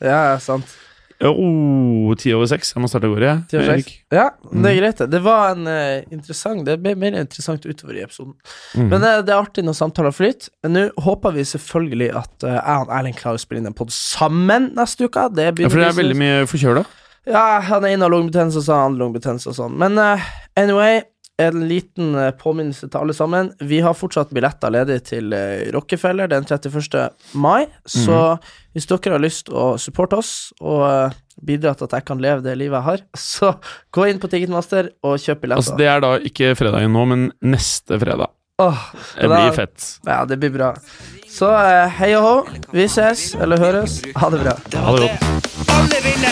Ja, 0.01 0.33
ja, 0.33 0.39
sant. 0.39 0.65
Oh, 1.29 2.15
ti 2.19 2.33
over 2.35 2.49
seks. 2.51 2.73
Jeg 2.75 2.83
må 2.83 2.89
starte 2.91 3.07
av 3.07 3.15
gårde. 3.15 3.35
Ja, 3.53 4.25
det 4.43 4.71
er 4.73 4.79
greit. 4.81 5.03
det. 5.13 5.21
Var 5.23 5.53
en 5.53 5.69
uh, 5.69 6.15
interessant 6.15 6.65
Det 6.67 6.79
ble 6.83 6.95
mer 6.99 7.19
interessant 7.21 7.67
utover 7.69 7.99
i 7.99 8.03
episoden. 8.03 8.35
Mm. 8.75 8.89
Men 8.89 9.05
det, 9.05 9.13
det 9.29 9.35
er 9.35 9.39
artig 9.39 9.65
når 9.67 9.79
samtaler 9.79 10.17
flyter. 10.17 10.51
Nå 10.67 10.89
håper 11.05 11.37
vi 11.37 11.47
selvfølgelig 11.53 12.11
at 12.23 12.49
uh, 12.49 12.57
jeg 12.57 12.89
og 12.89 12.97
Erlend 12.99 13.21
klarer 13.21 13.39
å 13.39 13.45
spille 13.45 13.63
inn 13.63 13.71
en 13.71 13.79
pod 13.79 13.95
sammen 13.95 14.73
neste 14.79 15.07
uke. 15.07 15.29
Det 15.37 15.53
Ja, 15.53 15.71
for 15.71 15.79
det 15.79 15.89
er 15.93 16.01
veldig 16.01 16.19
mye 16.25 16.43
forkjøla. 16.51 16.85
Ja, 17.31 17.47
han 17.69 17.87
ene 17.87 18.03
har 18.03 18.11
lungebetennelse, 18.11 18.59
og 18.59 18.67
så 18.67 18.75
har 18.75 18.89
han 18.89 18.99
lungebetennelse 18.99 19.53
og 19.53 19.59
sånn. 19.61 19.77
Men 19.79 20.01
anyway, 20.59 21.05
en 21.41 21.69
liten 21.69 22.15
eh, 22.15 22.31
påminnelse 22.37 22.89
til 22.89 23.01
alle 23.01 23.15
sammen. 23.17 23.53
Vi 23.61 23.81
har 23.81 23.97
fortsatt 23.97 24.33
billetter 24.35 24.73
ledig 24.75 24.99
til 25.09 25.33
uh, 25.33 25.63
Rockefeller 25.75 26.29
den 26.31 26.45
31. 26.45 27.09
mai. 27.35 27.67
Så 27.89 28.19
hvis 28.77 28.87
dere 28.91 29.17
har 29.17 29.23
lyst 29.23 29.49
å 29.49 29.73
supporte 29.81 30.19
oss 30.21 30.53
og 30.61 30.85
eh, 30.89 31.17
bidra 31.43 31.73
til 31.77 31.89
at 31.89 31.97
jeg 31.99 32.07
kan 32.09 32.21
leve 32.23 32.45
det 32.45 32.57
livet 32.61 32.79
jeg 32.79 32.89
har, 32.91 33.03
så 33.33 33.55
gå 33.95 34.07
inn 34.11 34.21
på 34.23 34.31
Ticketmaster 34.33 34.93
og 35.03 35.19
kjøp 35.23 35.43
billetter. 35.47 35.65
Altså, 35.65 35.81
det 35.81 35.91
er 35.95 36.05
da 36.05 36.15
ikke 36.21 36.55
fredagen 36.59 36.95
nå, 36.95 37.07
men 37.15 37.27
neste 37.45 38.01
fredag. 38.03 38.33
Åh, 38.63 38.83
Det 39.17 39.29
da- 39.29 39.41
blir 39.41 39.57
fett. 39.57 39.89
Ja, 40.07 40.25
det 40.29 40.37
blir 40.39 40.53
bra. 40.55 40.75
Så 41.33 41.49
eh, 41.49 41.89
hei 41.99 42.13
og 42.19 42.29
hå. 42.29 42.35
Vi 42.77 42.85
ses, 42.93 43.33
eller 43.41 43.59
høres. 43.59 44.03
Ha 44.21 44.31
det 44.31 44.45
bra. 44.45 44.59
Ha 44.85 44.97
det 44.99 45.09
godt. 45.09 46.32